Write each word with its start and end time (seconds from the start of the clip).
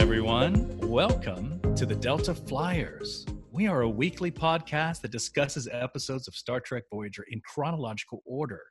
everyone. 0.00 0.78
Welcome 0.78 1.60
to 1.76 1.84
the 1.84 1.94
Delta 1.94 2.34
Flyers. 2.34 3.26
We 3.52 3.66
are 3.66 3.82
a 3.82 3.88
weekly 3.88 4.30
podcast 4.30 5.02
that 5.02 5.10
discusses 5.10 5.68
episodes 5.70 6.26
of 6.26 6.34
Star 6.34 6.58
Trek 6.58 6.84
Voyager 6.90 7.26
in 7.30 7.42
chronological 7.44 8.22
order. 8.24 8.62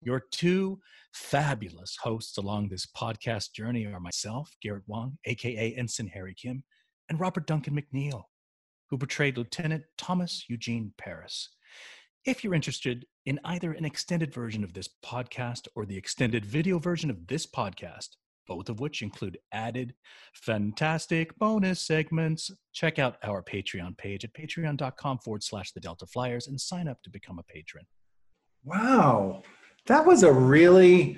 Your 0.00 0.22
two 0.30 0.78
fabulous 1.12 1.98
hosts 2.00 2.38
along 2.38 2.68
this 2.68 2.86
podcast 2.86 3.52
journey 3.52 3.84
are 3.84 3.98
myself, 3.98 4.54
Garrett 4.62 4.84
Wang, 4.86 5.18
aka 5.24 5.74
Ensign 5.74 6.06
Harry 6.06 6.36
Kim, 6.40 6.62
and 7.08 7.18
Robert 7.18 7.48
Duncan 7.48 7.74
McNeill, 7.74 8.22
who 8.90 8.96
portrayed 8.96 9.38
Lieutenant 9.38 9.82
Thomas 9.98 10.44
Eugene 10.48 10.92
Paris. 10.96 11.48
If 12.24 12.44
you're 12.44 12.54
interested 12.54 13.06
in 13.26 13.40
either 13.44 13.72
an 13.72 13.84
extended 13.84 14.32
version 14.32 14.62
of 14.62 14.72
this 14.72 14.88
podcast 15.04 15.66
or 15.74 15.84
the 15.84 15.96
extended 15.96 16.46
video 16.46 16.78
version 16.78 17.10
of 17.10 17.26
this 17.26 17.44
podcast, 17.44 18.10
both 18.50 18.68
of 18.68 18.80
which 18.80 19.00
include 19.00 19.38
added 19.52 19.94
fantastic 20.34 21.38
bonus 21.38 21.80
segments. 21.80 22.50
Check 22.72 22.98
out 22.98 23.16
our 23.22 23.44
Patreon 23.44 23.96
page 23.96 24.24
at 24.24 24.34
patreon.com 24.34 25.20
forward 25.20 25.44
slash 25.44 25.70
the 25.70 25.78
Delta 25.78 26.04
Flyers 26.04 26.48
and 26.48 26.60
sign 26.60 26.88
up 26.88 27.00
to 27.04 27.10
become 27.10 27.38
a 27.38 27.44
patron. 27.44 27.86
Wow. 28.64 29.44
That 29.86 30.04
was 30.04 30.24
a 30.24 30.32
really 30.32 31.16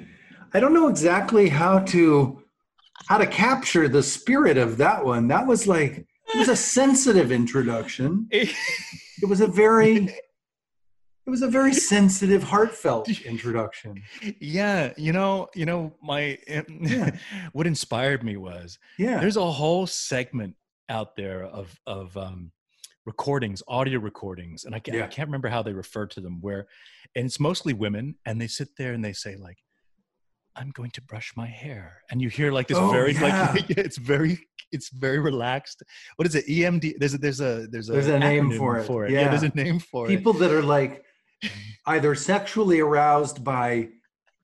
I 0.52 0.60
don't 0.60 0.74
know 0.74 0.88
exactly 0.88 1.48
how 1.48 1.78
to 1.78 2.42
how 3.08 3.16
to 3.16 3.26
capture 3.26 3.88
the 3.88 4.02
spirit 4.02 4.58
of 4.58 4.76
that 4.76 5.02
one. 5.02 5.26
That 5.28 5.46
was 5.46 5.66
like 5.66 6.06
it 6.34 6.38
was 6.38 6.50
a 6.50 6.56
sensitive 6.56 7.32
introduction. 7.32 8.28
It 9.22 9.28
was 9.28 9.40
a 9.40 9.46
very 9.46 10.12
it 11.26 11.30
was 11.30 11.42
a 11.42 11.48
very 11.48 11.72
sensitive 11.72 12.42
heartfelt 12.42 13.08
introduction 13.24 14.02
yeah 14.40 14.92
you 14.96 15.12
know 15.12 15.48
you 15.54 15.66
know 15.66 15.92
my 16.02 16.38
yeah. 16.80 17.10
what 17.52 17.66
inspired 17.66 18.22
me 18.24 18.36
was 18.36 18.78
yeah 18.98 19.20
there's 19.20 19.36
a 19.36 19.50
whole 19.50 19.86
segment 19.86 20.54
out 20.88 21.16
there 21.16 21.44
of 21.44 21.74
of 21.86 22.16
um 22.16 22.50
recordings 23.04 23.62
audio 23.66 23.98
recordings 23.98 24.64
and 24.64 24.74
I 24.74 24.78
can't, 24.78 24.96
yeah. 24.96 25.04
I 25.04 25.08
can't 25.08 25.28
remember 25.28 25.48
how 25.48 25.62
they 25.62 25.72
refer 25.72 26.06
to 26.06 26.20
them 26.20 26.40
where 26.40 26.66
and 27.16 27.26
it's 27.26 27.40
mostly 27.40 27.72
women 27.72 28.16
and 28.26 28.40
they 28.40 28.46
sit 28.46 28.68
there 28.78 28.92
and 28.92 29.04
they 29.04 29.12
say 29.12 29.36
like 29.36 29.58
i'm 30.54 30.70
going 30.70 30.90
to 30.90 31.02
brush 31.02 31.32
my 31.36 31.46
hair 31.46 32.02
and 32.10 32.20
you 32.20 32.28
hear 32.28 32.52
like 32.52 32.68
this 32.68 32.78
oh, 32.78 32.90
very 32.90 33.14
yeah. 33.14 33.52
like 33.54 33.70
it's 33.70 33.96
very 33.98 34.38
it's 34.70 34.90
very 34.90 35.18
relaxed 35.18 35.82
what 36.16 36.28
is 36.28 36.34
it 36.34 36.46
emd 36.46 36.92
there's 36.98 37.14
a 37.14 37.18
there's 37.18 37.40
a 37.40 37.66
there's 37.70 37.88
a, 37.88 37.92
there's 37.92 38.06
a 38.06 38.18
name 38.18 38.56
for 38.56 38.78
it. 38.78 38.84
for 38.84 39.06
it 39.06 39.10
yeah. 39.10 39.22
yeah 39.22 39.28
there's 39.28 39.42
a 39.42 39.52
name 39.56 39.78
for 39.78 40.06
people 40.06 40.12
it 40.12 40.16
people 40.18 40.32
that 40.34 40.50
are 40.50 40.62
like 40.62 41.02
either 41.86 42.14
sexually 42.14 42.80
aroused 42.80 43.42
by 43.44 43.88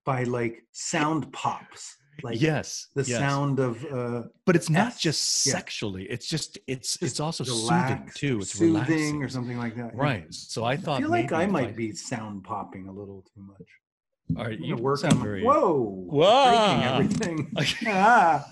by 0.04 0.24
like 0.24 0.64
sound 0.72 1.32
pops 1.32 1.96
like 2.22 2.40
yes 2.40 2.88
the 2.94 3.04
yes. 3.04 3.18
sound 3.18 3.60
of 3.60 3.84
uh 3.92 4.22
but 4.44 4.56
it's 4.56 4.70
not 4.70 4.88
S. 4.88 5.00
just 5.00 5.42
sexually 5.42 6.02
yeah. 6.02 6.12
it's 6.14 6.26
just 6.26 6.58
it's 6.66 6.92
just 6.94 7.02
it's 7.02 7.20
also 7.20 7.44
soothing 7.44 8.10
too 8.14 8.38
it's 8.38 8.52
soothing 8.52 8.72
relaxing. 8.74 9.22
or 9.22 9.28
something 9.28 9.58
like 9.58 9.76
that 9.76 9.94
right 9.94 10.22
yeah. 10.22 10.26
so 10.30 10.64
i 10.64 10.76
thought 10.76 10.98
i 10.98 11.00
feel 11.00 11.10
like 11.10 11.32
i 11.32 11.46
might 11.46 11.68
I... 11.68 11.72
be 11.72 11.92
sound 11.92 12.44
popping 12.44 12.88
a 12.88 12.92
little 12.92 13.24
too 13.34 13.42
much 13.42 14.38
all 14.38 14.44
right 14.44 14.58
you 14.58 14.76
work 14.76 14.98
sound 14.98 15.18
very 15.20 15.42
whoa 15.44 15.80
whoa 15.80 16.80
everything 16.82 17.52
ah 17.86 18.44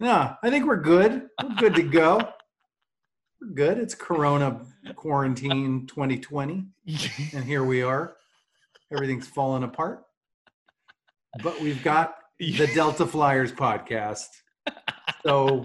no 0.00 0.34
i 0.42 0.50
think 0.50 0.66
we're 0.66 0.76
good 0.76 1.28
we're 1.42 1.54
good 1.56 1.74
to 1.74 1.82
go 1.82 2.28
we're 3.42 3.54
good. 3.54 3.78
It's 3.78 3.94
corona 3.94 4.60
quarantine 4.96 5.86
2020 5.86 6.66
and 7.34 7.44
here 7.44 7.64
we 7.64 7.82
are. 7.82 8.16
Everything's 8.92 9.26
falling 9.26 9.62
apart. 9.62 10.04
But 11.42 11.60
we've 11.60 11.82
got 11.82 12.16
the 12.38 12.66
delta 12.74 13.06
flyers 13.06 13.52
podcast. 13.52 14.28
So 15.24 15.64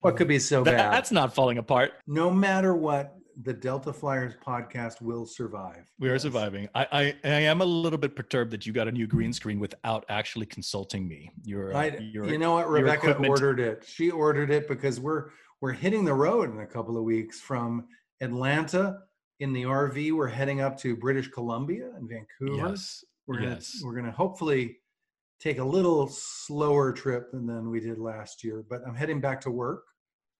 what 0.00 0.16
could 0.16 0.28
be 0.28 0.38
so 0.38 0.62
bad? 0.62 0.92
that's 0.92 1.10
not 1.10 1.34
falling 1.34 1.58
apart. 1.58 1.92
No 2.06 2.30
matter 2.30 2.74
what 2.74 3.16
the 3.42 3.52
delta 3.52 3.92
flyers 3.92 4.34
podcast 4.44 5.02
will 5.02 5.26
survive. 5.26 5.84
We 5.98 6.08
are 6.08 6.18
surviving. 6.18 6.68
I, 6.74 6.86
I, 6.90 7.14
I 7.24 7.40
am 7.42 7.60
a 7.60 7.66
little 7.66 7.98
bit 7.98 8.16
perturbed 8.16 8.50
that 8.52 8.66
you 8.66 8.72
got 8.72 8.88
a 8.88 8.92
new 8.92 9.06
green 9.06 9.32
screen 9.32 9.60
without 9.60 10.06
actually 10.08 10.46
consulting 10.46 11.06
me. 11.06 11.30
You're, 11.44 11.74
uh, 11.74 11.78
I, 11.78 11.98
you 11.98 12.38
know 12.38 12.54
what 12.54 12.70
rebecca 12.70 13.14
ordered 13.16 13.60
it. 13.60 13.84
She 13.86 14.10
ordered 14.10 14.50
it 14.50 14.68
because 14.68 14.98
we're 14.98 15.30
we're 15.60 15.72
hitting 15.72 16.04
the 16.04 16.14
road 16.14 16.52
in 16.52 16.60
a 16.60 16.66
couple 16.66 16.96
of 16.96 17.04
weeks 17.04 17.40
from 17.40 17.86
Atlanta 18.20 19.00
in 19.40 19.52
the 19.52 19.64
RV. 19.64 20.12
We're 20.12 20.28
heading 20.28 20.60
up 20.60 20.78
to 20.78 20.96
British 20.96 21.28
Columbia 21.28 21.90
and 21.96 22.08
Vancouver. 22.08 22.70
Yes. 22.70 23.04
We're 23.26 23.38
gonna 23.38 23.50
yes. 23.54 23.80
we're 23.82 23.94
gonna 23.94 24.12
hopefully 24.12 24.76
take 25.40 25.58
a 25.58 25.64
little 25.64 26.08
slower 26.08 26.92
trip 26.92 27.32
than 27.32 27.46
than 27.46 27.70
we 27.70 27.80
did 27.80 27.98
last 27.98 28.44
year. 28.44 28.64
But 28.68 28.82
I'm 28.86 28.94
heading 28.94 29.20
back 29.20 29.40
to 29.42 29.50
work. 29.50 29.84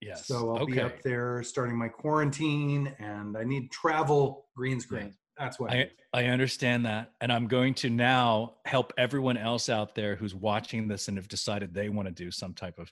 Yes. 0.00 0.26
So 0.26 0.54
I'll 0.54 0.62
okay. 0.62 0.72
be 0.72 0.80
up 0.80 1.02
there 1.02 1.42
starting 1.42 1.76
my 1.76 1.88
quarantine 1.88 2.94
and 2.98 3.36
I 3.36 3.44
need 3.44 3.70
travel 3.70 4.46
green 4.54 4.78
screen. 4.78 5.14
That's 5.38 5.58
what 5.58 5.72
I, 5.72 5.90
I 6.12 6.24
understand 6.26 6.86
that. 6.86 7.12
And 7.20 7.32
I'm 7.32 7.46
going 7.46 7.74
to 7.74 7.90
now 7.90 8.54
help 8.64 8.92
everyone 8.96 9.36
else 9.36 9.68
out 9.68 9.94
there 9.94 10.16
who's 10.16 10.34
watching 10.34 10.88
this 10.88 11.08
and 11.08 11.16
have 11.16 11.28
decided 11.28 11.74
they 11.74 11.88
want 11.88 12.08
to 12.08 12.14
do 12.14 12.30
some 12.30 12.54
type 12.54 12.78
of 12.78 12.90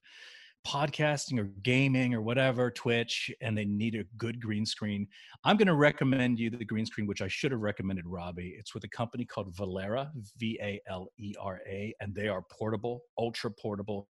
podcasting 0.67 1.39
or 1.39 1.45
gaming 1.63 2.15
or 2.15 2.23
whatever, 2.23 2.71
Twitch, 2.71 3.31
and 3.41 3.57
they 3.57 3.65
need 3.65 3.95
a 3.95 4.05
good 4.17 4.41
green 4.41 4.65
screen, 4.67 5.07
I'm 5.45 5.57
going 5.57 5.69
to 5.69 5.75
recommend 5.75 6.39
you 6.39 6.51
the 6.51 6.65
green 6.65 6.87
screen, 6.87 7.07
which 7.07 7.23
I 7.23 7.29
should 7.29 7.53
have 7.53 7.61
recommended 7.61 8.07
Robbie. 8.07 8.55
It's 8.59 8.75
with 8.75 8.85
a 8.85 8.89
company 8.89 9.25
called 9.25 9.55
Valera, 9.55 10.11
V 10.39 10.59
A 10.63 10.81
L 10.89 11.09
E 11.19 11.35
R 11.41 11.61
A, 11.67 11.95
and 12.01 12.15
they 12.15 12.29
are 12.29 12.43
portable, 12.51 13.03
ultra 13.19 13.51
portable. 13.51 14.09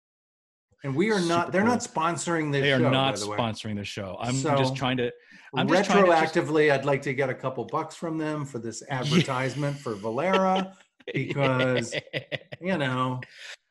And 0.84 0.96
we 0.96 1.12
are 1.12 1.20
not, 1.20 1.52
they're 1.52 1.62
not 1.62 1.78
sponsoring 1.78 2.50
this 2.50 2.62
They 2.62 2.70
show, 2.70 2.84
are 2.84 2.90
not 2.90 3.14
the 3.14 3.26
sponsoring 3.26 3.76
the 3.76 3.84
show. 3.84 4.16
I'm 4.20 4.34
so 4.34 4.56
just 4.56 4.74
trying 4.74 4.96
to. 4.96 5.12
I'm 5.56 5.68
retroactively, 5.68 6.32
to 6.32 6.66
just, 6.66 6.80
I'd 6.80 6.84
like 6.84 7.02
to 7.02 7.14
get 7.14 7.30
a 7.30 7.34
couple 7.34 7.64
bucks 7.64 7.94
from 7.94 8.18
them 8.18 8.44
for 8.44 8.58
this 8.58 8.82
advertisement 8.88 9.78
for 9.78 9.94
Valera 9.94 10.76
because, 11.12 11.94
you 12.60 12.76
know, 12.78 13.20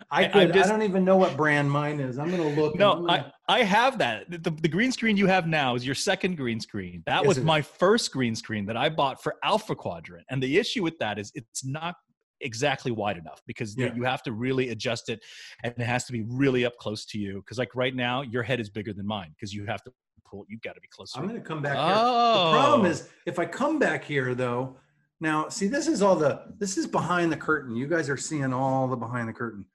I 0.09 0.27
could, 0.27 0.53
just, 0.53 0.69
I 0.69 0.71
don't 0.71 0.81
even 0.81 1.05
know 1.05 1.17
what 1.17 1.37
brand 1.37 1.71
mine 1.71 1.99
is. 1.99 2.17
I'm 2.17 2.29
gonna 2.29 2.49
look. 2.49 2.75
No, 2.75 2.95
gonna... 2.95 3.33
I, 3.47 3.59
I 3.59 3.63
have 3.63 3.97
that. 3.99 4.29
The, 4.29 4.49
the 4.49 4.67
green 4.67 4.91
screen 4.91 5.15
you 5.15 5.27
have 5.27 5.47
now 5.47 5.75
is 5.75 5.85
your 5.85 5.95
second 5.95 6.37
green 6.37 6.59
screen. 6.59 7.03
That 7.05 7.19
yes, 7.19 7.27
was 7.27 7.39
my 7.39 7.61
first 7.61 8.11
green 8.11 8.35
screen 8.35 8.65
that 8.65 8.77
I 8.77 8.89
bought 8.89 9.21
for 9.21 9.35
Alpha 9.43 9.75
Quadrant. 9.75 10.25
And 10.29 10.41
the 10.41 10.57
issue 10.57 10.83
with 10.83 10.97
that 10.99 11.19
is 11.19 11.31
it's 11.35 11.63
not 11.63 11.95
exactly 12.41 12.91
wide 12.91 13.17
enough 13.17 13.41
because 13.45 13.77
yeah. 13.77 13.93
you 13.93 14.03
have 14.03 14.23
to 14.23 14.31
really 14.31 14.69
adjust 14.69 15.09
it 15.09 15.21
and 15.63 15.73
it 15.77 15.83
has 15.83 16.05
to 16.05 16.11
be 16.11 16.23
really 16.23 16.65
up 16.65 16.75
close 16.77 17.05
to 17.05 17.19
you. 17.19 17.35
Because 17.37 17.57
like 17.57 17.73
right 17.75 17.95
now, 17.95 18.21
your 18.21 18.43
head 18.43 18.59
is 18.59 18.69
bigger 18.69 18.93
than 18.93 19.05
mine 19.05 19.33
because 19.35 19.53
you 19.53 19.65
have 19.65 19.83
to 19.83 19.91
pull. 20.25 20.45
You've 20.49 20.61
got 20.61 20.75
to 20.75 20.81
be 20.81 20.87
closer. 20.87 21.19
I'm 21.19 21.27
gonna 21.27 21.39
come 21.39 21.61
back. 21.61 21.77
Oh. 21.77 21.85
Here. 21.85 21.93
The 21.93 22.57
problem 22.57 22.81
oh. 22.81 22.89
is 22.89 23.09
if 23.25 23.39
I 23.39 23.45
come 23.45 23.79
back 23.79 24.03
here 24.03 24.35
though. 24.35 24.77
Now, 25.21 25.49
see, 25.49 25.67
this 25.67 25.87
is 25.87 26.01
all 26.01 26.15
the 26.15 26.41
this 26.57 26.77
is 26.77 26.87
behind 26.87 27.31
the 27.31 27.37
curtain. 27.37 27.75
You 27.75 27.87
guys 27.87 28.09
are 28.09 28.17
seeing 28.17 28.51
all 28.51 28.87
the 28.87 28.95
behind 28.95 29.29
the 29.29 29.33
curtain. 29.33 29.65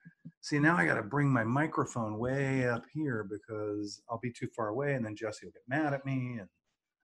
See, 0.41 0.59
now 0.59 0.77
I 0.77 0.85
got 0.85 0.97
to 0.97 1.03
bring 1.03 1.29
my 1.29 1.45
microphone 1.45 2.19
way 2.19 2.69
up 2.69 2.83
here 2.93 3.25
because 3.25 4.03
I'll 4.11 4.19
be 4.19 4.33
too 4.33 4.49
far 4.55 4.69
away, 4.69 4.95
and 4.95 5.05
then 5.05 5.15
Jessey 5.15 5.47
will 5.47 5.53
get 5.53 5.63
mad 5.69 5.95
at 5.95 6.05
me. 6.05 6.39
And 6.41 6.49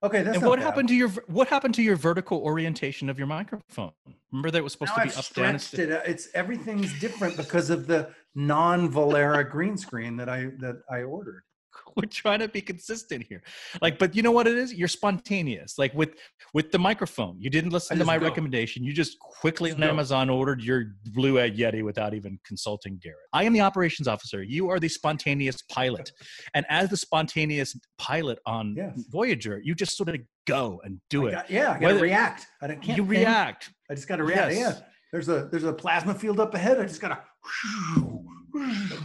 okay, 0.03 0.23
that's 0.23 0.39
and 0.39 0.47
what 0.47 0.59
bad. 0.59 0.65
happened 0.65 0.89
to 0.89 0.95
your 0.97 1.09
what 1.29 1.47
happened 1.47 1.75
to 1.77 1.83
your 1.83 1.95
vertical 1.95 2.39
orientation 2.39 3.09
of 3.09 3.17
your 3.17 3.29
microphone? 3.29 3.93
Remember 4.33 4.51
that 4.51 4.59
it 4.59 4.65
was 4.65 4.73
supposed 4.73 4.91
now 4.97 5.05
to 5.05 5.09
be 5.09 5.13
I've 5.13 5.19
up 5.19 5.25
stretched 5.25 5.77
down. 5.77 5.93
It. 5.93 6.03
It's 6.07 6.29
everything's 6.35 6.99
different 6.99 7.37
because 7.37 7.71
of 7.71 7.87
the 7.87 8.11
non-Valera 8.35 9.49
green 9.49 9.77
screen 9.77 10.17
that 10.17 10.29
I 10.29 10.51
that 10.59 10.83
I 10.91 11.03
ordered. 11.03 11.45
we're 11.97 12.07
trying 12.07 12.41
to 12.41 12.49
be 12.49 12.61
consistent 12.61 13.25
here. 13.29 13.43
Like 13.81 13.99
but 13.99 14.15
you 14.15 14.23
know 14.23 14.31
what 14.31 14.47
it 14.47 14.57
is? 14.57 14.73
You're 14.73 14.89
spontaneous. 14.89 15.79
Like 15.79 15.95
with 15.95 16.15
with 16.55 16.73
the 16.73 16.79
microphone 16.79 17.37
you 17.39 17.51
didn't 17.51 17.71
listen 17.71 17.99
to 17.99 18.05
my 18.05 18.19
go. 18.19 18.27
recommendation. 18.27 18.85
You 18.85 18.93
just 18.93 19.19
quickly 19.19 19.71
just 19.71 19.83
on 19.83 19.89
amazon 19.89 20.31
ordered 20.31 20.63
your 20.63 20.85
blue 21.07 21.39
egg 21.39 21.57
yeti 21.57 21.85
without 21.85 22.15
even 22.15 22.39
consulting 22.45 22.99
garrett. 23.03 23.19
I 23.33 23.45
am 23.45 23.53
the 23.53 23.61
operations 23.61 24.09
officer. 24.09 24.43
You 24.43 24.71
are 24.71 24.79
the 24.79 24.89
spontaneous 24.89 25.63
pilot. 25.63 26.11
And 26.55 26.65
as 26.69 26.89
the 26.89 26.97
spontaneous 26.97 27.79
pilot 27.99 28.39
on 28.47 28.75
yes. 28.77 29.05
voyager 29.09 29.61
you 29.63 29.75
just 29.75 29.97
sort 29.97 30.09
of 30.09 30.17
go 30.47 30.81
and 30.85 31.01
do 31.11 31.27
I 31.27 31.29
it. 31.29 31.33
got, 31.33 31.51
yeah 31.51 31.73
i 31.73 31.79
gotta 31.79 31.99
react. 31.99 32.47
I 32.61 32.67
don't 32.67 32.83
can't 32.83 32.99
you 32.99 33.05
think. 33.05 33.11
react. 33.11 33.71
I 33.91 33.95
just 33.95 34.09
gotta 34.09 34.25
react. 34.25 34.55
Yes. 34.55 34.77
yeah. 34.79 34.87
There's 35.13 35.29
a 35.29 35.49
there's 35.51 35.65
a 35.65 35.73
plasma 35.73 36.15
field 36.15 36.41
up 36.41 36.55
ahead. 36.55 36.81
I 36.81 36.85
just 36.85 37.01
gotta 37.01 37.19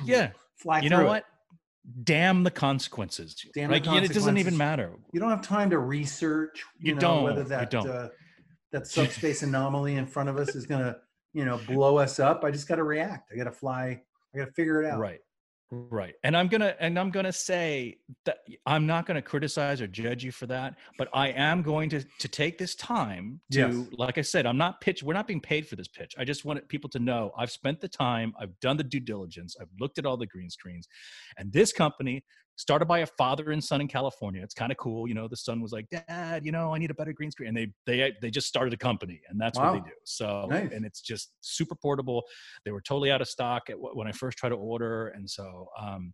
yeah. 0.05 0.31
fly 0.55 0.79
you 0.79 0.89
know 0.89 1.05
what 1.05 1.25
damn 2.03 2.43
the 2.43 2.51
consequences. 2.51 3.35
Damn 3.53 3.71
like, 3.71 3.83
the 3.83 3.89
consequences. 3.89 4.17
It 4.17 4.19
doesn't 4.19 4.37
even 4.37 4.57
matter. 4.57 4.91
You 5.13 5.19
don't 5.19 5.29
have 5.29 5.41
time 5.41 5.69
to 5.69 5.79
research. 5.79 6.63
You, 6.79 6.89
you 6.89 6.93
know, 6.95 6.99
don't. 7.01 7.23
Whether 7.23 7.43
that 7.45 7.69
don't. 7.69 7.89
Uh, 7.89 8.09
that 8.71 8.87
subspace 8.87 9.43
anomaly 9.43 9.95
in 9.95 10.05
front 10.05 10.29
of 10.29 10.37
us 10.37 10.55
is 10.55 10.65
gonna, 10.65 10.97
you 11.33 11.45
know, 11.45 11.59
blow 11.67 11.97
us 11.97 12.19
up. 12.19 12.43
I 12.43 12.51
just 12.51 12.67
got 12.67 12.75
to 12.75 12.83
react. 12.83 13.31
I 13.31 13.37
got 13.37 13.45
to 13.45 13.51
fly. 13.51 14.01
I 14.33 14.37
got 14.37 14.45
to 14.45 14.51
figure 14.51 14.83
it 14.83 14.91
out. 14.91 14.99
Right. 14.99 15.19
Right. 15.69 16.13
And 16.23 16.37
I'm 16.37 16.47
going 16.47 16.61
to 16.61 16.81
and 16.81 16.97
I'm 16.97 17.11
going 17.11 17.25
to 17.25 17.33
say 17.33 17.97
that 18.23 18.37
I'm 18.65 18.87
not 18.87 19.05
going 19.05 19.15
to 19.15 19.21
criticize 19.21 19.81
or 19.81 19.87
judge 19.87 20.23
you 20.23 20.31
for 20.31 20.47
that, 20.47 20.75
but 20.97 21.09
I 21.13 21.29
am 21.29 21.61
going 21.61 21.89
to 21.89 22.05
to 22.19 22.27
take 22.29 22.57
this 22.57 22.73
time 22.75 23.41
to 23.51 23.59
yes. 23.59 23.85
like 23.91 24.17
I 24.17 24.21
said, 24.21 24.45
I'm 24.45 24.57
not 24.57 24.79
pitch 24.79 25.03
we're 25.03 25.13
not 25.13 25.27
being 25.27 25.41
paid 25.41 25.67
for 25.67 25.75
this 25.75 25.89
pitch. 25.89 26.15
I 26.17 26.23
just 26.23 26.45
want 26.45 26.65
people 26.69 26.89
to 26.91 26.99
know 26.99 27.31
I've 27.37 27.51
spent 27.51 27.81
the 27.81 27.89
time, 27.89 28.33
I've 28.39 28.57
done 28.61 28.77
the 28.77 28.83
due 28.83 29.01
diligence, 29.01 29.57
I've 29.59 29.67
looked 29.77 29.97
at 29.97 30.05
all 30.05 30.15
the 30.15 30.25
green 30.25 30.49
screens, 30.49 30.87
and 31.37 31.51
this 31.51 31.73
company 31.73 32.23
started 32.57 32.85
by 32.87 32.99
a 32.99 33.05
father 33.05 33.51
and 33.51 33.63
son 33.63 33.81
in 33.81 33.87
California. 33.87 34.41
It's 34.43 34.53
kind 34.53 34.71
of 34.71 34.77
cool. 34.77 35.07
You 35.07 35.13
know, 35.13 35.27
the 35.27 35.37
son 35.37 35.61
was 35.61 35.71
like, 35.71 35.87
Dad, 35.89 36.43
you 36.43 36.51
know, 36.51 36.73
I 36.73 36.79
need 36.79 36.91
a 36.91 36.95
better 36.95 37.13
green 37.13 37.31
screen. 37.31 37.49
And 37.49 37.57
they 37.57 37.71
they 37.85 38.13
they 38.21 38.29
just 38.31 38.47
started 38.47 38.73
a 38.73 38.77
company 38.77 39.21
and 39.29 39.39
that's 39.39 39.57
Wow. 39.57 39.73
what 39.73 39.83
they 39.83 39.89
do. 39.89 39.95
So 40.03 40.47
Nice. 40.49 40.71
and 40.73 40.85
it's 40.85 41.01
just 41.01 41.33
super 41.41 41.75
portable. 41.75 42.23
They 42.65 42.71
were 42.71 42.81
totally 42.81 43.11
out 43.11 43.21
of 43.21 43.27
stock 43.29 43.69
at, 43.69 43.77
when 43.79 44.07
I 44.07 44.11
first 44.11 44.37
tried 44.37 44.49
to 44.49 44.55
order. 44.55 45.09
And 45.09 45.29
so 45.29 45.69
um 45.79 46.13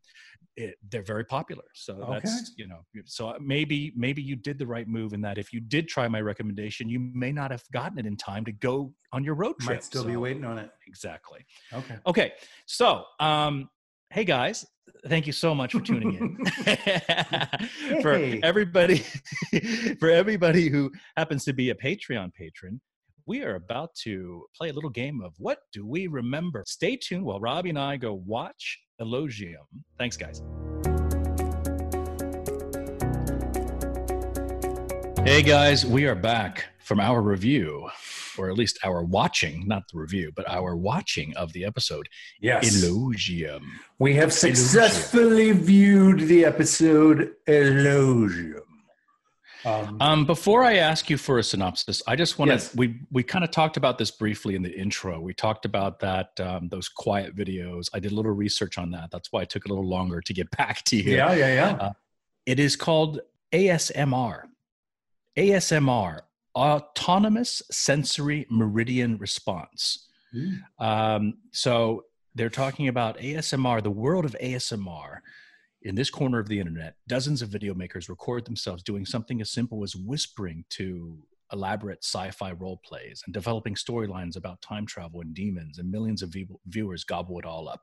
it, 0.56 0.75
they're 0.92 1.01
very 1.01 1.25
popular. 1.25 1.63
So 1.74 2.06
that's 2.12 2.51
you 2.57 2.68
know, 2.68 2.81
so 3.06 3.36
maybe 3.42 3.92
maybe 3.96 4.22
you 4.22 4.36
did 4.36 4.60
the 4.60 4.68
right 4.68 4.88
move 4.88 5.13
in 5.13 5.22
that 5.22 5.38
if 5.38 5.51
you 5.54 5.60
did 5.62 5.88
try 5.88 6.07
my 6.07 6.22
recommendation, 6.22 6.89
you 6.89 7.00
may 7.00 7.31
not 7.31 7.50
have 7.51 7.63
gotten 7.72 7.98
it 7.98 8.06
in 8.06 8.18
time 8.18 8.46
to 8.46 8.51
go 8.51 8.94
on 9.13 9.24
your 9.24 9.36
road 9.36 9.56
trip. 9.60 9.78
Might 9.78 9.84
still 9.84 10.04
be 10.04 10.16
waiting 10.18 10.44
on 10.46 10.57
it. 10.60 10.69
Exactly. 10.88 11.46
Okay. 11.72 11.98
Okay, 12.06 12.34
so 12.66 13.06
um, 13.19 13.69
hey 14.12 14.25
guys, 14.25 14.66
thank 15.07 15.27
you 15.27 15.33
so 15.33 15.53
much 15.53 15.74
for 15.74 15.81
tuning 15.81 16.13
in. 16.15 16.45
for 18.01 18.13
everybody, 18.44 18.97
for 20.00 20.09
everybody 20.09 20.69
who 20.69 20.91
happens 21.18 21.45
to 21.45 21.53
be 21.53 21.69
a 21.69 21.75
Patreon 21.75 22.33
patron, 22.33 22.80
we 23.25 23.44
are 23.44 23.56
about 23.56 23.94
to 24.03 24.45
play 24.57 24.69
a 24.69 24.74
little 24.74 24.89
game 24.89 25.21
of 25.21 25.33
what 25.38 25.59
do 25.71 25.85
we 25.85 26.07
remember. 26.07 26.63
Stay 26.68 26.97
tuned 26.97 27.24
while 27.24 27.39
Robbie 27.39 27.69
and 27.69 27.80
I 27.80 27.97
go 27.97 28.13
watch 28.25 28.80
Elogium. 29.00 29.56
Thanks, 29.97 30.18
guys. 30.18 30.41
Hey 35.25 35.41
guys, 35.41 35.86
we 35.86 36.06
are 36.06 36.15
back 36.15 36.65
from 36.83 37.00
our 37.00 37.21
review, 37.21 37.89
or 38.38 38.50
at 38.50 38.57
least 38.57 38.77
our 38.83 39.03
watching, 39.03 39.68
not 39.68 39.83
the 39.91 39.97
review, 40.00 40.31
but 40.35 40.47
our 40.50 40.75
watching 40.75 41.35
of 41.38 41.53
the 41.53 41.63
episode 41.65 42.07
Yes. 42.41 42.83
Elogium. 42.83 43.62
We 44.00 44.13
have 44.15 44.33
successfully 44.33 45.51
viewed 45.51 46.21
the 46.21 46.45
episode 46.45 47.31
Elogium. 47.47 48.59
Um, 49.65 49.97
Um, 50.01 50.25
before 50.25 50.62
I 50.65 50.75
ask 50.75 51.09
you 51.09 51.18
for 51.18 51.39
a 51.39 51.44
synopsis, 51.44 52.03
I 52.06 52.18
just 52.18 52.38
want 52.38 52.50
to. 52.50 52.56
Yes. 52.56 52.75
We 52.75 53.00
we 53.12 53.24
kind 53.24 53.45
of 53.45 53.51
talked 53.51 53.77
about 53.77 53.97
this 53.97 54.12
briefly 54.12 54.56
in 54.56 54.62
the 54.62 54.77
intro. 54.77 55.21
We 55.21 55.33
talked 55.33 55.63
about 55.63 56.01
that 56.01 56.38
um, 56.41 56.68
those 56.68 56.89
quiet 56.89 57.33
videos. 57.33 57.88
I 57.94 58.00
did 58.00 58.12
a 58.12 58.15
little 58.15 58.33
research 58.33 58.77
on 58.77 58.91
that. 58.91 59.09
That's 59.09 59.31
why 59.31 59.44
it 59.44 59.50
took 59.50 59.63
a 59.63 59.69
little 59.69 59.88
longer 59.88 60.19
to 60.19 60.33
get 60.33 60.51
back 60.57 60.83
to 60.86 60.97
you. 60.97 61.15
yeah, 61.15 61.33
yeah, 61.33 61.53
yeah. 61.53 61.91
It 62.45 62.59
is 62.59 62.75
called 62.75 63.21
ASMR. 63.53 64.44
ASMR, 65.38 66.19
Autonomous 66.55 67.61
Sensory 67.71 68.45
Meridian 68.50 69.17
Response. 69.17 70.07
Mm. 70.33 70.61
Um, 70.79 71.33
so 71.51 72.05
they're 72.35 72.50
talking 72.50 72.88
about 72.88 73.17
ASMR, 73.19 73.81
the 73.81 73.91
world 73.91 74.25
of 74.25 74.35
ASMR. 74.41 75.19
In 75.83 75.95
this 75.95 76.09
corner 76.09 76.39
of 76.39 76.47
the 76.47 76.59
internet, 76.59 76.95
dozens 77.07 77.41
of 77.41 77.50
video 77.50 77.73
makers 77.73 78.07
record 78.07 78.45
themselves 78.45 78.83
doing 78.83 79.05
something 79.05 79.41
as 79.41 79.51
simple 79.51 79.83
as 79.83 79.95
whispering 79.95 80.63
to 80.69 81.17
elaborate 81.51 82.03
sci-fi 82.03 82.53
role 82.53 82.79
plays 82.83 83.21
and 83.25 83.33
developing 83.33 83.75
storylines 83.75 84.35
about 84.35 84.61
time 84.61 84.85
travel 84.85 85.21
and 85.21 85.33
demons, 85.33 85.77
and 85.77 85.91
millions 85.91 86.21
of 86.21 86.29
view- 86.29 86.59
viewers 86.67 87.03
gobble 87.03 87.38
it 87.38 87.45
all 87.45 87.67
up. 87.67 87.81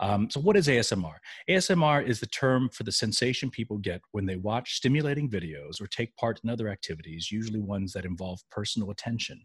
Um, 0.00 0.30
so, 0.30 0.40
what 0.40 0.56
is 0.56 0.66
ASMR? 0.66 1.16
ASMR 1.48 2.02
is 2.06 2.20
the 2.20 2.26
term 2.26 2.70
for 2.70 2.84
the 2.84 2.92
sensation 2.92 3.50
people 3.50 3.76
get 3.78 4.00
when 4.12 4.24
they 4.24 4.36
watch 4.36 4.74
stimulating 4.76 5.28
videos 5.30 5.80
or 5.80 5.86
take 5.86 6.16
part 6.16 6.40
in 6.42 6.48
other 6.48 6.68
activities, 6.68 7.30
usually 7.30 7.60
ones 7.60 7.92
that 7.92 8.06
involve 8.06 8.40
personal 8.50 8.90
attention. 8.90 9.40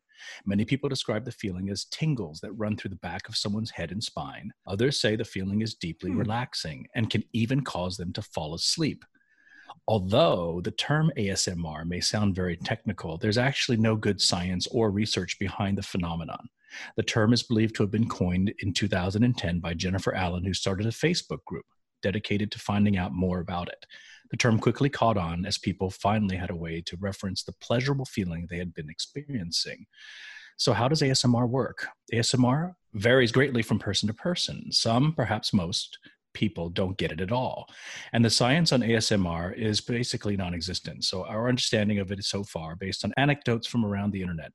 Many 0.46 0.64
people 0.64 0.88
describe 0.88 1.26
the 1.26 1.32
feeling 1.34 1.70
as 1.70 1.86
tingles 1.86 2.40
that 2.40 2.54
run 2.54 2.78
through 2.78 2.92
the 2.92 2.96
back 2.98 3.28
of 3.28 3.36
someone's 3.36 3.72
head 3.72 3.92
and 3.92 4.02
spine. 4.02 4.52
Others 4.66 5.00
say 5.02 5.18
the 5.18 5.26
feeling 5.26 5.62
is 5.62 5.76
deeply 5.76 6.12
Hmm. 6.12 6.20
relaxing 6.20 6.88
and 6.96 7.10
can 7.10 7.24
even 7.34 7.62
cause 7.62 7.98
them 7.98 8.14
to 8.14 8.22
fall 8.22 8.54
asleep. 8.56 9.04
Although 9.88 10.62
the 10.64 10.72
term 10.72 11.12
ASMR 11.18 11.86
may 11.86 12.00
sound 12.00 12.36
very 12.36 12.58
technical, 12.58 13.18
there's 13.18 13.38
actually 13.38 13.78
no 13.78 13.96
good 13.96 14.20
science 14.20 14.68
or 14.68 14.90
research 14.90 15.38
behind 15.38 15.78
the 15.78 15.84
phenomenon. 15.84 16.50
The 16.98 17.04
term 17.04 17.34
is 17.34 17.44
believed 17.44 17.76
to 17.76 17.84
have 17.84 17.92
been 17.92 18.10
coined 18.10 18.54
in 18.60 18.74
2010 18.74 19.60
by 19.60 19.74
Jennifer 19.74 20.14
Allen, 20.14 20.44
who 20.44 20.54
started 20.54 20.88
a 20.88 20.90
Facebook 20.90 21.44
group 21.46 21.66
dedicated 22.02 22.52
to 22.52 22.60
finding 22.60 22.98
out 22.98 23.14
more 23.14 23.40
about 23.40 23.68
it. 23.68 23.86
The 24.32 24.38
term 24.38 24.60
quickly 24.60 24.90
caught 24.90 25.18
on 25.18 25.46
as 25.46 25.58
people 25.58 25.90
finally 25.90 26.36
had 26.36 26.50
a 26.50 26.56
way 26.56 26.82
to 26.82 26.98
reference 27.00 27.44
the 27.44 27.54
pleasurable 27.54 28.06
feeling 28.06 28.48
they 28.50 28.58
had 28.58 28.74
been 28.74 28.90
experiencing. 28.90 29.86
So, 30.58 30.74
how 30.74 30.88
does 30.88 31.02
ASMR 31.02 31.48
work? 31.48 31.88
ASMR 32.14 32.76
varies 32.94 33.32
greatly 33.32 33.62
from 33.62 33.78
person 33.78 34.08
to 34.08 34.14
person. 34.14 34.72
Some, 34.72 35.14
perhaps 35.14 35.54
most, 35.54 36.00
people 36.36 36.70
don't 36.70 36.98
get 36.98 37.12
it 37.12 37.22
at 37.22 37.32
all. 37.32 37.68
And 38.14 38.24
the 38.24 38.30
science 38.30 38.72
on 38.72 38.82
ASMR 38.82 39.56
is 39.58 39.82
basically 39.82 40.38
non 40.38 40.54
existent. 40.54 41.04
So, 41.06 41.26
our 41.26 41.50
understanding 41.50 41.98
of 41.98 42.12
it 42.12 42.24
so 42.24 42.44
far, 42.44 42.76
based 42.76 43.04
on 43.04 43.14
anecdotes 43.18 43.66
from 43.66 43.84
around 43.84 44.12
the 44.12 44.22
internet, 44.22 44.52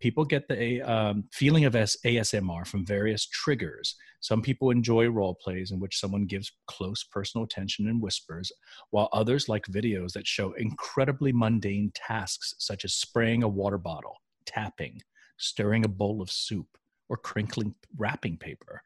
people 0.00 0.24
get 0.24 0.46
the 0.46 0.82
um, 0.82 1.24
feeling 1.32 1.64
of 1.64 1.72
ASMR 1.72 2.66
from 2.66 2.86
various 2.86 3.26
triggers. 3.26 3.96
Some 4.20 4.40
people 4.40 4.70
enjoy 4.70 5.08
role 5.08 5.34
plays 5.34 5.70
in 5.70 5.80
which 5.80 5.98
someone 5.98 6.26
gives 6.26 6.52
close 6.66 7.04
personal 7.04 7.44
attention 7.44 7.88
and 7.88 8.00
whispers, 8.00 8.52
while 8.90 9.08
others 9.12 9.48
like 9.48 9.66
videos 9.66 10.12
that 10.12 10.26
show 10.26 10.52
incredibly 10.52 11.32
mundane 11.32 11.90
tasks 11.94 12.54
such 12.58 12.84
as 12.84 12.94
spraying 12.94 13.42
a 13.42 13.48
water 13.48 13.78
bottle, 13.78 14.16
tapping, 14.46 15.00
stirring 15.38 15.84
a 15.84 15.88
bowl 15.88 16.22
of 16.22 16.30
soup, 16.30 16.68
or 17.08 17.16
crinkling 17.16 17.74
wrapping 17.96 18.36
paper. 18.36 18.82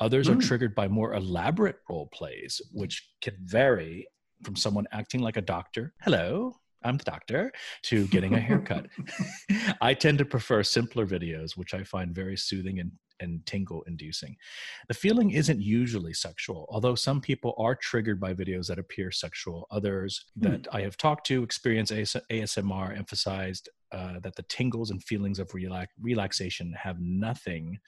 Others 0.00 0.28
are 0.28 0.34
Mm. 0.36 0.42
triggered 0.46 0.74
by 0.74 0.88
more 0.88 1.14
elaborate 1.14 1.78
role 1.88 2.06
plays, 2.08 2.60
which 2.72 3.10
can 3.20 3.36
vary 3.44 4.06
from 4.44 4.56
someone 4.56 4.86
acting 4.92 5.20
like 5.20 5.36
a 5.36 5.42
doctor. 5.42 5.94
Hello, 6.02 6.59
I'm 6.82 6.96
the 6.96 7.04
doctor, 7.04 7.52
to 7.84 8.06
getting 8.08 8.34
a 8.34 8.40
haircut. 8.40 8.86
I 9.80 9.94
tend 9.94 10.18
to 10.18 10.24
prefer 10.24 10.62
simpler 10.62 11.06
videos, 11.06 11.56
which 11.56 11.74
I 11.74 11.84
find 11.84 12.14
very 12.14 12.36
soothing 12.36 12.80
and, 12.80 12.92
and 13.20 13.44
tingle 13.46 13.82
inducing. 13.86 14.36
The 14.88 14.94
feeling 14.94 15.30
isn't 15.32 15.60
usually 15.60 16.14
sexual, 16.14 16.66
although 16.70 16.94
some 16.94 17.20
people 17.20 17.54
are 17.58 17.74
triggered 17.74 18.20
by 18.20 18.34
videos 18.34 18.66
that 18.68 18.78
appear 18.78 19.10
sexual. 19.10 19.66
Others 19.70 20.24
that 20.36 20.66
I 20.72 20.80
have 20.82 20.96
talked 20.96 21.26
to 21.26 21.42
experience 21.42 21.90
AS- 21.92 22.16
ASMR 22.30 22.96
emphasized 22.96 23.68
uh, 23.92 24.20
that 24.20 24.36
the 24.36 24.44
tingles 24.44 24.90
and 24.90 25.02
feelings 25.02 25.38
of 25.38 25.52
relax- 25.52 25.92
relaxation 26.00 26.72
have 26.80 27.00
nothing 27.00 27.78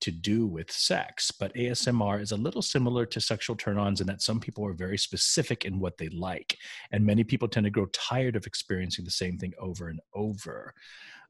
to 0.00 0.10
do 0.10 0.46
with 0.46 0.70
sex, 0.70 1.30
but 1.30 1.54
ASMR 1.54 2.20
is 2.20 2.32
a 2.32 2.36
little 2.36 2.62
similar 2.62 3.06
to 3.06 3.20
sexual 3.20 3.56
turn 3.56 3.78
ons 3.78 4.00
in 4.00 4.06
that 4.06 4.22
some 4.22 4.40
people 4.40 4.64
are 4.66 4.72
very 4.72 4.98
specific 4.98 5.64
in 5.64 5.78
what 5.78 5.98
they 5.98 6.08
like, 6.08 6.56
and 6.92 7.04
many 7.04 7.24
people 7.24 7.48
tend 7.48 7.64
to 7.64 7.70
grow 7.70 7.86
tired 7.86 8.36
of 8.36 8.46
experiencing 8.46 9.04
the 9.04 9.10
same 9.10 9.38
thing 9.38 9.52
over 9.60 9.88
and 9.88 10.00
over. 10.14 10.74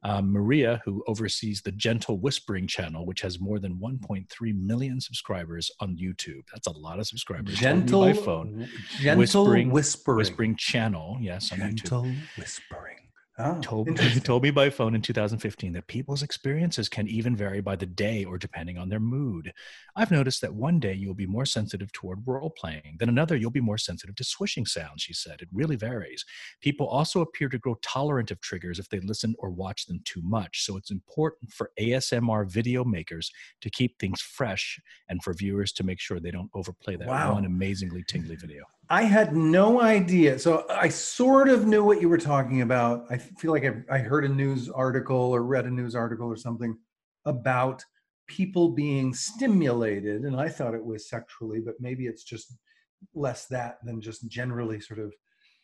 Um, 0.02 0.32
Maria, 0.32 0.80
who 0.86 1.04
oversees 1.06 1.60
the 1.60 1.72
Gentle 1.72 2.18
Whispering 2.18 2.66
channel, 2.66 3.04
which 3.04 3.20
has 3.20 3.38
more 3.38 3.58
than 3.58 3.76
1.3 3.76 4.24
million 4.54 4.98
subscribers 4.98 5.70
on 5.78 5.94
YouTube. 5.98 6.40
That's 6.50 6.66
a 6.66 6.70
lot 6.72 6.98
of 6.98 7.06
subscribers. 7.06 7.58
gentle 7.58 8.00
by 8.06 8.14
phone. 8.14 8.66
gentle 8.98 9.18
Whispering- 9.18 9.70
whispering, 9.70 10.16
Whispering 10.16 10.56
channel, 10.56 11.18
yes, 11.20 11.52
on 11.52 11.58
YouTube 11.58 11.74
gentle 11.74 12.12
whispering. 12.38 12.79
Oh, 13.42 13.62
told, 13.62 13.96
told 14.24 14.42
me 14.42 14.50
by 14.50 14.70
phone 14.70 14.94
in 14.94 15.02
2015 15.02 15.72
that 15.72 15.86
people's 15.86 16.22
experiences 16.22 16.88
can 16.88 17.08
even 17.08 17.34
vary 17.36 17.60
by 17.60 17.76
the 17.76 17.86
day 17.86 18.24
or 18.24 18.38
depending 18.38 18.76
on 18.76 18.88
their 18.88 19.00
mood. 19.00 19.52
I've 19.96 20.10
noticed 20.10 20.40
that 20.42 20.54
one 20.54 20.78
day 20.80 20.94
you'll 20.94 21.14
be 21.14 21.26
more 21.26 21.46
sensitive 21.46 21.92
toward 21.92 22.26
role 22.26 22.50
playing, 22.50 22.96
then 22.98 23.08
another 23.08 23.36
you'll 23.36 23.50
be 23.50 23.60
more 23.60 23.78
sensitive 23.78 24.14
to 24.16 24.24
swishing 24.24 24.66
sounds, 24.66 25.02
she 25.02 25.14
said. 25.14 25.40
It 25.40 25.48
really 25.52 25.76
varies. 25.76 26.24
People 26.60 26.86
also 26.88 27.20
appear 27.20 27.48
to 27.48 27.58
grow 27.58 27.76
tolerant 27.82 28.30
of 28.30 28.40
triggers 28.40 28.78
if 28.78 28.88
they 28.88 29.00
listen 29.00 29.34
or 29.38 29.50
watch 29.50 29.86
them 29.86 30.00
too 30.04 30.20
much. 30.22 30.64
So 30.64 30.76
it's 30.76 30.90
important 30.90 31.52
for 31.52 31.70
ASMR 31.78 32.44
video 32.44 32.84
makers 32.84 33.30
to 33.60 33.70
keep 33.70 33.98
things 33.98 34.20
fresh 34.20 34.78
and 35.08 35.22
for 35.22 35.32
viewers 35.32 35.72
to 35.74 35.84
make 35.84 36.00
sure 36.00 36.20
they 36.20 36.30
don't 36.30 36.50
overplay 36.54 36.96
that 36.96 37.08
Wow. 37.08 37.32
one 37.32 37.44
amazingly 37.44 38.04
tingly 38.04 38.36
video. 38.36 38.64
I 38.92 39.02
had 39.04 39.36
no 39.36 39.80
idea. 39.80 40.36
So 40.40 40.66
I 40.68 40.88
sort 40.88 41.48
of 41.48 41.64
knew 41.64 41.84
what 41.84 42.00
you 42.00 42.08
were 42.08 42.18
talking 42.18 42.62
about. 42.62 43.04
I 43.08 43.18
feel 43.18 43.52
like 43.52 43.64
I, 43.64 43.74
I 43.94 43.98
heard 43.98 44.24
a 44.24 44.28
news 44.28 44.68
article 44.68 45.16
or 45.16 45.44
read 45.44 45.64
a 45.66 45.70
news 45.70 45.94
article 45.94 46.26
or 46.26 46.36
something 46.36 46.76
about 47.24 47.84
people 48.26 48.70
being 48.70 49.14
stimulated, 49.14 50.22
and 50.22 50.36
I 50.36 50.48
thought 50.48 50.74
it 50.74 50.84
was 50.84 51.08
sexually, 51.08 51.60
but 51.60 51.74
maybe 51.80 52.06
it's 52.06 52.24
just 52.24 52.56
less 53.14 53.46
that 53.46 53.78
than 53.84 54.00
just 54.00 54.28
generally 54.28 54.80
sort 54.80 54.98
of 54.98 55.12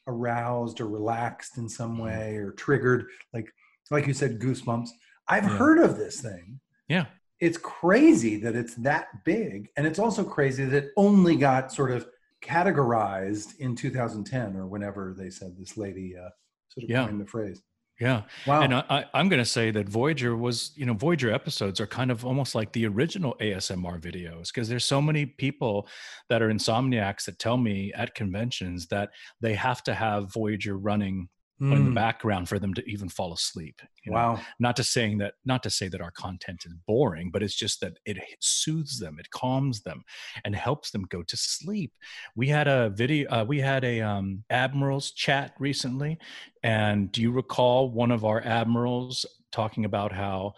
aroused 0.07 0.81
or 0.81 0.89
relaxed 0.89 1.59
in 1.59 1.69
some 1.69 1.97
Mhm. 1.97 2.03
way 2.05 2.37
or 2.37 2.53
triggered, 2.53 3.07
like 3.33 3.53
like 3.91 4.07
you 4.09 4.15
said, 4.15 4.41
goosebumps. 4.41 4.89
I've 5.29 5.45
Yeah. 5.45 5.57
heard 5.59 5.79
of 5.79 5.97
this 5.97 6.21
thing. 6.21 6.59
Yeah. 6.89 7.07
It's 7.41 7.59
crazy 7.59 8.37
that 8.41 8.57
it's 8.57 8.75
that 8.77 9.25
big, 9.25 9.69
and 9.77 9.87
it's 9.87 9.99
also 10.01 10.25
crazy 10.25 10.65
that 10.65 10.85
it 10.85 10.93
only 10.97 11.37
got 11.37 11.73
sort 11.73 11.91
of 11.93 12.09
categorized 12.47 13.59
in 13.59 13.75
2010 13.75 14.57
or 14.57 14.67
whenever 14.67 15.15
they 15.19 15.31
said 15.31 15.57
this 15.59 15.77
lady 15.77 16.15
uh, 16.17 16.31
sort 16.69 16.85
of 16.85 16.91
Yeah. 16.91 17.07
coined 17.07 17.21
the 17.21 17.27
phrase. 17.27 17.63
Yeah. 18.01 18.23
Wow. 18.47 18.61
And 18.61 18.75
I, 18.75 19.07
I, 19.15 19.21
am 19.21 19.31
going 19.31 19.41
to 19.43 19.49
say 19.49 19.71
that 19.71 19.89
Voyager 19.89 20.37
was, 20.37 20.73
you 20.77 20.85
know, 20.85 20.93
Voyager 20.93 21.33
episodes 21.33 21.81
are 21.81 21.87
kind 21.87 22.11
of 22.11 22.27
almost 22.27 22.55
like 22.55 22.71
the 22.73 22.87
original 22.87 23.35
ASMR 23.41 23.99
videos 23.99 24.49
because 24.49 24.69
there's 24.69 24.85
so 24.85 25.01
many 25.01 25.25
people 25.25 25.89
that 26.29 26.43
are 26.43 26.51
insomniacs 26.51 27.25
that 27.25 27.39
tell 27.39 27.57
me 27.57 27.93
at 27.95 28.15
conventions 28.15 28.87
that 28.89 29.11
they 29.41 29.55
have 29.55 29.83
to 29.85 29.95
have 29.95 30.31
Voyager 30.31 30.77
running 30.77 31.31
mm. 31.61 31.73
in 31.73 31.85
the 31.85 31.91
hmm. 31.91 31.95
background 31.95 32.49
for 32.49 32.59
them 32.59 32.75
to 32.75 32.89
even 32.89 33.09
fall 33.09 33.33
asleep. 33.33 33.81
You 34.05 34.13
know? 34.13 34.17
Wow. 34.17 34.41
Not 34.59 34.77
to 34.77 34.85
saying 34.85 35.19
that, 35.19 35.35
not 35.45 35.63
to 35.63 35.71
say 35.71 35.89
that 35.89 36.01
our 36.01 36.11
content 36.11 36.65
is 36.67 36.75
boring, 36.87 37.31
but 37.31 37.43
it's 37.43 37.55
just 37.55 37.81
that 37.81 37.99
it 38.05 38.19
soothes 38.41 38.99
them, 38.99 39.17
it 39.19 39.31
calms 39.31 39.83
them, 39.83 40.05
and 40.45 40.55
helps 40.55 40.91
them 40.91 41.05
go 41.09 41.23
to 41.23 41.37
sleep. 41.37 41.93
We 42.35 42.49
had 42.49 42.69
a 42.69 42.91
video, 42.91 43.31
uh, 43.31 43.45
we 43.47 43.61
had 43.61 43.85
a 43.85 44.01
um, 44.01 44.45
admirals 44.51 45.13
chat 45.13 45.55
recently, 45.59 46.19
and 46.63 47.11
do 47.13 47.23
you 47.23 47.31
recall 47.31 47.91
one 47.91 48.11
of 48.11 48.25
our 48.25 48.43
admirals 48.45 49.25
talking 49.53 49.85
about 49.85 50.13
how 50.13 50.55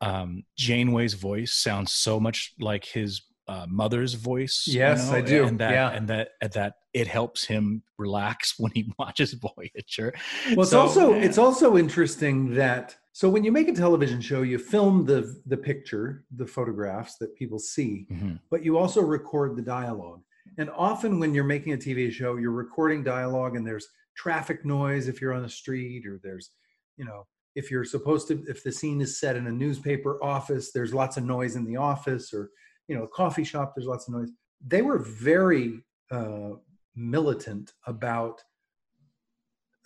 um, 0.00 0.42
Janeway's 0.58 1.14
voice 1.14 1.54
sounds 1.54 1.92
so 1.92 2.20
much 2.20 2.52
like 2.58 2.84
his 2.84 3.22
uh, 3.46 3.66
mother's 3.68 4.14
voice. 4.14 4.64
Yes, 4.66 5.06
you 5.06 5.12
know? 5.12 5.18
I 5.18 5.20
do. 5.20 5.44
And 5.44 5.58
that, 5.60 5.72
yeah. 5.72 5.90
and 5.90 6.08
that, 6.08 6.30
and 6.40 6.52
that 6.52 6.74
it 6.92 7.06
helps 7.06 7.44
him 7.44 7.82
relax 7.98 8.54
when 8.58 8.72
he 8.72 8.92
watches 8.98 9.34
Voyager. 9.34 10.14
Well, 10.50 10.62
it's 10.62 10.70
so, 10.70 10.80
also 10.80 11.14
yeah. 11.14 11.22
it's 11.22 11.38
also 11.38 11.76
interesting 11.76 12.54
that 12.54 12.96
so 13.12 13.28
when 13.28 13.44
you 13.44 13.52
make 13.52 13.68
a 13.68 13.72
television 13.72 14.20
show, 14.20 14.42
you 14.42 14.58
film 14.58 15.04
the 15.04 15.40
the 15.46 15.56
picture, 15.56 16.24
the 16.34 16.46
photographs 16.46 17.16
that 17.18 17.36
people 17.36 17.58
see, 17.58 18.06
mm-hmm. 18.10 18.34
but 18.50 18.64
you 18.64 18.76
also 18.78 19.00
record 19.02 19.56
the 19.56 19.62
dialogue. 19.62 20.22
And 20.58 20.70
often 20.70 21.18
when 21.18 21.34
you're 21.34 21.44
making 21.44 21.72
a 21.72 21.76
TV 21.76 22.10
show, 22.12 22.36
you're 22.36 22.50
recording 22.50 23.02
dialogue, 23.02 23.56
and 23.56 23.66
there's 23.66 23.88
traffic 24.16 24.64
noise 24.64 25.08
if 25.08 25.20
you're 25.20 25.32
on 25.32 25.42
the 25.42 25.48
street, 25.48 26.06
or 26.06 26.20
there's, 26.22 26.50
you 26.96 27.04
know, 27.04 27.26
if 27.54 27.70
you're 27.70 27.84
supposed 27.84 28.28
to, 28.28 28.44
if 28.48 28.62
the 28.62 28.72
scene 28.72 29.00
is 29.00 29.18
set 29.18 29.36
in 29.36 29.46
a 29.46 29.52
newspaper 29.52 30.22
office, 30.22 30.72
there's 30.72 30.94
lots 30.94 31.16
of 31.16 31.24
noise 31.24 31.56
in 31.56 31.64
the 31.64 31.76
office, 31.76 32.32
or 32.32 32.50
you 32.88 32.96
know, 32.96 33.04
a 33.04 33.08
coffee 33.08 33.44
shop, 33.44 33.74
there's 33.74 33.86
lots 33.86 34.08
of 34.08 34.14
noise. 34.14 34.30
They 34.66 34.82
were 34.82 34.98
very 34.98 35.82
uh, 36.10 36.52
militant 36.94 37.72
about 37.86 38.42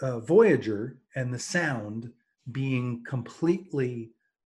uh, 0.01 0.21
Voyager 0.21 0.99
and 1.17 1.33
the 1.33 1.39
sound 1.39 2.13
being 2.53 3.03
completely 3.05 4.11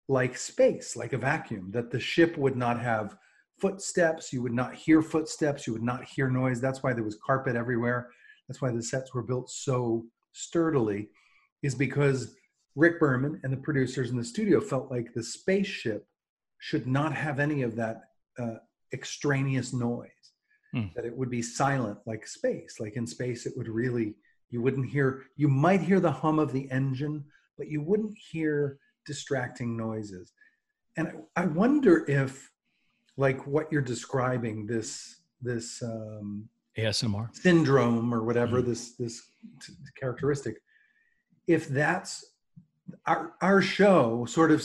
like 0.09 0.37
space, 0.37 0.97
like 0.97 1.13
a 1.13 1.19
vacuum, 1.19 1.71
that 1.71 1.91
the 1.91 2.01
ship 2.01 2.37
would 2.37 2.57
not 2.57 2.81
have 2.81 3.17
footsteps, 3.59 4.33
you 4.33 4.43
would 4.43 4.53
not 4.53 4.75
hear 4.75 5.03
footsteps, 5.03 5.67
you 5.67 5.73
would 5.73 5.83
not 5.83 6.05
hear 6.05 6.29
noise. 6.29 6.61
That's 6.61 6.83
why 6.83 6.93
there 6.93 7.05
was 7.05 7.19
carpet 7.25 7.57
everywhere. 7.57 8.11
That's 8.49 8.61
why 8.61 8.73
the 8.73 8.83
sets 8.83 9.15
were 9.15 9.23
built 9.23 9.51
so 9.51 10.05
sturdily, 10.33 11.09
is 11.63 11.75
because 11.75 12.35
Rick 12.75 12.99
Berman 12.99 13.41
and 13.45 13.53
the 13.53 13.59
producers 13.59 14.11
in 14.11 14.17
the 14.17 14.25
studio 14.25 14.61
felt 14.61 14.91
like 14.91 15.13
the 15.15 15.23
spaceship 15.23 16.07
should 16.59 16.87
not 16.87 17.15
have 17.15 17.39
any 17.39 17.63
of 17.63 17.77
that 17.77 18.03
uh, 18.39 18.57
extraneous 18.93 19.73
noise 19.73 20.09
mm. 20.75 20.93
that 20.95 21.05
it 21.05 21.17
would 21.17 21.31
be 21.31 21.43
silent 21.43 21.99
like 22.07 22.27
space 22.27 22.77
like 22.79 22.97
in 22.97 23.07
space 23.07 23.47
it 23.47 23.55
would 23.57 23.69
really 23.69 24.15
you 24.51 24.61
wouldn't 24.61 24.89
hear 24.89 25.23
you 25.37 25.49
might 25.49 25.81
hear 25.81 26.01
the 26.01 26.11
hum 26.11 26.39
of 26.39 26.53
the 26.53 26.71
engine 26.71 27.25
but 27.57 27.69
you 27.69 27.83
wouldn't 27.83 28.17
hear 28.31 28.79
distracting 29.07 29.77
noises 29.77 30.33
and 30.97 31.09
i, 31.37 31.43
I 31.43 31.47
wonder 31.47 32.05
if 32.09 32.51
like 33.17 33.47
what 33.47 33.71
you're 33.71 33.83
describing 33.83 34.67
this 34.67 35.17
this 35.41 35.83
um, 35.83 36.49
asmr 36.79 37.35
syndrome 37.35 38.15
or 38.15 38.23
whatever 38.25 38.63
mm. 38.63 38.67
this 38.67 38.95
this 38.97 39.23
t- 39.65 39.73
characteristic 39.99 40.57
if 41.47 41.69
that's 41.69 42.25
our 43.07 43.35
our 43.41 43.61
show 43.61 44.25
sort 44.27 44.51
of 44.51 44.63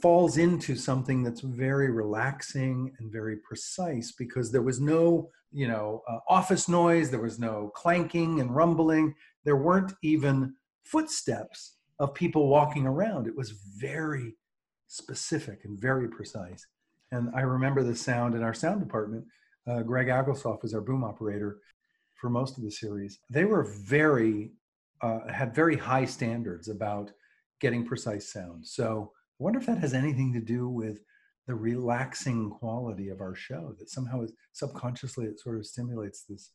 falls 0.00 0.36
into 0.36 0.76
something 0.76 1.22
that's 1.22 1.40
very 1.40 1.90
relaxing 1.90 2.92
and 2.98 3.12
very 3.12 3.36
precise 3.36 4.12
because 4.12 4.50
there 4.50 4.62
was 4.62 4.80
no 4.80 5.30
you 5.52 5.68
know 5.68 6.02
uh, 6.08 6.18
office 6.28 6.68
noise 6.68 7.10
there 7.10 7.20
was 7.20 7.38
no 7.38 7.70
clanking 7.74 8.40
and 8.40 8.54
rumbling. 8.54 9.14
There 9.44 9.56
weren't 9.56 9.92
even 10.02 10.54
footsteps 10.84 11.76
of 11.98 12.14
people 12.14 12.48
walking 12.48 12.86
around. 12.86 13.26
It 13.26 13.36
was 13.36 13.50
very 13.50 14.34
specific 14.88 15.64
and 15.64 15.78
very 15.78 16.08
precise. 16.08 16.66
And 17.12 17.30
i 17.34 17.40
remember 17.40 17.82
the 17.82 17.96
sound 17.96 18.34
in 18.34 18.42
our 18.42 18.54
sound 18.54 18.80
department 18.80 19.24
uh, 19.66 19.82
greg 19.82 20.08
aglesoff 20.08 20.62
was 20.62 20.74
our 20.74 20.80
boom 20.80 21.04
operator 21.04 21.58
for 22.14 22.28
most 22.28 22.58
of 22.58 22.64
the 22.64 22.70
series. 22.70 23.18
They 23.30 23.44
were 23.44 23.64
very 23.64 24.52
uh, 25.02 25.20
had 25.32 25.54
very 25.54 25.76
high 25.76 26.04
standards 26.04 26.68
about 26.68 27.10
getting 27.60 27.86
precise 27.86 28.30
sound. 28.30 28.66
So 28.66 29.12
wonder 29.42 29.58
if 29.58 29.66
that 29.66 29.78
has 29.78 29.94
anything 29.94 30.32
to 30.34 30.40
do 30.40 30.68
with 30.68 31.00
the 31.46 31.54
relaxing 31.54 32.50
quality 32.50 33.08
of 33.08 33.20
our 33.20 33.34
show, 33.34 33.74
that 33.78 33.90
somehow 33.90 34.24
subconsciously 34.52 35.26
it 35.26 35.40
sort 35.40 35.58
of 35.58 35.66
stimulates 35.66 36.24
this 36.28 36.52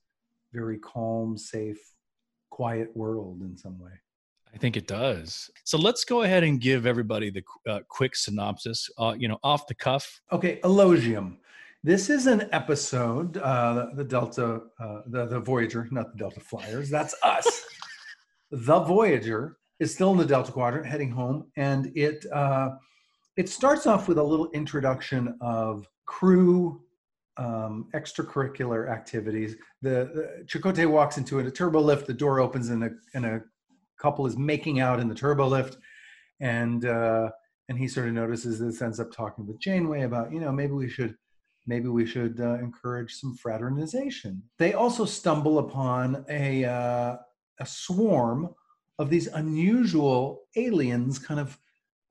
very 0.54 0.78
calm, 0.78 1.38
safe, 1.38 1.80
quiet 2.50 2.96
world 2.96 3.42
in 3.42 3.58
some 3.58 3.80
way. 3.80 3.92
I 4.54 4.58
think 4.58 4.78
it 4.78 4.88
does. 4.88 5.50
So 5.66 5.78
let's 5.78 6.06
go 6.06 6.22
ahead 6.22 6.44
and 6.44 6.62
give 6.62 6.86
everybody 6.86 7.30
the 7.30 7.44
uh, 7.68 7.80
quick 7.90 8.16
synopsis, 8.16 8.90
uh, 8.98 9.14
you 9.18 9.28
know, 9.28 9.38
off 9.44 9.68
the 9.68 9.76
cuff. 9.76 10.22
Okay, 10.32 10.62
Elogium. 10.64 11.38
This 11.84 12.10
is 12.10 12.26
an 12.26 12.48
episode, 12.52 13.38
uh, 13.38 13.88
the 13.96 14.04
Delta, 14.04 14.62
uh, 14.80 15.02
the, 15.08 15.26
the 15.26 15.40
Voyager, 15.40 15.88
not 15.92 16.14
the 16.14 16.18
Delta 16.18 16.40
Flyers, 16.40 16.90
that's 16.90 17.16
us. 17.22 17.66
the 18.52 18.80
Voyager 18.80 19.58
is 19.80 19.94
still 19.94 20.12
in 20.12 20.18
the 20.18 20.26
Delta 20.26 20.52
Quadrant, 20.52 20.86
heading 20.86 21.12
home, 21.12 21.52
and 21.58 21.92
it 21.96 22.26
uh, 22.32 22.70
it 23.38 23.50
starts 23.50 23.86
off 23.86 24.08
with 24.08 24.18
a 24.18 24.24
little 24.24 24.50
introduction 24.52 25.38
of 25.42 25.88
crew 26.06 26.82
um, 27.38 27.90
extracurricular 27.94 28.90
activities. 28.90 29.56
The, 29.82 30.10
the 30.14 30.46
Chakotay 30.46 30.90
walks 30.90 31.18
into 31.18 31.40
a 31.40 31.52
turbo 31.52 31.82
lift. 31.82 32.08
The 32.08 32.14
door 32.14 32.40
opens, 32.40 32.70
and 32.70 32.84
a 32.84 32.92
and 33.14 33.26
a 33.26 33.42
couple 34.00 34.26
is 34.26 34.38
making 34.38 34.80
out 34.80 35.00
in 35.00 35.08
the 35.08 35.16
turbo 35.16 35.48
lift, 35.48 35.78
and 36.40 36.86
uh, 36.86 37.30
and 37.70 37.78
he 37.78 37.88
sort 37.88 38.08
of 38.08 38.14
notices 38.14 38.60
this. 38.60 38.82
Ends 38.82 39.00
up 39.00 39.12
talking 39.12 39.46
with 39.46 39.60
Janeway 39.60 40.04
about 40.04 40.32
you 40.32 40.40
know 40.40 40.52
maybe 40.52 40.74
we 40.74 40.90
should 40.90 41.16
maybe 41.68 41.90
we 41.90 42.06
should 42.06 42.40
uh, 42.40 42.56
encourage 42.56 43.14
some 43.14 43.36
fraternization. 43.36 44.42
They 44.58 44.74
also 44.74 45.04
stumble 45.06 45.60
upon 45.60 46.26
a 46.30 46.64
uh, 46.64 47.18
a 47.60 47.66
swarm 47.66 48.54
of 49.00 49.10
these 49.10 49.28
unusual 49.28 50.44
aliens 50.56 51.20
kind 51.20 51.40
of 51.40 51.58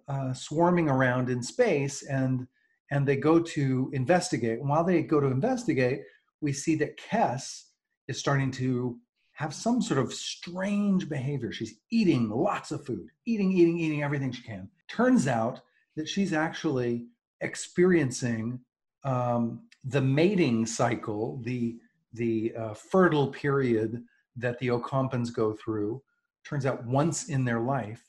uh, 0.09 0.33
swarming 0.35 0.89
around 0.89 1.31
in 1.31 1.43
space 1.43 2.03
and 2.03 2.47
and 2.91 3.09
they 3.09 3.17
go 3.17 3.41
to 3.41 3.91
investigate. 3.95 4.61
And 4.61 4.69
while 4.69 4.85
they 4.85 5.03
go 5.03 5.21
to 5.21 5.27
investigate 5.29 6.03
we 6.41 6.53
see 6.53 6.77
that 6.77 6.99
Kes 6.99 7.65
is 8.09 8.19
starting 8.19 8.51
to 8.53 8.99
have 9.33 9.55
some 9.55 9.81
sort 9.81 9.99
of 9.99 10.13
strange 10.13 11.09
behavior. 11.09 11.51
She's 11.51 11.75
eating 11.91 12.29
lots 12.29 12.71
of 12.71 12.85
food 12.85 13.09
eating 13.27 13.53
eating 13.53 13.79
eating 13.79 14.03
everything 14.03 14.33
she 14.33 14.43
can. 14.43 14.69
Turns 14.89 15.27
out 15.27 15.63
that 15.97 16.09
she's 16.09 16.33
actually 16.33 17.07
experiencing 17.41 18.61
um, 19.05 19.63
the 19.85 20.01
mating 20.01 20.67
cycle 20.67 21.41
the 21.45 21.77
the 22.13 22.55
uh, 22.57 22.75
fertile 22.75 23.29
period 23.29 24.05
that 24.37 24.59
the 24.59 24.69
ocampans 24.69 25.33
go 25.33 25.53
through 25.53 26.03
turns 26.45 26.67
out 26.67 26.85
once 26.85 27.29
in 27.29 27.45
their 27.45 27.61
life, 27.61 28.03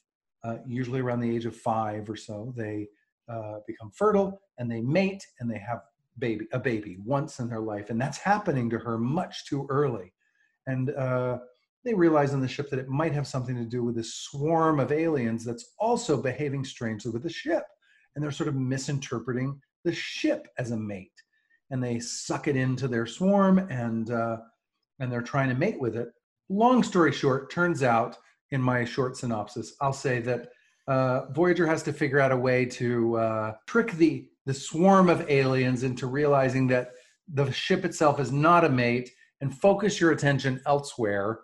uh, 0.43 0.57
usually 0.67 0.99
around 0.99 1.19
the 1.19 1.35
age 1.35 1.45
of 1.45 1.55
five 1.55 2.09
or 2.09 2.15
so, 2.15 2.53
they 2.55 2.87
uh, 3.27 3.59
become 3.65 3.91
fertile 3.91 4.39
and 4.57 4.69
they 4.69 4.81
mate 4.81 5.25
and 5.39 5.49
they 5.49 5.57
have 5.57 5.81
baby 6.19 6.47
a 6.53 6.59
baby 6.59 6.97
once 7.03 7.39
in 7.39 7.49
their 7.49 7.59
life, 7.59 7.89
and 7.89 7.99
that's 7.99 8.17
happening 8.17 8.69
to 8.69 8.79
her 8.79 8.97
much 8.97 9.45
too 9.45 9.65
early. 9.69 10.13
And 10.67 10.91
uh, 10.91 11.39
they 11.83 11.93
realize 11.93 12.33
on 12.33 12.41
the 12.41 12.47
ship 12.47 12.69
that 12.69 12.79
it 12.79 12.87
might 12.87 13.13
have 13.13 13.27
something 13.27 13.55
to 13.55 13.65
do 13.65 13.83
with 13.83 13.95
this 13.95 14.15
swarm 14.15 14.79
of 14.79 14.91
aliens 14.91 15.43
that's 15.43 15.73
also 15.77 16.21
behaving 16.21 16.63
strangely 16.63 17.11
with 17.11 17.23
the 17.23 17.29
ship, 17.29 17.63
and 18.15 18.23
they're 18.23 18.31
sort 18.31 18.49
of 18.49 18.55
misinterpreting 18.55 19.59
the 19.83 19.93
ship 19.93 20.47
as 20.57 20.71
a 20.71 20.77
mate, 20.77 21.11
and 21.69 21.83
they 21.83 21.99
suck 21.99 22.47
it 22.47 22.55
into 22.55 22.87
their 22.87 23.05
swarm 23.05 23.59
and 23.69 24.11
uh, 24.11 24.37
and 24.99 25.11
they're 25.11 25.21
trying 25.21 25.49
to 25.49 25.55
mate 25.55 25.79
with 25.79 25.95
it. 25.95 26.09
Long 26.49 26.83
story 26.83 27.11
short, 27.11 27.51
turns 27.51 27.83
out 27.83 28.17
in 28.51 28.61
my 28.61 28.85
short 28.85 29.17
synopsis, 29.17 29.75
I'll 29.81 29.93
say 29.93 30.19
that 30.21 30.49
uh, 30.87 31.25
Voyager 31.31 31.65
has 31.65 31.83
to 31.83 31.93
figure 31.93 32.19
out 32.19 32.31
a 32.31 32.37
way 32.37 32.65
to 32.65 33.17
uh, 33.17 33.53
trick 33.67 33.91
the 33.93 34.27
the 34.45 34.53
swarm 34.53 35.09
of 35.09 35.27
aliens 35.29 35.83
into 35.83 36.05
realizing 36.05 36.67
that 36.67 36.91
the 37.33 37.51
ship 37.51 37.83
itself 37.83 38.19
is 38.19 38.31
not 38.31 38.63
a 38.63 38.69
mate 38.69 39.09
and 39.41 39.57
focus 39.57 39.99
your 39.99 40.11
attention 40.11 40.61
elsewhere. 40.67 41.39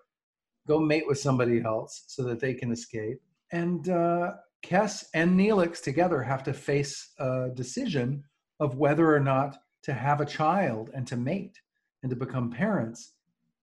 Go 0.68 0.80
mate 0.80 1.08
with 1.08 1.18
somebody 1.18 1.62
else 1.62 2.04
so 2.08 2.24
that 2.24 2.40
they 2.40 2.54
can 2.54 2.72
escape. 2.72 3.18
And 3.52 3.90
uh, 3.90 4.34
Kes 4.64 5.06
and 5.16 5.40
Neelix 5.40 5.82
together 5.82 6.22
have 6.22 6.44
to 6.44 6.54
face 6.54 7.14
a 7.18 7.50
decision 7.56 8.24
of 8.60 8.78
whether 8.78 9.14
or 9.14 9.20
not 9.20 9.58
to 9.84 9.94
have 9.94 10.22
a 10.22 10.26
child 10.26 10.92
and 10.94 11.08
to 11.08 11.18
mate 11.18 11.60
and 12.04 12.10
to 12.12 12.16
become 12.16 12.52
parents 12.52 13.14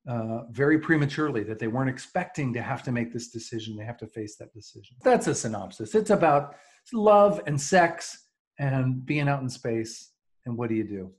uh, 0.09 0.45
very 0.51 0.79
prematurely 0.79 1.43
that 1.45 1.59
they 1.59 1.69
weren't 1.69 1.91
expecting 1.91 2.53
to 2.55 2.63
have 2.63 2.83
to 2.83 2.91
make 2.91 3.13
this 3.13 3.29
decision. 3.29 3.77
They 3.77 3.85
have 3.85 3.99
to 3.99 4.07
face 4.07 4.37
that 4.37 4.53
decision. 4.55 4.97
That's 5.05 5.27
a 5.27 5.35
synopsis. 5.35 5.95
It's 5.95 6.11
about 6.11 6.55
love 6.95 7.43
and 7.47 7.61
sex 7.61 8.25
and 8.59 9.05
being 9.05 9.29
out 9.29 9.43
in 9.43 9.49
space. 9.51 10.13
And 10.47 10.57
what 10.57 10.71
do 10.71 10.75
you 10.77 10.85
do? 10.85 11.13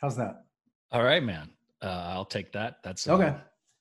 How's 0.00 0.16
that? 0.16 0.44
All 0.90 1.04
right, 1.04 1.22
man. 1.22 1.50
Uh, 1.80 2.10
I'll 2.14 2.24
take 2.24 2.52
that. 2.52 2.78
That's 2.82 3.06
a, 3.06 3.12
Okay. 3.12 3.34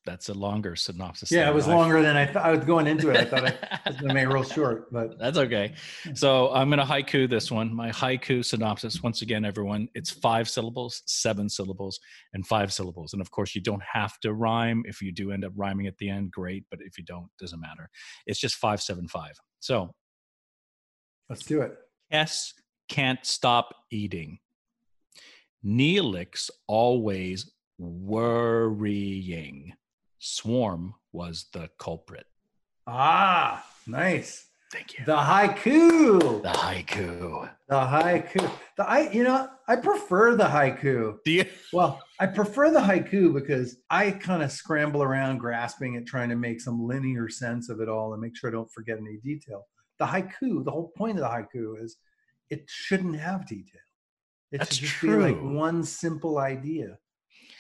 That's 0.06 0.30
a 0.30 0.34
longer 0.36 0.76
synopsis. 0.76 1.32
Yeah, 1.32 1.50
it 1.50 1.54
was 1.54 1.68
I- 1.68 1.76
longer 1.76 2.02
than 2.02 2.16
I 2.16 2.28
thought. 2.28 2.46
I 2.46 2.52
was 2.52 2.64
going 2.64 2.86
into 2.86 3.10
it. 3.10 3.18
I 3.18 3.26
thought 3.26 3.46
I 3.46 3.80
was 3.90 3.96
going 3.98 4.10
to 4.10 4.14
make 4.14 4.26
it 4.26 4.30
real 4.30 4.44
short, 4.44 4.92
but 4.94 5.18
That's 5.20 5.38
okay. 5.38 5.74
So 6.14 6.54
I'm 6.54 6.70
going 6.70 6.80
to 6.80 6.86
haiku 6.86 7.28
this 7.28 7.50
one. 7.52 7.74
My 7.74 7.90
haiku 7.90 8.46
synopsis, 8.46 9.02
once 9.02 9.24
again, 9.24 9.44
everyone, 9.46 9.88
it's 9.96 10.12
five 10.12 10.48
syllables, 10.48 11.02
seven 11.08 11.50
syllables, 11.50 12.00
and 12.34 12.46
five 12.46 12.72
syllables. 12.72 13.14
And 13.14 13.22
of 13.22 13.32
course, 13.32 13.56
you 13.56 13.62
don't 13.62 13.82
have 13.94 14.20
to 14.20 14.34
rhyme. 14.34 14.84
If 14.86 15.02
you 15.02 15.12
do 15.12 15.32
end 15.32 15.44
up 15.44 15.54
rhyming 15.56 15.88
at 15.88 15.98
the 15.98 16.10
end, 16.10 16.32
great. 16.32 16.66
But 16.70 16.82
if 16.82 16.98
you 17.00 17.04
don't, 17.04 17.28
doesn't 17.40 17.60
matter. 17.60 17.90
It's 18.28 18.40
just 18.40 18.56
five, 18.56 18.82
seven, 18.82 19.08
five. 19.08 19.34
So 19.60 19.92
let's 21.30 21.44
do 21.44 21.62
it. 21.62 21.74
Kes 22.14 22.54
can't 22.90 23.26
stop 23.26 23.74
eating. 23.92 24.38
Neelix 25.66 26.52
always 26.68 27.52
worrying. 27.80 29.74
Swarm 30.28 30.96
was 31.12 31.46
the 31.54 31.70
culprit. 31.78 32.26
Ah, 32.88 33.64
nice. 33.86 34.48
Thank 34.72 34.98
you. 34.98 35.06
The 35.06 35.16
haiku. 35.18 36.42
The 36.42 36.50
haiku. 36.50 37.50
The 37.70 37.76
haiku. 37.76 38.52
The 38.76 38.90
I, 38.90 39.12
you 39.12 39.24
know, 39.24 39.48
I 39.68 39.76
prefer 39.76 40.36
the 40.36 40.46
haiku. 40.46 41.18
Do 41.24 41.32
you? 41.32 41.46
Well, 41.72 42.02
I 42.20 42.26
prefer 42.26 42.72
the 42.72 42.80
haiku 42.80 43.36
because 43.36 43.78
I 43.92 44.10
kind 44.10 44.42
of 44.42 44.52
scramble 44.52 45.04
around 45.04 45.38
grasping 45.38 45.96
at 45.96 46.08
trying 46.08 46.30
to 46.30 46.36
make 46.36 46.60
some 46.60 46.84
linear 46.88 47.30
sense 47.30 47.70
of 47.70 47.80
it 47.80 47.88
all 47.88 48.14
and 48.14 48.22
make 48.22 48.36
sure 48.36 48.50
I 48.50 48.54
don't 48.54 48.72
forget 48.72 48.98
any 48.98 49.18
detail. 49.18 49.68
The 50.00 50.06
haiku, 50.06 50.66
the 50.66 50.72
whole 50.72 50.92
point 50.98 51.20
of 51.20 51.24
the 51.24 51.30
haiku 51.30 51.80
is 51.84 51.98
it 52.50 52.64
shouldn't 52.66 53.20
have 53.20 53.46
detail. 53.46 53.80
It 54.52 54.58
That's 54.58 54.76
should 54.76 54.88
just 54.88 55.02
be 55.04 55.10
like 55.10 55.40
one 55.40 55.84
simple 55.84 56.40
idea. 56.40 56.98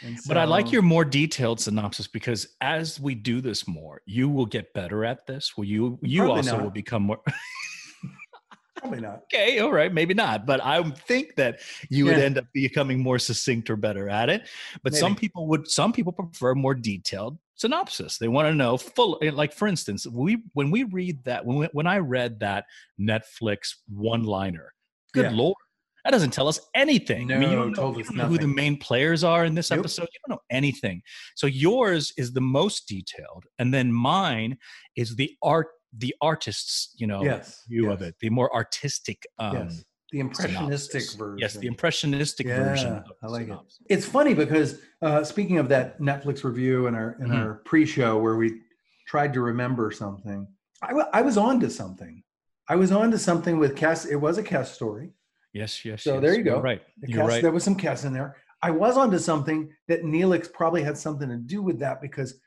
And 0.04 0.18
But 0.28 0.38
I 0.38 0.44
like 0.46 0.72
your 0.72 0.82
more 0.82 1.06
detailed 1.06 1.60
synopsis 1.60 2.08
because 2.08 2.48
as 2.62 3.00
we 3.00 3.16
do 3.16 3.42
this 3.42 3.68
more, 3.68 4.02
you 4.06 4.30
will 4.30 4.46
get 4.46 4.74
better 4.74 5.06
at 5.06 5.26
this. 5.26 5.56
Will 5.58 5.66
you? 5.66 6.00
You 6.02 6.30
also 6.32 6.56
not. 6.58 6.64
will 6.64 6.70
become 6.72 7.04
more. 7.04 7.20
probably 8.78 9.00
not. 9.02 9.22
okay, 9.34 9.60
all 9.60 9.72
right, 9.72 9.94
maybe 9.94 10.14
not, 10.14 10.46
but 10.46 10.64
I 10.64 10.84
think 10.92 11.36
that 11.38 11.60
you 11.90 12.06
would 12.06 12.18
end 12.20 12.38
up 12.38 12.46
becoming 12.54 13.00
more 13.00 13.18
succinct 13.20 13.70
or 13.70 13.78
better 13.78 14.10
at 14.10 14.30
it. 14.30 14.48
But 14.84 14.94
some 14.94 15.16
people 15.16 15.48
would. 15.48 15.68
Some 15.70 15.94
people 15.94 16.14
prefer 16.14 16.54
more 16.56 16.76
detailed 16.76 17.38
synopsis. 17.56 18.18
They 18.18 18.28
want 18.28 18.48
to 18.48 18.54
know 18.54 18.78
full. 18.78 19.18
eh, 19.22 19.32
Like 19.34 19.54
for 19.54 19.68
instance, 19.68 20.06
we 20.06 20.44
when 20.54 20.72
we 20.72 20.84
read 20.84 21.24
that 21.24 21.46
when 21.46 21.58
we, 21.58 21.66
when 21.72 21.88
I 21.88 22.00
read 22.00 22.42
that 22.42 22.66
Netflix 23.00 23.76
one-liner, 23.90 24.74
good 25.14 25.32
Yeah. 25.32 25.38
lord. 25.38 25.56
That 26.06 26.12
doesn't 26.12 26.32
tell 26.32 26.48
us 26.48 26.60
anything. 26.76 27.34
I 27.34 27.38
mean, 27.40 27.50
you 27.50 27.56
No, 27.56 27.62
don't 27.64 27.70
know, 27.72 27.76
told 27.82 27.98
you 27.98 28.04
don't 28.04 28.16
know 28.16 28.26
who 28.28 28.38
the 28.38 28.48
main 28.48 28.78
players 28.78 29.24
are 29.24 29.44
in 29.44 29.56
this 29.56 29.72
Nope. 29.72 29.80
episode. 29.80 30.04
You 30.14 30.20
don't 30.28 30.36
know 30.38 30.42
anything. 30.52 31.02
So 31.36 31.48
yours 31.48 32.14
is 32.16 32.32
the 32.32 32.42
most 32.42 32.88
detailed, 32.88 33.46
and 33.58 33.74
then 33.74 33.92
mine 33.92 34.60
is 34.96 35.16
the 35.16 35.36
art, 35.42 35.70
the 35.98 36.14
artist's, 36.22 36.94
you 36.98 37.08
know, 37.08 37.24
Yes. 37.24 37.64
view 37.68 37.92
of 37.92 38.04
it, 38.04 38.16
the 38.20 38.30
more 38.30 38.54
artistic. 38.54 39.26
Um, 39.40 39.56
yes. 39.56 39.84
The 40.12 40.20
impressionistic 40.20 41.02
synopsis. 41.02 41.16
version. 41.16 41.38
Yes, 41.40 41.54
the 41.56 41.68
impressionistic 41.68 42.46
version. 42.48 42.94
Yeah, 42.94 43.00
Of 43.00 43.12
I 43.24 43.28
like 43.28 43.50
it. 43.50 43.58
It's 43.90 44.06
funny 44.06 44.36
because 44.36 44.80
uh, 45.02 45.24
speaking 45.24 45.58
of 45.58 45.68
that 45.70 46.00
Netflix 46.00 46.44
review 46.44 46.86
and 46.86 46.96
our 46.96 47.18
in 47.20 47.30
Mhm. 47.30 47.36
our 47.36 47.54
pre-show 47.66 48.20
where 48.20 48.36
we 48.36 48.62
tried 49.08 49.34
to 49.34 49.42
remember 49.42 49.90
something, 49.92 50.48
I, 50.84 51.22
was 51.24 51.36
on 51.38 51.60
to 51.62 51.70
something. 51.72 52.22
I 52.70 52.76
was 52.76 52.92
on 52.92 53.10
to 53.12 53.18
something 53.18 53.58
with 53.58 53.76
Kes. 53.76 54.08
It 54.10 54.16
was 54.18 54.38
a 54.38 54.44
Kes 54.44 54.68
story. 54.68 55.10
Yes, 55.56 55.86
yes. 55.86 56.04
So 56.04 56.14
yes, 56.16 56.22
there 56.22 56.32
you 56.36 56.44
you're 56.44 56.56
go. 56.56 56.62
Right. 56.62 56.82
The 57.02 57.12
You're 57.14 57.26
right. 57.26 57.42
There 57.42 57.52
was 57.52 57.64
some 57.64 57.78
Kes 57.78 58.06
in 58.06 58.14
there. 58.14 58.36
I 58.62 58.72
was 58.72 58.98
onto 58.98 59.18
something 59.20 59.72
that 59.88 60.04
Neelix 60.04 60.52
probably 60.52 60.84
had 60.84 60.98
something 60.98 61.30
to 61.30 61.38
do 61.38 61.62
with 61.62 61.80
that 61.80 62.02
because 62.02 62.40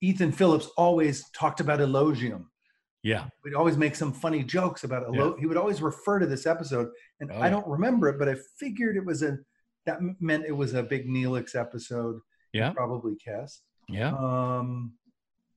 Ethan 0.00 0.30
Phillips 0.32 0.66
always 0.76 1.28
talked 1.30 1.60
about 1.60 1.80
Elogium. 1.80 2.44
Yeah. 3.02 3.24
We'd 3.44 3.54
always 3.54 3.76
make 3.76 3.96
some 3.96 4.12
funny 4.12 4.42
jokes 4.44 4.84
about 4.84 5.02
it. 5.02 5.08
Yeah. 5.14 5.32
He 5.40 5.46
would 5.46 5.56
always 5.56 5.82
refer 5.82 6.18
to 6.20 6.26
this 6.26 6.46
episode, 6.46 6.88
and 7.20 7.30
Oh, 7.32 7.40
I 7.40 7.50
don't 7.50 7.66
remember 7.66 8.08
it, 8.08 8.18
but 8.18 8.28
I 8.28 8.36
figured 8.60 8.96
it 8.96 9.04
was 9.04 9.22
a 9.22 9.38
that 9.86 9.98
meant 10.20 10.44
it 10.46 10.52
was 10.56 10.74
a 10.74 10.82
big 10.82 11.06
Neelix 11.08 11.54
episode. 11.54 12.20
Yeah. 12.52 12.72
probably 12.72 13.16
Kes. 13.26 13.58
Yeah. 13.88 14.12
Um, 14.14 14.94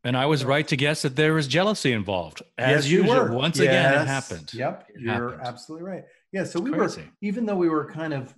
And 0.04 0.16
I 0.16 0.28
was 0.28 0.46
right 0.46 0.68
to 0.70 0.78
guess 0.78 1.02
that 1.02 1.16
there 1.16 1.34
was 1.34 1.48
jealousy 1.48 1.92
involved. 1.92 2.42
As 2.58 2.86
yes, 2.86 2.92
you 2.92 3.00
usual. 3.04 3.16
were. 3.26 3.32
Once 3.34 3.60
again, 3.60 4.02
it 4.02 4.08
happened. 4.08 4.54
Yep, 4.54 4.86
It 4.96 5.02
you're 5.02 5.14
happened. 5.32 5.42
absolutely 5.48 5.88
right. 5.88 6.04
Yeah, 6.32 6.44
so 6.44 6.60
we 6.60 6.72
were 6.72 6.90
even 7.22 7.46
though 7.46 7.56
we 7.56 7.70
were 7.70 7.86
kind 7.92 8.14
of 8.14 8.36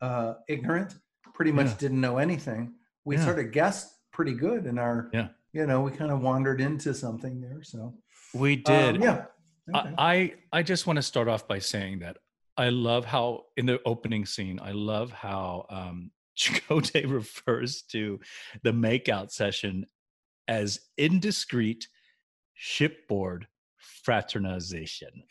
uh, 0.00 0.34
ignorant, 0.48 0.94
pretty 1.34 1.52
much 1.52 1.66
Yeah. 1.66 1.74
didn't 1.78 2.00
know 2.00 2.18
anything. 2.18 2.74
We 3.04 3.16
Yeah. 3.16 3.24
sort 3.24 3.38
of 3.38 3.50
guessed 3.52 3.94
pretty 4.12 4.34
good 4.34 4.66
in 4.66 4.78
our. 4.78 5.10
Yeah. 5.12 5.28
You 5.52 5.66
know, 5.66 5.80
we 5.80 5.90
kind 5.90 6.10
of 6.10 6.20
wandered 6.20 6.60
into 6.60 6.92
something 6.94 7.40
there. 7.40 7.62
So 7.62 7.94
We 8.34 8.56
um, 8.56 8.62
did. 8.62 9.02
yeah. 9.02 9.24
Okay. 9.74 9.94
I, 9.98 10.34
I 10.52 10.58
I 10.58 10.62
just 10.62 10.86
want 10.86 10.98
to 10.98 11.02
start 11.02 11.28
off 11.28 11.48
by 11.48 11.58
saying 11.58 12.00
that 12.00 12.18
I 12.56 12.68
love 12.68 13.04
how 13.04 13.46
in 13.56 13.66
the 13.66 13.80
opening 13.84 14.24
scene, 14.26 14.60
I 14.62 14.72
love 14.72 15.10
how 15.12 15.66
um 15.70 16.10
Chakotay 16.38 17.10
refers 17.10 17.82
to 17.92 18.20
the 18.62 18.72
makeout 18.72 19.30
session 19.30 19.86
as 20.46 20.78
indiscreet 20.98 21.88
shipboard 22.54 23.48
fraternization, 23.78 25.24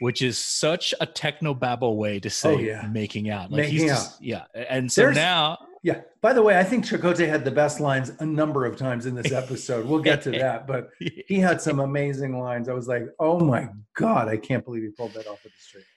which 0.00 0.22
is 0.22 0.38
such 0.38 0.94
a 1.00 1.06
technobabble 1.06 1.96
way 1.96 2.18
to 2.20 2.30
say 2.30 2.54
Oh, 2.54 2.58
yeah. 2.58 2.86
making 2.92 3.30
out. 3.30 3.50
Like 3.50 3.62
Making 3.62 3.72
he's 3.80 3.84
just, 3.86 4.22
yeah. 4.22 4.44
And 4.54 4.90
so 4.90 5.02
There's- 5.02 5.16
now 5.16 5.58
Yeah. 5.82 6.00
By 6.20 6.32
the 6.32 6.42
way, 6.42 6.58
I 6.58 6.64
think 6.64 6.84
Chakotay 6.86 7.28
had 7.28 7.44
the 7.44 7.50
best 7.50 7.78
lines 7.80 8.10
a 8.20 8.24
number 8.26 8.64
of 8.64 8.76
times 8.76 9.04
in 9.06 9.14
this 9.14 9.30
episode. 9.32 9.86
We'll 9.86 10.00
get 10.02 10.22
to 10.22 10.30
that, 10.42 10.66
but 10.66 10.88
he 10.98 11.38
had 11.38 11.60
some 11.60 11.80
amazing 11.80 12.38
lines. 12.38 12.68
I 12.68 12.72
was 12.72 12.88
like, 12.88 13.04
"Oh 13.18 13.38
my 13.38 13.68
god, 13.94 14.28
I 14.28 14.38
can't 14.38 14.64
believe 14.64 14.82
he 14.82 14.88
pulled 14.90 15.12
that 15.12 15.26
off 15.26 15.44
with 15.44 15.52
a 15.52 15.60
straight 15.62 15.82
face." 15.84 15.90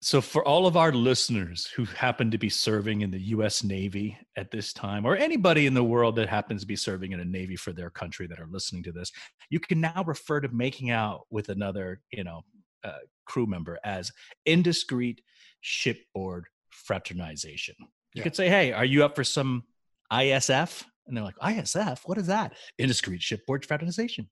So, 0.00 0.20
for 0.22 0.42
all 0.46 0.66
of 0.66 0.76
our 0.78 0.90
listeners 0.92 1.66
who 1.66 1.84
happen 1.84 2.30
to 2.30 2.38
be 2.38 2.48
serving 2.48 3.02
in 3.02 3.10
the 3.10 3.20
U.S. 3.36 3.62
Navy 3.62 4.16
at 4.36 4.50
this 4.50 4.72
time, 4.72 5.04
or 5.04 5.16
anybody 5.16 5.66
in 5.66 5.74
the 5.74 5.84
world 5.84 6.16
that 6.16 6.28
happens 6.30 6.62
to 6.62 6.66
be 6.66 6.76
serving 6.76 7.12
in 7.12 7.20
a 7.20 7.24
Navy 7.24 7.56
for 7.56 7.72
their 7.74 7.90
country 7.90 8.26
that 8.28 8.38
are 8.40 8.46
listening 8.50 8.82
to 8.84 8.92
this, 8.92 9.12
you 9.50 9.60
can 9.60 9.80
now 9.82 10.02
refer 10.06 10.40
to 10.40 10.48
making 10.48 10.90
out 10.90 11.26
with 11.30 11.50
another, 11.50 12.00
you 12.10 12.24
know, 12.24 12.42
uh, 12.84 12.92
crew 13.24 13.46
member 13.46 13.78
as 13.84 14.12
indiscreet 14.46 15.20
shipboard 15.60 16.46
fraternization. 16.70 17.74
You 17.80 17.86
Yeah. 18.14 18.22
could 18.24 18.36
say, 18.36 18.48
"Hey, 18.48 18.72
are 18.72 18.84
you 18.84 19.04
up 19.04 19.14
for 19.16 19.24
some 19.24 19.64
ISF?" 20.12 20.84
And 21.06 21.16
they're 21.16 21.24
like, 21.24 21.36
"ISF? 21.42 22.00
What 22.06 22.18
is 22.18 22.26
that?" 22.28 22.54
Indiscreet 22.78 23.22
shipboard 23.22 23.64
fraternization. 23.66 24.28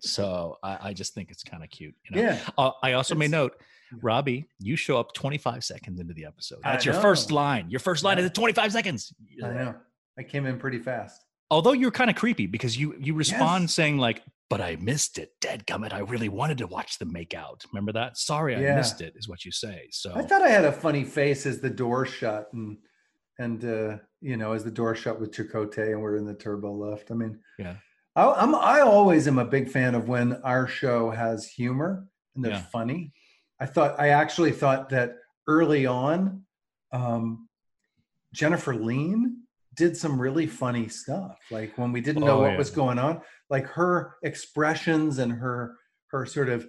so 0.00 0.56
I, 0.62 0.78
I 0.90 0.92
just 0.94 1.14
think 1.14 1.30
it's 1.30 1.42
kind 1.42 1.62
of 1.62 1.70
cute. 1.70 1.94
You 2.08 2.16
know? 2.16 2.22
Yeah. 2.22 2.40
Uh, 2.56 2.70
I 2.82 2.92
also 2.92 3.14
may 3.14 3.28
note. 3.28 3.54
Robbie, 4.02 4.48
you 4.60 4.76
show 4.76 5.00
up 5.00 5.12
25 5.14 5.64
seconds 5.64 5.98
into 5.98 6.14
the 6.14 6.24
episode. 6.24 6.60
That's 6.62 6.84
your 6.84 6.94
first 6.94 7.32
line. 7.32 7.68
Your 7.70 7.80
first 7.80 8.04
line 8.04 8.18
Yeah. 8.18 8.22
is 8.24 8.30
at 8.30 8.34
25 8.36 8.70
seconds. 8.72 9.12
I 9.42 9.48
know. 9.48 9.74
I 10.16 10.22
came 10.22 10.46
in 10.46 10.60
pretty 10.60 10.78
fast. 10.78 11.24
Although 11.50 11.72
you're 11.72 11.90
kind 11.90 12.08
of 12.08 12.14
creepy 12.14 12.46
because 12.46 12.76
you 12.78 12.94
you 13.00 13.14
respond 13.14 13.64
Yes. 13.64 13.74
saying 13.74 13.98
like, 13.98 14.22
"But 14.50 14.60
I 14.60 14.76
missed 14.76 15.16
it, 15.16 15.30
dead 15.40 15.66
gummit. 15.66 15.92
I 15.94 16.00
really 16.00 16.28
wanted 16.28 16.58
to 16.58 16.66
watch 16.66 16.98
them 16.98 17.12
make 17.12 17.32
out. 17.34 17.64
Remember 17.72 17.92
that? 17.92 18.18
Sorry, 18.18 18.54
I 18.56 18.60
Yeah. 18.60 18.74
missed 18.76 19.00
it, 19.00 19.14
is 19.16 19.28
what 19.28 19.44
you 19.44 19.52
say. 19.52 19.88
So 19.92 20.12
I 20.14 20.22
thought 20.22 20.42
I 20.42 20.48
had 20.50 20.64
a 20.66 20.72
funny 20.72 21.04
face 21.04 21.46
as 21.46 21.60
the 21.60 21.70
door 21.70 22.04
shut 22.04 22.52
and 22.52 22.76
and 23.38 23.64
uh, 23.64 23.96
you 24.20 24.36
know 24.36 24.52
as 24.52 24.64
the 24.64 24.70
door 24.70 24.94
shut 24.94 25.18
with 25.18 25.30
Chakotay 25.32 25.92
and 25.92 26.02
we're 26.02 26.16
in 26.16 26.26
the 26.26 26.34
turbo 26.34 26.72
lift. 26.74 27.10
I 27.10 27.14
mean, 27.14 27.40
Yeah. 27.58 27.76
I, 28.16 28.24
I'm 28.32 28.54
I 28.54 28.80
always 28.80 29.26
am 29.28 29.38
a 29.38 29.44
big 29.46 29.70
fan 29.70 29.94
of 29.94 30.08
when 30.08 30.34
our 30.42 30.66
show 30.66 31.10
has 31.10 31.46
humor 31.46 32.06
and 32.34 32.44
they're 32.44 32.52
Yeah. 32.52 32.60
funny. 32.72 33.14
I 33.60 33.66
thought 33.66 33.98
I 34.00 34.08
actually 34.08 34.52
thought 34.52 34.88
that 34.90 35.14
early 35.46 35.86
on, 35.86 36.44
um, 36.92 37.48
Jennifer 38.34 38.74
Lien 38.74 39.39
did 39.74 39.96
some 39.96 40.20
really 40.20 40.46
funny 40.46 40.88
stuff. 40.88 41.38
Like 41.50 41.76
when 41.78 41.92
we 41.92 42.00
didn't 42.00 42.24
know 42.24 42.38
Oh, 42.38 42.42
what 42.42 42.52
yeah. 42.52 42.58
was 42.58 42.70
going 42.70 42.98
on, 42.98 43.20
like 43.48 43.66
her 43.66 44.16
expressions 44.22 45.18
and 45.18 45.32
her 45.32 45.76
her 46.08 46.26
sort 46.26 46.48
of 46.48 46.66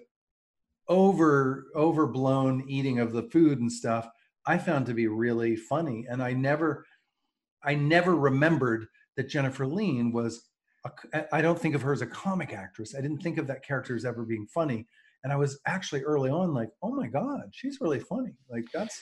over 0.87 1.67
overblown 1.75 2.63
eating 2.67 2.99
of 2.99 3.13
the 3.13 3.23
food 3.23 3.59
and 3.59 3.71
stuff 3.71 4.09
i 4.47 4.57
found 4.57 4.85
to 4.85 4.93
be 4.93 5.07
really 5.07 5.55
funny 5.55 6.05
and 6.09 6.21
i 6.23 6.33
never 6.33 6.85
i 7.63 7.73
never 7.75 8.15
remembered 8.15 8.85
that 9.15 9.29
jennifer 9.29 9.65
lien 9.65 10.11
was 10.11 10.49
i 11.31 11.39
don't 11.41 11.59
think 11.59 11.75
of 11.75 11.81
her 11.81 11.93
as 11.93 12.01
a 12.01 12.07
comic 12.07 12.51
actress 12.51 12.95
i 12.97 13.01
didn't 13.01 13.19
think 13.19 13.37
of 13.37 13.47
that 13.47 13.63
character 13.63 13.95
as 13.95 14.03
ever 14.05 14.25
being 14.25 14.47
funny 14.53 14.85
and 15.23 15.31
i 15.31 15.35
was 15.35 15.59
actually 15.67 16.01
early 16.01 16.31
on 16.31 16.53
like 16.53 16.69
oh 16.81 16.93
my 16.93 17.07
god 17.07 17.43
she's 17.51 17.79
really 17.79 17.99
funny 17.99 18.33
like 18.49 18.65
that's 18.73 18.99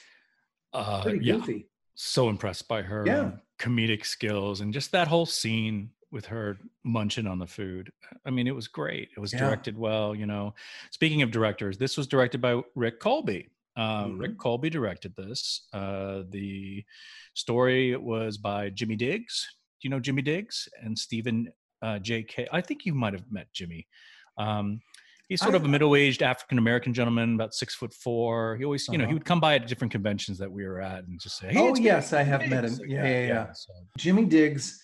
uh, 0.73 1.01
pretty 1.01 1.25
yeah. 1.25 1.35
goofy 1.35 1.67
so 1.95 2.29
impressed 2.29 2.67
by 2.67 2.81
her 2.81 3.03
Yeah. 3.05 3.31
Comedic 3.59 4.05
skills 4.05 4.61
and 4.61 4.73
just 4.73 4.91
that 4.91 5.07
whole 5.07 5.25
scene 5.25 5.89
with 6.11 6.25
her 6.25 6.57
munching 6.83 7.27
on 7.27 7.37
the 7.37 7.45
food. 7.45 7.91
I 8.25 8.31
mean, 8.31 8.47
it 8.47 8.55
was 8.55 8.67
great. 8.67 9.09
It 9.15 9.19
was 9.19 9.31
Yeah. 9.33 9.39
directed 9.39 9.77
well. 9.77 10.15
You 10.15 10.25
know, 10.25 10.55
speaking 10.91 11.21
of 11.21 11.29
directors, 11.31 11.77
this 11.77 11.97
was 11.97 12.07
directed 12.07 12.41
by 12.41 12.61
Rick 12.75 12.99
Kolbe. 12.99 13.47
Uh, 13.75 14.05
Mm-hmm. 14.05 14.17
Rick 14.19 14.37
Kolbe 14.37 14.71
directed 14.71 15.15
this. 15.15 15.67
Uh, 15.71 16.23
the 16.29 16.83
story 17.35 17.95
was 17.95 18.37
by 18.37 18.69
Jimmy 18.71 18.95
Diggs. 18.95 19.47
Do 19.79 19.87
you 19.87 19.89
know 19.91 19.99
Jimmy 19.99 20.21
Diggs 20.23 20.67
and 20.81 20.97
Stephen 20.97 21.51
uh, 21.81 21.99
J. 21.99 22.23
Kay? 22.23 22.47
I 22.51 22.61
think 22.61 22.85
you 22.85 22.93
might 22.93 23.13
have 23.13 23.31
met 23.31 23.47
Jimmy. 23.53 23.87
Um, 24.37 24.81
he's 25.29 25.39
sort 25.39 25.53
I- 25.53 25.57
of 25.57 25.63
a 25.63 25.67
middle-aged 25.67 26.21
African 26.21 26.57
American 26.57 26.93
gentleman, 26.93 27.35
about 27.35 27.53
six 27.53 27.73
foot 27.75 27.93
four. 27.93 28.57
He 28.57 28.65
always, 28.65 28.87
you 28.89 28.97
know, 28.97 29.03
he 29.05 29.11
Uh-huh. 29.11 29.13
would 29.13 29.25
come 29.25 29.39
by 29.39 29.55
at 29.55 29.67
different 29.67 29.91
conventions 29.93 30.37
that 30.39 30.51
we 30.51 30.65
were 30.65 30.81
at 30.81 31.05
and 31.05 31.19
just 31.19 31.37
say, 31.37 31.53
"Hey, 31.53 31.59
Oh, 31.59 31.75
yes, 31.75 32.11
I 32.11 32.23
have 32.23 32.47
met 32.49 32.65
him. 32.65 32.73
Like 32.77 32.89
Yeah, 32.89 33.01
that, 33.03 33.09
yeah, 33.09 33.27
yeah. 33.27 33.51
So, 33.53 33.73
Jimmy 33.97 34.25
Diggs 34.25 34.83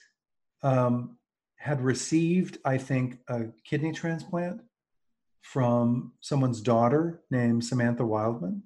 um, 0.63 1.17
had 1.58 1.81
received, 1.81 2.60
I 2.65 2.77
think, 2.77 3.19
a 3.27 3.45
kidney 3.65 3.91
transplant 3.91 4.62
from 5.41 6.13
someone's 6.21 6.62
daughter 6.62 7.21
named 7.29 7.63
Samantha 7.63 8.05
Wildman. 8.05 8.63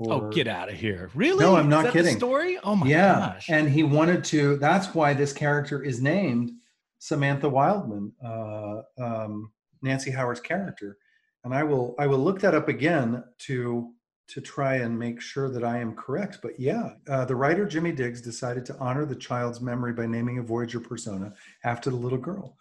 oh, 0.00 0.30
get 0.30 0.46
out 0.48 0.68
of 0.68 0.76
here! 0.76 1.10
Really? 1.14 1.44
No, 1.44 1.56
I'm 1.56 1.68
not 1.68 1.86
Is 1.86 1.92
that 1.92 1.98
the 1.98 2.04
kidding. 2.04 2.16
story? 2.18 2.58
Oh 2.62 2.76
my 2.76 2.86
yeah, 2.86 3.18
gosh! 3.34 3.48
and 3.50 3.68
he 3.68 3.82
wanted 3.82 4.22
to. 4.24 4.56
That's 4.56 4.94
why 4.94 5.12
this 5.14 5.32
character 5.32 5.82
is 5.82 6.00
named 6.00 6.52
Samantha 7.00 7.48
Wildman, 7.48 8.12
uh, 8.24 8.82
um, 9.00 9.52
Nancy 9.82 10.10
Hower's 10.12 10.40
character. 10.40 10.98
And 11.44 11.54
I 11.54 11.62
will 11.62 11.94
I 11.98 12.06
will 12.06 12.18
look 12.18 12.40
that 12.40 12.54
up 12.54 12.68
again 12.68 13.24
to 13.46 13.92
to 14.28 14.40
try 14.42 14.76
and 14.76 14.98
make 14.98 15.20
sure 15.20 15.48
that 15.48 15.64
I 15.64 15.78
am 15.78 15.94
correct. 15.94 16.38
But 16.42 16.58
yeah, 16.60 16.90
uh, 17.08 17.24
the 17.24 17.36
writer 17.36 17.66
Jimmy 17.66 17.92
Diggs 17.92 18.20
decided 18.20 18.66
to 18.66 18.76
honor 18.78 19.06
the 19.06 19.16
child's 19.16 19.60
memory 19.60 19.94
by 19.94 20.06
naming 20.06 20.38
a 20.38 20.42
Voyager 20.42 20.80
persona 20.80 21.32
after 21.64 21.88
the 21.90 21.96
little 21.96 22.18
girl. 22.18 22.56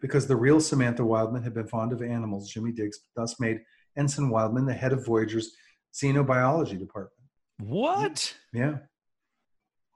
Because 0.00 0.26
the 0.26 0.36
real 0.36 0.60
Samantha 0.60 1.02
Wildman 1.02 1.42
had 1.42 1.54
been 1.54 1.66
fond 1.66 1.92
of 1.92 2.02
animals, 2.02 2.50
Jimmy 2.50 2.72
Diggs 2.72 2.98
thus 3.16 3.40
made 3.40 3.60
Ensign 3.96 4.28
Wildman 4.28 4.66
the 4.66 4.74
head 4.74 4.92
of 4.92 5.06
Voyager's 5.06 5.52
xenobiology 5.94 6.78
department. 6.78 7.28
what? 7.58 8.34
Yeah. 8.52 8.78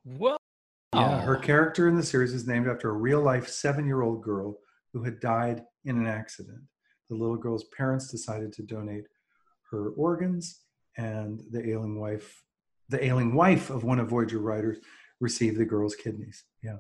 What? 0.05 0.39
Yeah, 0.95 1.21
her 1.21 1.37
character 1.37 1.87
in 1.87 1.97
the 1.97 2.03
series 2.03 2.33
is 2.33 2.47
named 2.47 2.67
after 2.67 2.89
a 2.89 2.95
real 2.95 3.21
life 3.21 3.49
seven 3.49 3.87
year 3.87 4.01
old 4.01 4.23
girl 4.23 4.59
who 4.95 5.05
had 5.05 5.21
died 5.21 5.65
in 5.85 5.99
an 5.99 6.07
accident. 6.07 6.61
The 7.09 7.17
little 7.17 7.37
girl's 7.37 7.65
parents 7.65 8.11
decided 8.11 8.53
to 8.55 8.63
donate 8.63 9.05
her 9.71 9.91
organs, 9.91 10.61
and 10.97 11.43
the 11.51 11.71
ailing 11.71 11.99
wife, 11.99 12.43
the 12.89 13.03
ailing 13.05 13.35
wife 13.35 13.71
of 13.71 13.85
one 13.85 13.99
of 14.01 14.09
Voyager 14.09 14.39
writers, 14.39 14.79
received 15.21 15.59
the 15.59 15.65
girl's 15.65 15.95
kidneys. 15.95 16.45
Yeah, 16.63 16.79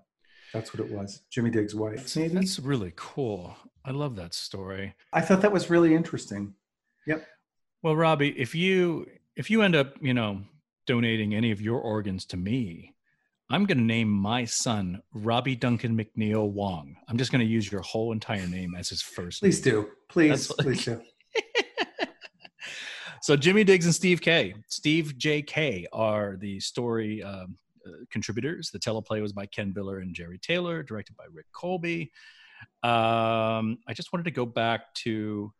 that's 0.52 0.74
what 0.74 0.86
it 0.86 0.92
was. 0.92 1.22
Jimmy 1.30 1.50
Diggs' 1.50 1.74
wife. 1.74 1.96
That's, 1.96 2.16
Maybe. 2.16 2.34
that's 2.34 2.58
really 2.58 2.92
cool. 2.96 3.56
I 3.84 3.90
love 3.90 4.16
that 4.16 4.34
story. 4.34 4.94
I 5.12 5.20
thought 5.20 5.42
that 5.42 5.52
was 5.52 5.70
really 5.70 5.94
interesting. 5.94 6.54
Yep. 7.06 7.26
Well, 7.82 7.96
Robbie, 7.96 8.38
if 8.38 8.54
you 8.54 9.06
if 9.36 9.50
you 9.50 9.62
end 9.62 9.76
up, 9.76 9.94
you 10.00 10.12
know, 10.12 10.42
donating 10.86 11.34
any 11.34 11.50
of 11.52 11.60
your 11.60 11.80
organs 11.80 12.24
to 12.26 12.36
me, 12.36 12.94
I'm 13.50 13.64
going 13.64 13.78
to 13.78 13.84
name 13.84 14.10
my 14.10 14.44
son 14.44 15.00
Robbie 15.14 15.56
Duncan 15.56 15.96
McNeill 15.96 16.50
Wang. 16.50 16.96
I'm 17.08 17.16
just 17.16 17.32
going 17.32 17.40
to 17.40 17.50
use 17.50 17.70
your 17.70 17.80
whole 17.80 18.12
entire 18.12 18.46
name 18.46 18.74
as 18.76 18.90
his 18.90 19.00
first. 19.00 19.40
Please 19.40 19.64
name. 19.64 19.74
do. 19.74 19.88
Please, 20.08 20.48
That's- 20.48 20.64
please 20.64 20.84
do. 20.84 21.00
so 23.22 23.36
Jimmy 23.36 23.64
Diggs 23.64 23.86
and 23.86 23.94
Steve 23.94 24.20
K. 24.20 24.54
Steve 24.68 25.16
J. 25.16 25.40
Kay 25.40 25.86
are 25.94 26.36
the 26.36 26.60
story 26.60 27.22
um, 27.22 27.56
uh, 27.86 27.90
contributors. 28.10 28.70
The 28.70 28.78
teleplay 28.78 29.22
was 29.22 29.32
by 29.32 29.46
Ken 29.46 29.72
Biller 29.72 30.02
and 30.02 30.14
Jerry 30.14 30.38
Taylor, 30.38 30.82
directed 30.82 31.16
by 31.16 31.24
Rick 31.32 31.46
Kolbe. 31.54 32.10
Um, 32.82 33.78
I 33.86 33.94
just 33.94 34.12
wanted 34.12 34.24
to 34.24 34.30
go 34.30 34.44
back 34.44 34.92
to 34.96 35.52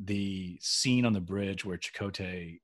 the 0.00 0.58
scene 0.60 1.04
on 1.06 1.12
the 1.12 1.20
bridge 1.20 1.64
where 1.64 1.78
Chakotay 1.78 2.58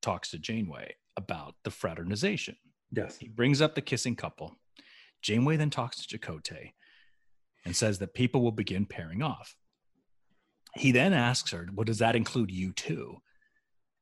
talks 0.00 0.30
to 0.30 0.38
Janeway 0.38 0.96
about 1.16 1.54
the 1.64 1.70
fraternization. 1.70 2.56
Yes. 2.90 3.16
He 3.18 3.28
brings 3.28 3.60
up 3.60 3.74
the 3.74 3.80
kissing 3.80 4.16
couple. 4.16 4.56
Janeway 5.22 5.56
then 5.56 5.70
talks 5.70 6.04
to 6.04 6.18
Chakotay 6.18 6.72
and 7.64 7.76
says 7.76 7.98
that 7.98 8.14
people 8.14 8.42
will 8.42 8.52
begin 8.52 8.86
pairing 8.86 9.22
off. 9.22 9.56
He 10.74 10.90
then 10.92 11.12
asks 11.12 11.50
her, 11.52 11.68
Well, 11.74 11.84
does 11.84 11.98
that 11.98 12.16
include 12.16 12.50
you 12.50 12.72
too? 12.72 13.18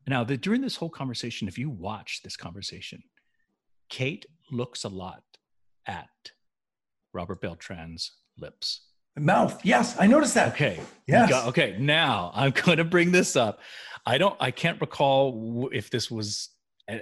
Now, 0.07 0.25
the, 0.25 0.37
during 0.37 0.61
this 0.63 0.77
whole 0.77 0.89
conversation, 0.91 1.47
if 1.47 1.59
you 1.59 1.69
watch 1.69 2.21
this 2.25 2.37
conversation, 2.37 3.03
Kate 3.89 4.25
looks 4.51 4.85
a 4.85 4.89
lot 4.89 5.23
at 5.87 6.09
Robert 7.13 7.41
Beltran's 7.43 8.13
lips. 8.39 8.83
Mouth. 9.17 9.61
Yes, 9.65 9.97
I 9.99 10.07
noticed 10.07 10.35
that. 10.35 10.53
Okay. 10.53 10.81
Yes. 11.07 11.29
got- 11.29 11.49
okay. 11.49 11.77
Now 11.79 12.31
I'm 12.35 12.51
going 12.65 12.79
to 12.79 12.85
bring 12.85 13.13
this 13.13 13.37
up. 13.37 13.61
I 14.07 14.17
don't. 14.17 14.37
I 14.41 14.51
can't 14.51 14.81
recall 14.81 15.69
if 15.73 15.91
this 15.91 16.11
was 16.11 16.51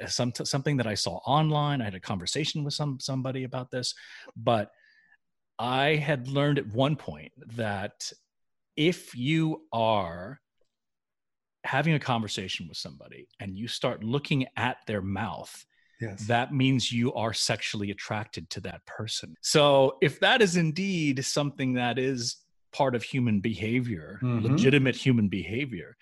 some 0.07 0.33
something 0.35 0.77
that 0.77 0.87
I 0.87 0.95
saw 0.95 1.17
online. 1.27 1.81
I 1.81 1.85
had 1.85 1.95
a 1.95 2.01
conversation 2.01 2.65
with 2.65 2.75
some 2.75 2.99
somebody 3.01 3.45
about 3.45 3.71
this, 3.71 3.95
but 4.37 4.71
I 5.59 5.97
had 5.97 6.29
learned 6.29 6.59
at 6.59 6.67
one 6.69 6.97
point 6.97 7.33
that 7.57 8.13
if 8.77 9.15
you 9.17 9.63
are 9.73 10.41
having 11.65 11.95
a 11.95 11.99
conversation 11.99 12.69
with 12.69 12.77
somebody 12.77 13.29
and 13.41 13.57
you 13.57 13.69
start 13.69 14.05
looking 14.05 14.47
at 14.57 14.79
their 14.87 15.03
mouth 15.03 15.65
Yes. 16.01 16.29
that 16.29 16.55
means 16.55 16.93
you 16.93 17.13
are 17.15 17.33
sexually 17.33 17.91
attracted 17.91 18.49
to 18.51 18.61
that 18.61 18.87
person. 18.87 19.35
So, 19.41 19.99
if 20.01 20.21
that 20.21 20.41
is 20.41 20.55
indeed 20.57 21.25
something 21.25 21.75
that 21.75 21.99
is 21.99 22.37
part 22.73 22.95
of 22.95 23.03
human 23.03 23.41
behavior, 23.41 24.21
Mhm. 24.23 24.43
legitimate 24.43 24.95
human 24.95 25.29
behavior, 25.29 25.97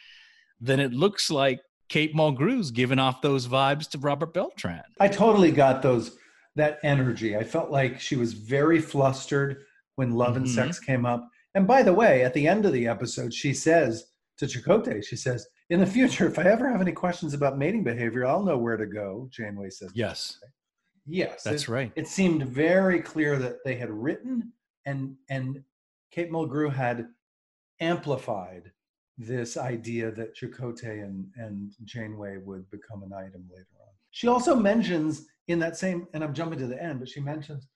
then 0.60 0.80
it 0.80 0.92
looks 0.92 1.30
like 1.30 1.60
Kate 1.88 2.14
Mulgrew's 2.14 2.70
giving 2.70 2.98
off 2.98 3.22
those 3.22 3.46
vibes 3.46 3.88
to 3.90 3.98
Robert 3.98 4.34
Beltran. 4.34 4.82
I 5.00 5.08
totally 5.08 5.52
got 5.52 5.82
those 5.82 6.16
that 6.56 6.78
energy. 6.82 7.36
I 7.36 7.44
felt 7.44 7.70
like 7.70 8.00
she 8.00 8.16
was 8.16 8.32
very 8.32 8.80
flustered 8.80 9.64
when 9.96 10.12
love 10.12 10.36
and 10.36 10.46
Mhm. 10.46 10.54
sex 10.54 10.80
came 10.80 11.04
up. 11.06 11.28
And 11.54 11.66
by 11.66 11.82
the 11.82 11.92
way, 11.92 12.24
at 12.24 12.34
the 12.34 12.46
end 12.48 12.64
of 12.66 12.72
the 12.72 12.86
episode, 12.88 13.32
she 13.34 13.52
says 13.54 14.06
to 14.38 14.46
Chakotay, 14.46 15.04
she 15.04 15.16
says, 15.16 15.46
"In 15.70 15.80
the 15.80 15.86
future, 15.86 16.26
if 16.26 16.38
I 16.38 16.44
ever 16.44 16.68
have 16.70 16.80
any 16.80 16.92
questions 16.92 17.34
about 17.34 17.58
mating 17.58 17.84
behavior, 17.84 18.24
I'll 18.26 18.42
know 18.42 18.58
where 18.58 18.76
to 18.76 18.86
go." 18.86 19.28
Janeway 19.30 19.70
says, 19.70 19.90
Yes, 19.94 20.38
yes, 21.06 21.42
that's 21.42 21.62
it, 21.64 21.68
right. 21.68 21.92
It 21.94 22.08
seemed 22.08 22.42
very 22.44 23.00
clear 23.00 23.38
that 23.38 23.64
they 23.64 23.76
had 23.76 23.90
written 23.90 24.52
and 24.84 25.16
and 25.28 25.62
Kate 26.10 26.30
Mulgrew 26.30 26.72
had 26.72 27.08
amplified 27.80 28.72
this 29.18 29.56
idea 29.56 30.10
that 30.12 30.36
Chakotay 30.36 31.02
and, 31.04 31.26
and 31.36 31.72
Janeway 31.84 32.36
would 32.38 32.70
become 32.70 33.02
an 33.02 33.12
item 33.12 33.44
later 33.50 33.66
on. 33.80 33.88
She 34.10 34.28
also 34.28 34.54
mentions 34.54 35.26
in 35.48 35.58
that 35.60 35.76
same, 35.76 36.06
and 36.12 36.22
I'm 36.22 36.34
jumping 36.34 36.58
to 36.58 36.66
the 36.66 36.82
end, 36.82 37.00
but 37.00 37.08
she 37.08 37.20
mentions 37.20 37.66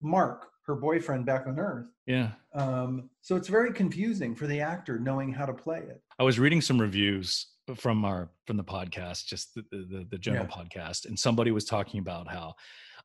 Mark, 0.00 0.46
her 0.66 0.74
boyfriend 0.74 1.26
back 1.26 1.46
on 1.46 1.58
Earth. 1.58 1.88
Yeah. 2.06 2.30
Um, 2.54 3.10
so 3.20 3.36
it's 3.36 3.48
very 3.48 3.72
confusing 3.72 4.34
for 4.34 4.46
the 4.46 4.60
actor 4.60 4.98
knowing 4.98 5.32
how 5.32 5.46
to 5.46 5.52
play 5.54 5.78
it. 5.78 6.02
I 6.18 6.24
was 6.24 6.38
reading 6.38 6.60
some 6.60 6.80
reviews 6.80 7.46
from 7.76 8.04
our 8.04 8.30
from 8.46 8.56
the 8.56 8.64
podcast, 8.64 9.26
just 9.26 9.54
the 9.54 9.64
the, 9.70 10.06
the 10.10 10.18
general 10.18 10.46
Yeah. 10.48 10.56
podcast, 10.64 11.06
and 11.06 11.18
somebody 11.18 11.50
was 11.50 11.64
talking 11.64 12.00
about 12.00 12.28
how 12.28 12.54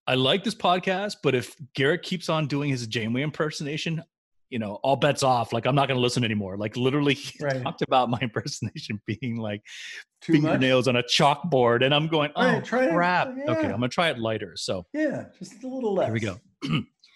I 0.08 0.16
like 0.16 0.44
this 0.44 0.56
podcast, 0.56 1.18
but 1.24 1.34
if 1.36 1.56
Garrett 1.76 2.04
keeps 2.04 2.28
on 2.30 2.48
doing 2.48 2.70
his 2.70 2.86
Janeway 2.88 3.22
impersonation, 3.22 4.04
you 4.54 4.60
know, 4.60 4.76
all 4.84 4.96
bets 4.96 5.24
off. 5.24 5.52
Like 5.52 5.66
I'm 5.66 5.74
not 5.74 5.88
going 5.88 5.98
to 5.98 6.02
listen 6.02 6.24
anymore. 6.24 6.58
Like 6.58 6.78
literally, 6.78 7.16
he 7.16 7.34
Right. 7.44 7.64
talked 7.64 7.82
about 7.82 8.10
my 8.10 8.20
impersonation 8.22 9.02
being 9.08 9.38
like 9.38 9.62
Too 10.22 10.34
much? 10.34 10.42
fingernails 10.44 10.88
on 10.88 10.96
a 10.96 11.02
chalkboard, 11.04 11.84
and 11.84 11.94
I'm 11.94 12.08
going, 12.08 12.30
oh 12.36 12.46
Right, 12.54 12.64
try 12.64 12.86
it. 12.86 12.92
crap. 12.94 13.30
Okay, 13.30 13.66
I'm 13.68 13.72
gonna 13.82 13.90
try 13.90 14.10
it 14.10 14.20
lighter. 14.20 14.54
So 14.56 14.86
Yeah, 14.94 15.26
just 15.40 15.64
a 15.64 15.68
little 15.68 15.94
less. 15.96 16.06
here 16.06 16.14
we 16.14 16.20
go. 16.20 16.40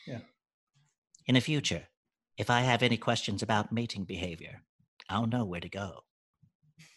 Yeah. 0.08 0.20
In 1.28 1.36
the 1.36 1.42
future, 1.42 1.84
if 2.38 2.50
I 2.50 2.62
have 2.62 2.82
any 2.82 2.98
questions 2.98 3.44
about 3.44 3.72
mating 3.72 4.06
behavior, 4.06 4.64
I'll 5.10 5.28
know 5.28 5.46
where 5.46 5.60
to 5.62 5.70
go. 5.70 6.00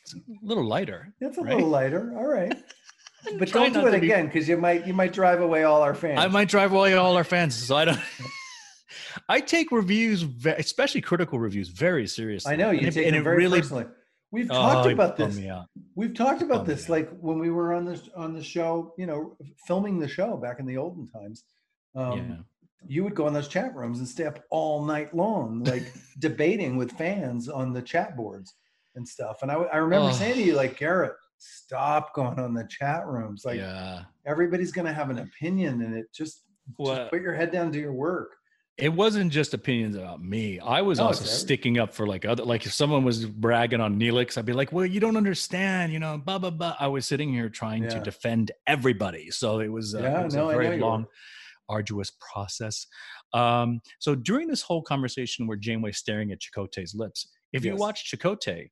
It's 0.03 0.15
a 0.15 0.19
little 0.43 0.65
lighter. 0.65 1.13
It's 1.21 1.37
a 1.37 1.43
right? 1.43 1.55
little 1.55 1.69
lighter. 1.69 2.15
All 2.17 2.27
right. 2.27 2.57
But 3.39 3.53
don't 3.53 3.75
do 3.75 3.87
it 3.87 3.93
again 3.93 4.25
because 4.25 4.49
you 4.49 4.57
might 4.57 4.87
you 4.87 4.95
might 4.95 5.13
drive 5.13 5.43
away 5.43 5.65
all 5.65 5.83
our 5.83 5.95
fans. 5.95 6.19
I 6.19 6.29
might 6.29 6.49
drive 6.49 6.73
away 6.73 6.95
all 6.95 7.17
our 7.19 7.23
fans, 7.25 7.55
so 7.55 7.77
I 7.77 7.85
don't. 7.85 8.01
I 9.29 9.41
take 9.41 9.71
reviews, 9.73 10.25
especially 10.45 11.01
critical 11.01 11.39
reviews, 11.39 11.69
very 11.69 12.07
seriously. 12.07 12.53
I 12.53 12.57
know 12.57 12.71
you 12.71 12.87
and 12.87 12.93
take 12.95 13.07
it 13.07 13.15
it 13.15 13.23
very 13.23 13.37
really 13.39 13.61
personally. 13.61 13.87
We've 14.33 14.51
oh, 14.51 14.55
talked 14.55 14.91
about 14.91 15.17
this. 15.17 15.41
We've 15.97 16.15
talked 16.15 16.43
about 16.43 16.65
this, 16.65 16.85
out. 16.85 16.91
like 16.91 17.11
when 17.19 17.39
we 17.39 17.51
were 17.51 17.73
on 17.75 17.85
this 17.85 18.09
on 18.17 18.33
the 18.33 18.43
show, 18.43 18.95
you 18.97 19.07
know, 19.07 19.37
filming 19.67 19.99
the 19.99 20.09
show 20.09 20.37
back 20.37 20.61
in 20.61 20.67
the 20.67 20.77
olden 20.77 21.09
times. 21.09 21.45
Um, 21.95 22.19
yeah. 22.19 22.37
You 22.87 23.05
would 23.05 23.15
go 23.15 23.27
in 23.27 23.35
those 23.35 23.49
chat 23.49 23.75
rooms 23.75 23.99
and 23.99 24.09
stay 24.09 24.25
up 24.25 24.43
all 24.51 24.85
night 24.85 25.15
long, 25.15 25.65
like 25.65 25.93
debating 26.19 26.77
with 26.77 26.93
fans 26.93 27.49
on 27.49 27.73
the 27.73 27.83
chat 27.83 28.17
boards 28.17 28.55
and 28.95 29.07
stuff. 29.07 29.43
And 29.43 29.51
I 29.51 29.77
remember 29.77 30.09
Oh. 30.09 30.13
saying 30.13 30.37
to 30.37 30.43
you, 30.43 30.55
like 30.55 30.79
Garrett, 30.79 31.13
stop 31.39 32.15
going 32.15 32.39
on 32.39 32.55
the 32.55 32.65
chat 32.71 33.07
rooms. 33.07 33.45
Like 33.45 33.59
yeah. 33.59 34.05
everybody's 34.25 34.73
gonna 34.73 34.93
have 34.93 35.11
an 35.11 35.19
opinion, 35.19 35.83
and 35.83 35.95
it 35.95 36.07
just 36.13 36.45
just 36.81 37.11
put 37.11 37.21
your 37.21 37.35
head 37.35 37.51
down, 37.51 37.73
do 37.73 37.81
your 37.81 37.93
work. 37.93 38.37
It 38.77 38.89
wasn't 38.89 39.31
just 39.31 39.53
opinions 39.53 39.95
about 39.95 40.23
me. 40.23 40.59
I 40.59 40.81
was 40.81 40.99
No, 40.99 41.07
also 41.07 41.25
sticking 41.25 41.79
up 41.79 41.93
for 41.93 42.07
like 42.07 42.25
other, 42.25 42.45
like 42.45 42.65
if 42.65 42.73
someone 42.73 43.05
was 43.05 43.27
bragging 43.27 43.81
on 43.81 43.99
Neelix, 43.99 44.39
I'd 44.39 44.47
be 44.47 44.53
like, 44.55 44.73
well, 44.73 44.87
you 44.87 45.01
don't 45.01 45.17
understand, 45.17 45.93
you 45.93 45.99
know, 45.99 46.17
blah, 46.19 46.39
blah, 46.39 46.51
blah. 46.51 46.77
I 46.81 46.87
was 46.87 47.07
sitting 47.07 47.33
here 47.33 47.49
trying 47.51 47.89
to 47.89 48.01
defend 48.01 48.53
everybody. 48.67 49.31
So 49.31 49.61
it 49.61 49.69
was, 49.69 49.95
uh, 49.95 50.01
Yeah, 50.01 50.21
it 50.21 50.25
was 50.25 50.35
no, 50.35 50.49
a 50.49 50.53
very 50.57 50.79
long, 50.79 51.07
arduous 51.69 52.13
process. 52.33 52.87
Um, 53.33 53.81
so 53.99 54.15
during 54.15 54.49
this 54.49 54.63
whole 54.63 54.83
conversation 54.83 55.47
where 55.47 55.57
Janeway's 55.57 55.99
staring 55.99 56.33
at 56.33 56.41
Chakotay's 56.41 56.95
lips, 56.95 57.29
if 57.53 57.65
you 57.65 57.77
watch 57.77 58.11
Chakotay, 58.11 58.71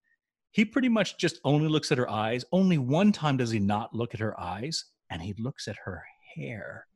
he 0.53 0.65
pretty 0.65 0.89
much 0.89 1.19
just 1.19 1.39
only 1.45 1.69
looks 1.69 1.93
at 1.93 1.99
her 1.99 2.11
eyes. 2.11 2.45
Only 2.53 2.79
one 2.79 3.13
time 3.13 3.37
does 3.37 3.51
he 3.51 3.59
not 3.59 3.95
look 3.95 4.15
at 4.15 4.21
her 4.21 4.39
eyes, 4.41 4.87
and 5.11 5.21
he 5.21 5.35
looks 5.39 5.69
at 5.69 5.77
her 5.85 6.03
hair 6.35 6.87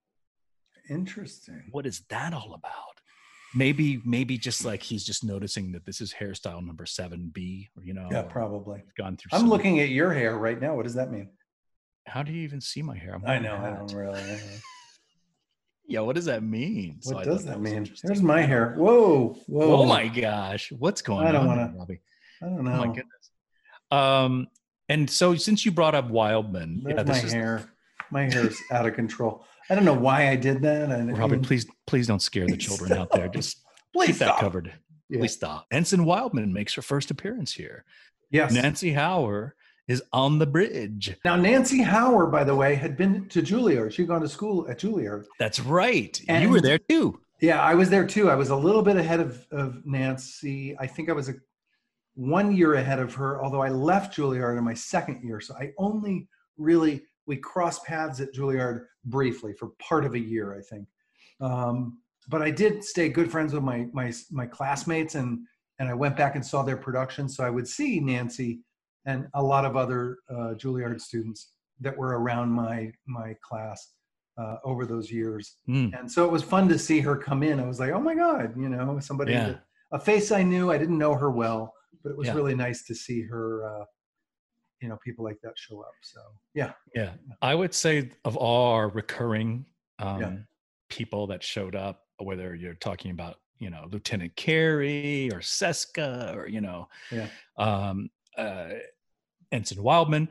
Interesting. 0.93 1.63
what 1.71 1.87
is 1.87 2.03
that 2.11 2.33
all 2.35 2.55
about 2.55 2.97
maybe 3.55 4.01
maybe 4.05 4.39
just 4.39 4.65
like 4.65 4.83
he's 4.83 5.05
just 5.05 5.23
noticing 5.25 5.73
that 5.73 5.85
this 5.85 6.01
is 6.01 6.15
hairstyle 6.19 6.65
number 6.65 6.85
7b 6.85 7.69
or 7.77 7.83
you 7.85 7.93
know 7.95 8.09
Yeah, 8.11 8.23
probably. 8.23 8.83
gone 8.97 9.17
through 9.17 9.31
I'm 9.39 9.49
looking 9.49 9.81
at 9.81 9.89
your 9.91 10.13
hair 10.13 10.37
right 10.37 10.59
now. 10.61 10.75
What 10.77 10.85
does 10.85 10.95
that 10.95 11.11
mean? 11.11 11.29
how 12.07 12.23
do 12.23 12.33
you 12.33 12.43
even 12.43 12.61
see 12.61 12.83
my 12.83 12.97
hair 12.97 13.15
I'm 13.15 13.25
I 13.27 13.39
know. 13.39 13.55
I 13.55 13.71
don't 13.77 13.93
really. 13.95 14.21
yeah 15.87 16.01
what 16.01 16.15
does 16.17 16.25
that 16.27 16.43
mean 16.43 16.99
So 17.01 17.15
What 17.15 17.25
thought 17.27 17.33
does 17.33 17.45
that 17.45 17.61
was 17.61 17.71
mean? 17.73 17.95
There's 18.03 18.23
my 18.23 18.41
hair. 18.43 18.75
Whoa, 18.79 19.37
whoa. 19.47 19.83
oh 19.83 19.87
my 19.87 20.09
gosh 20.09 20.73
what's 20.79 21.03
going 21.03 21.27
I 21.27 21.33
don't 21.33 21.47
wanna- 21.47 21.73
Robbie? 21.77 22.01
I 22.43 22.47
don't 22.47 22.65
know. 22.65 22.73
oh 22.73 22.77
my 22.87 22.87
goodness 22.87 23.31
um 23.91 24.47
and 24.89 25.09
so 25.09 25.35
since 25.37 25.65
you 25.67 25.73
brought 25.73 25.95
up 25.95 26.09
wildman 26.11 26.83
yeah 26.87 26.95
my 26.95 27.03
this 27.03 27.25
is 27.25 27.33
hair. 27.33 27.69
My 28.11 28.25
hair's 28.31 28.57
out 28.71 28.85
of 28.87 28.95
control. 28.95 29.45
I 29.73 29.75
don't 29.75 29.87
know 29.87 29.95
why 29.95 30.29
I 30.29 30.37
did 30.37 30.61
that. 30.63 30.93
I, 30.93 31.01
Robbie, 31.01 31.37
mean, 31.37 31.43
please 31.43 31.65
please 31.87 32.07
don't 32.07 32.21
scare 32.21 32.47
the 32.47 32.57
children 32.67 32.93
out 32.93 33.11
there 33.11 33.27
just 33.29 33.63
please 33.95 34.09
keep 34.09 34.17
that 34.19 34.27
stop. 34.27 34.41
covered 34.41 34.71
Yeah. 35.09 35.21
please 35.21 35.33
stop 35.33 35.67
ensign 35.71 36.05
wildman 36.05 36.53
makes 36.53 36.75
her 36.75 36.83
first 36.83 37.11
appearance 37.11 37.55
here 37.55 37.85
Yes. 38.31 38.53
nancy 38.53 38.93
hower 38.93 39.55
is 39.89 40.03
on 40.13 40.39
the 40.39 40.47
bridge 40.47 41.17
Now, 41.25 41.37
Nancy 41.37 41.81
Hower, 41.83 42.27
by 42.27 42.45
the 42.45 42.55
way, 42.55 42.75
had 42.77 42.97
been 42.97 43.29
to 43.31 43.43
Juilliard. 43.43 43.93
She'd 43.93 44.07
gone 44.09 44.21
to 44.21 44.29
school 44.29 44.69
at 44.71 44.79
Juilliard. 44.79 45.25
That's 45.41 45.59
right. 45.59 46.21
you 46.29 46.49
were 46.51 46.61
there 46.61 46.79
too. 46.79 47.19
Yeah, 47.41 47.61
I 47.61 47.75
was 47.75 47.91
there 47.91 48.07
too. 48.07 48.31
I 48.31 48.37
was 48.37 48.51
a 48.51 48.57
little 48.57 48.83
bit 48.83 48.97
ahead 48.97 49.19
of, 49.21 49.45
of 49.51 49.85
Nancy. 49.85 50.77
I 50.79 50.87
think 50.87 51.11
I 51.11 51.13
was 51.13 51.29
a, 51.31 51.35
one 52.15 52.55
year 52.57 52.75
ahead 52.75 53.01
of 53.01 53.13
her, 53.15 53.43
although 53.43 53.61
I 53.63 53.71
left 53.71 54.17
Juilliard 54.17 54.57
in 54.57 54.63
my 54.65 54.75
second 54.75 55.23
year. 55.25 55.41
So 55.41 55.55
I 55.57 55.73
only 55.79 56.29
really, 56.57 57.03
we 57.27 57.37
crossed 57.37 57.85
paths 57.85 58.21
at 58.21 58.33
Juilliard 58.35 58.85
briefly 59.05 59.53
for 59.53 59.69
part 59.79 60.05
of 60.05 60.15
a 60.15 60.19
year, 60.19 60.57
I 60.59 60.63
think. 60.63 60.87
Um, 61.41 61.99
but 62.29 62.43
I 62.43 62.51
did 62.51 62.85
stay 62.85 63.09
good 63.09 63.31
friends 63.31 63.53
with 63.53 63.63
my, 63.63 63.87
my, 63.93 64.13
my 64.31 64.47
classmates 64.47 65.15
and, 65.15 65.41
and 65.79 65.89
I 65.89 65.95
went 65.95 66.17
back 66.17 66.35
and 66.37 66.45
saw 66.45 66.63
their 66.63 66.77
production. 66.77 67.29
So 67.29 67.45
I 67.45 67.51
would 67.51 67.67
see 67.67 68.01
Nancy 68.01 68.61
and 69.07 69.27
a 69.35 69.43
lot 69.43 69.65
of 69.65 69.77
other 69.77 70.19
uh, 70.31 70.55
Juilliard 70.55 71.01
students 71.01 71.53
that 71.81 71.97
were 71.97 72.19
around 72.21 72.51
my, 72.51 72.93
my 73.07 73.35
class 73.43 73.93
uh, 74.39 74.57
over 74.65 74.87
those 74.87 75.11
years 75.11 75.57
Mm, 75.69 75.99
and 75.99 76.11
so 76.11 76.25
it 76.25 76.31
was 76.33 76.43
fun 76.43 76.69
to 76.69 76.79
see 76.79 77.01
her 77.01 77.17
come 77.17 77.43
in. 77.43 77.61
I 77.61 77.67
was 77.67 77.79
like, 77.81 77.91
oh 77.93 78.01
my 78.01 78.15
god, 78.15 78.55
you 78.57 78.69
know, 78.69 78.99
somebody, 79.01 79.33
Yeah. 79.33 79.57
a 79.93 79.99
face 79.99 80.31
I 80.33 80.43
knew. 80.43 80.71
I 80.71 80.79
didn't 80.79 80.97
know 80.99 81.15
her 81.15 81.31
well, 81.31 81.75
but 82.03 82.11
it 82.13 82.17
was 82.17 82.29
Yeah. 82.29 82.35
really 82.35 82.55
nice 82.55 82.85
to 82.87 82.95
see 82.95 83.23
her. 83.23 83.65
Uh, 83.67 83.85
you 84.83 84.89
know, 84.89 84.99
people 85.05 85.25
like 85.25 85.41
that 85.43 85.57
show 85.57 85.81
up. 85.81 85.95
So 86.03 86.21
yeah, 86.55 86.73
yeah. 86.95 87.13
I 87.41 87.55
would 87.55 87.73
say 87.73 88.11
of 88.25 88.37
all 88.37 88.73
our 88.75 88.89
recurring 88.89 89.65
um, 89.99 90.21
Yeah. 90.21 90.37
people 90.89 91.27
that 91.29 91.43
showed 91.43 91.75
up, 91.77 92.07
whether 92.19 92.55
you're 92.55 92.75
talking 92.75 93.11
about, 93.13 93.37
you 93.59 93.71
know, 93.71 93.87
Lieutenant 93.91 94.35
Carey 94.37 95.31
or 95.33 95.39
Seska 95.41 96.35
or, 96.35 96.49
you 96.49 96.61
know, 96.61 96.89
Yeah. 97.11 97.29
um, 97.57 98.11
uh, 98.37 98.71
Ensign 99.53 99.83
Wildman. 99.83 100.29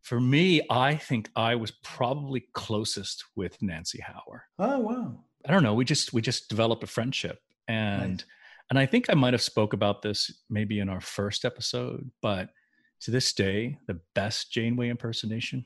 For 0.00 0.20
me, 0.20 0.62
I 0.68 0.96
think 0.96 1.30
I 1.36 1.54
was 1.54 1.70
probably 1.84 2.40
closest 2.54 3.24
with 3.36 3.60
Nancy 3.62 4.00
Hower. 4.00 4.46
oh 4.58 4.80
wow, 4.80 5.24
I 5.46 5.52
don't 5.52 5.62
know. 5.62 5.74
We 5.74 5.84
just 5.84 6.12
we 6.12 6.20
just 6.20 6.48
developed 6.48 6.82
a 6.82 6.88
friendship, 6.88 7.38
and 7.68 8.16
Nice. 8.16 8.24
and 8.70 8.78
I 8.80 8.86
think 8.86 9.06
I 9.10 9.14
might 9.14 9.32
have 9.34 9.42
spoke 9.42 9.74
about 9.74 10.02
this 10.02 10.42
maybe 10.50 10.80
in 10.80 10.88
our 10.88 11.00
first 11.00 11.44
episode, 11.44 12.10
but 12.20 12.50
to 13.02 13.10
this 13.10 13.32
day, 13.32 13.78
the 13.86 14.00
best 14.14 14.52
Janeway 14.52 14.88
impersonation, 14.88 15.64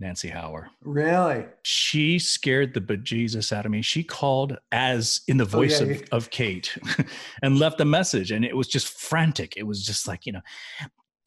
Nancy 0.00 0.28
Hower. 0.28 0.68
really? 0.82 1.44
She 1.62 2.18
scared 2.18 2.74
the 2.74 2.80
bejesus 2.80 3.52
out 3.52 3.64
of 3.66 3.70
me. 3.72 3.82
She 3.82 4.02
called 4.02 4.56
as 4.72 5.20
in 5.28 5.36
the 5.36 5.44
Oh, 5.44 5.48
voice 5.48 5.80
yeah, 5.80 5.86
of, 5.86 5.96
yeah. 6.00 6.06
of 6.12 6.30
Kate 6.30 6.76
and 7.42 7.58
left 7.58 7.80
a 7.80 7.84
message, 7.84 8.30
and 8.32 8.44
it 8.44 8.56
was 8.56 8.66
just 8.68 8.88
frantic. 8.88 9.56
It 9.56 9.62
was 9.64 9.84
just 9.84 10.08
like 10.08 10.26
you 10.26 10.32
know, 10.32 10.40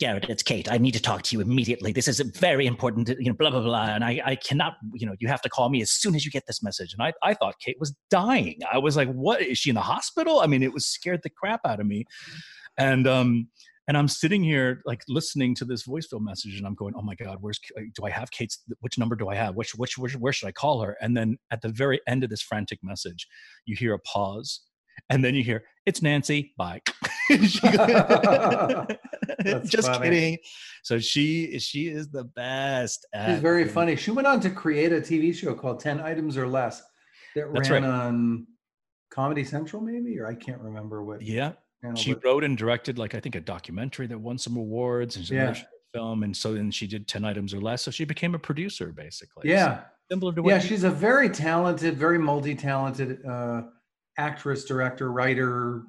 Garrett, 0.01 0.29
it's 0.29 0.43
Kate. 0.43 0.69
I 0.69 0.77
need 0.77 0.91
to 0.95 1.01
talk 1.01 1.21
to 1.23 1.35
you 1.37 1.41
immediately. 1.41 1.93
This 1.93 2.09
is 2.09 2.19
very 2.19 2.65
important. 2.67 3.07
You 3.07 3.29
know, 3.29 3.33
blah 3.33 3.49
blah 3.49 3.61
blah. 3.61 3.85
And 3.95 4.03
I, 4.03 4.21
I 4.25 4.35
cannot. 4.35 4.73
You 4.93 5.07
know, 5.07 5.15
you 5.19 5.29
have 5.29 5.41
to 5.43 5.49
call 5.49 5.69
me 5.69 5.81
as 5.81 5.89
soon 5.91 6.15
as 6.15 6.25
you 6.25 6.31
get 6.31 6.43
this 6.47 6.61
message. 6.61 6.91
and 6.93 7.01
I, 7.01 7.13
I 7.23 7.33
thought 7.33 7.55
Kate 7.61 7.77
was 7.79 7.95
dying. 8.09 8.59
I 8.69 8.77
was 8.77 8.97
like, 8.97 9.09
what 9.13 9.41
is 9.41 9.57
she 9.57 9.69
in 9.69 9.75
the 9.75 9.81
hospital? 9.81 10.41
I 10.41 10.47
mean, 10.47 10.63
it 10.63 10.73
was 10.73 10.85
scared 10.85 11.21
the 11.23 11.29
crap 11.29 11.61
out 11.65 11.79
of 11.79 11.87
me. 11.87 12.03
And 12.77 13.07
um 13.07 13.47
and 13.87 13.97
I'm 13.97 14.07
sitting 14.07 14.43
here 14.43 14.81
like 14.85 15.03
listening 15.07 15.53
to 15.55 15.65
this 15.65 15.83
voicemail 15.83 16.21
message 16.21 16.57
and 16.57 16.65
I'm 16.65 16.75
going, 16.75 16.93
oh 16.97 17.01
my 17.01 17.15
God, 17.15 17.37
where's 17.41 17.59
do 17.93 18.05
I 18.05 18.09
have 18.09 18.31
Kate's 18.31 18.63
which 18.79 18.97
number 18.97 19.15
do 19.15 19.29
I 19.29 19.35
have? 19.35 19.55
Which 19.55 19.75
which, 19.75 19.97
which 19.97 20.15
where 20.15 20.33
should 20.33 20.47
I 20.47 20.51
call 20.51 20.81
her? 20.81 20.97
And 21.01 21.15
then 21.15 21.37
at 21.51 21.61
the 21.61 21.69
very 21.69 22.01
end 22.07 22.23
of 22.23 22.29
this 22.29 22.41
frantic 22.41 22.79
message, 22.83 23.27
you 23.65 23.75
hear 23.75 23.93
a 23.93 23.99
pause. 23.99 24.61
And 25.09 25.23
then 25.23 25.35
you 25.35 25.43
hear, 25.43 25.65
it's 25.85 26.01
Nancy, 26.01 26.53
bye. 26.57 26.81
Just 27.29 27.59
funny. 29.87 30.03
kidding. 30.03 30.37
So 30.83 30.99
she 30.99 31.59
she 31.59 31.87
is 31.87 32.09
the 32.09 32.23
best. 32.23 33.05
She's 33.27 33.39
very 33.39 33.67
funny. 33.67 33.95
She 33.95 34.11
went 34.11 34.27
on 34.27 34.39
to 34.41 34.49
create 34.49 34.93
a 34.93 35.01
TV 35.01 35.33
show 35.33 35.53
called 35.53 35.79
Ten 35.79 35.99
Items 35.99 36.37
or 36.37 36.47
Less 36.47 36.81
that 37.35 37.53
That's 37.53 37.69
ran 37.69 37.83
right. 37.83 37.91
on 37.91 38.47
Comedy 39.11 39.43
Central, 39.43 39.81
maybe, 39.81 40.19
or 40.19 40.27
I 40.27 40.35
can't 40.35 40.61
remember 40.61 41.03
what. 41.03 41.21
Yeah, 41.21 41.53
she 41.93 42.13
but- 42.13 42.23
wrote 42.23 42.43
and 42.43 42.57
directed 42.57 42.97
like 42.97 43.13
I 43.15 43.19
think 43.19 43.35
a 43.35 43.41
documentary 43.41 44.07
that 44.07 44.17
won 44.19 44.37
some 44.37 44.55
awards 44.57 45.15
and 45.17 45.29
Yeah. 45.29 45.55
film, 45.93 46.23
and 46.23 46.35
so 46.35 46.53
then 46.53 46.71
she 46.71 46.87
did 46.87 47.07
ten 47.07 47.23
items 47.23 47.53
or 47.53 47.61
less. 47.61 47.81
So 47.83 47.91
she 47.91 48.05
became 48.05 48.33
a 48.35 48.39
producer 48.39 48.91
basically. 48.91 49.49
yeah, 49.49 49.83
similar 50.11 50.33
to 50.33 50.41
what 50.43 50.49
yeah 50.49 50.59
she's 50.59 50.83
a 50.83 50.89
very 50.91 51.29
talented 51.29 51.95
very 51.97 52.17
multi-talented 52.19 53.25
uh, 53.25 53.61
actress 54.17 54.65
director 54.65 55.11
writer 55.11 55.83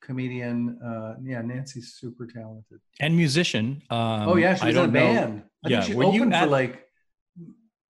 comedian 0.00 0.78
uh, 0.82 1.14
yeah 1.22 1.42
nancy's 1.42 1.94
super 2.00 2.26
talented 2.26 2.80
and 3.00 3.14
musician. 3.16 3.82
Um, 3.90 4.28
oh 4.30 4.36
yeah 4.36 4.54
she 4.54 4.62
I 4.62 4.66
was 4.68 4.76
in 4.76 4.84
a 4.84 4.88
band 4.88 5.42
i 5.64 5.68
Yeah, 5.68 5.80
think 5.80 5.90
she 5.92 5.96
were 5.96 6.04
you 6.04 6.20
opened 6.22 6.34
for 6.36 6.46
like 6.46 6.86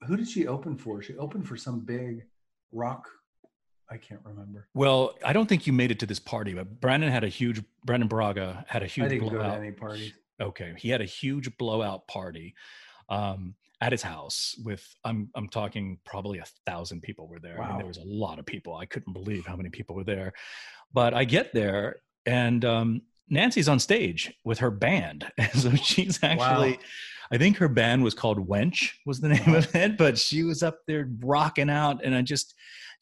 who 0.07 0.17
did 0.17 0.29
she 0.29 0.47
open 0.47 0.77
for 0.77 1.03
she 1.03 1.17
opened 1.17 1.49
for 1.49 1.57
some 1.57 1.81
big 1.81 2.25
rock 2.73 3.09
i 3.91 3.97
can't 3.97 4.21
remember. 4.25 4.67
Well, 4.75 5.15
I 5.25 5.33
don't 5.33 5.49
think 5.49 5.67
you 5.67 5.73
made 5.73 5.91
it 5.91 5.99
to 6.01 6.07
this 6.07 6.19
party, 6.19 6.55
but 6.55 6.81
Brannon 6.81 7.11
had 7.11 7.25
a 7.25 7.29
huge. 7.29 7.63
Brannon 7.85 8.09
Braga 8.09 8.65
had 8.69 8.83
a 8.83 8.87
huge 8.87 9.11
didn't 9.11 9.25
go 9.25 9.31
to 9.31 9.37
blowout. 9.37 9.59
any 9.59 9.73
parties. 9.73 10.13
Okay 10.41 10.75
he 10.79 10.89
had 10.89 11.01
a 11.01 11.05
huge 11.05 11.57
blowout 11.59 12.09
party 12.09 12.55
um 13.09 13.55
at 13.81 13.93
his 13.93 14.03
house 14.03 14.57
with 14.65 14.83
i'm 15.05 15.29
i'm 15.37 15.49
talking 15.49 15.99
probably 16.05 16.39
a 16.39 16.45
thousand 16.67 17.03
people 17.03 17.29
were 17.29 17.39
there. 17.39 17.61
I 17.63 17.69
mean 17.69 17.79
there 17.79 17.87
was 17.87 17.99
a 17.99 18.05
lot 18.05 18.39
of 18.39 18.47
people. 18.47 18.75
I 18.75 18.87
couldn't 18.87 19.13
believe 19.13 19.47
how 19.47 19.55
many 19.57 19.69
people 19.71 19.95
were 19.95 20.05
there. 20.05 20.33
But 20.93 21.15
i 21.15 21.25
get 21.25 21.53
there 21.55 21.97
and 22.27 22.65
um 22.65 23.03
nancy's 23.29 23.69
on 23.69 23.79
stage 23.79 24.33
with 24.45 24.59
her 24.59 24.71
band. 24.71 25.27
And 25.39 25.53
so 25.53 25.71
she's 25.77 26.19
actually 26.23 26.73
Wow. 26.73 26.79
i 27.31 27.39
think 27.39 27.57
her 27.59 27.69
band 27.69 28.03
was 28.03 28.15
called 28.15 28.49
wench 28.49 28.91
was 29.07 29.21
the 29.21 29.29
name 29.29 29.55
of 29.55 29.75
it 29.75 29.97
but 29.99 30.19
she 30.19 30.43
was 30.43 30.63
up 30.63 30.79
there 30.89 31.09
rocking 31.21 31.71
out. 31.71 32.03
And 32.05 32.15
i 32.15 32.23
just 32.23 32.55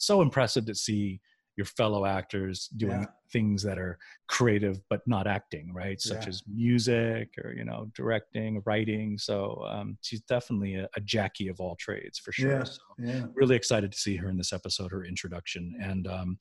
so 0.03 0.21
impressive 0.21 0.67
to 0.67 0.75
see 0.75 1.21
your 1.57 1.67
fellow 1.67 2.07
actors 2.07 2.69
doing 2.79 3.01
Yeah. 3.03 3.07
things 3.31 3.63
that 3.63 3.79
are 3.79 3.99
creative 4.27 4.81
but 4.89 5.01
not 5.07 5.27
acting 5.27 5.73
right 5.75 6.01
such 6.01 6.23
Yeah. 6.25 6.31
as 6.31 6.43
music 6.49 7.29
or 7.45 7.53
you 7.53 7.65
know 7.65 7.91
directing 7.95 8.63
writing 8.65 9.19
so 9.19 9.63
um, 9.69 9.99
she's 10.01 10.23
definitely 10.23 10.77
a, 10.77 10.89
a 10.97 11.01
jackie 11.03 11.49
of 11.49 11.61
all 11.61 11.77
trades 11.77 12.19
for 12.19 12.33
sure 12.33 12.53
Yeah. 12.59 12.65
so 12.65 12.81
yeah 12.99 13.25
really 13.35 13.55
excited 13.55 13.93
to 13.93 13.99
see 13.99 14.17
her 14.17 14.29
in 14.31 14.39
this 14.39 14.53
episode 14.55 14.91
her 14.93 15.05
introduction 15.05 15.75
and 15.81 16.07
um, 16.07 16.39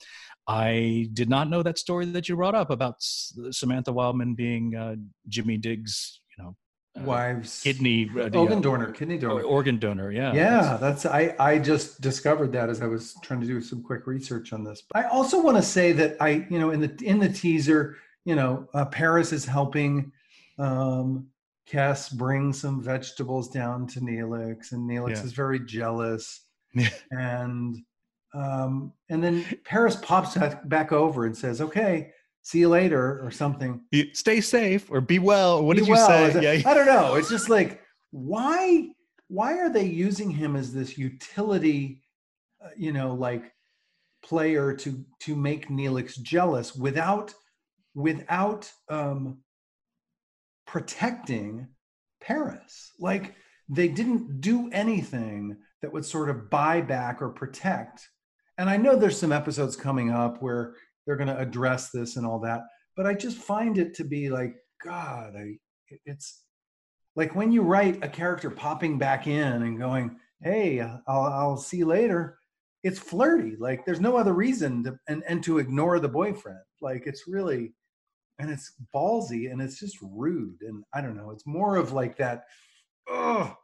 i 0.47 1.07
did 1.13 1.29
not 1.29 1.49
know 1.49 1.61
that 1.61 1.77
story 1.77 2.05
that 2.05 2.29
you 2.29 2.37
brought 2.37 2.55
up 2.55 2.69
about 2.69 2.95
S- 2.99 3.37
samantha 3.51 3.91
wildman 3.91 4.33
being 4.33 4.75
uh, 4.75 4.95
jimmy 5.27 5.57
diggs 5.57 6.21
you 6.37 6.43
know 6.43 6.55
uh, 6.99 7.03
wives 7.03 7.61
kidney 7.63 8.09
uh, 8.19 8.27
the, 8.29 8.37
uh, 8.37 8.41
organ 8.41 8.61
donor 8.61 8.91
kidney 8.91 9.17
donor 9.17 9.43
organ 9.43 9.77
donor 9.79 10.11
yeah 10.11 10.33
yeah 10.33 10.77
that's 10.79 11.05
i 11.05 11.33
i 11.39 11.57
just 11.57 12.01
discovered 12.01 12.51
that 12.51 12.69
as 12.69 12.81
i 12.81 12.85
was 12.85 13.15
trying 13.21 13.39
to 13.39 13.47
do 13.47 13.61
some 13.61 13.81
quick 13.81 14.05
research 14.07 14.51
on 14.51 14.63
this 14.63 14.83
i 14.93 15.03
also 15.03 15.41
want 15.41 15.55
to 15.55 15.63
say 15.63 15.91
that 15.93 16.17
i 16.19 16.45
you 16.49 16.59
know 16.59 16.71
in 16.71 16.81
the 16.81 16.93
in 17.03 17.17
the 17.19 17.29
teaser 17.29 17.97
you 18.25 18.35
know 18.35 18.67
uh, 18.73 18.85
paris 18.85 19.31
is 19.31 19.45
helping 19.45 20.11
um 20.59 21.27
Kes 21.71 22.11
brings 22.17 22.59
some 22.59 22.81
vegetables 22.81 23.49
down 23.49 23.87
to 23.87 24.01
Neelix, 24.01 24.73
and 24.73 24.89
Neelix 24.89 25.09
Yeah. 25.11 25.23
is 25.23 25.33
very 25.33 25.59
jealous. 25.59 26.41
And 27.11 27.77
um, 28.33 28.93
and 29.09 29.21
then 29.23 29.45
Paris 29.65 29.97
pops 29.97 30.37
back 30.65 30.91
over 30.91 31.25
and 31.25 31.35
says, 31.35 31.59
"Okay, 31.61 32.11
see 32.43 32.59
you 32.59 32.69
later," 32.69 33.19
or 33.25 33.31
something. 33.31 33.81
Stay 34.13 34.41
safe 34.41 34.89
or 34.91 35.01
be 35.01 35.19
well. 35.19 35.63
What 35.63 35.75
Be 35.75 35.81
did 35.81 35.87
you 35.87 35.93
well. 35.93 36.07
say? 36.07 36.25
It- 36.37 36.43
Yeah. 36.63 36.69
I 36.71 36.73
don't 36.73 36.85
know. 36.87 37.15
It's 37.15 37.29
just 37.29 37.49
like 37.49 37.81
why 38.11 38.89
why 39.27 39.57
are 39.59 39.69
they 39.69 39.85
using 39.85 40.29
him 40.29 40.55
as 40.57 40.73
this 40.73 40.97
utility, 40.97 42.01
uh, 42.63 42.69
you 42.75 42.91
know, 42.91 43.13
like 43.13 43.53
player 44.23 44.73
to 44.75 45.05
to 45.21 45.35
make 45.35 45.69
Neelix 45.69 46.19
jealous 46.21 46.75
without 46.75 47.33
without 47.95 48.71
um 48.89 49.39
protecting 50.65 51.67
Paris? 52.19 52.91
Like 52.99 53.35
they 53.69 53.87
didn't 53.87 54.41
do 54.41 54.69
anything 54.71 55.57
that 55.81 55.91
would 55.93 56.05
sort 56.05 56.29
of 56.29 56.49
buy 56.49 56.81
back 56.81 57.21
or 57.21 57.29
protect. 57.29 58.07
And 58.57 58.69
I 58.69 58.77
know 58.77 58.95
there's 58.95 59.17
some 59.17 59.31
episodes 59.31 59.75
coming 59.75 60.11
up 60.11 60.41
where 60.41 60.75
they're 61.05 61.17
going 61.17 61.27
to 61.27 61.39
address 61.39 61.89
this 61.89 62.15
and 62.15 62.25
all 62.25 62.39
that, 62.39 62.61
but 62.95 63.05
I 63.05 63.13
just 63.13 63.37
find 63.37 63.77
it 63.77 63.93
to 63.95 64.03
be 64.03 64.29
like 64.29 64.55
God, 64.83 65.35
I 65.35 65.57
it's 66.05 66.43
like 67.15 67.35
when 67.35 67.51
you 67.51 67.61
write 67.61 68.03
a 68.03 68.09
character 68.09 68.49
popping 68.49 68.97
back 68.97 69.27
in 69.27 69.63
and 69.63 69.79
going, 69.79 70.17
"Hey, 70.41 70.79
I'll, 70.79 71.01
I'll 71.07 71.57
see 71.57 71.77
you 71.77 71.85
later." 71.85 72.37
It's 72.83 72.99
flirty. 72.99 73.55
Like 73.59 73.85
there's 73.85 73.99
no 73.99 74.17
other 74.17 74.33
reason 74.33 74.83
to 74.85 74.97
and 75.07 75.23
and 75.27 75.43
to 75.43 75.59
ignore 75.59 75.99
the 75.99 76.09
boyfriend. 76.09 76.59
Like 76.81 77.03
it's 77.05 77.27
really 77.27 77.73
and 78.39 78.49
it's 78.49 78.73
ballsy 78.93 79.51
and 79.51 79.61
it's 79.61 79.79
just 79.79 79.97
rude 80.01 80.61
and 80.61 80.83
I 80.93 81.01
don't 81.01 81.15
know. 81.15 81.31
It's 81.31 81.45
more 81.45 81.75
of 81.75 81.93
like 81.93 82.17
that. 82.17 82.45
Oh, 83.07 83.55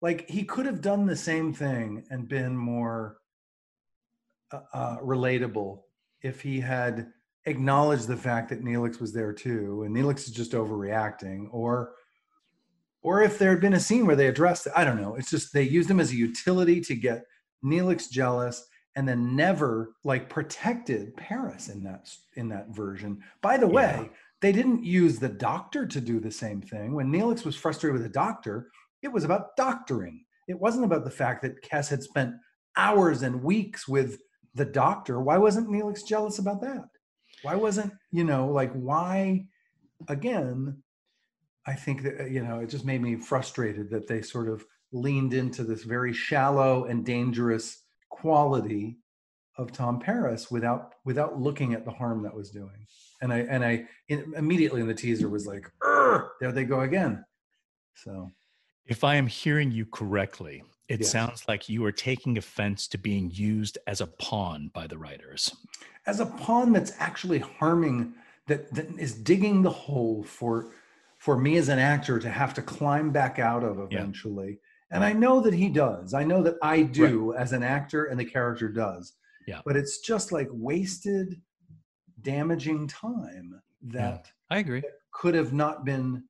like 0.00 0.28
he 0.28 0.44
could 0.44 0.66
have 0.66 0.80
done 0.80 1.06
the 1.06 1.16
same 1.16 1.52
thing 1.52 2.04
and 2.10 2.28
been 2.28 2.56
more 2.56 3.18
uh, 4.52 4.60
uh, 4.72 4.98
relatable 4.98 5.80
if 6.22 6.40
he 6.40 6.60
had 6.60 7.12
acknowledged 7.46 8.06
the 8.06 8.16
fact 8.16 8.48
that 8.50 8.64
Neelix 8.64 9.00
was 9.00 9.12
there 9.12 9.32
too, 9.32 9.82
and 9.84 9.94
Neelix 9.94 10.20
is 10.20 10.30
just 10.30 10.52
overreacting, 10.52 11.46
or 11.50 11.92
or 13.02 13.22
if 13.22 13.38
there 13.38 13.50
had 13.50 13.60
been 13.60 13.74
a 13.74 13.80
scene 13.80 14.06
where 14.06 14.16
they 14.16 14.28
addressed 14.28 14.66
it. 14.66 14.72
I 14.76 14.84
don't 14.84 15.00
know. 15.00 15.16
It's 15.16 15.30
just 15.30 15.52
they 15.52 15.62
used 15.64 15.90
him 15.90 16.00
as 16.00 16.12
a 16.12 16.16
utility 16.16 16.80
to 16.82 16.94
get 16.94 17.24
Neelix 17.64 18.08
jealous 18.08 18.64
and 18.94 19.08
then 19.08 19.34
never 19.34 19.94
like 20.04 20.28
protected 20.28 21.16
Paris 21.16 21.68
in 21.68 21.82
that 21.84 22.08
in 22.36 22.48
that 22.50 22.68
version. 22.68 23.20
By 23.40 23.56
the 23.56 23.66
way, 23.66 24.10
they 24.40 24.52
didn't 24.52 24.84
use 24.84 25.18
the 25.18 25.28
doctor 25.28 25.86
to 25.86 26.00
do 26.00 26.20
the 26.20 26.30
same 26.30 26.60
thing. 26.60 26.94
When 26.94 27.10
Neelix 27.10 27.44
was 27.44 27.56
frustrated 27.56 27.94
with 27.94 28.02
the 28.02 28.08
doctor, 28.08 28.68
it 29.02 29.08
was 29.08 29.24
about 29.24 29.56
doctoring. 29.56 30.24
It 30.48 30.58
wasn't 30.58 30.84
about 30.84 31.04
the 31.04 31.10
fact 31.10 31.42
that 31.42 31.62
Kes 31.62 31.88
had 31.88 32.02
spent 32.02 32.34
hours 32.76 33.22
and 33.22 33.42
weeks 33.42 33.88
with 33.88 34.18
the 34.54 34.64
doctor. 34.64 35.20
Why 35.20 35.38
wasn't 35.38 35.68
Neelix 35.68 36.06
jealous 36.06 36.38
about 36.38 36.60
that? 36.60 36.84
Why 37.42 37.54
wasn't, 37.54 37.92
you 38.10 38.24
know, 38.24 38.48
like 38.48 38.72
why 38.72 39.46
again, 40.08 40.82
I 41.66 41.74
think 41.74 42.02
that 42.02 42.20
uh, 42.20 42.24
you 42.24 42.42
know, 42.42 42.60
it 42.60 42.68
just 42.68 42.84
made 42.84 43.02
me 43.02 43.16
frustrated 43.16 43.90
that 43.90 44.06
they 44.06 44.22
sort 44.22 44.48
of 44.48 44.64
leaned 44.92 45.32
into 45.32 45.64
this 45.64 45.84
very 45.84 46.12
shallow 46.12 46.84
and 46.84 47.04
dangerous 47.04 47.82
quality 48.10 48.98
of 49.58 49.72
Tom 49.72 50.00
Paris 50.00 50.50
without 50.50 50.94
without 51.04 51.40
looking 51.40 51.74
at 51.74 51.84
the 51.84 51.90
harm 51.90 52.22
that 52.22 52.34
was 52.34 52.50
doing. 52.50 52.86
And 53.20 53.32
I 53.32 53.38
and 53.40 53.64
I 53.64 53.84
in, 54.08 54.32
immediately 54.36 54.80
in 54.80 54.86
the 54.86 54.94
teaser 54.94 55.28
was 55.28 55.46
like, 55.46 55.70
there 56.40 56.52
they 56.52 56.64
go 56.64 56.80
again. 56.80 57.24
So 57.94 58.30
If 58.86 59.04
I 59.04 59.16
am 59.16 59.26
hearing 59.26 59.70
you 59.70 59.86
correctly, 59.86 60.62
it 60.88 61.06
sounds 61.06 61.44
like 61.48 61.68
you 61.68 61.84
are 61.84 61.92
taking 61.92 62.36
offense 62.38 62.86
to 62.88 62.98
being 62.98 63.30
used 63.32 63.78
as 63.86 64.00
a 64.00 64.06
pawn 64.06 64.70
by 64.74 64.86
the 64.86 64.98
writers. 64.98 65.54
as 66.06 66.20
a 66.20 66.26
pawn 66.26 66.72
that's 66.72 66.92
actually 66.98 67.38
harming 67.38 68.12
that, 68.48 68.72
that 68.74 68.88
is 68.98 69.14
digging 69.14 69.62
the 69.62 69.70
hole 69.70 70.22
for 70.24 70.72
for 71.18 71.38
me 71.38 71.56
as 71.56 71.68
an 71.68 71.78
actor 71.78 72.18
to 72.18 72.28
have 72.28 72.52
to 72.54 72.60
climb 72.62 73.10
back 73.12 73.38
out 73.38 73.62
of 73.62 73.76
Yeah. 73.78 73.98
eventually 74.00 74.58
and 74.90 75.04
i 75.04 75.12
know 75.12 75.40
that 75.40 75.54
he 75.54 75.68
does 75.68 76.12
i 76.14 76.24
know 76.24 76.42
that 76.42 76.56
i 76.62 76.82
do 76.82 77.32
as 77.34 77.52
an 77.52 77.62
actor 77.62 78.06
and 78.06 78.18
the 78.18 78.24
character 78.24 78.68
does 78.68 79.12
Yeah. 79.46 79.60
but 79.64 79.76
it's 79.76 80.00
just 80.00 80.32
like 80.32 80.48
wasted 80.50 81.40
damaging 82.20 82.88
time 82.88 83.60
that 83.82 84.30
I 84.50 84.58
agree. 84.58 84.82
could 85.12 85.34
have 85.34 85.52
not 85.52 85.84
been 85.84 86.24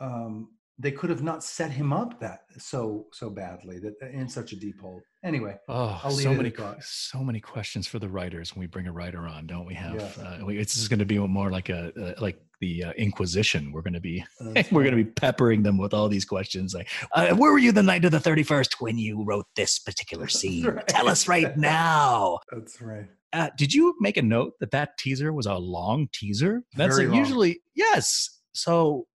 um 0.00 0.48
they 0.82 0.90
could 0.98 1.10
have 1.10 1.22
not 1.22 1.44
set 1.44 1.70
him 1.70 1.92
up 1.92 2.18
that 2.20 2.40
so 2.58 3.06
so 3.12 3.30
badly 3.30 3.78
that 3.78 3.94
in 4.12 4.28
such 4.28 4.52
a 4.52 4.56
deep 4.56 4.78
hole 4.80 5.00
anyway 5.24 5.54
Oh, 5.68 5.98
so 6.10 6.34
many, 6.34 6.52
so 6.80 7.18
many 7.22 7.40
questions 7.40 7.86
for 7.86 7.98
the 7.98 8.08
writers 8.08 8.54
when 8.54 8.60
we 8.60 8.66
bring 8.66 8.86
a 8.88 8.92
writer 8.92 9.22
on, 9.34 9.46
don't 9.46 9.66
we? 9.66 9.74
Have 9.74 9.94
Yes. 9.94 10.18
uh, 10.18 10.40
we, 10.44 10.58
it's 10.58 10.74
just 10.74 10.90
going 10.90 10.98
to 10.98 11.04
be 11.14 11.18
more 11.18 11.50
like 11.50 11.68
a 11.68 11.92
uh, 12.02 12.14
like 12.20 12.38
the 12.60 12.84
uh, 12.84 12.92
Inquisition. 12.92 13.72
We're 13.72 13.82
going 13.82 13.94
to 13.94 14.00
be 14.00 14.24
we're 14.72 14.82
going 14.86 14.96
to 14.96 15.04
be 15.04 15.10
peppering 15.24 15.62
them 15.62 15.78
with 15.78 15.92
all 15.94 16.08
these 16.08 16.24
questions 16.24 16.74
like, 16.74 16.88
Uh, 17.14 17.34
where 17.34 17.52
were 17.52 17.58
you 17.66 17.72
the 17.72 17.82
night 17.82 18.04
of 18.04 18.10
the 18.12 18.18
31st 18.18 18.74
when 18.80 18.98
you 18.98 19.24
wrote 19.24 19.46
this 19.56 19.78
particular 19.78 20.26
scene? 20.38 20.64
right. 20.66 20.86
Tell 20.88 21.08
us 21.08 21.28
right 21.28 21.56
now. 21.74 22.38
that's 22.50 22.80
right 22.80 23.08
uh, 23.34 23.48
did 23.56 23.72
you 23.72 23.94
make 24.00 24.16
a 24.18 24.22
note 24.22 24.52
that 24.60 24.72
that 24.72 24.90
teaser 24.98 25.32
was 25.32 25.46
a 25.46 25.54
long 25.54 26.06
teaser? 26.12 26.62
That's 26.76 26.96
Very 26.96 27.06
like 27.08 27.12
long. 27.14 27.24
usually 27.24 27.62
yes. 27.74 28.40
So 28.52 29.06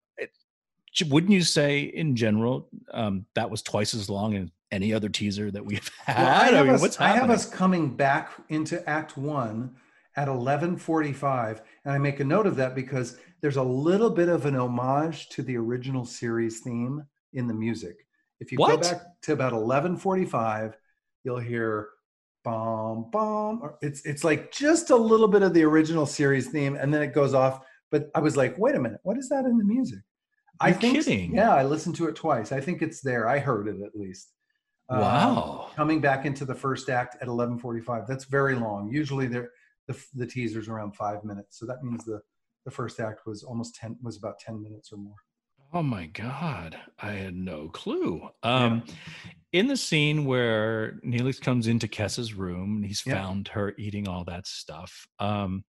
wouldn't 1.05 1.31
you 1.31 1.41
say 1.43 1.81
in 1.81 2.15
general 2.15 2.69
um, 2.91 3.25
that 3.35 3.49
was 3.49 3.61
twice 3.61 3.93
as 3.93 4.09
long 4.09 4.35
as 4.35 4.49
any 4.71 4.93
other 4.93 5.09
teaser 5.09 5.51
that 5.51 5.65
we've 5.65 5.89
had? 6.05 6.17
Well, 6.17 6.27
I, 6.27 6.45
have 6.57 6.65
mean, 6.65 6.75
us, 6.75 6.81
what's 6.81 6.99
I 6.99 7.09
have 7.09 7.29
us 7.29 7.45
coming 7.49 7.95
back 7.95 8.31
into 8.49 8.87
Act 8.89 9.17
One 9.17 9.75
at 10.15 10.27
eleven 10.27 10.77
forty-five, 10.77 11.61
and 11.85 11.93
I 11.93 11.97
make 11.97 12.19
a 12.19 12.23
note 12.25 12.47
of 12.47 12.55
that 12.57 12.75
because 12.75 13.17
there's 13.41 13.57
a 13.57 13.63
little 13.63 14.09
bit 14.09 14.29
of 14.29 14.45
an 14.45 14.55
homage 14.55 15.29
to 15.29 15.43
the 15.43 15.55
original 15.57 16.05
series 16.05 16.61
theme 16.61 17.03
in 17.33 17.47
the 17.47 17.53
music. 17.53 18.05
If 18.39 18.51
you 18.51 18.57
What? 18.57 18.81
go 18.81 18.89
back 18.89 19.01
to 19.23 19.33
about 19.33 19.53
eleven 19.53 19.97
forty-five, 19.97 20.75
you'll 21.23 21.39
hear 21.39 21.89
"bum 22.43 23.09
bum." 23.11 23.59
or 23.61 23.77
It's 23.81 24.05
it's 24.05 24.23
like 24.23 24.51
just 24.51 24.89
a 24.89 24.95
little 24.95 25.27
bit 25.27 25.43
of 25.43 25.53
the 25.53 25.63
original 25.63 26.05
series 26.05 26.47
theme, 26.47 26.75
and 26.75 26.93
then 26.93 27.01
it 27.01 27.13
goes 27.13 27.33
off. 27.33 27.63
But 27.91 28.09
I 28.15 28.19
was 28.19 28.35
like, 28.35 28.57
wait 28.57 28.75
a 28.75 28.79
minute, 28.79 28.99
what 29.03 29.17
is 29.17 29.29
that 29.29 29.45
in 29.45 29.57
the 29.57 29.63
music? 29.63 29.99
I 30.59 30.69
You're 30.69 30.77
think 30.79 30.95
kidding. 30.95 31.35
Yeah, 31.35 31.53
I 31.53 31.63
listened 31.63 31.95
to 31.97 32.07
it 32.07 32.15
twice. 32.15 32.51
I 32.51 32.59
think 32.61 32.81
it's 32.81 33.01
there. 33.01 33.27
I 33.27 33.39
heard 33.39 33.67
it 33.67 33.81
at 33.81 33.95
least. 33.95 34.33
Um, 34.89 35.01
Wow. 35.01 35.71
coming 35.75 35.99
back 36.01 36.25
into 36.25 36.45
the 36.45 36.55
first 36.55 36.89
act 36.89 37.17
at 37.21 37.27
11:45. 37.27 38.07
That's 38.07 38.25
very 38.25 38.55
long. 38.55 38.89
Usually 38.89 39.27
the 39.27 39.47
the 40.15 40.25
teaser's 40.27 40.67
around 40.67 40.95
5 40.95 41.23
minutes. 41.23 41.57
So 41.59 41.65
that 41.65 41.83
means 41.83 42.03
the 42.05 42.21
the 42.65 42.71
first 42.71 42.99
act 42.99 43.25
was 43.25 43.43
almost 43.43 43.75
10 43.75 43.97
was 44.01 44.17
about 44.17 44.37
10 44.39 44.61
minutes 44.61 44.91
or 44.91 44.97
more. 44.97 45.15
Oh 45.73 45.83
my 45.83 46.05
god, 46.07 46.77
I 46.99 47.11
had 47.11 47.35
no 47.35 47.69
clue. 47.69 48.29
Um 48.43 48.83
in 49.53 49.67
the 49.67 49.77
scene 49.77 50.25
where 50.25 50.99
Neelix 51.05 51.39
comes 51.41 51.67
into 51.67 51.87
Kes's 51.87 52.33
room 52.33 52.77
and 52.77 52.85
he's 52.85 53.03
Yeah. 53.05 53.13
found 53.15 53.47
her 53.49 53.73
eating 53.77 54.07
all 54.07 54.23
that 54.25 54.47
stuff. 54.47 55.07
Um 55.19 55.63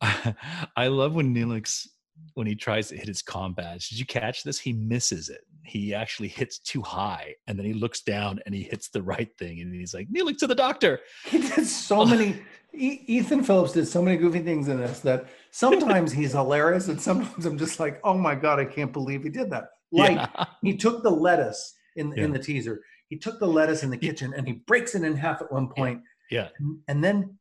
I 0.02 0.86
love 0.88 1.14
when 1.14 1.34
Neelix 1.34 1.86
when 2.34 2.46
he 2.46 2.54
tries 2.54 2.88
to 2.88 2.96
hit 2.96 3.08
his 3.08 3.22
com 3.22 3.52
badge. 3.52 3.88
Did 3.88 3.98
you 3.98 4.06
catch 4.06 4.42
this? 4.44 4.58
He 4.58 4.72
misses 4.72 5.28
it. 5.28 5.42
He 5.64 5.92
actually 5.94 6.28
hits 6.28 6.58
too 6.58 6.80
high 6.82 7.34
and 7.46 7.58
then 7.58 7.66
he 7.66 7.72
looks 7.74 8.00
down 8.00 8.40
and 8.46 8.54
he 8.54 8.62
hits 8.62 8.88
the 8.88 9.02
right 9.02 9.28
thing 9.38 9.60
and 9.60 9.74
he's 9.74 9.92
like, 9.92 10.08
"Neelix 10.08 10.38
to 10.38 10.46
the 10.46 10.54
doctor." 10.54 11.00
He 11.26 11.38
did 11.38 11.66
so 11.66 12.04
many 12.12 12.40
Ethan 12.72 13.42
Phillips 13.44 13.72
did 13.72 13.86
so 13.88 14.00
many 14.02 14.16
goofy 14.16 14.40
things 14.40 14.68
in 14.68 14.78
this 14.78 15.00
that 15.00 15.26
sometimes 15.50 16.12
he's 16.12 16.32
hilarious 16.32 16.88
and 16.88 17.00
sometimes 17.00 17.44
I'm 17.44 17.58
just 17.58 17.80
like, 17.80 18.00
"Oh 18.04 18.16
my 18.16 18.34
god, 18.34 18.58
I 18.60 18.64
can't 18.64 18.92
believe 18.92 19.22
he 19.24 19.30
did 19.30 19.50
that." 19.50 19.70
Like 19.90 20.12
Yeah. 20.16 20.44
he 20.62 20.76
took 20.76 21.02
the 21.02 21.10
lettuce 21.10 21.74
in 21.96 22.12
in 22.18 22.32
the 22.32 22.38
teaser. 22.38 22.82
He 23.08 23.16
took 23.16 23.40
the 23.40 23.46
lettuce 23.46 23.82
in 23.82 23.90
the 23.90 23.96
kitchen 23.96 24.32
and 24.36 24.46
he 24.46 24.52
breaks 24.52 24.94
it 24.94 25.02
in 25.02 25.16
half 25.16 25.40
at 25.42 25.50
one 25.50 25.68
point. 25.68 26.02
Yeah. 26.30 26.48
And, 26.58 26.78
and 26.88 27.02
then 27.04 27.38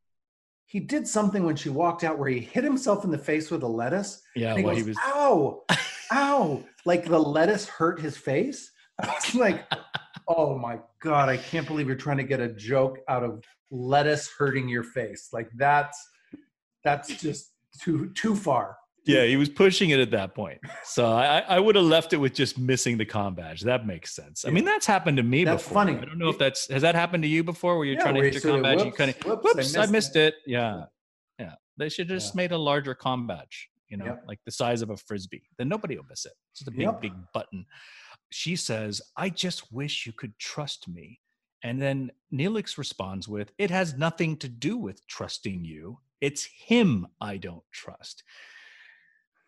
he 0.67 0.81
did 0.81 1.07
something 1.07 1.43
when 1.43 1.55
she 1.55 1.69
walked 1.69 2.03
out 2.03 2.19
where 2.19 2.29
he 2.29 2.39
hit 2.39 2.63
himself 2.63 3.05
in 3.05 3.09
the 3.09 3.17
face 3.17 3.49
with 3.49 3.63
a 3.63 3.67
lettuce. 3.67 4.21
Yeah, 4.35 4.49
And 4.49 4.59
he 4.59 4.65
well 4.65 4.75
goes, 4.75 4.83
he 4.83 4.89
was 4.89 4.97
ow, 5.05 5.63
ow. 6.11 6.63
Like 6.85 7.05
the 7.05 7.19
lettuce 7.19 7.67
hurt 7.67 8.01
his 8.01 8.17
face. 8.17 8.71
I 8.99 9.07
was 9.07 9.33
like, 9.33 9.65
oh 10.27 10.57
my 10.57 10.79
God, 11.01 11.29
I 11.29 11.37
can't 11.37 11.65
believe 11.65 11.87
you're 11.87 11.95
trying 11.95 12.17
to 12.17 12.23
get 12.23 12.41
a 12.41 12.49
joke 12.49 12.99
out 13.07 13.23
of 13.23 13.41
lettuce 13.71 14.29
hurting 14.37 14.67
your 14.67 14.83
face. 14.83 15.29
Like 15.31 15.49
that's 15.55 15.97
that's 16.83 17.15
just 17.15 17.53
too 17.81 18.11
too 18.13 18.35
far. 18.35 18.75
Yeah, 19.07 19.25
he 19.25 19.35
was 19.37 19.49
pushing 19.49 19.89
it 19.91 19.99
at 19.99 20.11
that 20.11 20.35
point. 20.35 20.59
So 20.83 21.11
I, 21.11 21.39
I 21.39 21.59
would 21.59 21.75
have 21.75 21.85
left 21.85 22.13
it 22.13 22.17
with 22.17 22.33
just 22.33 22.57
missing 22.57 22.97
the 22.97 23.05
com 23.05 23.35
badge. 23.35 23.61
That 23.61 23.85
makes 23.87 24.15
sense. 24.15 24.45
I 24.45 24.49
mean, 24.49 24.65
that's 24.65 24.85
happened 24.85 25.17
to 25.17 25.23
me 25.23 25.43
That's 25.43 25.63
before. 25.63 25.73
funny. 25.85 25.97
I 25.97 26.05
don't 26.05 26.17
know 26.17 26.29
if 26.29 26.37
that's 26.37 26.67
has 26.69 26.81
that 26.81 26.95
happened 26.95 27.23
to 27.23 27.29
you 27.29 27.43
before, 27.43 27.77
where 27.77 27.85
you're 27.85 27.95
Yeah, 27.95 28.01
trying 28.01 28.15
to 28.15 28.21
hit 28.21 28.35
you 28.35 28.41
your 28.41 28.51
com 28.53 28.61
badge, 28.63 28.83
you 28.85 28.91
kind 28.91 29.09
of 29.11 29.15
whoops, 29.25 29.43
whoops, 29.43 29.55
whoops, 29.75 29.77
I 29.77 29.85
missed, 29.87 30.15
it. 30.15 30.35
Yeah, 30.45 30.83
Yeah. 31.39 31.45
yeah. 31.45 31.53
They 31.77 31.89
should 31.89 32.09
have 32.09 32.17
just 32.19 32.33
Yeah. 32.35 32.37
made 32.41 32.51
a 32.51 32.57
larger 32.57 32.93
com 32.95 33.27
badge. 33.27 33.69
you 33.89 33.95
know, 33.95 34.03
Yep. 34.03 34.23
like 34.27 34.39
the 34.43 34.51
size 34.51 34.81
of 34.81 34.89
a 34.89 34.97
frisbee, 34.97 35.43
then 35.57 35.69
nobody 35.69 35.95
will 35.95 36.03
miss 36.09 36.25
it. 36.25 36.33
It's 36.51 36.59
just 36.59 36.67
a 36.67 36.71
big, 36.71 36.81
Yep. 36.81 37.01
big 37.01 37.13
button. 37.33 37.65
She 38.31 38.57
says, 38.57 39.01
I 39.15 39.29
just 39.29 39.71
wish 39.71 40.05
you 40.05 40.11
could 40.11 40.37
trust 40.39 40.89
me. 40.89 41.21
And 41.63 41.81
then 41.81 42.11
Neelix 42.33 42.77
responds 42.77 43.29
with, 43.29 43.53
It 43.57 43.71
has 43.71 43.93
nothing 43.93 44.35
to 44.39 44.49
do 44.49 44.75
with 44.75 45.07
trusting 45.07 45.63
you. 45.63 46.01
It's 46.19 46.43
him 46.43 47.07
I 47.21 47.37
don't 47.37 47.63
trust. 47.71 48.23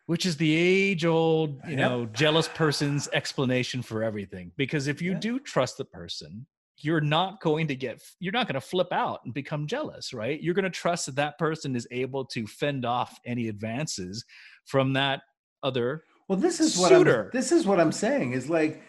Which 0.10 0.26
is 0.26 0.38
the 0.38 0.55
age 0.55 1.05
old, 1.05 1.62
you 1.68 1.78
Yep. 1.78 1.78
know, 1.78 2.05
jealous 2.07 2.47
person's 2.47 3.07
explanation 3.14 3.84
for 3.84 4.01
everything. 4.01 4.51
Because 4.57 4.88
if 4.88 5.03
you 5.03 5.12
Yeah. 5.12 5.20
do 5.20 5.39
trust 5.39 5.78
the 5.78 5.86
person, 5.86 6.47
you're 6.78 6.99
not 6.99 7.41
going 7.41 7.68
to 7.68 7.76
get, 7.76 8.01
you're 8.20 8.34
not 8.34 8.47
going 8.47 8.55
to 8.55 8.62
flip 8.62 8.91
out 8.91 9.20
and 9.24 9.36
become 9.36 9.68
jealous, 9.68 10.12
right? 10.12 10.41
You're 10.41 10.55
going 10.55 10.64
to 10.64 10.72
trust 10.72 11.05
that 11.05 11.16
that 11.18 11.38
person 11.38 11.76
is 11.76 11.88
able 11.91 12.26
to 12.26 12.47
fend 12.47 12.86
off 12.86 13.20
any 13.24 13.49
advances 13.49 14.26
from 14.66 14.93
that 14.93 15.22
other. 15.62 16.03
Well, 16.28 16.39
this 16.39 16.60
is 16.60 16.76
what 16.76 16.91
I'm, 16.91 17.30
this 17.32 17.51
is 17.51 17.68
what 17.68 17.80
I'm 17.80 17.91
saying 17.91 18.32
is 18.32 18.49
like 18.49 18.82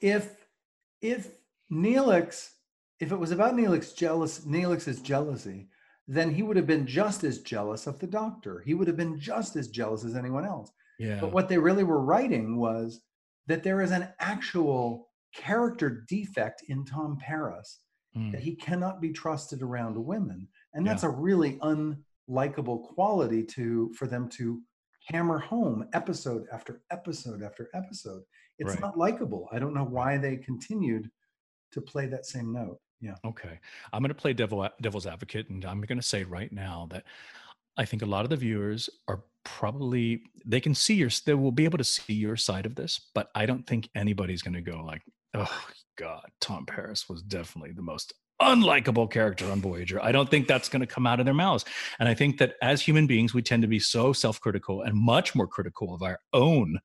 if 0.00 0.34
if 1.00 1.36
Neelix 1.70 2.50
if 2.98 3.12
it 3.12 3.16
was 3.16 3.30
about 3.30 3.54
Neelix 3.54 3.94
jealous 3.94 4.40
Neelix's 4.40 5.00
jealousy, 5.00 5.68
then 6.06 6.30
he 6.34 6.42
would 6.42 6.56
have 6.56 6.66
been 6.66 6.86
just 6.86 7.24
as 7.24 7.40
jealous 7.40 7.86
of 7.86 7.98
the 7.98 8.06
doctor. 8.06 8.60
He 8.66 8.74
would 8.74 8.86
have 8.88 8.96
been 8.96 9.18
just 9.18 9.56
as 9.56 9.68
jealous 9.68 10.04
as 10.04 10.14
anyone 10.16 10.44
else. 10.44 10.70
Yeah. 10.98 11.18
But 11.20 11.32
what 11.32 11.48
they 11.48 11.58
really 11.58 11.84
were 11.84 12.02
writing 12.02 12.56
was 12.56 13.00
that 13.46 13.62
there 13.62 13.80
is 13.80 13.90
an 13.90 14.08
actual 14.20 15.08
character 15.34 16.04
defect 16.08 16.62
in 16.68 16.84
Tom 16.84 17.18
Paris 17.20 17.80
Mm. 18.16 18.30
that 18.30 18.40
he 18.42 18.54
cannot 18.54 19.00
be 19.00 19.10
trusted 19.12 19.60
around 19.60 19.96
women 19.98 20.46
and 20.72 20.86
that's 20.86 21.02
a 21.02 21.08
really 21.08 21.58
unlikable 22.28 22.80
quality 22.94 23.42
to 23.42 23.92
for 23.94 24.06
them 24.06 24.28
to 24.28 24.62
hammer 25.08 25.40
home 25.40 25.84
episode 25.92 26.46
after 26.52 26.80
episode 26.92 27.42
after 27.42 27.68
episode 27.74 28.22
it's 28.60 28.70
Right. 28.74 28.80
not 28.80 28.96
likable 28.96 29.48
i 29.50 29.58
don't 29.58 29.74
know 29.74 29.82
why 29.84 30.16
they 30.16 30.36
continued 30.36 31.10
to 31.72 31.80
play 31.80 32.06
that 32.06 32.24
same 32.24 32.52
note 32.52 32.78
yeah 33.04 33.14
Okay. 33.24 33.60
I'm 33.92 34.00
going 34.00 34.08
to 34.08 34.14
play 34.14 34.32
devil, 34.32 34.68
devil's 34.80 35.06
advocate, 35.06 35.48
and 35.50 35.64
I'm 35.64 35.80
going 35.82 35.98
to 35.98 36.06
say 36.06 36.24
right 36.24 36.52
now 36.52 36.88
that 36.90 37.04
I 37.76 37.84
think 37.84 38.02
a 38.02 38.06
lot 38.06 38.24
of 38.24 38.30
the 38.30 38.36
viewers 38.36 38.88
are 39.08 39.22
probably 39.44 40.22
they 40.46 40.60
can 40.60 40.74
see 40.74 40.94
your 40.94 41.10
they 41.26 41.34
will 41.34 41.52
be 41.52 41.64
able 41.64 41.78
to 41.78 41.84
see 41.84 42.14
your 42.14 42.36
side 42.36 42.66
of 42.66 42.74
this, 42.74 43.00
but 43.14 43.30
I 43.34 43.46
don't 43.46 43.66
think 43.66 43.88
anybody's 43.94 44.42
going 44.42 44.54
to 44.54 44.60
go 44.60 44.82
like, 44.82 45.02
"Oh 45.34 45.66
God, 45.96 46.30
Tom 46.40 46.66
Paris 46.66 47.08
was 47.08 47.22
definitely 47.22 47.72
the 47.72 47.82
most 47.82 48.14
unlikable 48.44 49.10
character 49.10 49.50
on 49.50 49.60
Voyager." 49.60 50.02
I 50.02 50.12
don't 50.12 50.30
think 50.30 50.46
that's 50.48 50.68
going 50.68 50.80
to 50.80 50.86
come 50.86 51.06
out 51.06 51.18
of 51.20 51.24
their 51.24 51.34
mouths, 51.34 51.64
and 51.98 52.08
I 52.08 52.14
think 52.14 52.38
that 52.38 52.54
as 52.62 52.80
human 52.82 53.06
beings, 53.06 53.34
we 53.34 53.42
tend 53.42 53.62
to 53.62 53.68
be 53.68 53.78
so 53.78 54.12
self-critical 54.12 54.82
and 54.82 54.94
much 54.96 55.34
more 55.34 55.46
critical 55.46 55.94
of 55.94 56.02
our 56.02 56.18
own 56.32 56.78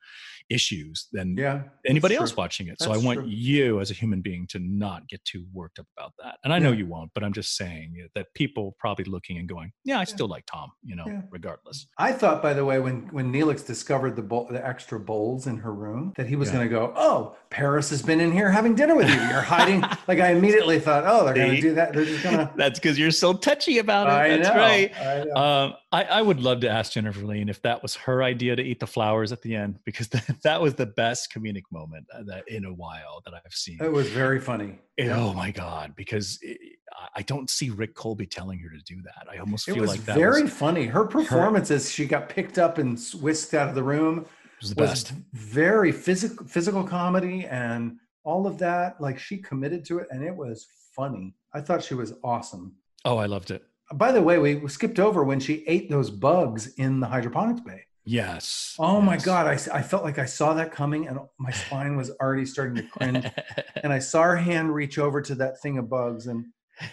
issues 0.49 1.07
than 1.11 1.35
yeah 1.37 1.61
anybody 1.85 2.15
else 2.15 2.31
true. 2.31 2.37
watching 2.37 2.67
it. 2.67 2.81
So 2.81 2.91
I 2.91 2.97
want 2.97 3.19
true. 3.19 3.27
you 3.27 3.79
as 3.79 3.91
a 3.91 3.93
human 3.93 4.21
being 4.21 4.47
to 4.47 4.59
not 4.59 5.07
get 5.07 5.23
too 5.23 5.45
worked 5.53 5.77
up 5.79 5.85
about 5.95 6.13
that. 6.23 6.39
And 6.43 6.51
I 6.51 6.57
know 6.59 6.71
you 6.71 6.87
won't, 6.87 7.11
but 7.13 7.23
I'm 7.23 7.33
just 7.33 7.55
saying 7.55 8.07
that 8.15 8.33
people 8.33 8.75
probably 8.79 9.05
looking 9.05 9.37
and 9.37 9.47
going, 9.47 9.71
yeah, 9.83 9.99
I 9.99 10.05
still 10.05 10.27
like 10.27 10.45
Tom, 10.47 10.71
you 10.83 10.95
know, 10.95 11.03
Yeah. 11.05 11.21
regardless. 11.29 11.85
I 11.99 12.11
thought, 12.13 12.41
by 12.41 12.53
the 12.53 12.65
way, 12.65 12.79
when 12.79 13.07
when 13.11 13.31
Neelix 13.31 13.65
discovered 13.65 14.15
the 14.15 14.21
bowl, 14.23 14.47
the 14.49 14.65
extra 14.65 14.99
bowls 14.99 15.45
in 15.45 15.57
her 15.57 15.73
room, 15.73 16.13
that 16.17 16.27
he 16.27 16.35
was 16.35 16.49
Yeah. 16.49 16.55
going 16.55 16.69
to 16.69 16.75
go, 16.75 16.93
"Oh, 16.95 17.35
Paris 17.51 17.89
has 17.91 18.01
been 18.01 18.19
in 18.19 18.31
here 18.31 18.49
having 18.51 18.73
dinner 18.75 18.95
with 18.95 19.07
you. 19.07 19.15
You're 19.15 19.41
hiding." 19.41 19.81
like 20.07 20.19
I 20.19 20.31
immediately 20.31 20.79
thought, 20.79 21.03
"Oh, 21.05 21.25
they're 21.25 21.35
going? 21.35 21.48
To 21.55 21.61
do 21.61 21.73
that. 21.75 21.93
They're 21.93 22.05
just 22.05 22.23
to." 22.23 22.51
That's 22.57 22.79
because 22.79 22.97
you're 22.97 23.11
so 23.11 23.33
touchy 23.33 23.77
about 23.79 24.07
it. 24.07 24.11
I 24.11 24.37
That's 24.37 24.49
know, 24.49 24.55
right. 24.55 24.91
I 24.99 25.23
know. 25.23 25.35
Um, 25.35 25.73
I, 25.91 26.03
I 26.03 26.21
would 26.21 26.39
love 26.39 26.59
to 26.61 26.69
ask 26.69 26.91
Jennifer 26.91 27.25
Lien 27.25 27.49
if 27.49 27.61
that 27.63 27.81
was 27.81 27.95
her 27.95 28.23
idea 28.23 28.55
to 28.55 28.61
eat 28.61 28.79
the 28.79 28.87
flowers 28.87 29.31
at 29.31 29.41
the 29.41 29.55
end, 29.55 29.79
because 29.85 30.07
that, 30.09 30.41
that 30.43 30.61
was 30.61 30.75
the 30.75 30.85
best 30.85 31.33
comedic 31.33 31.63
moment 31.71 32.05
uh, 32.13 32.23
that 32.27 32.47
in 32.47 32.65
a 32.65 32.73
while 32.73 33.21
that 33.25 33.33
I've 33.33 33.53
seen. 33.53 33.77
it 33.81 33.91
was 33.91 34.09
very 34.09 34.39
funny. 34.39 34.79
Oh 35.01 35.33
my 35.33 35.51
God, 35.51 35.93
because 35.95 36.37
it, 36.41 36.59
I- 37.15 37.21
don't 37.21 37.49
see 37.49 37.69
Rick 37.69 37.95
Kolbe 37.95 38.29
telling 38.29 38.59
her 38.59 38.69
to 38.69 38.79
do 38.83 39.01
that. 39.03 39.27
I 39.31 39.37
almost 39.37 39.65
feel 39.65 39.85
like 39.85 40.03
that 40.05 40.15
very 40.15 40.43
was, 40.43 40.51
funny. 40.51 40.85
Her 40.85 41.05
performance 41.05 41.69
as 41.71 41.91
she 41.91 42.05
got 42.05 42.27
picked 42.27 42.57
up 42.57 42.77
and 42.79 42.99
whisked 43.21 43.53
out 43.53 43.69
of 43.69 43.75
the 43.75 43.83
room 43.83 44.25
was 44.61 44.73
the 44.73 44.81
was 44.81 44.89
best. 44.89 45.13
very 45.33 45.91
physical 45.91 46.45
physical 46.45 46.83
comedy 46.83 47.45
and 47.45 47.97
all 48.23 48.47
of 48.47 48.57
that. 48.59 48.99
Like 48.99 49.19
she 49.19 49.37
committed 49.37 49.85
to 49.85 49.99
it 49.99 50.07
and 50.11 50.23
it 50.23 50.35
was 50.35 50.67
funny. 50.95 51.35
I 51.53 51.61
thought 51.61 51.83
she 51.83 51.95
was 51.95 52.13
awesome. 52.23 52.75
Oh, 53.05 53.17
I 53.17 53.25
loved 53.25 53.51
it. 53.51 53.63
By 53.93 54.11
the 54.11 54.21
way, 54.21 54.37
we 54.37 54.67
skipped 54.69 54.99
over 54.99 55.23
when 55.23 55.39
she 55.39 55.63
ate 55.67 55.89
those 55.89 56.09
bugs 56.09 56.73
in 56.75 56.99
the 56.99 57.07
hydroponics 57.07 57.61
bay. 57.61 57.85
Yes. 58.05 58.75
Oh 58.79 59.01
my 59.01 59.13
yes. 59.13 59.25
God. 59.25 59.47
I 59.47 59.81
felt 59.81 60.03
like 60.03 60.17
I 60.17 60.25
saw 60.25 60.53
that 60.55 60.71
coming 60.71 61.07
and 61.07 61.19
my 61.37 61.51
spine 61.51 61.95
was 61.95 62.09
already 62.21 62.45
starting 62.45 62.75
to 62.75 62.83
cringe. 62.83 63.25
and 63.83 63.93
I 63.93 63.99
saw 63.99 64.23
her 64.23 64.35
hand 64.35 64.73
reach 64.73 64.97
over 64.97 65.21
to 65.21 65.35
that 65.35 65.61
thing 65.61 65.77
of 65.77 65.89
bugs. 65.89 66.27
And 66.27 66.45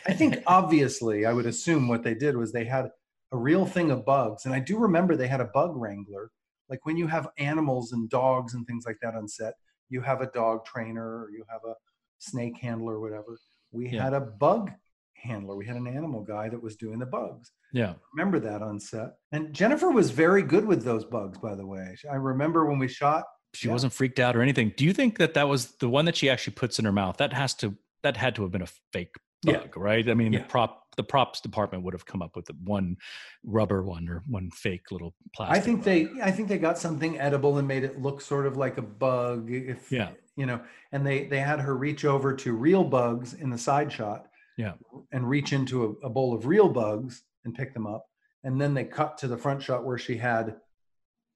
I 0.07 0.13
think 0.13 0.43
obviously, 0.47 1.25
I 1.25 1.33
would 1.33 1.47
assume 1.47 1.89
what 1.89 2.03
they 2.03 2.15
did 2.15 2.37
was 2.37 2.53
they 2.53 2.65
had 2.65 2.91
a 3.33 3.39
real 3.39 3.65
thing 3.67 3.91
of 3.91 4.05
bugs. 4.05 4.45
And 4.45 4.55
I 4.55 4.61
do 4.61 4.79
remember 4.79 5.17
they 5.17 5.29
had 5.29 5.41
a 5.41 5.51
bug 5.55 5.73
wrangler. 5.75 6.31
Like 6.69 6.85
when 6.85 6.97
you 6.97 7.07
have 7.07 7.29
animals 7.39 7.93
and 7.93 8.11
dogs 8.11 8.55
and 8.55 8.67
things 8.67 8.85
like 8.87 8.99
that 9.01 9.15
on 9.15 9.29
set, 9.29 9.55
you 9.89 10.01
have 10.03 10.21
a 10.21 10.31
dog 10.33 10.65
trainer 10.65 11.25
or 11.25 11.31
you 11.31 11.45
have 11.49 11.63
a 11.67 11.75
snake 12.19 12.59
handler 12.59 12.95
or 12.95 13.01
whatever. 13.01 13.39
We 13.73 13.89
Yeah. 13.91 14.03
had 14.05 14.13
a 14.15 14.21
bug 14.21 14.73
handler. 15.15 15.57
We 15.57 15.67
had 15.67 15.77
an 15.77 15.87
animal 15.87 16.23
guy 16.23 16.49
that 16.49 16.63
was 16.63 16.77
doing 16.77 16.99
the 16.99 17.07
bugs 17.07 17.51
yeah. 17.73 17.95
remember 18.15 18.39
that 18.41 18.63
on 18.63 18.79
set. 18.79 19.15
And 19.33 19.53
Jennifer 19.53 19.91
was 19.91 20.11
very 20.11 20.43
good 20.43 20.65
with 20.67 20.85
those 20.85 21.05
bugs, 21.05 21.39
by 21.39 21.55
the 21.55 21.67
way. 21.67 21.97
I 22.11 22.15
remember 22.17 22.65
when 22.67 22.79
we 22.79 22.87
shot. 22.89 23.25
She 23.55 23.69
Yeah. 23.69 23.73
wasn't 23.73 23.93
freaked 23.93 24.21
out 24.21 24.37
or 24.37 24.43
anything. 24.43 24.73
Do 24.77 24.85
you 24.85 24.93
think 24.93 25.19
that 25.19 25.35
that 25.35 25.49
was 25.49 25.77
the 25.79 25.89
one 25.89 26.05
that 26.05 26.17
she 26.17 26.29
actually 26.31 26.55
puts 26.55 26.79
in 26.79 26.85
her 26.85 26.93
mouth? 26.93 27.17
That 27.17 27.33
has 27.33 27.55
to 27.55 27.77
that 28.03 28.17
had 28.17 28.37
to 28.37 28.43
have 28.43 28.53
been 28.53 28.63
a 28.63 28.69
fake 28.93 29.17
Yeah. 29.43 29.65
right? 29.75 30.09
I 30.09 30.15
mean, 30.15 30.33
Yeah. 30.33 30.41
the 30.41 30.45
prop 30.47 30.83
the 30.97 31.03
props 31.03 31.41
department 31.43 31.83
would 31.85 31.93
have 31.93 32.07
come 32.07 32.23
up 32.23 32.37
with 32.37 32.47
the 32.47 32.55
one 32.65 32.97
rubber 33.45 33.83
one 33.83 34.09
or 34.09 34.23
one 34.29 34.51
fake 34.51 34.91
little 34.91 35.15
plastic. 35.35 35.57
I 35.59 35.61
think 35.61 35.79
bug. 35.81 35.85
they, 35.85 36.09
I 36.23 36.31
think 36.31 36.49
they 36.49 36.59
got 36.59 36.79
something 36.79 37.19
edible 37.19 37.59
and 37.59 37.69
made 37.69 37.85
it 37.85 38.01
look 38.01 38.21
sort 38.23 38.47
of 38.47 38.57
like 38.57 38.79
a 38.79 38.83
bug. 38.83 39.51
If 39.51 39.91
Yeah. 39.93 40.13
You 40.37 40.47
know, 40.47 40.61
and 40.93 41.07
they 41.07 41.25
they 41.27 41.41
had 41.41 41.61
her 41.61 41.77
reach 41.77 42.05
over 42.05 42.35
to 42.37 42.53
real 42.53 42.85
bugs 42.85 43.33
in 43.35 43.51
the 43.51 43.59
side 43.59 43.91
shot. 43.93 44.29
Yeah. 44.59 44.73
And 45.13 45.29
reach 45.29 45.53
into 45.53 45.85
a, 46.03 46.07
a 46.07 46.09
bowl 46.11 46.33
of 46.35 46.47
real 46.47 46.69
bugs 46.71 47.23
and 47.45 47.55
pick 47.55 47.75
them 47.75 47.87
up, 47.87 48.07
and 48.45 48.59
then 48.61 48.73
they 48.75 48.85
cut 48.85 49.19
to 49.19 49.29
the 49.29 49.37
front 49.37 49.63
shot 49.63 49.85
where 49.85 49.99
she 49.99 50.17
had, 50.17 50.57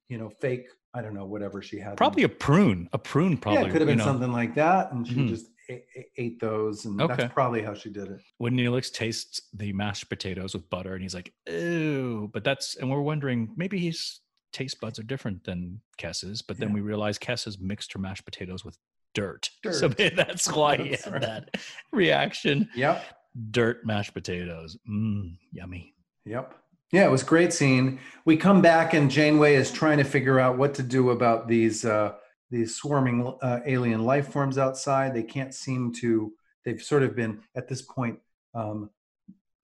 you 0.09 0.17
know, 0.17 0.29
fake. 0.29 0.65
I 0.93 1.01
don't 1.01 1.13
know 1.13 1.25
whatever 1.25 1.61
she 1.61 1.77
had. 1.79 1.97
probably 1.97 2.23
a 2.23 2.29
prune. 2.29 2.89
A 2.93 2.97
prune 2.97 3.37
probably 3.37 3.61
yeah, 3.61 3.67
it 3.67 3.71
could 3.71 3.81
have 3.81 3.87
been 3.87 3.97
know. 3.99 4.03
something 4.03 4.31
like 4.31 4.55
that, 4.55 4.91
and 4.91 5.07
she 5.07 5.13
Mhm. 5.15 5.27
just 5.29 5.45
ate, 5.69 5.85
ate 6.17 6.39
those, 6.39 6.85
and 6.85 6.99
Okay. 7.01 7.15
that's 7.15 7.33
probably 7.33 7.61
how 7.61 7.73
she 7.75 7.89
did 7.91 8.07
it. 8.09 8.19
when 8.39 8.55
Neelix 8.55 8.91
tastes 8.91 9.41
the 9.53 9.71
mashed 9.71 10.09
potatoes 10.09 10.53
with 10.55 10.67
butter 10.69 10.93
and 10.95 11.01
he's 11.03 11.15
like, 11.15 11.31
"Ew," 11.47 12.29
but 12.33 12.43
that's 12.43 12.75
and 12.75 12.89
we're 12.89 13.01
wondering 13.01 13.53
maybe 13.55 13.77
his 13.79 14.19
taste 14.51 14.81
buds 14.81 14.97
are 14.99 15.03
different 15.03 15.43
than 15.45 15.79
Kes's, 15.97 16.41
but 16.41 16.57
then 16.57 16.69
Yeah. 16.69 16.73
we 16.75 16.81
realize 16.81 17.17
Kess 17.19 17.45
has 17.45 17.57
mixed 17.59 17.93
her 17.93 17.99
mashed 17.99 18.25
potatoes 18.25 18.65
with 18.65 18.77
dirt, 19.13 19.49
so 19.71 19.87
Dirt. 19.87 19.99
maybe 19.99 20.15
that's 20.17 20.51
why 20.55 20.77
he 20.77 20.89
had 20.89 21.11
right. 21.11 21.21
that 21.21 21.55
reaction. 21.91 22.69
Yep. 22.75 23.03
Dirt 23.51 23.85
mashed 23.85 24.13
potatoes, 24.13 24.77
mm, 24.89 25.37
yummy. 25.51 25.93
Yep. 26.25 26.55
Yeah, 26.91 27.05
it 27.05 27.11
was 27.11 27.23
a 27.23 27.25
great 27.25 27.53
scene. 27.53 27.99
We 28.25 28.35
come 28.35 28.61
back 28.61 28.93
and 28.93 29.09
Janeway 29.09 29.55
is 29.55 29.71
trying 29.71 29.97
to 29.99 30.03
figure 30.03 30.39
out 30.39 30.57
what 30.57 30.73
to 30.75 30.83
do 30.83 31.11
about 31.11 31.47
these 31.47 31.85
uh, 31.85 32.13
these 32.49 32.75
swarming 32.75 33.33
uh, 33.41 33.59
alien 33.65 34.03
life 34.05 34.27
forms 34.27 34.57
outside. 34.57 35.13
They 35.13 35.23
can't 35.23 35.53
seem 35.53 35.93
to. 36.01 36.33
They've 36.65 36.81
sort 36.81 37.03
of 37.03 37.15
been 37.15 37.39
at 37.55 37.69
this 37.69 37.81
point 37.81 38.19
um, 38.53 38.89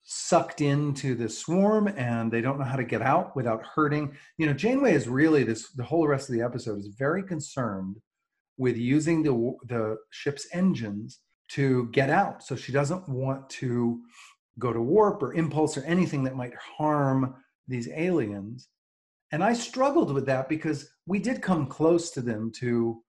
sucked 0.03 0.61
into 0.61 1.15
the 1.15 1.27
swarm, 1.27 1.89
and 1.89 2.31
they 2.31 2.39
don't 2.39 2.57
know 2.57 2.65
how 2.65 2.77
to 2.77 2.85
get 2.85 3.01
out 3.01 3.35
without 3.35 3.61
hurting. 3.61 4.15
You 4.37 4.45
know, 4.45 4.53
Janeway 4.53 4.93
is 4.93 5.09
really 5.09 5.43
this. 5.43 5.69
The 5.71 5.83
whole 5.83 6.07
rest 6.07 6.29
of 6.29 6.35
the 6.35 6.41
episode 6.41 6.79
is 6.79 6.87
very 6.97 7.23
concerned 7.23 7.97
with 8.57 8.77
using 8.77 9.23
the 9.23 9.55
the 9.67 9.97
ship's 10.11 10.47
engines 10.53 11.19
to 11.49 11.87
get 11.91 12.09
out. 12.09 12.43
So 12.43 12.55
she 12.55 12.71
doesn't 12.71 13.07
want 13.07 13.49
to 13.51 14.01
go 14.59 14.73
to 14.73 14.81
warp 14.81 15.21
or 15.21 15.33
impulse 15.33 15.77
or 15.77 15.83
anything 15.83 16.23
that 16.23 16.35
might 16.35 16.53
harm 16.55 17.35
these 17.67 17.89
aliens. 17.89 18.69
And 19.31 19.43
i 19.43 19.53
struggled 19.53 20.13
with 20.13 20.25
that 20.27 20.47
because 20.49 20.89
we 21.05 21.19
did 21.19 21.41
come 21.41 21.67
close 21.67 22.11
to 22.11 22.21
them 22.21 22.51
to 22.59 23.01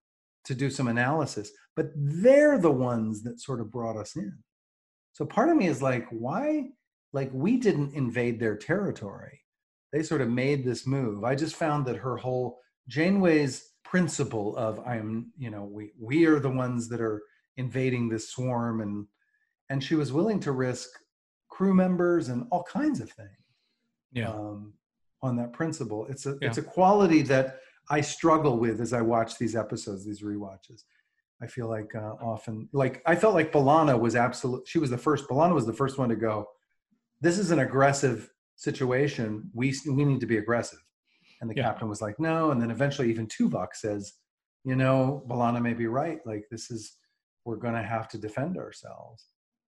to 0.44 0.54
do 0.54 0.70
some 0.70 0.88
analysis 0.88 1.50
but 1.78 1.92
they're 1.94 2.58
the 2.58 2.72
ones 2.72 3.22
that 3.22 3.40
sort 3.40 3.60
of 3.60 3.70
brought 3.70 3.96
us 3.96 4.16
in. 4.16 4.36
So 5.12 5.24
part 5.24 5.48
of 5.48 5.56
me 5.56 5.68
is 5.68 5.80
like 5.80 6.08
why 6.10 6.70
like 7.12 7.30
we 7.32 7.56
didn't 7.56 7.94
invade 7.94 8.40
their 8.40 8.56
territory. 8.56 9.42
They 9.92 10.02
sort 10.02 10.20
of 10.20 10.28
made 10.28 10.64
this 10.64 10.88
move. 10.88 11.22
I 11.22 11.36
just 11.36 11.54
found 11.54 11.86
that 11.86 11.94
her 11.94 12.16
whole 12.16 12.58
janeway's 12.88 13.67
principle 13.84 14.56
of 14.56 14.80
i'm 14.86 15.32
you 15.38 15.50
know 15.50 15.64
we 15.64 15.92
we 15.98 16.26
are 16.26 16.38
the 16.40 16.50
ones 16.50 16.88
that 16.88 17.00
are 17.00 17.22
invading 17.56 18.08
this 18.08 18.28
swarm 18.30 18.80
and 18.80 19.06
and 19.70 19.82
she 19.82 19.94
was 19.94 20.12
willing 20.12 20.40
to 20.40 20.52
risk 20.52 20.88
crew 21.48 21.74
members 21.74 22.28
and 22.28 22.46
all 22.50 22.62
kinds 22.64 23.00
of 23.00 23.10
things 23.10 23.30
Yeah, 24.12 24.30
um, 24.30 24.74
on 25.22 25.36
that 25.36 25.52
principle. 25.52 26.06
It's 26.08 26.26
a 26.26 26.36
Yeah. 26.40 26.48
it's 26.48 26.58
a 26.58 26.62
quality 26.62 27.22
that 27.22 27.60
I 27.90 28.00
struggle 28.02 28.58
with 28.58 28.80
as 28.80 28.92
I 28.92 29.00
watch 29.02 29.38
these 29.38 29.56
episodes, 29.56 30.04
these 30.04 30.22
rewatches. 30.22 30.84
I 31.42 31.46
feel 31.46 31.68
like 31.68 31.94
uh, 31.94 32.14
often, 32.32 32.68
like 32.72 33.02
I 33.06 33.14
felt 33.16 33.34
like 33.34 33.52
B'Elanna 33.52 33.98
was 33.98 34.14
absolute. 34.16 34.66
She 34.66 34.78
was 34.78 34.90
the 34.90 34.98
first. 34.98 35.28
B'Elanna 35.28 35.54
was 35.54 35.66
the 35.66 35.72
first 35.72 35.98
one 35.98 36.08
to 36.10 36.16
go. 36.16 36.46
This 37.20 37.38
is 37.38 37.50
an 37.50 37.58
aggressive 37.60 38.30
situation. 38.56 39.50
We 39.54 39.74
we 39.86 40.04
need 40.04 40.20
to 40.20 40.26
be 40.26 40.38
aggressive. 40.38 40.80
And 41.40 41.48
the 41.50 41.54
Yeah. 41.56 41.64
captain 41.64 41.88
was 41.88 42.02
like, 42.02 42.18
no. 42.18 42.50
And 42.50 42.60
then 42.60 42.70
eventually, 42.70 43.10
even 43.10 43.26
Tuvok 43.26 43.68
says, 43.74 44.14
you 44.64 44.76
know, 44.76 45.22
B'Elanna 45.28 45.62
may 45.62 45.74
be 45.74 45.86
right. 45.86 46.20
Like 46.26 46.44
this 46.50 46.70
is 46.70 46.96
we're 47.44 47.56
going 47.56 47.74
to 47.74 47.82
have 47.82 48.08
to 48.08 48.18
defend 48.18 48.56
ourselves. 48.58 49.26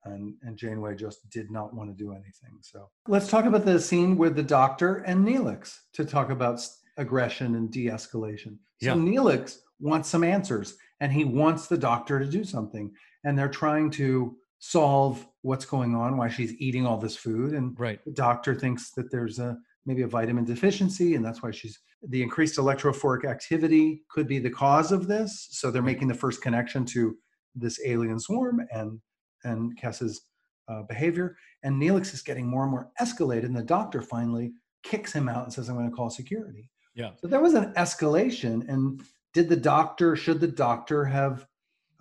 And 0.06 0.36
and 0.42 0.58
Janeway 0.58 0.96
just 0.96 1.30
did 1.30 1.50
not 1.50 1.74
want 1.74 1.90
to 1.90 1.96
do 1.96 2.12
anything. 2.12 2.58
So 2.62 2.90
let's 3.08 3.30
talk 3.30 3.46
about 3.46 3.66
the 3.66 3.80
scene 3.80 4.18
with 4.18 4.36
the 4.36 4.44
doctor 4.44 4.98
and 4.98 5.26
Neelix 5.26 5.78
to 5.94 6.04
talk 6.06 6.30
about 6.30 6.60
aggression 6.98 7.56
and 7.56 7.72
de-escalation. 7.72 8.58
So 8.82 8.88
Yeah. 8.90 8.94
Neelix 8.96 9.60
wants 9.80 10.10
some 10.10 10.24
answers, 10.24 10.78
and 11.00 11.12
he 11.12 11.24
wants 11.26 11.68
the 11.68 11.78
doctor 11.78 12.20
to 12.20 12.26
do 12.26 12.44
something. 12.44 12.94
And 13.24 13.38
they're 13.40 13.50
trying 13.50 13.90
to 13.92 14.38
solve 14.60 15.26
what's 15.42 15.66
going 15.66 15.96
on, 15.96 16.18
why 16.18 16.28
she's 16.30 16.54
eating 16.62 16.86
all 16.86 16.98
this 16.98 17.16
food, 17.16 17.54
and 17.54 17.78
Right. 17.80 18.04
the 18.06 18.12
doctor 18.12 18.54
thinks 18.56 18.92
that 18.92 19.10
there's 19.12 19.40
a 19.40 19.58
maybe 19.86 20.02
a 20.02 20.08
vitamin 20.08 20.46
deficiency 20.46 21.16
and 21.16 21.24
that's 21.24 21.44
why 21.44 21.52
she's 21.52 21.80
the 22.10 22.22
increased 22.22 22.58
electrophoric 22.58 23.26
activity 23.26 24.02
could 24.10 24.28
be 24.28 24.40
the 24.40 24.50
cause 24.50 24.92
of 24.92 25.08
this. 25.08 25.48
So 25.52 25.72
they're 25.72 25.82
making 25.82 26.10
the 26.10 26.14
first 26.14 26.42
connection 26.42 26.86
to 26.88 27.16
this 27.56 27.80
alien 27.86 28.20
swarm 28.20 28.62
and 28.72 29.00
and 29.46 29.78
Kes's 29.78 30.22
uh, 30.70 30.84
behavior. 30.84 31.36
And 31.64 31.82
Neelix 31.82 32.14
is 32.14 32.22
getting 32.22 32.48
more 32.48 32.64
and 32.64 32.72
more 32.72 32.90
escalated 33.02 33.46
and 33.46 33.56
the 33.56 33.64
doctor 33.64 34.02
finally 34.02 34.54
kicks 34.84 35.14
him 35.14 35.30
out 35.30 35.46
and 35.46 35.54
says 35.54 35.70
i'm 35.70 35.76
going 35.76 35.90
to 35.90 35.96
call 35.96 36.10
security. 36.10 36.70
Yeah. 36.96 37.12
so 37.20 37.28
there 37.28 37.42
was 37.42 37.54
an 37.56 37.74
escalation 37.74 38.68
and 38.70 39.02
did 39.34 39.50
the 39.50 39.56
doctor 39.56 40.16
should 40.16 40.40
the 40.40 40.48
doctor 40.48 41.06
have 41.06 41.48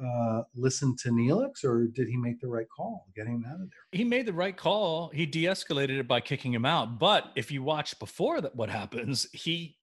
uh, 0.03 0.43
listened 0.55 0.99
to 0.99 1.11
Neelix 1.11 1.65
or 1.65 1.87
did 1.87 2.09
he 2.09 2.17
make 2.17 2.41
the 2.41 2.49
right 2.49 2.67
call 2.75 3.07
getting 3.17 3.35
him 3.35 3.45
out 3.49 3.55
of 3.55 3.61
there 3.71 3.79
He 3.93 4.05
made 4.05 4.27
the 4.27 4.33
right 4.33 4.57
call. 4.57 5.11
He 5.15 5.27
de-escalated 5.27 5.99
it 5.99 6.09
by 6.09 6.21
kicking 6.21 6.53
him 6.53 6.65
out. 6.65 6.99
But 6.99 7.27
if 7.37 7.51
you 7.51 7.63
watch 7.63 7.99
before 7.99 8.41
that, 8.41 8.57
what 8.57 8.69
happens? 8.71 9.27
He 9.33 9.77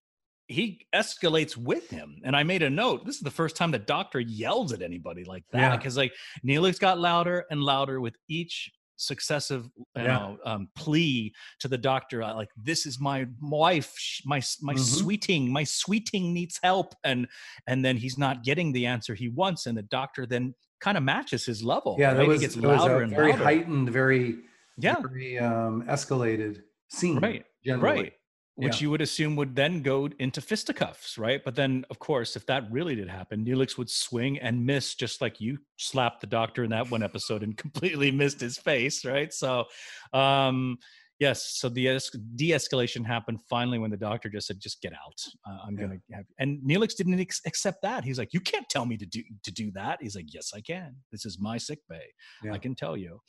he 0.48 0.88
escalates 0.96 1.56
with 1.56 1.92
him. 1.92 2.20
And 2.24 2.36
I 2.36 2.42
made 2.42 2.64
a 2.64 2.72
note. 2.72 3.06
This 3.06 3.16
is 3.18 3.22
the 3.22 3.30
first 3.30 3.56
time 3.56 3.70
the 3.70 3.78
doctor 3.78 4.20
yells 4.20 4.74
at 4.74 4.82
anybody 4.82 5.24
like 5.24 5.44
that 5.52 5.60
Yeah. 5.60 5.78
because 5.78 5.96
like 5.96 6.12
Neelix 6.44 6.80
got 6.80 6.98
louder 7.00 7.46
and 7.52 7.62
louder 7.62 8.02
with 8.02 8.16
each 8.28 8.72
successive 9.00 9.64
you 9.76 9.86
Yeah. 9.96 10.08
know 10.08 10.38
um, 10.46 10.68
plea 10.76 11.34
to 11.62 11.68
the 11.68 11.78
doctor 11.78 12.22
uh, 12.22 12.36
like 12.36 12.50
this 12.58 12.86
is 12.86 13.00
my 13.00 13.26
wife 13.42 13.94
my 14.26 14.42
my 14.62 14.74
Mhm. 14.76 14.80
sweeting 14.80 15.52
my 15.52 15.64
sweeting 15.64 16.34
needs 16.34 16.60
help 16.62 16.94
and 17.04 17.28
and 17.68 17.84
then 17.84 17.96
he's 17.98 18.18
not 18.18 18.44
getting 18.44 18.72
the 18.74 18.86
answer 18.86 19.16
he 19.16 19.30
wants 19.30 19.66
and 19.68 19.78
the 19.78 19.84
doctor 19.84 20.26
then 20.26 20.54
kind 20.82 20.98
of 20.98 21.04
matches 21.04 21.46
his 21.46 21.64
level 21.64 21.96
yeah 21.98 22.14
that 22.14 22.24
he 22.24 22.28
was, 22.30 22.42
gets 22.42 22.56
was 22.58 22.64
louder 22.66 23.00
a 23.00 23.04
and 23.04 23.16
very 23.16 23.32
louder. 23.32 23.44
heightened 23.44 23.90
very 23.90 24.36
yeah 24.78 25.00
very 25.02 25.40
um, 25.40 25.84
escalated 25.88 26.62
scene. 26.90 27.20
Right, 27.20 27.46
Generally. 27.66 28.02
right 28.02 28.14
which 28.60 28.76
Yeah. 28.78 28.84
you 28.86 28.90
would 28.92 29.02
assume 29.02 29.36
would 29.38 29.56
then 29.56 29.82
go 29.82 30.10
into 30.20 30.42
fisticuffs 30.42 31.18
right? 31.18 31.42
But 31.44 31.56
then 31.56 31.86
of 31.90 31.98
course 32.00 32.36
if 32.36 32.46
that 32.48 32.64
really 32.72 32.96
did 32.96 33.10
happen 33.10 33.46
neelix 33.46 33.78
would 33.78 33.90
swing 33.90 34.38
and 34.40 34.66
miss 34.66 34.96
just 34.96 35.22
like 35.22 35.40
you 35.42 35.58
slapped 35.78 36.22
the 36.22 36.28
doctor 36.28 36.64
in 36.64 36.70
that 36.72 36.90
one 36.92 37.04
episode 37.04 37.42
and 37.44 37.56
completely 37.66 38.12
missed 38.12 38.40
his 38.42 38.58
face 38.58 39.06
right? 39.06 39.32
So 39.34 39.66
um 40.14 40.78
yes 41.20 41.58
so 41.60 41.68
the 41.70 41.88
es- 41.90 42.16
de-escalation 42.36 43.06
happened 43.06 43.40
finally 43.50 43.78
when 43.78 43.92
the 43.92 43.98
doctor 43.98 44.30
just 44.30 44.48
said 44.48 44.60
just 44.60 44.82
get 44.82 44.94
out. 44.94 45.20
Uh, 45.48 45.60
i'm 45.66 45.76
Yeah. 45.76 45.82
gonna 45.88 46.00
have 46.14 46.26
and 46.40 46.60
neelix 46.62 46.96
didn't 46.96 47.20
ex- 47.20 47.42
accept 47.46 47.82
that. 47.84 48.04
He's 48.04 48.18
like 48.20 48.34
you 48.34 48.40
can't 48.40 48.68
tell 48.70 48.86
me 48.86 48.98
to 48.98 49.06
do 49.06 49.22
to 49.44 49.52
do 49.52 49.72
that. 49.72 50.00
He's 50.02 50.16
like 50.16 50.34
yes 50.34 50.52
i 50.56 50.62
can. 50.62 50.96
This 51.12 51.26
is 51.26 51.38
my 51.40 51.58
sick 51.58 51.80
bay. 51.90 52.08
Yeah. 52.44 52.54
i 52.54 52.58
can 52.58 52.74
tell 52.76 52.96
you 52.98 53.20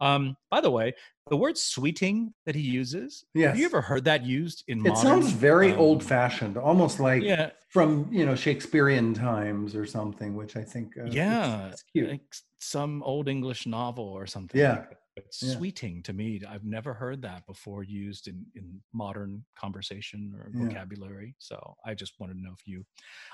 um 0.00 0.36
by 0.50 0.60
the 0.60 0.70
way 0.70 0.94
the 1.28 1.36
word 1.36 1.58
sweeting 1.58 2.32
that 2.46 2.54
he 2.54 2.62
uses 2.62 3.24
Yes. 3.34 3.48
have 3.50 3.58
you 3.58 3.66
ever 3.66 3.80
heard 3.82 4.04
that 4.04 4.24
used 4.24 4.64
in 4.68 4.78
It 4.78 4.90
modern? 4.90 4.96
sounds 5.02 5.30
very 5.32 5.72
um, 5.72 5.78
old-fashioned, 5.80 6.56
almost 6.56 7.00
like 7.00 7.22
Yeah, 7.22 7.50
from 7.68 8.08
you 8.10 8.24
know 8.24 8.34
Shakespearean 8.34 9.12
times 9.14 9.74
or 9.74 9.84
something, 9.84 10.34
which 10.34 10.56
I 10.56 10.62
think 10.62 10.96
uh, 10.96 11.04
yeah, 11.10 11.68
it's, 11.68 11.82
cute. 11.92 12.08
like 12.10 12.22
some 12.60 13.02
old 13.02 13.28
English 13.28 13.66
novel 13.66 14.04
or 14.06 14.26
something. 14.26 14.58
Yeah, 14.60 14.76
like. 14.76 14.96
But 15.16 15.26
yeah. 15.42 15.54
sweeting 15.56 16.02
to 16.04 16.12
me, 16.12 16.40
I've 16.48 16.64
never 16.64 16.94
heard 16.94 17.22
that 17.22 17.44
before 17.46 17.82
used 17.82 18.28
in 18.28 18.46
in 18.54 18.80
modern 18.94 19.44
conversation 19.56 20.20
or 20.38 20.44
Yeah. 20.54 20.68
vocabulary. 20.68 21.34
So 21.38 21.56
I 21.84 21.92
just 21.94 22.14
wanted 22.20 22.34
to 22.38 22.42
know 22.42 22.54
if 22.58 22.66
you 22.66 22.84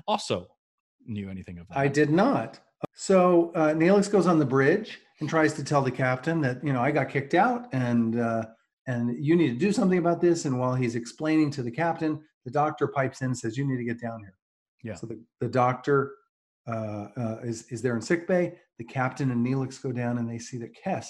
also 0.08 0.48
knew 1.06 1.28
anything 1.30 1.58
of 1.58 1.68
that. 1.68 1.76
I 1.78 1.88
did 1.88 2.10
not. 2.10 2.58
So 2.92 3.52
uh, 3.54 3.72
Neelix 3.74 4.10
goes 4.10 4.26
on 4.26 4.38
the 4.38 4.44
bridge 4.46 5.00
and 5.20 5.28
tries 5.28 5.52
to 5.54 5.64
tell 5.64 5.82
the 5.82 5.90
captain 5.90 6.40
that 6.42 6.62
you 6.64 6.72
know 6.72 6.80
I 6.80 6.90
got 6.90 7.08
kicked 7.08 7.34
out 7.34 7.66
and 7.72 8.18
uh, 8.20 8.44
and 8.86 9.16
you 9.24 9.36
need 9.36 9.48
to 9.50 9.58
do 9.58 9.72
something 9.72 9.98
about 9.98 10.20
this. 10.20 10.44
And 10.44 10.58
while 10.58 10.74
he's 10.74 10.94
explaining 10.94 11.50
to 11.52 11.62
the 11.62 11.70
captain, 11.70 12.22
the 12.44 12.50
doctor 12.50 12.86
pipes 12.88 13.20
in 13.20 13.28
and 13.28 13.38
says, 13.38 13.56
"You 13.56 13.66
need 13.66 13.78
to 13.78 13.84
get 13.84 14.00
down 14.00 14.20
here." 14.20 14.34
Yeah. 14.82 14.94
So 14.94 15.06
the, 15.06 15.20
the 15.40 15.48
doctor 15.48 16.12
uh, 16.66 17.06
uh, 17.16 17.36
is 17.42 17.66
is 17.70 17.82
there 17.82 17.96
in 17.96 18.02
sick 18.02 18.26
bay. 18.26 18.54
The 18.78 18.84
captain 18.84 19.30
and 19.30 19.44
Neelix 19.46 19.82
go 19.82 19.92
down 19.92 20.18
and 20.18 20.28
they 20.28 20.38
see 20.38 20.58
that 20.58 20.74
Kes 20.74 21.06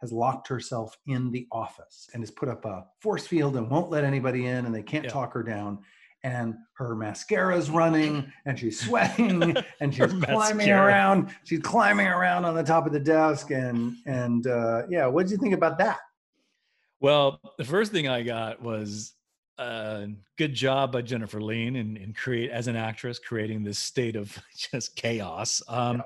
has 0.00 0.12
locked 0.12 0.48
herself 0.48 0.96
in 1.06 1.30
the 1.30 1.46
office 1.50 2.10
and 2.12 2.22
has 2.22 2.30
put 2.30 2.48
up 2.48 2.64
a 2.64 2.84
force 3.00 3.26
field 3.26 3.56
and 3.56 3.70
won't 3.70 3.90
let 3.90 4.04
anybody 4.04 4.46
in, 4.46 4.66
and 4.66 4.74
they 4.74 4.82
can't 4.82 5.04
Yeah. 5.04 5.10
talk 5.10 5.32
her 5.32 5.42
down. 5.42 5.78
And 6.24 6.54
her 6.78 6.96
mascara's 6.96 7.70
running, 7.70 8.32
and 8.46 8.58
she's 8.58 8.80
sweating, 8.80 9.54
and 9.80 9.94
she's 9.94 10.12
climbing 10.12 10.56
mascara. 10.56 10.86
around. 10.86 11.28
She's 11.44 11.60
climbing 11.60 12.08
around 12.08 12.44
on 12.46 12.54
the 12.54 12.62
top 12.64 12.86
of 12.86 12.92
the 12.92 12.98
desk, 12.98 13.50
and 13.52 13.94
and 14.06 14.46
uh, 14.46 14.82
yeah, 14.88 15.06
what 15.06 15.24
did 15.24 15.32
you 15.32 15.38
think 15.38 15.54
about 15.54 15.78
that? 15.78 15.98
Well, 17.00 17.38
the 17.58 17.64
first 17.64 17.92
thing 17.92 18.08
I 18.08 18.22
got 18.22 18.62
was 18.62 19.12
uh, 19.58 20.06
good 20.36 20.54
job 20.54 20.92
by 20.92 21.02
Jennifer 21.02 21.40
Lien 21.40 21.76
in, 21.76 21.96
in 21.96 22.12
create 22.12 22.50
as 22.50 22.66
an 22.66 22.76
actress 22.76 23.18
creating 23.18 23.62
this 23.62 23.78
state 23.78 24.16
of 24.16 24.36
just 24.72 24.96
chaos. 24.96 25.62
Um, 25.68 26.02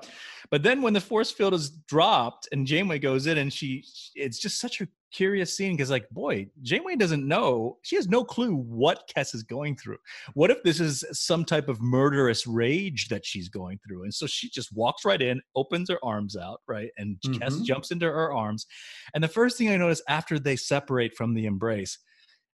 But 0.51 0.63
then 0.63 0.81
when 0.81 0.93
the 0.93 1.01
force 1.01 1.31
field 1.31 1.53
is 1.53 1.69
dropped 1.69 2.47
and 2.51 2.65
Janeway 2.65 2.99
goes 2.99 3.27
in 3.27 3.37
and 3.37 3.53
she, 3.53 3.83
it's 4.15 4.39
just 4.39 4.59
such 4.59 4.81
a 4.81 4.87
curious 5.11 5.55
scene 5.55 5.75
because 5.75 5.89
like 5.89 6.09
boy, 6.09 6.47
Janeway 6.61 6.95
doesn't 6.95 7.27
know. 7.27 7.77
She 7.83 7.95
has 7.95 8.07
no 8.07 8.23
clue 8.23 8.55
what 8.55 9.09
Kes 9.13 9.33
is 9.33 9.43
going 9.43 9.75
through. 9.75 9.97
What 10.33 10.51
if 10.51 10.61
this 10.63 10.79
is 10.79 11.03
some 11.11 11.45
type 11.45 11.69
of 11.69 11.81
murderous 11.81 12.45
rage 12.47 13.07
that 13.09 13.25
she's 13.25 13.49
going 13.49 13.79
through? 13.85 14.03
And 14.03 14.13
so 14.13 14.27
she 14.27 14.49
just 14.49 14.73
walks 14.75 15.05
right 15.05 15.21
in, 15.21 15.41
opens 15.55 15.89
her 15.89 15.99
arms 16.03 16.35
out, 16.37 16.61
right, 16.67 16.89
and 16.97 17.17
Kes 17.25 17.59
Mhm. 17.59 17.65
jumps 17.65 17.91
into 17.91 18.05
her 18.05 18.33
arms. 18.33 18.65
And 19.13 19.23
the 19.23 19.27
first 19.27 19.57
thing 19.57 19.69
I 19.69 19.77
notice 19.77 20.01
after 20.07 20.39
they 20.39 20.55
separate 20.55 21.15
from 21.15 21.33
the 21.33 21.45
embrace 21.45 21.97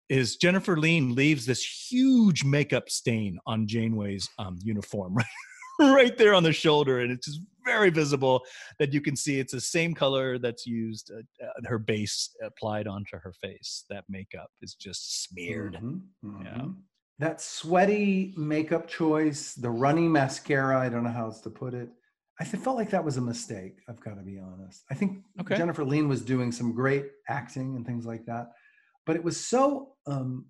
is 0.10 0.36
Jennifer 0.36 0.78
Lien 0.78 1.16
leaves 1.16 1.46
this 1.46 1.64
huge 1.90 2.44
makeup 2.44 2.90
stain 2.90 3.40
on 3.46 3.66
Janeway's 3.66 4.28
um, 4.40 4.58
uniform, 4.62 5.16
right, 5.16 5.26
right 5.80 6.18
there 6.18 6.34
on 6.34 6.44
the 6.44 6.52
shoulder, 6.52 7.00
and 7.00 7.12
it's 7.14 7.28
just 7.28 7.40
very 7.66 7.90
visible 7.90 8.44
that 8.80 8.94
you 8.94 9.02
can 9.02 9.16
see 9.16 9.40
it's 9.40 9.54
the 9.54 9.62
same 9.62 9.94
color 9.94 10.38
that's 10.40 10.66
used. 10.66 11.12
Uh, 11.12 11.46
uh, 11.46 11.68
her 11.68 11.80
base 11.80 12.36
applied 12.44 12.88
onto 12.88 13.18
her 13.18 13.34
face. 13.42 13.86
That 13.90 14.06
makeup 14.10 14.50
is 14.62 14.76
just 14.76 15.24
smeared. 15.24 15.76
Mhm, 15.76 16.02
Yeah. 16.24 16.58
mhm. 16.58 16.76
That 17.20 17.40
sweaty 17.42 18.34
makeup 18.36 18.88
choice, 18.88 19.54
the 19.54 19.70
runny 19.70 20.08
mascara, 20.08 20.80
I 20.80 20.90
don't 20.90 21.04
know 21.04 21.12
how 21.12 21.26
else 21.26 21.42
to 21.42 21.50
put 21.52 21.74
it. 21.74 21.90
I 22.40 22.44
felt 22.46 22.76
like 22.78 22.90
that 22.90 23.06
was 23.06 23.18
a 23.18 23.22
mistake. 23.22 23.82
I've 23.88 24.00
got 24.00 24.16
to 24.16 24.24
be 24.24 24.40
honest. 24.40 24.84
I 24.90 24.96
think 24.96 25.24
Okay. 25.40 25.56
Jennifer 25.56 25.84
Lien 25.84 26.08
was 26.08 26.24
doing 26.24 26.52
some 26.52 26.74
great 26.74 27.06
acting 27.30 27.76
and 27.76 27.86
things 27.86 28.06
like 28.08 28.26
that, 28.26 28.48
but 29.06 29.16
it 29.16 29.24
was 29.24 29.40
so 29.40 29.96
um, 30.08 30.48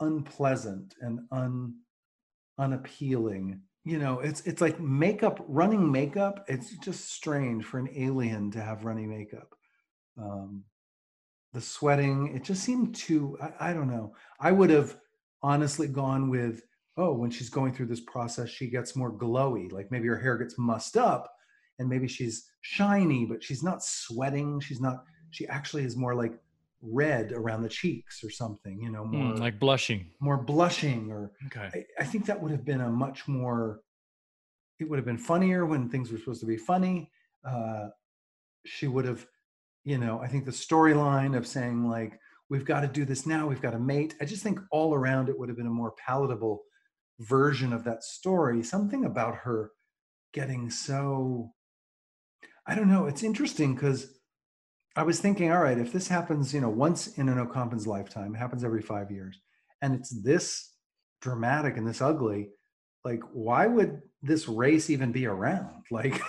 unpleasant 0.00 0.94
and 1.00 1.20
un 1.32 1.74
unappealing. 2.58 3.62
You 3.84 3.98
know, 3.98 4.20
it's 4.20 4.42
it's 4.42 4.60
like 4.60 4.78
makeup, 4.78 5.44
running 5.48 5.90
makeup. 5.90 6.44
It's 6.48 6.76
just 6.76 7.12
strange 7.12 7.64
for 7.64 7.78
an 7.78 7.88
alien 7.96 8.50
to 8.52 8.60
have 8.60 8.84
runny 8.84 9.06
makeup. 9.06 9.56
Um, 10.16 10.64
the 11.52 11.60
sweating, 11.60 12.34
it 12.34 12.44
just 12.44 12.62
seemed 12.62 12.94
too. 12.94 13.36
I, 13.42 13.70
I 13.70 13.72
don't 13.72 13.90
know. 13.90 14.14
I 14.38 14.52
would 14.52 14.70
have 14.70 14.96
honestly 15.42 15.88
gone 15.88 16.30
with, 16.30 16.62
oh, 16.96 17.12
when 17.12 17.30
she's 17.30 17.50
going 17.50 17.74
through 17.74 17.86
this 17.86 18.00
process, 18.00 18.48
she 18.48 18.68
gets 18.68 18.94
more 18.94 19.12
glowy. 19.12 19.72
Like 19.72 19.90
maybe 19.90 20.06
her 20.06 20.18
hair 20.18 20.38
gets 20.38 20.56
mussed 20.58 20.96
up, 20.96 21.32
and 21.80 21.88
maybe 21.88 22.06
she's 22.06 22.50
shiny, 22.60 23.26
but 23.26 23.42
she's 23.42 23.64
not 23.64 23.82
sweating. 23.82 24.60
She's 24.60 24.80
not. 24.80 25.04
She 25.30 25.48
actually 25.48 25.84
is 25.84 25.96
more 25.96 26.14
like 26.14 26.34
red 26.82 27.32
around 27.32 27.62
the 27.62 27.68
cheeks 27.68 28.22
or 28.24 28.30
something. 28.30 28.80
You 28.82 28.90
know, 28.90 29.04
more 29.04 29.34
Mm, 29.34 29.40
like 29.40 29.58
blushing. 29.60 30.10
more 30.20 30.36
blushing 30.38 31.10
or 31.10 31.32
Okay. 31.46 31.68
I, 31.74 32.02
I 32.02 32.04
think 32.04 32.26
that 32.26 32.40
would 32.42 32.50
have 32.52 32.64
been 32.64 32.80
a 32.80 32.90
much 32.90 33.26
more 33.28 33.80
it 34.80 34.88
would 34.88 34.98
have 34.98 35.06
been 35.06 35.18
funnier 35.18 35.64
when 35.64 35.88
things 35.88 36.10
were 36.10 36.18
supposed 36.18 36.40
to 36.40 36.46
be 36.46 36.56
funny 36.56 37.10
uh 37.44 37.88
she 38.66 38.86
would 38.88 39.04
have 39.04 39.26
you 39.84 39.96
know 39.98 40.18
i 40.20 40.26
think 40.28 40.44
the 40.44 40.50
storyline 40.50 41.36
of 41.36 41.46
saying 41.46 41.88
like 41.88 42.18
we've 42.50 42.64
got 42.66 42.82
to 42.82 42.88
do 42.88 43.06
this 43.06 43.24
now. 43.26 43.46
We've 43.46 43.62
got 43.62 43.70
to 43.70 43.78
mate. 43.78 44.14
I 44.20 44.26
just 44.26 44.42
think 44.42 44.60
all 44.70 44.92
around 44.94 45.30
it 45.30 45.38
would 45.38 45.48
have 45.48 45.56
been 45.56 45.66
a 45.66 45.70
more 45.70 45.94
palatable 46.06 46.60
version 47.20 47.72
of 47.72 47.82
that 47.84 48.02
story. 48.02 48.62
Something 48.62 49.06
about 49.06 49.36
her 49.36 49.70
getting 50.34 50.68
so, 50.68 51.52
I 52.66 52.74
don't 52.74 52.90
know. 52.90 53.06
It's 53.06 53.22
interesting 53.22 53.74
because 53.74 54.06
I 54.94 55.02
was 55.04 55.20
thinking, 55.20 55.50
all 55.50 55.62
right, 55.62 55.78
if 55.78 55.92
this 55.92 56.08
happens, 56.08 56.52
you 56.52 56.60
know, 56.60 56.68
once 56.68 57.16
in 57.16 57.28
an 57.28 57.38
Ocampan's 57.38 57.86
lifetime, 57.86 58.34
it 58.34 58.38
happens 58.38 58.62
every 58.62 58.82
five 58.82 59.10
years, 59.10 59.40
and 59.80 59.94
it's 59.94 60.10
this 60.22 60.74
dramatic 61.22 61.76
and 61.76 61.86
this 61.86 62.02
ugly, 62.02 62.50
like, 63.04 63.22
why 63.32 63.66
would 63.66 64.02
this 64.22 64.48
race 64.48 64.90
even 64.90 65.12
be 65.12 65.26
around? 65.26 65.70
Like, 65.90 66.22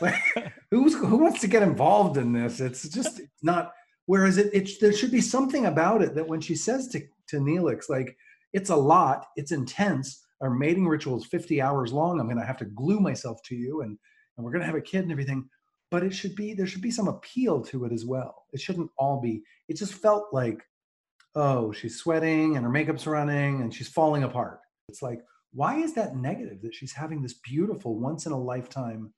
like 0.00 0.52
who's 0.72 0.94
who 0.94 1.18
wants 1.18 1.40
to 1.42 1.46
get 1.46 1.62
involved 1.62 2.16
in 2.16 2.32
this? 2.32 2.58
It's 2.60 2.88
just 2.88 3.20
not. 3.42 3.72
Whereas 4.06 4.38
it, 4.38 4.52
it 4.52 4.70
there 4.80 4.92
should 4.92 5.12
be 5.12 5.20
something 5.20 5.66
about 5.66 6.02
it 6.02 6.16
that 6.16 6.26
when 6.26 6.40
she 6.40 6.56
says 6.56 6.88
to 6.88 7.06
to 7.28 7.36
Neelix, 7.36 7.88
like, 7.88 8.16
it's 8.52 8.70
a 8.70 8.76
lot, 8.76 9.26
it's 9.36 9.52
intense. 9.52 10.20
Our 10.40 10.50
mating 10.50 10.88
ritual 10.88 11.16
is 11.18 11.26
50 11.26 11.62
hours 11.62 11.92
long. 11.92 12.18
I'm 12.18 12.28
gonna 12.28 12.44
have 12.44 12.58
to 12.58 12.64
glue 12.64 12.98
myself 12.98 13.40
to 13.44 13.54
you, 13.54 13.82
and 13.82 13.96
and 14.36 14.44
we're 14.44 14.52
gonna 14.52 14.66
have 14.66 14.74
a 14.74 14.80
kid 14.80 15.02
and 15.02 15.12
everything 15.12 15.48
but 15.94 16.02
it 16.02 16.12
should 16.12 16.34
be 16.34 16.54
there 16.54 16.66
should 16.66 16.82
be 16.82 16.90
some 16.90 17.06
appeal 17.06 17.62
to 17.62 17.84
it 17.84 17.92
as 17.92 18.04
well. 18.04 18.46
It 18.52 18.60
shouldn't 18.60 18.90
all 18.98 19.20
be 19.20 19.44
it 19.68 19.76
just 19.76 19.94
felt 19.94 20.26
like 20.32 20.60
oh 21.36 21.70
she's 21.70 22.00
sweating 22.00 22.56
and 22.56 22.64
her 22.64 22.72
makeup's 22.72 23.06
running 23.06 23.60
and 23.60 23.72
she's 23.72 23.86
falling 23.86 24.24
apart. 24.24 24.58
It's 24.88 25.02
like 25.02 25.20
why 25.52 25.76
is 25.76 25.94
that 25.94 26.16
negative 26.16 26.62
that 26.62 26.74
she's 26.74 26.92
having 26.92 27.22
this 27.22 27.34
beautiful 27.34 28.00
once 28.00 28.26
in 28.26 28.32
a 28.32 28.36
lifetime 28.36 29.12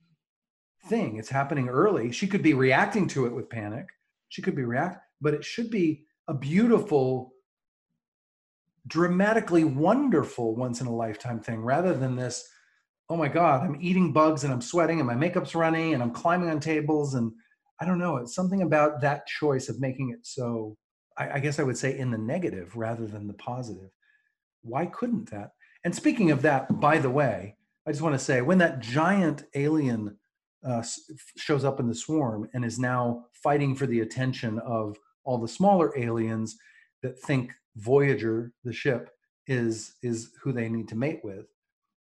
thing? 0.84 1.16
It's 1.16 1.30
happening 1.30 1.70
early. 1.70 2.12
She 2.12 2.26
could 2.26 2.42
be 2.42 2.52
reacting 2.52 3.08
to 3.08 3.24
it 3.24 3.34
with 3.34 3.48
panic. 3.48 3.86
She 4.28 4.42
could 4.42 4.54
be 4.54 4.64
react 4.64 5.00
but 5.22 5.32
it 5.32 5.46
should 5.46 5.70
be 5.70 6.04
a 6.28 6.34
beautiful 6.34 7.32
dramatically 8.86 9.64
wonderful 9.64 10.54
once 10.54 10.82
in 10.82 10.86
a 10.86 10.94
lifetime 10.94 11.40
thing 11.40 11.62
rather 11.62 11.94
than 11.94 12.16
this 12.16 12.46
oh 13.08 13.16
my 13.16 13.28
god 13.28 13.62
i'm 13.62 13.78
eating 13.80 14.12
bugs 14.12 14.44
and 14.44 14.52
i'm 14.52 14.60
sweating 14.60 14.98
and 14.98 15.06
my 15.06 15.14
makeup's 15.14 15.54
running 15.54 15.94
and 15.94 16.02
i'm 16.02 16.10
climbing 16.10 16.48
on 16.48 16.60
tables 16.60 17.14
and 17.14 17.32
i 17.80 17.84
don't 17.84 17.98
know 17.98 18.16
it's 18.16 18.34
something 18.34 18.62
about 18.62 19.00
that 19.00 19.26
choice 19.26 19.68
of 19.68 19.80
making 19.80 20.10
it 20.10 20.26
so 20.26 20.76
I, 21.16 21.32
I, 21.32 21.38
guess 21.38 21.58
i 21.58 21.62
would 21.62 21.78
say 21.78 21.98
in 21.98 22.10
the 22.10 22.18
negative 22.18 22.76
rather 22.76 23.06
than 23.06 23.26
the 23.26 23.34
positive. 23.34 23.90
Why 24.62 24.86
couldn't 24.86 25.30
that? 25.30 25.52
And 25.84 25.94
speaking 25.94 26.30
of 26.30 26.42
that 26.42 26.80
by 26.80 26.98
the 26.98 27.10
way 27.10 27.56
i 27.86 27.90
just 27.90 28.02
want 28.02 28.14
to 28.14 28.24
say 28.24 28.42
when 28.42 28.58
that 28.58 28.80
giant 28.80 29.44
alien 29.54 30.18
uh, 30.66 30.82
shows 31.36 31.64
up 31.64 31.78
in 31.78 31.88
the 31.88 31.94
swarm 31.94 32.48
and 32.54 32.64
is 32.64 32.78
now 32.78 33.26
fighting 33.32 33.76
for 33.76 33.86
the 33.86 34.00
attention 34.00 34.58
of 34.60 34.96
all 35.24 35.38
the 35.38 35.46
smaller 35.46 35.96
aliens 35.96 36.56
that 37.02 37.20
think 37.20 37.52
voyager 37.76 38.52
the 38.64 38.72
ship 38.72 39.10
is 39.46 39.94
is 40.02 40.32
who 40.42 40.52
they 40.52 40.68
need 40.68 40.88
to 40.88 40.96
mate 40.96 41.20
with 41.22 41.46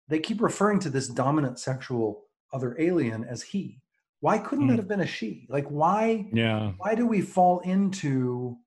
they 0.08 0.20
keep 0.20 0.42
referring 0.42 0.80
to 0.80 0.90
this 0.90 1.08
dominant 1.08 1.60
sexual 1.60 2.24
other 2.52 2.76
alien 2.80 3.24
as 3.24 3.42
he. 3.42 3.80
Why 4.20 4.38
couldn't 4.38 4.68
mm. 4.68 4.74
it 4.74 4.78
have 4.78 4.88
been 4.88 5.02
a 5.02 5.08
she? 5.08 5.48
Like 5.50 5.68
why 5.68 6.30
yeah. 6.32 6.72
why 6.78 6.96
do 6.96 7.06
we 7.06 7.22
fall 7.22 7.60
into 7.62 8.58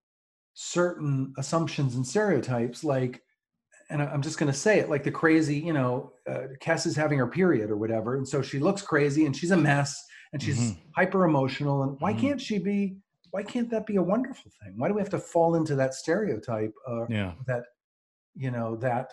certain 0.55 1.34
assumptions 1.39 1.95
and 1.95 2.07
stereotypes 2.07 2.82
like 2.82 3.22
and 3.89 4.03
I'm 4.03 4.22
just 4.22 4.39
going 4.39 4.51
to 4.51 4.59
say 4.59 4.80
it 4.80 4.91
like 4.91 5.05
the 5.05 5.12
crazy, 5.12 5.59
you 5.59 5.72
know, 5.72 6.12
uh, 6.28 6.49
Kes 6.61 6.87
is 6.87 6.97
having 6.97 7.18
her 7.18 7.26
period 7.26 7.70
or 7.70 7.76
whatever. 7.76 8.16
And 8.16 8.26
so 8.26 8.43
she 8.43 8.59
looks 8.59 8.82
crazy 8.82 9.26
and 9.26 9.37
she's 9.37 9.53
a 9.53 9.57
mess 9.57 10.03
and 10.32 10.43
she's 10.43 10.59
mm-hmm. 10.59 10.80
hyper 10.97 11.24
emotional. 11.24 11.84
And 11.84 11.97
why 12.01 12.12
mm-hmm. 12.12 12.20
can't 12.20 12.41
she 12.41 12.59
be, 12.59 12.97
why 13.30 13.45
can't 13.45 13.70
that 13.70 13.87
be 13.87 13.97
a 13.97 14.03
wonderful 14.03 14.51
thing? 14.62 14.74
Why 14.76 14.89
do 14.89 14.95
we 14.95 15.01
have 15.01 15.11
to 15.11 15.18
fall 15.18 15.55
into 15.55 15.76
that 15.76 15.95
stereotype? 15.95 16.72
Uh, 16.89 17.07
yeah. 17.09 17.34
That, 17.47 17.62
you 18.34 18.51
know, 18.51 18.76
that 18.76 19.12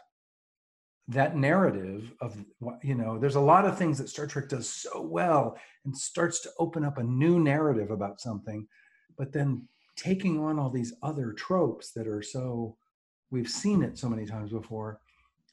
that 1.10 1.36
narrative 1.36 2.14
of 2.22 2.38
you 2.82 2.96
know 2.96 3.20
there's 3.20 3.36
a 3.36 3.40
lot 3.40 3.66
of 3.66 3.78
things 3.78 3.98
that 3.98 4.08
star 4.08 4.26
trek 4.26 4.48
does 4.48 4.70
so 4.70 5.02
well 5.02 5.58
and 5.86 5.96
starts 5.96 6.40
to 6.40 6.50
open 6.60 6.86
up 6.86 6.98
a 6.98 7.04
new 7.04 7.40
narrative 7.40 7.92
about 7.92 8.22
something 8.22 8.66
but 9.18 9.34
then 9.34 9.68
taking 9.98 10.40
on 10.40 10.58
all 10.58 10.70
these 10.70 10.94
other 11.04 11.34
tropes 11.34 11.92
that 11.92 12.08
are 12.08 12.22
so 12.22 12.78
we've 13.32 13.50
seen 13.50 13.84
it 13.84 13.98
so 13.98 14.08
many 14.08 14.26
times 14.26 14.52
before 14.52 15.02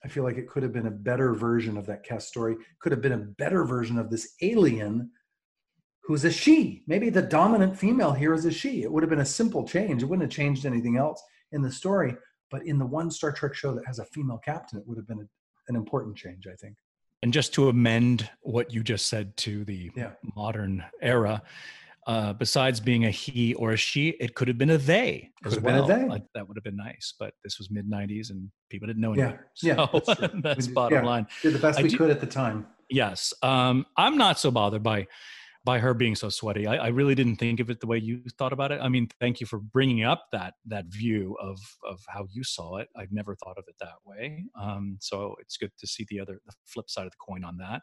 i 0.05 0.09
feel 0.09 0.22
like 0.22 0.36
it 0.36 0.48
could 0.48 0.62
have 0.62 0.72
been 0.72 0.86
a 0.86 0.90
better 0.90 1.34
version 1.34 1.76
of 1.76 1.84
that 1.84 2.05
cast 2.05 2.28
story 2.28 2.57
could 2.78 2.92
have 2.92 3.03
been 3.03 3.12
a 3.12 3.18
better 3.18 3.64
version 3.64 3.98
of 3.98 4.09
this 4.09 4.34
alien 4.42 5.11
who's 6.03 6.24
a 6.24 6.30
she. 6.30 6.82
Maybe 6.88 7.09
the 7.09 7.22
dominant 7.22 7.78
female 7.78 8.12
here 8.12 8.32
is 8.32 8.44
a 8.44 8.51
she. 8.51 8.82
It 8.82 8.90
would 8.90 9.03
have 9.03 9.11
been 9.11 9.20
a 9.20 9.24
simple 9.24 9.68
change. 9.68 10.03
It 10.03 10.07
wouldn't 10.07 10.28
have 10.28 10.36
changed 10.36 10.66
anything 10.66 10.96
else 10.96 11.22
in 11.53 11.62
the 11.62 11.70
story 11.70 12.16
but 12.51 12.66
in 12.66 12.78
the 12.78 12.86
one 12.86 13.11
Star 13.11 13.32
Trek 13.32 13.55
show 13.55 13.74
that 13.74 13.86
has 13.86 13.98
a 13.98 14.05
female 14.07 14.38
captain, 14.38 14.78
it 14.78 14.86
would 14.86 14.98
have 14.98 15.07
been 15.07 15.20
a, 15.20 15.28
an 15.71 15.77
important 15.77 16.16
change, 16.16 16.47
I 16.47 16.55
think. 16.57 16.77
And 17.23 17.33
just 17.33 17.55
to 17.55 17.68
amend 17.68 18.29
what 18.41 18.73
you 18.73 18.83
just 18.83 19.07
said 19.07 19.37
to 19.39 19.64
the 19.64 19.91
yeah. 19.95 20.11
modern 20.35 20.85
era, 21.01 21.43
uh, 22.07 22.33
besides 22.33 22.81
being 22.81 23.05
a 23.05 23.11
he 23.11 23.55
or 23.55 23.73
a 23.73 23.77
she, 23.77 24.11
it 24.21 24.35
could 24.35 24.49
have 24.49 24.59
been 24.59 24.71
a 24.71 24.79
they 24.79 25.31
could 25.43 25.53
as 25.53 25.61
well. 25.61 25.87
Been 25.87 26.09
like, 26.09 26.25
that 26.35 26.49
would 26.49 26.57
have 26.57 26.64
been 26.64 26.77
nice, 26.77 27.14
but 27.18 27.35
this 27.45 27.59
was 27.59 27.71
mid 27.71 27.89
'90s 27.89 28.31
and 28.31 28.51
people 28.71 28.87
didn't 28.87 29.03
know. 29.03 29.14
Yeah, 29.14 29.37
so 29.55 29.66
yeah, 29.66 29.87
that's, 29.93 30.33
that's 30.43 30.66
bottom 30.66 31.05
yeah. 31.05 31.09
line. 31.09 31.27
Did 31.43 31.55
the 31.55 31.59
best 31.59 31.79
I 31.79 31.83
we 31.83 31.91
do, 31.91 31.99
could 31.99 32.11
at 32.11 32.21
the 32.21 32.27
time. 32.27 32.66
Yes, 32.89 33.35
um, 33.43 33.87
I'm 33.97 34.16
not 34.16 34.39
so 34.39 34.51
bothered 34.51 34.83
by 34.83 35.07
by 35.65 35.79
her 35.79 35.93
being 35.93 36.15
so 36.15 36.31
sweaty. 36.31 36.67
I, 36.67 36.77
I, 36.77 36.89
really 36.89 37.15
didn't 37.15 37.37
think 37.37 37.61
of 37.61 37.69
it 37.69 37.81
the 37.81 37.87
way 37.87 37.99
you 37.99 38.23
thought 38.39 38.53
about 38.53 38.73
it. 38.73 38.81
I 38.81 38.89
mean, 38.89 39.09
thank 39.21 39.41
you 39.41 39.47
for 39.47 39.59
bringing 39.59 40.03
up 40.05 40.27
that 40.33 40.55
that 40.67 40.87
view 40.87 41.37
of 41.41 41.59
of 41.87 42.01
how 42.09 42.27
you 42.31 42.43
saw 42.45 42.79
it. 42.79 42.89
I've 42.97 43.13
never 43.13 43.35
thought 43.37 43.59
of 43.59 43.65
it 43.69 43.75
that 43.81 43.97
way. 44.07 44.45
Um, 44.59 44.97
so 45.01 45.37
it's 45.39 45.59
good 45.59 45.71
to 45.79 45.87
see 45.87 46.07
the 46.09 46.19
other 46.21 46.41
the 46.47 46.53
flip 46.65 46.89
side 46.89 47.05
of 47.05 47.13
the 47.13 47.19
coin 47.21 47.45
on 47.45 47.59
that. 47.59 47.83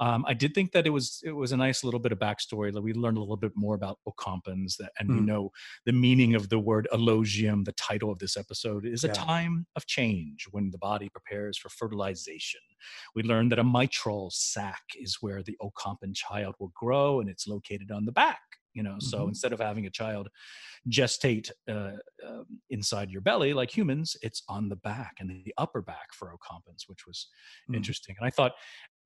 Um, 0.00 0.24
I 0.26 0.34
did 0.34 0.54
think 0.54 0.72
that 0.72 0.86
it 0.86 0.90
was 0.90 1.20
it 1.22 1.32
was 1.32 1.52
a 1.52 1.56
nice 1.56 1.84
little 1.84 2.00
bit 2.00 2.12
of 2.12 2.18
backstory. 2.18 2.72
Like 2.72 2.84
we 2.84 2.94
learned 2.94 3.18
a 3.18 3.20
little 3.20 3.36
bit 3.36 3.52
more 3.54 3.74
about 3.74 3.98
Ocampans, 4.08 4.76
that, 4.78 4.92
and 4.98 5.10
mm. 5.10 5.16
we 5.16 5.20
know 5.20 5.50
the 5.84 5.92
meaning 5.92 6.34
of 6.34 6.48
the 6.48 6.58
word 6.58 6.88
elogium. 6.92 7.64
The 7.64 7.72
title 7.72 8.10
of 8.10 8.20
this 8.20 8.36
episode 8.36 8.86
is 8.86 9.04
yeah. 9.04 9.10
a 9.10 9.14
time 9.14 9.66
of 9.76 9.86
change 9.86 10.46
when 10.50 10.70
the 10.70 10.78
body 10.78 11.10
prepares 11.10 11.58
for 11.58 11.68
fertilization. 11.68 12.60
We 13.14 13.22
learned 13.22 13.52
that 13.52 13.58
a 13.58 13.64
mitral 13.64 14.30
sac 14.32 14.82
is 14.98 15.18
where 15.20 15.42
the 15.42 15.58
Ocampan 15.62 16.14
child 16.14 16.54
will 16.58 16.72
grow 16.74 17.17
and 17.20 17.28
it's 17.28 17.46
located 17.46 17.90
on 17.90 18.04
the 18.04 18.12
back 18.12 18.40
you 18.74 18.82
know 18.82 18.96
so 18.98 19.18
mm-hmm. 19.18 19.28
instead 19.28 19.52
of 19.52 19.60
having 19.60 19.86
a 19.86 19.90
child 19.90 20.28
gestate 20.88 21.50
uh, 21.68 21.92
uh, 22.26 22.44
inside 22.70 23.10
your 23.10 23.20
belly 23.20 23.52
like 23.52 23.74
humans 23.74 24.16
it's 24.22 24.42
on 24.48 24.68
the 24.68 24.76
back 24.76 25.16
and 25.20 25.28
the 25.44 25.54
upper 25.58 25.82
back 25.82 26.12
for 26.12 26.32
ocampans 26.32 26.84
which 26.86 27.06
was 27.06 27.28
mm. 27.70 27.76
interesting 27.76 28.14
and 28.18 28.26
i 28.26 28.30
thought 28.30 28.52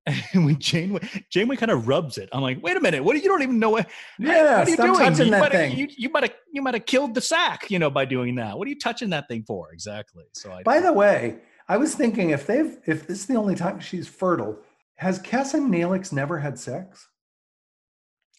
when 0.33 0.59
Janeway, 0.59 0.99
Janeway 1.29 1.55
kind 1.55 1.71
of 1.71 1.87
rubs 1.87 2.17
it. 2.17 2.27
I'm 2.33 2.41
like, 2.41 2.61
wait 2.61 2.75
a 2.75 2.81
minute, 2.81 3.03
what? 3.03 3.15
You 3.15 3.29
don't 3.29 3.41
even 3.41 3.57
know 3.57 3.69
what? 3.69 3.89
Yeah, 4.19 4.59
what 4.59 4.67
are 4.67 4.71
you 4.71 4.75
doing? 4.75 4.95
Touching 4.95 5.25
you 5.27 5.31
that 5.31 5.51
thing. 5.51 5.77
You, 5.77 5.87
you 5.97 6.09
might 6.09 6.23
have 6.23 6.33
you 6.51 6.61
might 6.61 6.73
have 6.73 6.85
killed 6.85 7.15
the 7.15 7.21
sack, 7.21 7.71
you 7.71 7.79
know, 7.79 7.89
by 7.89 8.03
doing 8.03 8.35
that. 8.35 8.57
What 8.57 8.65
are 8.67 8.69
you 8.69 8.77
touching 8.77 9.11
that 9.11 9.29
thing 9.29 9.45
for 9.47 9.71
exactly? 9.71 10.25
So, 10.33 10.51
I, 10.51 10.63
by 10.63 10.81
the 10.81 10.91
way, 10.91 11.37
I 11.69 11.77
was 11.77 11.95
thinking 11.95 12.31
if 12.31 12.45
they've 12.45 12.77
if 12.85 13.07
this 13.07 13.21
is 13.21 13.27
the 13.27 13.35
only 13.35 13.55
time 13.55 13.79
she's 13.79 14.07
fertile, 14.07 14.59
has 14.95 15.19
Kes 15.19 15.53
and 15.53 15.73
Neelix 15.73 16.11
never 16.11 16.39
had 16.39 16.59
sex? 16.59 17.07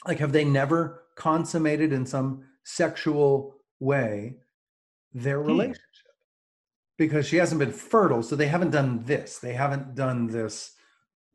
Like, 0.06 0.18
have 0.18 0.32
they 0.32 0.44
never 0.44 1.04
consummated 1.16 1.92
in 1.92 2.06
some 2.06 2.44
sexual 2.64 3.56
way 3.80 4.36
their 5.12 5.40
hmm. 5.40 5.48
relationship? 5.48 5.80
Because 6.96 7.26
she 7.26 7.36
hasn't 7.36 7.58
been 7.58 7.72
fertile, 7.72 8.22
so 8.22 8.36
they 8.36 8.46
haven't 8.46 8.70
done 8.70 9.02
this. 9.04 9.38
They 9.38 9.54
haven't 9.54 9.94
done 9.94 10.26
this 10.28 10.72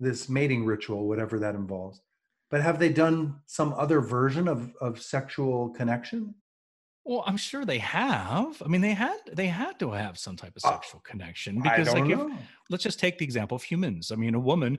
this 0.02 0.30
mating 0.30 0.66
ritual, 0.66 1.10
whatever 1.10 1.40
that 1.40 1.56
involves. 1.56 2.00
But 2.50 2.62
have 2.62 2.80
they 2.80 2.88
done 2.88 3.42
some 3.46 3.74
other 3.74 4.00
version 4.00 4.48
of 4.48 4.72
of 4.80 5.02
sexual 5.02 5.70
connection? 5.70 6.36
Well, 7.10 7.24
I'm 7.26 7.38
sure 7.38 7.66
they 7.66 7.80
have. 7.80 8.62
I 8.64 8.68
mean, 8.68 8.82
they 8.82 8.94
had 8.94 9.18
they 9.34 9.48
had 9.48 9.80
to 9.80 9.92
have 9.92 10.18
some 10.18 10.36
type 10.36 10.56
of 10.56 10.64
uh, 10.64 10.74
sexual 10.74 11.02
uh, 11.04 11.10
connection 11.10 11.62
because, 11.62 11.92
like, 11.92 12.10
if, 12.10 12.20
let's 12.70 12.84
just 12.84 13.00
take 13.00 13.18
the 13.18 13.26
example 13.26 13.56
of 13.56 13.64
humans. 13.64 14.12
I 14.12 14.16
mean, 14.16 14.36
a 14.36 14.40
woman 14.40 14.78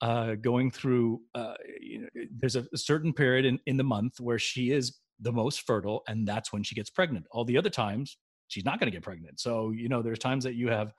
uh, 0.00 0.34
going 0.34 0.70
through 0.70 1.20
uh, 1.34 1.54
you 1.80 2.00
know, 2.00 2.08
there's 2.38 2.56
a, 2.56 2.66
a 2.72 2.78
certain 2.78 3.12
period 3.12 3.44
in, 3.44 3.58
in 3.66 3.76
the 3.76 3.84
month 3.84 4.20
where 4.20 4.38
she 4.38 4.72
is 4.72 4.98
the 5.20 5.32
most 5.32 5.66
fertile 5.66 6.02
and 6.08 6.26
that's 6.26 6.52
when 6.52 6.62
she 6.62 6.74
gets 6.74 6.90
pregnant. 6.90 7.26
All 7.30 7.44
the 7.44 7.58
other 7.58 7.70
times 7.70 8.16
she's 8.48 8.64
not 8.64 8.80
going 8.80 8.90
to 8.90 8.96
get 8.96 9.02
pregnant. 9.02 9.40
So 9.40 9.70
you 9.70 9.88
know 9.88 10.02
there's 10.02 10.18
times 10.18 10.44
that 10.44 10.54
you 10.54 10.68
have 10.68 10.92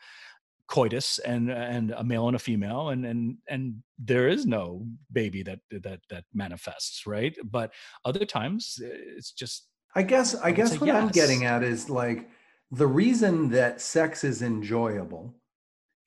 coitus 0.67 1.19
and 1.19 1.51
and 1.51 1.91
a 1.97 2.03
male 2.03 2.27
and 2.27 2.35
a 2.35 2.39
female 2.39 2.89
and 2.89 3.05
and 3.05 3.37
and 3.49 3.83
there 3.99 4.29
is 4.29 4.45
no 4.45 4.85
baby 5.11 5.43
that 5.43 5.59
that 5.71 5.99
that 6.09 6.23
manifests 6.33 7.05
right? 7.05 7.35
But 7.43 7.73
other 8.05 8.25
times 8.25 8.79
eh, 8.83 8.89
it's 9.17 9.31
just 9.31 9.67
i 9.95 10.01
guess 10.01 10.35
i, 10.35 10.47
I 10.47 10.51
guess 10.51 10.79
what 10.79 10.87
yes. 10.87 10.95
i'm 10.95 11.09
getting 11.09 11.45
at 11.45 11.63
is 11.63 11.89
like 11.89 12.29
the 12.71 12.87
reason 12.87 13.49
that 13.49 13.81
sex 13.81 14.23
is 14.23 14.41
enjoyable 14.41 15.35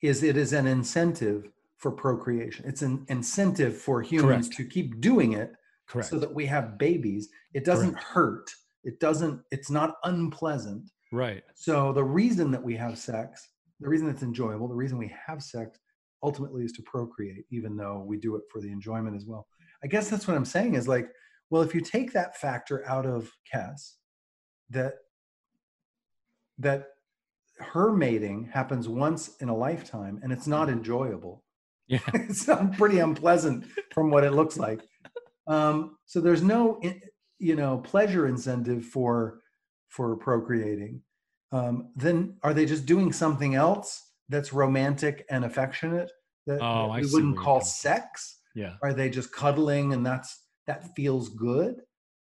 is 0.01 0.23
it 0.23 0.37
is 0.37 0.53
an 0.53 0.67
incentive 0.67 1.51
for 1.85 1.91
procreation. 1.91 2.65
It's 2.67 2.81
an 2.81 3.05
incentive 3.09 3.77
for 3.77 4.01
humans 4.01 4.47
Correct. 4.47 4.57
to 4.57 4.65
keep 4.65 5.01
doing 5.01 5.33
it 5.33 5.51
Correct. 5.87 6.09
so 6.09 6.17
that 6.17 6.33
we 6.33 6.47
have 6.47 6.79
babies. 6.79 7.29
It 7.53 7.63
doesn't 7.63 7.91
Correct. 7.91 8.07
hurt. 8.07 8.51
It 8.83 8.99
doesn't, 8.99 9.39
it's 9.51 9.69
not 9.69 9.97
unpleasant. 10.03 10.89
Right. 11.11 11.43
So 11.53 11.93
the 11.93 12.03
reason 12.03 12.49
that 12.49 12.63
we 12.63 12.75
have 12.77 12.97
sex, 12.97 13.49
the 13.79 13.87
reason 13.87 14.09
it's 14.09 14.23
enjoyable, 14.23 14.67
the 14.67 14.73
reason 14.73 14.97
we 14.97 15.13
have 15.27 15.43
sex 15.43 15.77
ultimately 16.23 16.63
is 16.63 16.71
to 16.71 16.81
procreate, 16.81 17.45
even 17.51 17.77
though 17.77 18.03
we 18.03 18.17
do 18.17 18.35
it 18.35 18.41
for 18.51 18.61
the 18.61 18.71
enjoyment 18.71 19.15
as 19.15 19.27
well. 19.27 19.45
I 19.83 19.87
guess 19.87 20.09
that's 20.09 20.27
what 20.27 20.35
I'm 20.35 20.43
saying 20.43 20.73
is 20.73 20.87
like, 20.87 21.07
well, 21.51 21.61
if 21.61 21.75
you 21.75 21.81
take 21.81 22.13
that 22.13 22.35
factor 22.35 22.83
out 22.89 23.05
of 23.05 23.31
Cass, 23.51 23.97
that 24.71 24.95
that 26.57 26.87
her 27.59 27.91
mating 27.91 28.49
happens 28.51 28.87
once 28.87 29.35
in 29.39 29.49
a 29.49 29.55
lifetime 29.55 30.19
and 30.23 30.33
it's 30.33 30.47
not 30.47 30.67
mm-hmm. 30.67 30.79
enjoyable. 30.79 31.44
Yeah. 31.87 31.99
it's 32.13 32.49
pretty 32.77 32.99
unpleasant 32.99 33.65
from 33.93 34.09
what 34.09 34.23
it 34.23 34.31
looks 34.31 34.57
like. 34.57 34.81
Um, 35.47 35.97
so 36.05 36.21
there's 36.21 36.41
no, 36.41 36.81
you 37.39 37.55
know, 37.55 37.77
pleasure 37.79 38.27
incentive 38.27 38.85
for 38.85 39.39
for 39.89 40.15
procreating. 40.17 41.01
Um, 41.51 41.89
then 41.95 42.37
are 42.43 42.53
they 42.53 42.65
just 42.65 42.85
doing 42.85 43.13
something 43.13 43.55
else 43.55 44.01
that's 44.27 44.51
romantic 44.51 45.25
and 45.29 45.45
affectionate 45.45 46.11
that, 46.47 46.59
Oh, 46.61 46.91
that 46.93 47.01
we 47.01 47.09
wouldn't 47.11 47.37
call 47.37 47.61
sex? 47.61 48.39
Yeah. 48.55 48.73
Are 48.81 48.93
they 48.93 49.09
just 49.09 49.31
cuddling 49.31 49.93
and 49.93 50.05
that's 50.05 50.43
that 50.67 50.95
feels 50.95 51.29
good? 51.29 51.81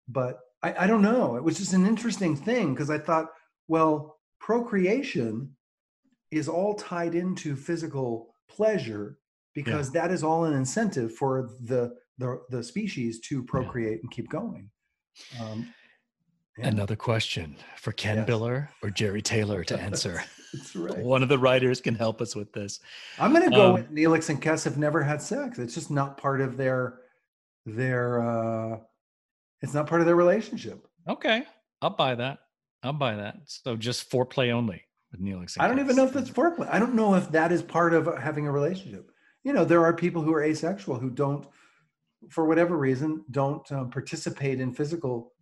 But 0.08 0.40
I, 0.64 0.86
I 0.86 0.88
don't 0.88 1.02
know. 1.02 1.36
It 1.36 1.44
was 1.44 1.58
just 1.58 1.74
an 1.74 1.86
interesting 1.86 2.36
thing 2.36 2.74
because 2.74 2.90
I 2.90 2.98
thought, 2.98 3.28
well, 3.68 4.18
procreation 4.40 5.56
is 6.32 6.48
all 6.48 6.76
tied 6.76 7.16
into 7.16 7.56
physical 7.56 8.34
pleasure 8.50 9.18
because 9.64 9.92
that 9.92 10.12
is 10.12 10.24
all 10.24 10.46
an 10.46 10.54
incentive 10.54 11.14
for 11.16 11.50
the 11.62 11.96
the, 12.18 12.42
the 12.50 12.62
species 12.64 13.20
to 13.22 13.42
procreate 13.44 14.02
and 14.04 14.12
keep 14.12 14.30
going. 14.30 14.70
Um, 15.40 15.74
yeah, 16.58 16.68
Another 16.68 16.98
question 16.98 17.56
for 17.78 17.94
Ken 17.94 18.18
Yes. 18.18 18.28
Biller 18.30 18.68
or 18.84 18.90
Jeri 18.90 19.24
Taylor 19.24 19.64
to 19.64 19.80
answer. 19.90 20.22
that's 20.54 20.76
right. 20.76 20.98
One 20.98 21.24
of 21.24 21.30
the 21.30 21.38
writers 21.38 21.80
can 21.80 21.96
help 21.96 22.20
us 22.22 22.36
with 22.36 22.52
this. 22.52 22.82
I'm 23.20 23.32
going 23.32 23.50
to 23.50 23.56
go 23.56 23.68
Um, 23.68 23.74
with 23.76 23.90
Neelix 23.90 24.30
and 24.30 24.42
Kes 24.42 24.66
have 24.66 24.78
never 24.78 25.02
had 25.02 25.22
sex. 25.22 25.60
It's 25.60 25.74
just 25.74 25.90
not 25.92 26.18
part 26.18 26.42
of 26.42 26.58
their 26.58 27.00
their. 27.66 28.22
uh 28.22 28.80
It's 29.62 29.74
not 29.74 29.88
part 29.88 30.02
of 30.02 30.08
their 30.08 30.18
relationship. 30.18 30.86
Okay. 31.08 31.44
I'll 31.82 31.92
buy 31.92 32.16
that. 32.16 32.40
I'll 32.84 32.92
buy 32.94 33.16
that. 33.16 33.38
So 33.46 33.78
just 33.78 34.10
foreplay 34.12 34.52
only 34.52 34.84
with 35.14 35.22
Neelix. 35.22 35.56
and 35.56 35.64
I 35.64 35.68
don't 35.70 35.80
even 35.80 35.96
know 35.96 36.06
if 36.06 36.12
that's 36.14 36.30
foreplay. 36.30 36.68
I 36.70 36.80
don't 36.80 36.96
know 36.96 37.16
if 37.16 37.32
that 37.32 37.54
is 37.54 37.62
part 37.62 37.94
of 37.94 38.10
having 38.20 38.46
a 38.48 38.52
relationship. 38.52 39.10
You 39.44 39.54
know, 39.54 39.66
there 39.66 39.84
are 39.84 39.94
people 39.94 40.22
who 40.22 40.34
are 40.34 40.44
asexual 40.44 41.00
who 41.00 41.10
don't, 41.10 41.48
for 42.30 42.46
whatever 42.46 42.78
reason, 42.78 43.24
don't 43.32 43.70
um, 43.72 43.90
participate 43.90 44.60
in 44.60 44.74
physical 44.74 45.34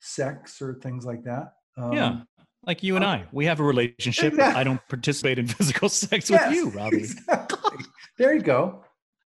sex 0.00 0.60
or 0.60 0.74
things 0.74 1.04
like 1.04 1.24
that. 1.24 1.54
Um, 1.76 1.92
Yeah. 1.92 2.20
Like 2.66 2.82
you 2.82 2.96
and 2.96 3.04
I, 3.04 3.26
we 3.30 3.44
have 3.44 3.60
a 3.60 3.62
relationship. 3.62 4.32
Exactly. 4.32 4.60
I 4.60 4.64
don't 4.64 4.80
participate 4.88 5.38
in 5.38 5.46
physical 5.58 5.88
sex 5.88 6.30
yes, 6.30 6.48
with 6.48 6.56
you, 6.56 6.70
Robbie. 6.70 6.96
Exactly. 6.98 7.84
There 8.16 8.32
you 8.32 8.40
go. 8.40 8.84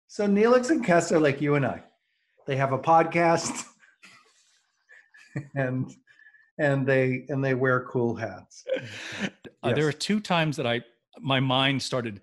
So 0.09 0.27
Neelix 0.27 0.70
and 0.70 0.85
Kes 0.85 1.12
are 1.12 1.18
like 1.18 1.41
you 1.41 1.55
and 1.55 1.64
I. 1.64 1.83
They 2.47 2.57
have 2.57 2.73
a 2.73 2.79
podcast, 2.79 3.64
and 5.55 5.91
and 6.59 6.87
they 6.87 7.25
and 7.29 7.43
they 7.43 7.55
wear 7.55 7.85
cool 7.85 8.14
hats. 8.14 8.64
Uh, 9.62 9.73
there 9.73 9.87
are 9.87 9.93
two 9.93 10.20
times 10.20 10.57
that 10.57 10.66
I 10.66 10.83
my 11.20 11.41
mind 11.41 11.81
started. 11.81 12.20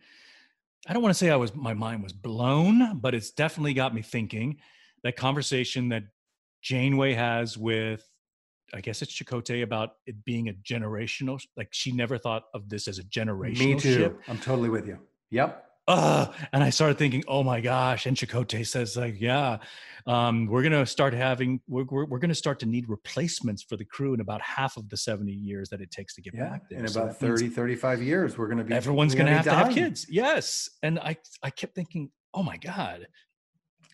I 0.88 0.94
don't 0.94 1.02
want 1.04 1.14
to 1.14 1.18
say 1.18 1.30
I 1.30 1.36
was 1.36 1.54
my 1.56 1.74
mind 1.74 2.04
was 2.04 2.14
blown, 2.14 3.00
but 3.00 3.14
it's 3.14 3.32
definitely 3.32 3.74
got 3.74 3.94
me 3.94 4.02
thinking. 4.02 4.58
That 5.04 5.16
conversation 5.16 5.90
that 5.90 6.04
Janeway 6.62 7.14
has 7.14 7.58
with, 7.58 8.06
I 8.74 8.82
guess 8.82 9.02
it's 9.02 9.14
Chakotay 9.14 9.64
about 9.64 9.92
it 10.06 10.24
being 10.26 10.50
a 10.50 10.54
generational. 10.54 11.42
Like 11.56 11.70
she 11.72 11.92
never 11.92 12.18
thought 12.18 12.44
of 12.54 12.70
this 12.70 12.88
as 12.88 13.00
a 13.00 13.04
generational 13.04 13.58
Me 13.60 13.76
too. 13.76 13.94
ship. 13.94 14.22
I'm 14.28 14.38
totally 14.40 14.70
with 14.70 14.88
you. 14.88 15.00
Yep. 15.32 15.69
Uh, 15.90 16.32
and 16.54 16.64
I 16.64 16.70
started 16.70 16.98
thinking, 16.98 17.24
oh 17.28 17.44
my 17.44 17.60
gosh. 17.60 18.06
And 18.06 18.16
Chakotay 18.16 18.66
says, 18.66 18.96
like, 18.96 19.20
yeah, 19.20 19.58
um, 20.06 20.46
we're 20.46 20.62
going 20.62 20.72
to 20.72 20.86
start 20.86 21.14
having, 21.14 21.60
we're, 21.68 21.84
we're, 21.90 22.06
we're 22.06 22.20
going 22.20 22.30
to 22.30 22.36
start 22.36 22.60
to 22.60 22.66
need 22.66 22.88
replacements 22.88 23.64
for 23.64 23.76
the 23.76 23.84
crew 23.86 24.14
in 24.14 24.20
about 24.22 24.42
half 24.42 24.78
of 24.78 24.88
the 24.90 24.96
70 24.96 25.32
years 25.32 25.68
that 25.70 25.82
it 25.82 25.92
takes 25.92 26.14
to 26.16 26.22
get 26.22 26.34
Yeah. 26.36 26.50
back 26.50 26.70
there. 26.70 26.80
In 26.80 26.88
So 26.88 27.02
about 27.02 27.20
that 27.20 27.26
30, 27.28 27.50
35 27.50 28.02
years, 28.04 28.38
we're 28.38 28.46
going 28.48 28.60
to 28.60 28.64
be. 28.64 28.74
everyone's 28.74 29.16
going 29.16 29.26
to 29.28 29.34
have 29.34 29.46
be 29.46 29.50
to 29.50 29.56
have 29.56 29.74
kids. 29.74 30.06
Yes. 30.10 30.70
And 30.84 31.00
I, 31.00 31.18
I 31.44 31.50
kept 31.50 31.74
thinking, 31.76 32.12
oh 32.34 32.44
my 32.44 32.58
God, 32.58 33.08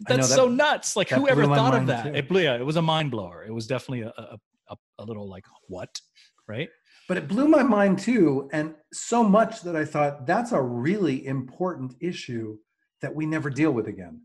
that's 0.08 0.28
that- 0.30 0.36
so 0.36 0.50
nuts. 0.50 0.96
Like 0.98 1.10
whoever 1.10 1.42
blew 1.42 1.50
my 1.50 1.56
thought 1.56 1.76
of 1.76 1.88
that? 1.88 2.14
It 2.16 2.28
blew, 2.28 2.42
yeah, 2.42 2.56
it 2.56 2.66
was 2.66 2.76
a 2.76 2.82
mind 2.82 3.12
blower. 3.12 3.44
It 3.48 3.52
was 3.54 3.68
definitely 3.68 4.02
a, 4.02 4.14
a, 4.18 4.38
a, 4.70 4.76
a 5.00 5.04
little 5.06 5.30
like, 5.30 5.46
what? 5.70 6.00
Right. 6.48 6.70
But 7.08 7.18
it 7.18 7.28
blew 7.28 7.48
my 7.48 7.62
mind 7.64 8.00
too. 8.00 8.50
And 8.52 8.74
so 8.92 9.24
much 9.24 9.62
that 9.62 9.76
I 9.76 9.86
thought 9.86 10.26
that's 10.26 10.52
a 10.52 10.62
really 10.62 11.26
important 11.28 11.96
issue 12.00 12.58
that 13.02 13.14
we 13.14 13.26
never 13.26 13.50
deal 13.50 13.72
with 13.72 13.88
again. 13.88 14.22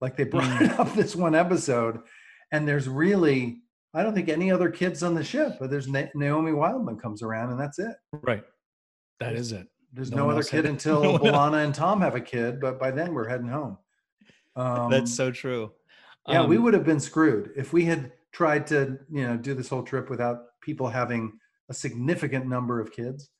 Like 0.00 0.16
they 0.16 0.24
brought 0.24 0.44
Mm. 0.44 0.62
it 0.62 0.80
up 0.80 0.94
this 0.94 1.14
one 1.14 1.34
episode, 1.34 2.00
and 2.50 2.66
there's 2.66 2.88
really, 2.88 3.62
I 3.94 4.02
don't 4.02 4.14
think 4.14 4.28
any 4.28 4.50
other 4.50 4.70
kids 4.70 5.02
on 5.02 5.14
the 5.14 5.22
ship, 5.22 5.56
but 5.60 5.70
there's 5.70 5.88
Na- 5.88 6.06
Naomi 6.14 6.52
Wildman 6.52 6.98
comes 6.98 7.22
around, 7.22 7.50
and 7.50 7.60
that's 7.60 7.78
it. 7.78 7.94
Right. 8.12 8.42
That 9.20 9.34
is 9.34 9.52
it. 9.52 9.68
There's 9.92 10.10
No 10.10 10.24
no, 10.24 10.30
other 10.30 10.42
kid 10.42 10.64
until 10.74 11.02
no 11.02 11.18
B'Elanna 11.18 11.64
and 11.64 11.74
Tom 11.74 12.00
have 12.00 12.14
a 12.14 12.20
kid, 12.20 12.60
but 12.60 12.80
by 12.80 12.90
then 12.90 13.12
we're 13.12 13.28
heading 13.28 13.48
home. 13.48 13.76
Um, 14.56 14.90
That's 14.90 15.14
so 15.14 15.30
true. 15.30 15.72
yeah, 16.26 16.44
we 16.46 16.56
Um, 16.56 16.62
would 16.64 16.74
have 16.74 16.84
been 16.84 17.00
screwed 17.00 17.52
if 17.56 17.72
we 17.72 17.84
had 17.84 18.12
tried 18.32 18.66
to, 18.68 18.98
you 19.10 19.26
know, 19.26 19.36
do 19.36 19.54
this 19.54 19.68
whole 19.68 19.82
trip 19.82 20.08
without 20.10 20.38
people 20.62 20.88
having 20.88 21.38
a 21.70 21.74
significant 21.74 22.46
number 22.46 22.80
of 22.80 22.92
kids 22.92 23.30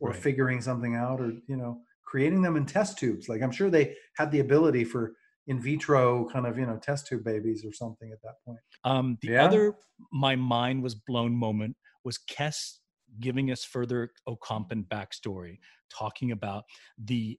or 0.00 0.10
Right. 0.10 0.18
figuring 0.18 0.60
something 0.60 0.94
out 0.94 1.20
or, 1.20 1.32
you 1.46 1.56
know, 1.56 1.82
creating 2.04 2.42
them 2.42 2.56
in 2.56 2.66
test 2.66 2.98
tubes. 2.98 3.28
Like 3.28 3.42
I'm 3.42 3.50
sure 3.52 3.70
they 3.70 3.96
had 4.16 4.30
the 4.30 4.40
ability 4.40 4.84
for 4.84 5.14
in 5.46 5.60
vitro 5.60 6.28
kind 6.30 6.46
of, 6.46 6.58
you 6.58 6.66
know, 6.66 6.76
test 6.78 7.06
tube 7.06 7.24
babies 7.24 7.64
or 7.64 7.72
something 7.72 8.10
at 8.12 8.20
that 8.22 8.34
point. 8.44 8.58
Um, 8.84 9.18
the 9.22 9.28
Yeah? 9.32 9.44
other 9.44 9.74
my 10.12 10.36
mind 10.36 10.82
was 10.82 10.94
blown 10.94 11.34
moment 11.34 11.76
was 12.04 12.18
Kes 12.18 12.78
giving 13.18 13.50
us 13.50 13.64
further 13.64 14.10
Ocampan 14.28 14.86
backstory, 14.86 15.58
talking 15.92 16.30
about 16.32 16.64
the 16.96 17.38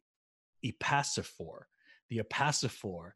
Epasiphore. 0.65 1.63
The 2.09 2.19
Epasiphore 2.19 3.11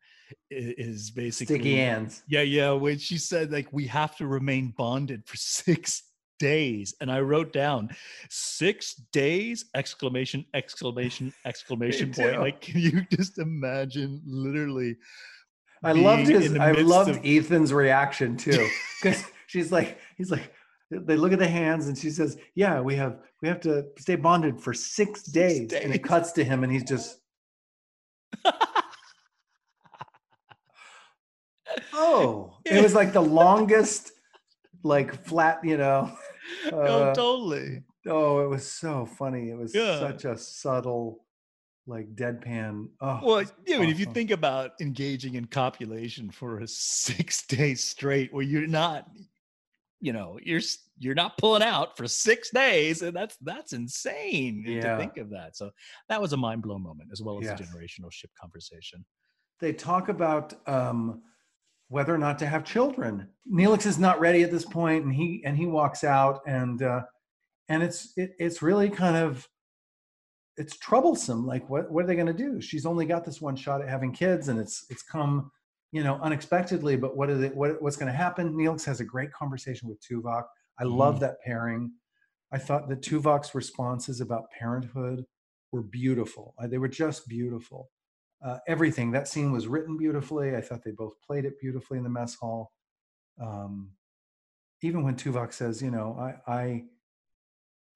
is 0.50 1.12
basically 1.12 1.56
Sticky 1.58 1.76
hands. 1.76 2.24
Yeah, 2.28 2.42
yeah. 2.42 2.72
When 2.72 2.98
she 2.98 3.18
said 3.18 3.52
like 3.52 3.72
we 3.72 3.88
have 3.88 4.16
to 4.18 4.28
remain 4.28 4.74
bonded 4.78 5.28
for 5.28 5.36
six 5.38 6.04
days, 6.40 6.96
and 7.02 7.12
I 7.12 7.20
wrote 7.22 7.54
down 7.54 7.90
six 8.30 8.96
days! 9.12 9.66
Exclamation! 9.76 10.46
Exclamation! 10.54 11.34
Exclamation 11.46 12.14
point! 12.14 12.40
Like, 12.40 12.62
can 12.68 12.80
you 12.80 13.06
just 13.12 13.38
imagine? 13.38 14.22
Literally, 14.26 14.98
I 15.84 15.92
loved 15.92 16.28
his 16.28 16.56
I 16.56 16.72
loved 16.72 17.12
of- 17.12 17.26
Ethan's 17.26 17.74
reaction 17.74 18.38
too. 18.46 18.68
Because 19.02 19.24
she's 19.48 19.72
like, 19.72 20.00
he's 20.18 20.32
like, 20.32 20.54
they 20.92 21.16
look 21.16 21.34
at 21.34 21.40
the 21.40 21.48
hands 21.48 21.88
and 21.88 21.98
she 21.98 22.10
says, 22.10 22.38
Yeah, 22.56 22.80
we 22.82 22.96
have 22.96 23.20
we 23.42 23.48
have 23.48 23.60
to 23.62 23.86
stay 23.98 24.16
bonded 24.16 24.60
for 24.60 24.74
six, 24.74 25.24
days. 25.24 25.74
And 25.74 25.94
it 25.94 26.04
cuts 26.04 26.32
to 26.34 26.44
him 26.44 26.64
and 26.64 26.72
he's 26.72 26.84
just 26.84 27.20
Oh, 31.94 32.58
it 32.66 32.82
was 32.82 32.94
like 32.94 33.14
the 33.14 33.22
longest, 33.22 34.12
like 34.86 35.26
flat, 35.26 35.60
you 35.64 35.78
know. 35.78 36.12
no, 36.72 36.78
uh, 36.78 37.14
totally. 37.16 37.84
oh, 38.08 38.40
it 38.44 38.48
was 38.48 38.66
so 38.66 39.06
funny. 39.06 39.50
It 39.50 39.58
was 39.58 39.74
Yeah. 39.74 40.00
such 40.00 40.26
a 40.26 40.38
subtle, 40.38 41.26
like 41.88 42.16
deadpan. 42.16 42.90
Oh, 43.02 43.20
Well, 43.24 43.44
yeah, 43.66 43.78
I 43.78 43.80
mean, 43.80 43.90
if 43.90 44.00
you 44.00 44.06
think 44.06 44.32
about 44.32 44.72
engaging 44.80 45.36
in 45.36 45.46
copulation 45.46 46.30
for 46.30 46.60
a 46.60 46.68
six 47.08 47.46
days 47.48 47.84
straight, 47.84 48.32
where 48.34 48.44
you're 48.44 48.68
not, 48.68 49.08
you 50.00 50.14
know, 50.14 50.40
you're 50.44 50.62
you're 51.00 51.16
not 51.16 51.38
pulling 51.38 51.64
out 51.64 51.98
for 51.98 52.08
six 52.08 52.52
days, 52.52 53.02
and 53.02 53.16
that's 53.16 53.38
that's 53.42 53.74
insane 53.74 54.64
to 54.82 54.98
think 54.98 55.18
of 55.18 55.30
that. 55.32 55.58
So 55.58 55.72
that 56.10 56.22
was 56.22 56.34
a 56.34 56.38
mind 56.38 56.62
blown 56.62 56.84
moment, 56.84 57.10
as 57.12 57.22
well 57.24 57.40
as 57.40 57.46
Yes. 57.46 57.58
the 57.60 57.66
generational 57.66 58.12
ship 58.12 58.30
conversation. 58.40 59.04
they 59.60 59.74
talk 59.74 60.10
about 60.10 60.54
um, 60.68 61.22
whether 61.96 62.14
or 62.14 62.18
not 62.18 62.38
to 62.38 62.46
have 62.46 62.66
children. 62.66 63.26
Neelix 63.50 63.86
is 63.86 63.98
not 63.98 64.20
ready 64.20 64.44
at 64.44 64.52
this 64.52 64.66
point, 64.66 65.06
and 65.06 65.14
he 65.14 65.42
and 65.46 65.56
he 65.56 65.66
walks 65.66 66.04
out, 66.04 66.42
and 66.46 66.84
uh, 66.84 67.04
and 67.70 67.82
it's 67.82 68.12
it, 68.18 68.32
it's 68.38 68.62
really 68.62 68.90
kind 68.90 69.16
of 69.16 69.48
it's 70.58 70.76
troublesome. 70.76 71.48
Like, 71.48 71.70
what 71.70 71.90
what 71.90 72.04
are 72.04 72.08
they 72.08 72.16
going 72.16 72.28
to 72.28 72.34
do? 72.34 72.60
She's 72.60 72.86
only 72.86 73.06
got 73.06 73.24
this 73.24 73.40
one 73.40 73.56
shot 73.56 73.82
at 73.82 73.88
having 73.88 74.12
kids, 74.12 74.50
and 74.50 74.60
it's 74.60 74.86
it's 74.90 75.04
come 75.04 75.50
you 75.94 76.04
know 76.04 76.20
unexpectedly. 76.22 76.98
But 76.98 77.16
what 77.16 77.30
is 77.30 77.42
it? 77.42 77.56
What 77.56 77.82
what's 77.82 77.96
going 77.96 78.12
to 78.12 78.18
happen? 78.18 78.54
Neelix 78.54 78.84
has 78.84 79.00
a 79.00 79.06
great 79.06 79.32
conversation 79.32 79.88
with 79.88 80.02
Tuvok. 80.02 80.44
I 80.78 80.84
love 80.84 81.22
that 81.22 81.40
pairing. 81.46 81.94
I 82.52 82.58
thought 82.58 82.90
that 82.90 83.04
Tuvok's 83.04 83.56
responses 83.56 84.20
about 84.20 84.52
parenthood 84.60 85.26
were 85.72 85.82
beautiful. 85.82 86.56
Uh, 86.62 86.68
They 86.68 86.78
were 86.78 86.90
just 86.90 87.30
beautiful 87.30 87.90
uh, 88.44 88.58
everything. 88.68 89.12
That 89.12 89.28
scene 89.28 89.52
was 89.52 89.68
written 89.68 89.98
beautifully. 89.98 90.56
I 90.56 90.62
thought 90.62 90.84
they 90.84 90.92
both 90.92 91.14
played 91.26 91.46
it 91.46 91.60
beautifully 91.60 91.98
in 91.98 92.04
the 92.04 92.10
mess 92.10 92.36
hall. 92.36 92.72
Um, 93.42 93.92
even 94.82 95.04
when 95.04 95.16
Tuvok 95.16 95.54
says, 95.54 95.82
you 95.82 95.92
know, 95.92 96.18
I, 96.20 96.52
I, 96.52 96.84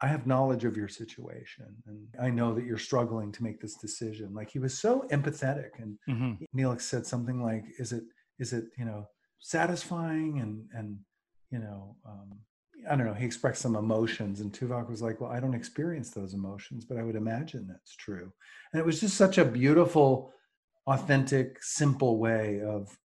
I 0.02 0.08
have 0.08 0.26
knowledge 0.28 0.64
of 0.64 0.78
your 0.78 0.88
situation 0.88 1.76
and 1.86 2.08
I 2.22 2.30
know 2.30 2.54
that 2.56 2.66
you're 2.66 2.78
struggling 2.78 3.32
to 3.34 3.44
make 3.44 3.60
this 3.60 3.76
decision. 3.76 4.34
Like 4.34 4.50
he 4.50 4.60
was 4.60 4.80
so 4.80 5.06
empathetic 5.12 5.72
and 5.78 5.98
Mhm. 6.08 6.40
Neelix 6.56 6.82
said 6.82 7.06
something 7.06 7.44
like, 7.44 7.66
is 7.78 7.92
it, 7.92 8.04
is 8.40 8.54
it, 8.54 8.66
you 8.78 8.86
know, 8.86 9.08
satisfying 9.40 10.40
and, 10.40 10.66
and, 10.74 11.00
you 11.52 11.60
know, 11.60 11.98
um, 12.06 12.40
I 12.90 12.96
don't 12.96 13.06
know, 13.06 13.14
he 13.14 13.26
expressed 13.26 13.62
some 13.62 13.76
emotions 13.76 14.42
and 14.42 14.52
Tuvok 14.52 14.90
was 14.90 15.02
like, 15.02 15.20
well, 15.20 15.32
I 15.32 15.40
don't 15.40 15.54
experience 15.54 16.12
those 16.12 16.34
emotions, 16.34 16.86
but 16.86 16.98
I 16.98 17.04
would 17.04 17.16
imagine 17.16 17.68
that's 17.68 17.96
true. 17.96 18.32
And 18.72 18.80
it 18.80 18.86
was 18.86 19.00
just 19.00 19.18
such 19.18 19.38
a 19.38 19.46
beautiful, 19.46 20.34
authentic, 20.88 21.62
simple 21.62 22.20
way 22.20 22.62
of 22.62 22.98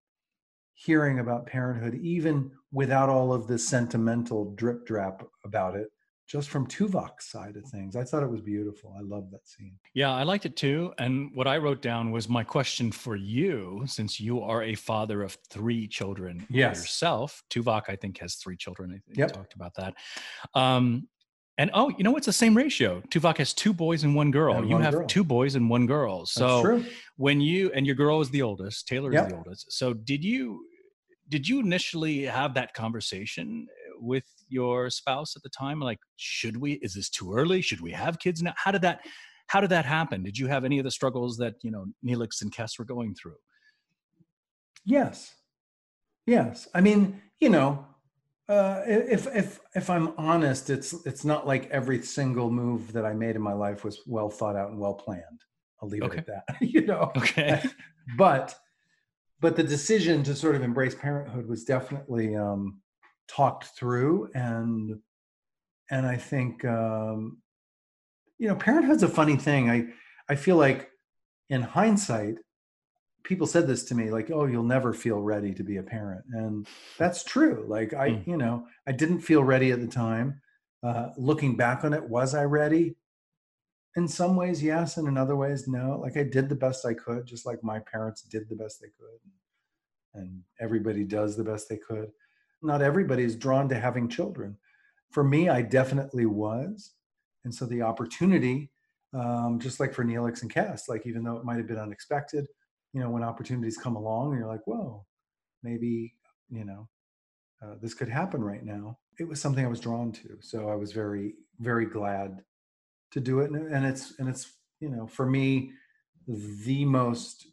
hearing 0.75 1.19
about 1.19 1.47
parenthood, 1.47 1.95
even 1.95 2.51
without 2.73 3.09
all 3.09 3.33
of 3.33 3.47
the 3.47 3.59
sentimental 3.59 4.55
drip 4.55 4.87
drap 4.87 5.25
about 5.45 5.77
it, 5.77 5.89
just 6.27 6.49
from 6.49 6.67
Tuvok's 6.67 7.27
side 7.27 7.57
of 7.57 7.65
things. 7.67 7.97
I 7.97 8.05
thought 8.05 8.23
it 8.23 8.31
was 8.31 8.41
beautiful. 8.41 8.95
I 8.99 9.03
love 9.03 9.31
that 9.31 9.47
scene. 9.47 9.75
Yeah, 9.93 10.11
I 10.13 10.23
liked 10.23 10.47
it 10.47 10.57
too. 10.57 10.93
And 10.99 11.31
what 11.35 11.47
I 11.47 11.59
wrote 11.59 11.83
down 11.83 12.11
was 12.11 12.29
my 12.29 12.43
question 12.43 12.91
for 12.91 13.15
you, 13.15 13.83
since 13.87 14.19
you 14.19 14.41
are 14.41 14.63
a 14.63 14.75
father 14.75 15.23
of 15.23 15.37
three 15.51 15.87
children 15.87 16.47
Yes. 16.49 16.79
yourself. 16.79 17.43
Tuvok, 17.51 17.83
I 17.89 17.97
think, 17.97 18.19
has 18.19 18.37
three 18.37 18.57
children. 18.57 18.91
I 18.91 18.99
think 19.07 19.19
Yep. 19.19 19.29
you 19.31 19.35
talked 19.35 19.55
about 19.55 19.75
that. 19.75 19.95
Um, 20.55 21.09
and 21.59 21.71
oh, 21.75 21.91
you 21.97 22.03
know, 22.03 22.17
it's 22.17 22.27
the 22.27 22.33
same 22.33 22.57
ratio. 22.57 23.01
Tuvok 23.11 23.37
has 23.37 23.53
two 23.53 23.73
boys 23.73 24.03
and 24.03 24.15
one 24.17 24.31
girl. 24.31 24.57
And 24.57 24.69
you 24.69 24.75
one 24.75 24.83
have 24.83 24.95
girl. 24.95 25.07
two 25.07 25.23
boys 25.23 25.55
and 25.55 25.71
one 25.71 25.87
girl. 25.87 26.27
So 26.27 26.63
true. 26.63 26.85
when 27.17 27.41
you 27.41 27.71
and 27.73 27.87
your 27.87 27.95
girl 27.95 28.21
is 28.21 28.31
the 28.31 28.43
oldest, 28.43 28.89
Taylor 28.89 29.13
is 29.15 29.27
the 29.29 29.37
oldest. 29.37 29.71
So 29.73 29.93
did 29.93 30.25
you 30.25 30.67
did 31.29 31.49
you 31.49 31.61
initially 31.61 32.23
have 32.25 32.55
that 32.55 32.75
conversation 32.75 33.67
with 33.99 34.25
your 34.49 34.91
spouse 34.91 35.37
at 35.37 35.43
the 35.43 35.49
time? 35.49 35.81
Like, 35.81 35.99
should 36.17 36.57
we? 36.57 36.75
Is 36.75 36.95
this 36.95 37.09
too 37.09 37.33
early? 37.35 37.61
Should 37.63 37.81
we 37.81 37.93
have 37.93 38.19
kids 38.19 38.43
now? 38.43 38.55
How 38.57 38.71
did 38.71 38.83
that? 38.83 39.01
How 39.49 39.61
did 39.61 39.71
that 39.71 39.85
happen? 39.85 40.23
Did 40.23 40.39
you 40.39 40.47
have 40.47 40.65
any 40.65 40.79
of 40.79 40.85
the 40.85 40.91
struggles 40.91 41.37
that 41.39 41.55
you 41.63 41.71
know 41.71 41.87
Neelix 42.05 42.43
and 42.43 42.53
Kes 42.53 42.79
were 42.79 42.85
going 42.85 43.15
through? 43.15 43.37
Yes. 44.85 45.35
Yes. 46.27 46.69
I 46.75 46.81
mean, 46.81 47.21
you 47.41 47.51
know, 47.51 47.87
uh, 48.49 48.83
if 48.87 49.27
if 49.35 49.61
if 49.75 49.91
I'm 49.91 50.13
honest, 50.19 50.71
it's 50.71 50.93
it's 51.07 51.25
not 51.25 51.47
like 51.47 51.69
every 51.71 52.03
single 52.03 52.51
move 52.51 52.93
that 52.93 53.05
I 53.05 53.13
made 53.15 53.37
in 53.37 53.43
my 53.43 53.53
life 53.53 53.85
was 53.85 54.01
well 54.07 54.31
thought 54.31 54.57
out 54.57 54.71
and 54.71 54.79
well 54.79 54.95
planned. 54.95 55.43
I'll 55.83 55.89
leave 55.89 56.03
Okay. 56.03 56.19
it 56.19 56.29
at 56.29 56.47
that. 56.49 56.57
you 56.63 56.87
know, 56.87 57.11
Okay. 57.17 57.63
but 58.19 58.55
but 59.41 59.57
the 59.57 59.63
decision 59.63 60.23
to 60.25 60.35
sort 60.35 60.55
of 60.57 60.63
embrace 60.63 60.95
parenthood 60.95 61.47
was 61.47 61.65
definitely 61.65 62.35
um, 62.37 62.81
talked 63.29 63.67
through 63.77 64.31
and 64.35 65.01
and 65.91 66.07
I 66.07 66.17
think 66.17 66.65
um, 66.65 67.43
you 68.39 68.49
know 68.49 68.57
parenthood's 68.57 69.03
a 69.03 69.09
funny 69.09 69.37
thing. 69.37 69.71
I 69.71 69.87
I 70.29 70.35
feel 70.37 70.57
like 70.57 70.91
in 71.51 71.61
hindsight, 71.63 72.37
people 73.23 73.47
said 73.47 73.67
this 73.67 73.85
to 73.85 73.95
me 73.95 74.11
like, 74.11 74.31
"Oh, 74.31 74.47
you'll 74.47 74.63
never 74.65 74.93
feel 74.95 75.21
ready 75.21 75.53
to 75.55 75.63
be 75.63 75.77
a 75.77 75.83
parent," 75.83 76.25
and 76.33 76.67
that's 76.99 77.23
true. 77.25 77.65
Like 77.69 77.93
I, 77.95 78.11
Mm. 78.11 78.27
you 78.27 78.37
know, 78.37 78.67
I 78.87 78.93
didn't 78.93 79.21
feel 79.21 79.45
ready 79.45 79.73
at 79.73 79.81
the 79.81 79.87
time. 79.87 80.41
Uh, 80.83 81.11
looking 81.17 81.57
back 81.57 81.85
on 81.85 81.93
it, 81.95 82.09
was 82.09 82.35
I 82.35 82.45
ready? 82.45 82.97
In 83.97 84.09
some 84.09 84.37
ways, 84.37 84.63
yes, 84.63 84.97
and 84.97 85.07
in 85.07 85.17
other 85.17 85.37
ways, 85.37 85.69
no. 85.69 85.99
Like 86.01 86.17
I 86.17 86.25
did 86.25 86.49
the 86.49 86.55
best 86.57 86.85
I 86.87 86.95
could, 86.95 87.27
just 87.27 87.47
like 87.47 87.63
my 87.63 87.79
parents 87.79 88.23
did 88.23 88.49
the 88.49 88.57
best 88.57 88.81
they 88.81 88.89
could, 88.99 89.21
and 90.15 90.43
everybody 90.61 91.05
does 91.05 91.37
the 91.37 91.45
best 91.45 91.69
they 91.69 91.77
could. 91.79 92.11
Not 92.65 92.83
everybody 92.83 93.23
is 93.23 93.37
drawn 93.37 93.69
to 93.69 93.79
having 93.79 94.09
children. 94.09 94.57
For 95.11 95.23
me, 95.23 95.49
I 95.49 95.63
definitely 95.63 96.27
was, 96.27 96.93
and 97.45 97.55
so 97.55 97.67
the 97.67 97.83
opportunity, 97.83 98.71
um, 99.13 99.61
just 99.61 99.79
like 99.79 99.93
for 99.93 100.05
Neelix 100.05 100.43
and 100.43 100.51
Cass, 100.51 100.89
like 100.89 101.07
even 101.07 101.23
though 101.23 101.37
it 101.37 101.45
might 101.45 101.59
have 101.59 101.69
been 101.69 101.79
unexpected, 101.79 102.49
you 102.93 103.01
know, 103.01 103.11
when 103.11 103.23
opportunities 103.23 103.77
come 103.77 103.97
along, 103.97 104.37
you're 104.37 104.49
like, 104.49 104.67
whoa, 104.67 105.05
maybe 105.63 106.15
you 106.51 106.65
know, 106.65 106.89
uh, 107.63 107.75
this 107.81 107.95
could 107.95 108.09
happen 108.09 108.43
right 108.43 108.65
now. 108.65 108.99
It 109.19 109.29
was 109.29 109.41
something 109.41 109.65
I 109.65 109.69
was 109.69 109.81
drawn 109.81 110.11
to, 110.13 110.39
so 110.41 110.69
I 110.69 110.75
was 110.75 110.93
very, 110.93 111.35
very 111.61 111.87
glad 111.87 112.43
to 113.13 113.21
do 113.21 113.41
it, 113.41 113.51
and, 113.51 113.73
and 113.73 113.87
it's 113.87 114.19
and 114.19 114.29
it's 114.29 114.55
you 114.81 114.89
know, 114.89 115.07
for 115.07 115.27
me, 115.27 115.73
the 116.27 116.85
most 116.85 117.47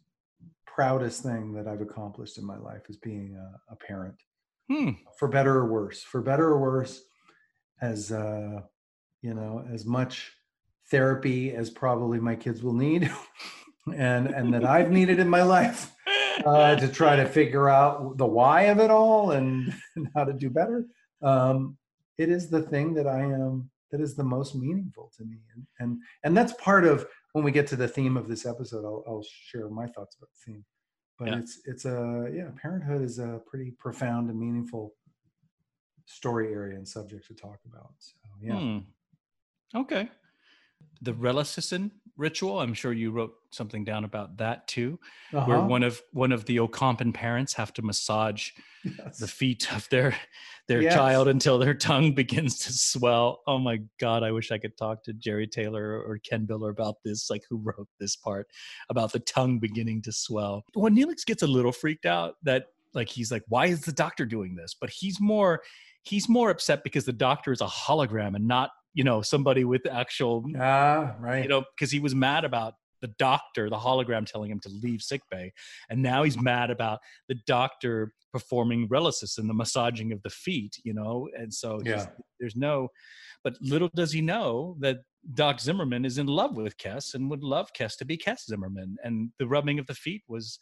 proudest 0.66 1.22
thing 1.22 1.52
that 1.52 1.68
I've 1.68 1.82
accomplished 1.82 2.38
in 2.38 2.46
my 2.46 2.56
life 2.56 2.82
is 2.88 2.96
being 2.96 3.36
a, 3.36 3.72
a 3.72 3.76
parent 3.76 4.16
Hmm. 4.70 4.90
for 5.18 5.28
better 5.28 5.56
or 5.56 5.66
worse 5.66 6.02
for 6.02 6.22
better 6.22 6.48
or 6.48 6.60
worse 6.60 7.02
as 7.80 8.12
uh 8.12 8.60
you 9.20 9.34
know 9.34 9.64
as 9.70 9.84
much 9.84 10.32
therapy 10.90 11.52
as 11.54 11.68
probably 11.70 12.20
my 12.20 12.36
kids 12.36 12.62
will 12.62 12.72
need 12.72 13.10
and 13.94 14.28
and 14.28 14.54
that 14.54 14.64
i've 14.64 14.90
needed 14.90 15.18
in 15.18 15.28
my 15.28 15.42
life 15.42 15.94
uh, 16.46 16.74
to 16.76 16.88
try 16.88 17.14
to 17.14 17.26
figure 17.26 17.68
out 17.68 18.16
the 18.16 18.26
why 18.26 18.62
of 18.62 18.78
it 18.78 18.90
all 18.90 19.32
and, 19.32 19.74
and 19.96 20.08
how 20.14 20.24
to 20.24 20.32
do 20.32 20.48
better 20.48 20.86
um 21.22 21.76
it 22.18 22.28
is 22.28 22.48
the 22.48 22.62
thing 22.62 22.94
that 22.94 23.06
i 23.06 23.20
am 23.20 23.68
that 23.90 24.00
is 24.00 24.14
the 24.14 24.24
most 24.24 24.54
meaningful 24.54 25.10
to 25.16 25.24
me 25.24 25.38
and 25.54 25.66
and 25.80 25.98
and 26.24 26.36
that's 26.36 26.52
part 26.54 26.84
of 26.84 27.06
when 27.32 27.44
we 27.44 27.50
get 27.50 27.66
to 27.66 27.76
the 27.76 27.88
theme 27.88 28.16
of 28.16 28.28
this 28.28 28.46
episode 28.46 28.84
i'll, 28.84 29.04
I'll 29.06 29.24
share 29.24 29.68
my 29.68 29.86
thoughts 29.86 30.16
about 30.16 30.30
the 30.30 30.52
theme 30.52 30.64
but 31.22 31.28
Yeah. 31.30 31.38
it's 31.38 31.60
it's 31.64 31.84
a 31.84 32.28
yeah 32.34 32.48
parenthood 32.60 33.00
is 33.02 33.18
a 33.20 33.40
pretty 33.46 33.70
profound 33.70 34.28
and 34.30 34.38
meaningful 34.38 34.94
story 36.06 36.52
area 36.52 36.76
and 36.76 36.86
subject 36.86 37.26
to 37.28 37.34
talk 37.34 37.60
about 37.70 37.92
so 37.98 38.14
yeah 38.40 38.58
Hmm. 38.58 38.78
Okay. 39.74 40.08
The 41.00 41.12
Relicicin 41.14 41.90
ritual. 42.16 42.60
I'm 42.60 42.74
sure 42.74 42.92
you 42.92 43.10
wrote 43.10 43.34
something 43.50 43.84
down 43.84 44.04
about 44.04 44.36
that 44.38 44.68
too, 44.68 44.98
where 45.30 45.40
Uh-huh. 45.58 45.66
one 45.66 45.82
of 45.82 46.02
one 46.12 46.32
of 46.32 46.44
the 46.44 46.56
Ocampan 46.58 47.14
parents 47.14 47.54
have 47.54 47.72
to 47.74 47.82
massage 47.82 48.50
Yes. 48.84 49.18
the 49.18 49.28
feet 49.28 49.72
of 49.72 49.88
their 49.90 50.14
their 50.72 50.82
Yes. 50.82 50.94
child 50.94 51.28
until 51.28 51.58
their 51.58 51.74
tongue 51.74 52.14
begins 52.14 52.58
to 52.60 52.72
swell. 52.72 53.42
Oh 53.46 53.58
my 53.58 53.80
god, 54.00 54.22
I 54.22 54.30
wish 54.32 54.50
I 54.50 54.58
could 54.58 54.76
talk 54.76 55.02
to 55.04 55.12
Jeri 55.12 55.50
Taylor 55.50 56.00
or 56.02 56.18
Ken 56.18 56.46
Biller 56.46 56.70
about 56.70 56.96
this, 57.04 57.28
like 57.28 57.42
who 57.48 57.58
wrote 57.58 57.88
this 58.00 58.16
part 58.16 58.48
about 58.88 59.12
the 59.12 59.20
tongue 59.20 59.58
beginning 59.58 60.00
to 60.02 60.12
swell. 60.12 60.64
When 60.74 60.96
Neelix 60.96 61.26
gets 61.26 61.42
a 61.42 61.46
little 61.46 61.72
freaked 61.72 62.06
out 62.06 62.36
that 62.44 62.66
like 62.94 63.08
he's 63.08 63.30
like, 63.30 63.42
why 63.48 63.66
is 63.66 63.82
the 63.82 63.92
doctor 63.92 64.24
doing 64.24 64.54
this? 64.54 64.74
But 64.78 64.90
he's 64.90 65.20
more 65.20 65.62
he's 66.04 66.28
more 66.28 66.50
upset 66.50 66.82
because 66.84 67.04
the 67.04 67.12
doctor 67.12 67.52
is 67.52 67.60
a 67.60 67.66
hologram 67.66 68.34
and 68.34 68.48
not, 68.48 68.70
you 68.94 69.04
know, 69.04 69.22
somebody 69.22 69.64
with 69.64 69.86
actual 69.86 70.44
ah 70.58 71.14
right 71.20 71.42
you 71.42 71.48
know, 71.48 71.64
because 71.76 71.90
he 71.90 72.00
was 72.00 72.14
mad 72.14 72.44
about 72.44 72.74
the 73.02 73.12
doctor, 73.18 73.68
the 73.68 73.76
hologram 73.76 74.24
telling 74.24 74.50
him 74.50 74.60
to 74.60 74.70
leave 74.70 75.02
sickbay, 75.02 75.52
and 75.90 76.00
now 76.00 76.22
he's 76.22 76.40
mad 76.40 76.70
about 76.70 77.00
the 77.28 77.34
doctor 77.46 78.14
performing 78.32 78.88
relicis 78.88 79.36
and 79.36 79.50
the 79.50 79.54
massaging 79.54 80.10
of 80.12 80.22
the 80.22 80.30
feet, 80.30 80.76
you 80.84 80.94
know, 80.94 81.28
and 81.36 81.52
so 81.52 81.82
Yeah. 81.84 82.06
there's 82.40 82.56
no, 82.56 82.88
but 83.44 83.60
little 83.60 83.90
does 83.94 84.12
he 84.12 84.22
know 84.22 84.76
that 84.80 84.98
Doc 85.34 85.60
Zimmerman 85.60 86.04
is 86.04 86.16
in 86.18 86.26
love 86.26 86.56
with 86.56 86.78
Kes 86.78 87.14
and 87.14 87.28
would 87.30 87.44
love 87.44 87.72
Kes 87.78 87.96
to 87.98 88.04
be 88.04 88.16
Kes 88.16 88.46
Zimmerman, 88.46 88.96
and 89.04 89.30
the 89.38 89.46
rubbing 89.46 89.78
of 89.78 89.86
the 89.86 89.94
feet 89.94 90.22
was 90.28 90.58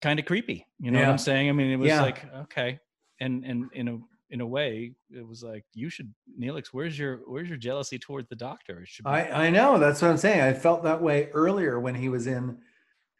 kind 0.00 0.18
of 0.18 0.24
creepy. 0.24 0.66
You 0.78 0.90
know 0.90 1.00
what 1.00 1.08
I'm 1.08 1.18
saying? 1.18 1.48
I 1.48 1.52
mean, 1.52 1.70
it 1.70 1.76
was 1.76 1.88
Yeah. 1.88 2.02
like 2.02 2.24
okay, 2.44 2.78
and 3.20 3.44
and 3.44 3.70
in 3.72 3.88
a 3.88 3.98
in 4.32 4.40
a 4.40 4.46
way, 4.46 4.92
it 5.14 5.26
was 5.26 5.44
like 5.44 5.64
you 5.74 5.90
should, 5.90 6.12
Neelix. 6.40 6.68
Where's 6.72 6.98
your 6.98 7.20
where's 7.26 7.48
your 7.48 7.58
jealousy 7.58 7.98
towards 7.98 8.28
the 8.28 8.34
doctor? 8.34 8.80
It 8.80 8.88
should 8.88 9.04
be 9.04 9.10
I, 9.10 9.46
I 9.46 9.50
know 9.50 9.78
that's 9.78 10.00
what 10.00 10.10
I'm 10.10 10.16
saying. 10.16 10.40
I 10.40 10.54
felt 10.54 10.82
that 10.84 11.02
way 11.02 11.28
earlier 11.34 11.78
when 11.78 11.94
he 11.94 12.08
was 12.08 12.26
in, 12.26 12.56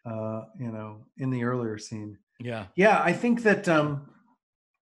uh, 0.07 0.43
you 0.59 0.73
know, 0.73 1.05
in 1.19 1.31
the 1.31 1.45
earlier 1.45 1.77
scene. 1.77 2.19
Yeah. 2.41 2.67
Yeah, 2.77 3.01
I 3.05 3.13
think 3.13 3.43
that 3.43 3.69
um, 3.69 4.11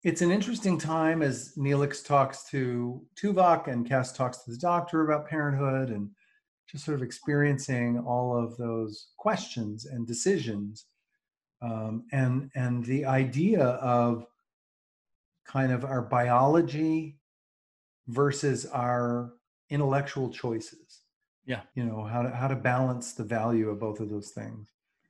it's 0.03 0.21
an 0.21 0.31
interesting 0.31 0.79
time 0.79 1.21
as 1.21 1.53
Neelix 1.57 2.03
talks 2.03 2.49
to 2.49 3.01
Tuvok 3.21 3.67
and 3.67 3.87
Cass 3.87 4.11
talks 4.11 4.39
to 4.39 4.51
the 4.51 4.57
doctor 4.57 5.05
about 5.05 5.29
parenthood 5.29 5.89
and 5.89 6.09
just 6.67 6.85
sort 6.85 6.97
of 6.97 7.03
experiencing 7.03 7.99
all 7.99 8.35
of 8.35 8.57
those 8.57 9.09
questions 9.17 9.85
and 9.85 10.07
decisions, 10.07 10.85
um, 11.61 12.05
and 12.11 12.49
and 12.55 12.83
the 12.83 13.05
idea 13.05 13.63
of 13.63 14.25
kind 15.45 15.71
of 15.71 15.85
our 15.85 16.01
biology 16.01 17.17
versus 18.07 18.65
our 18.67 19.33
intellectual 19.69 20.29
choices. 20.29 21.01
Yeah. 21.45 21.61
You 21.75 21.85
know, 21.85 22.03
how 22.03 22.23
to 22.23 22.29
how 22.29 22.47
to 22.47 22.55
balance 22.55 23.13
the 23.13 23.23
value 23.23 23.69
of 23.69 23.79
both 23.79 23.99
of 23.99 24.09
those 24.09 24.29
things. 24.29 24.69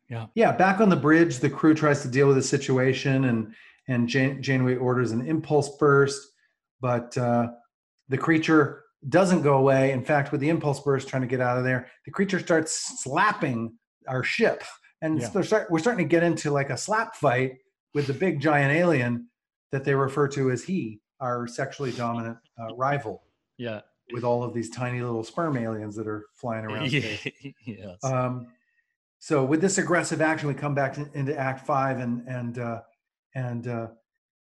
Yeah. 0.10 0.28
Yeah, 0.36 0.52
back 0.52 0.80
on 0.82 0.90
the 0.90 0.96
bridge, 0.96 1.40
the 1.40 1.50
crew 1.50 1.74
tries 1.74 2.02
to 2.04 2.08
deal 2.08 2.28
with 2.28 2.36
the 2.36 2.44
situation 2.44 3.26
and 3.26 3.54
and 3.88 4.08
Jan- 4.10 4.42
Janeway 4.42 4.76
orders 4.76 5.12
an 5.12 5.26
impulse 5.26 5.78
burst, 5.78 6.28
but 6.82 7.16
uh, 7.18 7.48
the 8.10 8.18
creature 8.18 8.84
doesn't 9.10 9.44
go 9.44 9.58
away. 9.58 9.92
In 9.92 10.04
fact, 10.04 10.32
with 10.32 10.42
the 10.42 10.50
impulse 10.50 10.80
burst 10.80 11.08
trying 11.08 11.22
to 11.22 11.28
get 11.28 11.40
out 11.40 11.58
of 11.58 11.64
there, 11.64 11.88
the 12.06 12.12
creature 12.12 12.40
starts 12.40 13.04
slapping 13.04 13.74
our 14.08 14.24
ship. 14.24 14.64
And 15.02 15.22
Yeah. 15.22 15.42
start, 15.42 15.70
we're 15.70 15.78
starting 15.80 16.04
to 16.04 16.10
get 16.10 16.24
into 16.24 16.50
like 16.50 16.72
a 16.72 16.78
slap 16.78 17.16
fight 17.16 17.58
with 17.94 18.08
the 18.08 18.14
big 18.14 18.40
giant 18.42 18.76
alien 18.76 19.28
that 19.76 19.84
they 19.84 19.94
refer 19.94 20.26
to 20.30 20.52
as 20.52 20.64
he, 20.64 21.02
our 21.20 21.48
sexually 21.48 21.92
dominant 21.92 22.38
uh, 22.58 22.74
rival. 22.76 23.24
Yeah. 23.58 23.82
with 24.14 24.24
all 24.24 24.44
of 24.44 24.54
these 24.54 24.70
tiny 24.70 25.02
little 25.02 25.24
sperm 25.24 25.58
aliens 25.58 25.96
that 25.96 26.08
are 26.08 26.26
flying 26.34 26.66
around. 26.66 26.92
yes. 27.66 28.04
Um, 28.04 28.48
so 29.20 29.44
with 29.44 29.60
this 29.60 29.78
aggressive 29.78 30.22
action, 30.22 30.48
we 30.48 30.54
come 30.54 30.76
back 30.76 30.94
to, 30.94 31.10
into 31.14 31.38
Act 31.38 31.66
Five, 31.66 32.00
and 32.00 32.26
and 32.28 32.60
uh, 32.60 32.82
and 33.34 33.68
uh, 33.68 33.88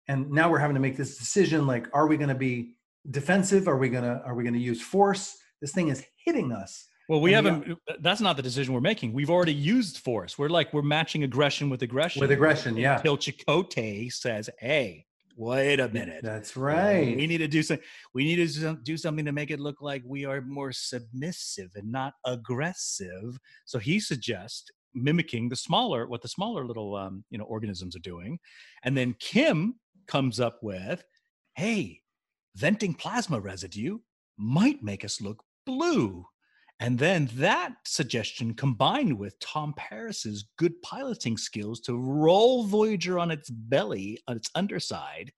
and 0.09 0.29
now 0.31 0.49
we're 0.49 0.59
having 0.59 0.73
to 0.73 0.81
make 0.81 0.97
this 0.97 1.17
decision: 1.17 1.65
like, 1.65 1.87
are 1.93 2.07
we 2.07 2.17
going 2.17 2.29
to 2.29 2.35
be 2.35 2.73
defensive? 3.09 3.67
Are 3.67 3.77
we 3.77 3.89
gonna 3.89 4.21
are 4.25 4.35
we 4.35 4.43
going 4.43 4.55
to 4.55 4.59
use 4.59 4.81
force? 4.81 5.37
This 5.61 5.71
thing 5.71 5.89
is 5.89 6.03
hitting 6.25 6.51
us. 6.51 6.87
well, 7.07 7.21
we 7.21 7.35
and 7.35 7.47
haven't. 7.47 7.79
That's 7.99 8.21
not 8.21 8.37
the 8.37 8.41
decision 8.41 8.73
we're 8.73 8.81
making. 8.81 9.13
We've 9.13 9.29
already 9.29 9.53
used 9.53 9.99
force. 9.99 10.37
We're 10.37 10.49
like 10.49 10.73
we're 10.73 10.81
matching 10.81 11.23
aggression 11.23 11.69
with 11.69 11.83
aggression. 11.83 12.19
With 12.19 12.31
aggression, 12.31 12.75
yeah. 12.75 12.95
Until 12.95 13.17
Chakotay 13.17 14.11
says, 14.11 14.49
"Hey, 14.57 15.05
wait 15.35 15.79
a 15.79 15.89
minute. 15.89 16.21
That's 16.23 16.55
right. 16.55 17.15
We 17.15 17.27
need 17.27 17.39
to 17.39 17.47
do 17.47 17.63
something. 17.63 17.85
We 18.13 18.23
need 18.23 18.47
to 18.47 18.77
do- 18.83 18.97
something 18.97 19.25
to 19.25 19.31
make 19.31 19.51
it 19.51 19.59
look 19.59 19.81
like 19.81 20.03
we 20.05 20.25
are 20.25 20.41
more 20.41 20.71
submissive 20.71 21.71
and 21.75 21.91
not 21.91 22.13
aggressive. 22.25 23.39
So 23.65 23.79
he 23.79 23.99
suggests 23.99 24.69
mimicking 24.93 25.49
the 25.49 25.55
smaller, 25.55 26.07
what 26.07 26.21
the 26.21 26.27
smaller 26.27 26.65
little, 26.65 26.95
um, 26.95 27.23
you 27.29 27.37
know, 27.37 27.45
organisms 27.45 27.95
are 27.95 27.99
doing, 27.99 28.39
and 28.83 28.95
then 28.97 29.15
Kim 29.19 29.79
comes 30.07 30.39
up 30.39 30.59
with, 30.61 31.03
"Hey, 31.55 32.01
venting 32.55 32.93
plasma 32.93 33.39
residue 33.39 33.99
might 34.37 34.83
make 34.83 35.05
us 35.05 35.21
look 35.21 35.43
blue." 35.65 36.25
And 36.81 36.97
then 36.97 37.29
that 37.35 37.75
suggestion 37.85 38.55
combined 38.55 39.17
with 39.19 39.39
Tom 39.39 39.73
Paris's 39.77 40.49
good 40.57 40.81
piloting 40.81 41.37
skills 41.37 41.79
to 41.81 41.95
roll 41.95 42.63
Voyager 42.65 43.19
on 43.19 43.29
its 43.29 43.51
belly, 43.51 44.17
on 44.27 44.35
its 44.35 44.49
underside, 44.55 45.31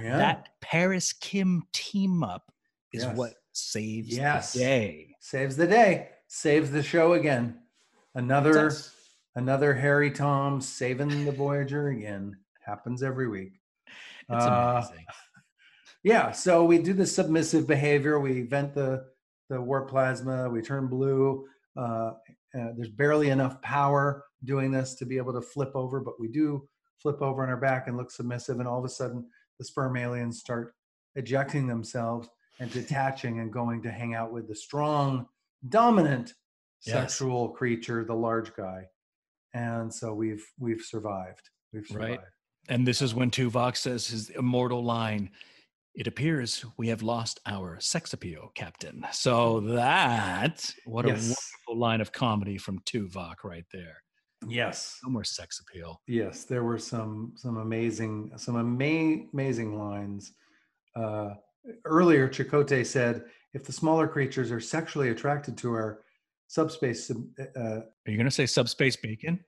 Yeah. 0.00 0.16
that 0.16 0.48
Paris 0.62 1.12
Kim 1.12 1.64
team 1.74 2.22
up 2.24 2.50
is 2.92 3.02
Yes. 3.04 3.16
what 3.16 3.34
saves 3.52 4.08
Yes. 4.16 4.54
the 4.54 4.58
day. 4.60 5.16
Saves 5.20 5.56
the 5.56 5.66
day. 5.66 6.12
Saves 6.28 6.70
the 6.70 6.82
show 6.82 7.12
again. 7.12 7.60
Another 8.14 8.72
another 9.34 9.74
Harry 9.74 10.10
Tom 10.10 10.62
saving 10.62 11.26
the 11.26 11.32
Voyager 11.32 11.88
again. 11.88 12.38
Happens 12.64 13.02
every 13.02 13.28
week. 13.28 13.60
It's 13.86 14.44
Uh, 14.44 14.82
amazing. 14.86 15.04
Yeah, 16.02 16.30
so 16.30 16.64
we 16.64 16.78
do 16.78 16.92
the 16.92 17.06
submissive 17.06 17.66
behavior. 17.66 18.18
We 18.20 18.42
vent 18.42 18.74
the 18.74 19.10
the 19.48 19.60
warp 19.60 19.88
plasma. 19.88 20.48
We 20.48 20.62
turn 20.62 20.86
blue. 20.88 21.46
Uh, 21.76 22.12
uh, 22.58 22.72
there's 22.76 22.88
barely 22.88 23.30
enough 23.30 23.60
power 23.62 24.24
doing 24.44 24.70
this 24.70 24.94
to 24.96 25.06
be 25.06 25.16
able 25.16 25.32
to 25.32 25.42
flip 25.42 25.72
over, 25.74 26.00
but 26.00 26.18
we 26.20 26.28
do 26.28 26.68
flip 27.00 27.20
over 27.20 27.42
on 27.42 27.48
our 27.48 27.56
back 27.56 27.88
and 27.88 27.96
look 27.96 28.10
submissive. 28.10 28.58
And 28.58 28.68
all 28.68 28.78
of 28.78 28.84
a 28.84 28.88
sudden, 28.88 29.26
the 29.58 29.64
sperm 29.64 29.96
aliens 29.96 30.40
start 30.40 30.74
ejecting 31.16 31.66
themselves 31.66 32.28
and 32.60 32.70
detaching 32.72 33.40
and 33.40 33.52
going 33.52 33.82
to 33.82 33.90
hang 33.90 34.14
out 34.14 34.32
with 34.32 34.48
the 34.48 34.54
strong, 34.54 35.26
dominant 35.68 36.34
Yes. 36.84 36.94
sexual 36.94 37.48
creature, 37.48 38.04
the 38.04 38.14
large 38.14 38.54
guy. 38.54 38.84
And 39.54 39.92
so 39.92 40.12
we've 40.14 40.44
we've 40.58 40.82
survived. 40.82 41.50
We've 41.72 41.86
survived. 41.86 42.10
Right. 42.10 42.20
And 42.68 42.86
this 42.86 43.00
is 43.02 43.14
when 43.14 43.30
Tuvok 43.30 43.76
says 43.76 44.06
his 44.06 44.30
immortal 44.30 44.84
line. 44.84 45.30
It 45.96 46.06
appears 46.06 46.62
we 46.76 46.88
have 46.88 47.02
lost 47.02 47.40
our 47.46 47.80
sex 47.80 48.12
appeal, 48.12 48.52
Captain. 48.54 49.04
So 49.12 49.60
that 49.60 50.70
what 50.84 51.06
a 51.06 51.08
wonderful 51.08 51.78
line 51.78 52.02
of 52.02 52.12
comedy 52.12 52.58
from 52.58 52.80
Tuvok 52.80 53.36
right 53.44 53.64
there. 53.72 54.02
Yes. 54.46 54.98
No 55.02 55.10
more 55.10 55.24
sex 55.24 55.60
appeal. 55.60 56.02
Yes, 56.06 56.44
there 56.44 56.64
were 56.64 56.78
some 56.78 57.32
some 57.36 57.56
amazing 57.56 58.30
some 58.36 58.56
ama- 58.56 59.24
amazing 59.32 59.78
lines. 59.78 60.32
Uh, 60.94 61.30
earlier, 61.86 62.28
Chakotay 62.28 62.84
said, 62.84 63.24
"If 63.54 63.64
the 63.64 63.72
smaller 63.72 64.06
creatures 64.06 64.50
are 64.52 64.60
sexually 64.60 65.08
attracted 65.08 65.56
to 65.58 65.72
our 65.72 66.02
subspace, 66.48 67.08
sub- 67.08 67.24
uh, 67.56 67.60
Are 67.60 67.84
you 68.06 68.16
going 68.16 68.26
to 68.26 68.30
say 68.30 68.44
subspace 68.44 68.96
bacon? 68.96 69.42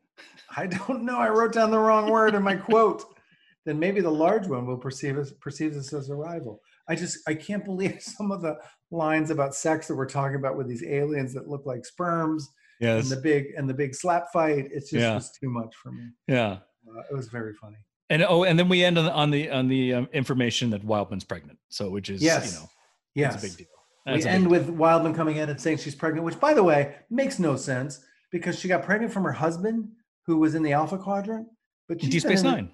I 0.56 0.66
don't 0.66 1.02
know. 1.04 1.18
I 1.18 1.28
wrote 1.28 1.52
down 1.52 1.70
the 1.70 1.78
wrong 1.78 2.10
word 2.10 2.34
in 2.34 2.42
my 2.42 2.56
quote. 2.56 3.04
Then 3.66 3.78
maybe 3.78 4.00
the 4.00 4.10
large 4.10 4.46
one 4.46 4.66
will 4.66 4.78
perceive 4.78 5.18
us 5.18 5.30
perceives 5.32 5.76
us 5.76 5.92
as 5.92 6.08
a 6.10 6.14
rival. 6.14 6.60
I 6.88 6.94
just 6.94 7.18
I 7.28 7.34
can't 7.34 7.64
believe 7.72 8.00
some 8.00 8.30
of 8.32 8.40
the 8.42 8.56
lines 8.90 9.30
about 9.30 9.54
sex 9.54 9.86
that 9.88 9.94
we're 9.94 10.08
talking 10.08 10.36
about 10.36 10.56
with 10.56 10.68
these 10.68 10.84
aliens 10.84 11.34
that 11.34 11.48
look 11.48 11.66
like 11.66 11.84
sperms 11.84 12.48
and 12.80 13.04
the 13.06 13.16
big 13.16 13.46
and 13.56 13.68
the 13.68 13.74
big 13.74 13.94
slap 13.94 14.32
fight. 14.32 14.68
It's 14.72 14.90
just 14.90 15.02
Yeah. 15.02 15.20
too 15.40 15.50
much 15.52 15.74
for 15.82 15.92
me. 15.92 16.04
Yeah. 16.26 16.58
Uh, 16.88 17.00
it 17.10 17.14
was 17.14 17.28
very 17.28 17.52
funny. 17.54 17.76
And 18.08 18.22
oh, 18.22 18.44
and 18.44 18.58
then 18.58 18.68
we 18.70 18.82
end 18.82 18.96
on 18.98 19.04
the 19.04 19.12
on 19.12 19.30
the 19.30 19.50
on 19.50 19.68
the 19.68 19.94
um, 19.94 20.08
information 20.14 20.70
that 20.70 20.82
Wildman's 20.84 21.24
pregnant. 21.24 21.58
So 21.68 21.90
which 21.90 22.08
is 22.08 22.22
Yes. 22.22 22.52
you 22.54 22.60
know 22.60 22.66
Yes, 23.14 23.34
it's 23.34 23.42
a 23.42 23.46
big 23.48 23.56
deal. 23.58 23.66
we 24.06 24.12
That's 24.12 24.24
big 24.24 24.34
end 24.34 24.50
with 24.50 24.70
Wildman 24.70 25.12
coming 25.14 25.36
in 25.36 25.50
and 25.50 25.60
saying 25.60 25.78
she's 25.78 25.94
pregnant, 25.96 26.24
which, 26.24 26.38
by 26.40 26.54
the 26.54 26.62
way, 26.62 26.94
makes 27.10 27.38
no 27.38 27.56
sense 27.56 28.02
because 28.30 28.58
she 28.58 28.68
got 28.68 28.82
pregnant 28.84 29.12
from 29.12 29.24
her 29.24 29.32
husband, 29.32 29.88
who 30.24 30.38
was 30.38 30.54
in 30.54 30.62
the 30.62 30.72
Alpha 30.72 30.96
Quadrant. 30.96 31.48
But 31.88 31.94
in 31.94 32.04
she's 32.04 32.22
Deep 32.22 32.22
Space 32.30 32.40
in 32.40 32.46
Nine. 32.46 32.70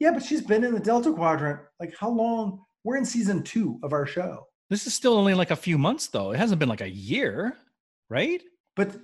Yeah, 0.00 0.10
but 0.12 0.22
she's 0.22 0.42
been 0.42 0.64
in 0.64 0.74
the 0.74 0.80
Delta 0.80 1.12
Quadrant. 1.12 1.60
Like, 1.80 1.94
how 1.98 2.10
long? 2.10 2.60
We're 2.84 2.96
in 2.96 3.04
season 3.06 3.42
two 3.42 3.78
of 3.82 3.94
our 3.94 4.04
show, 4.04 4.46
This 4.68 4.86
is 4.86 4.92
still 4.92 5.14
only 5.14 5.32
like 5.32 5.50
a 5.50 5.56
few 5.56 5.78
months 5.78 6.06
though. 6.08 6.32
It 6.32 6.36
hasn't 6.38 6.58
been 6.58 6.68
like 6.68 6.82
a 6.82 6.90
year, 6.90 7.56
right? 8.10 8.42
but 8.76 8.94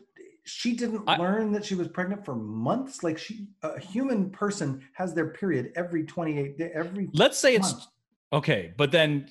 she 0.45 0.75
didn't 0.75 1.05
I- 1.07 1.17
learn 1.17 1.53
that 1.53 1.65
she 1.65 1.75
was 1.75 1.87
pregnant 1.89 2.25
for 2.25 2.35
months. 2.35 3.03
Like, 3.03 3.17
she, 3.19 3.47
a 3.63 3.79
human 3.81 4.31
person 4.31 4.83
has 4.95 5.15
their 5.15 5.29
period 5.29 5.73
every 5.77 6.05
28 6.05 6.59
day, 6.59 6.71
every 6.75 7.09
Let's 7.15 7.39
say 7.39 7.55
it's 7.55 7.89
okay, 8.33 8.73
but 8.77 8.91
then 8.91 9.29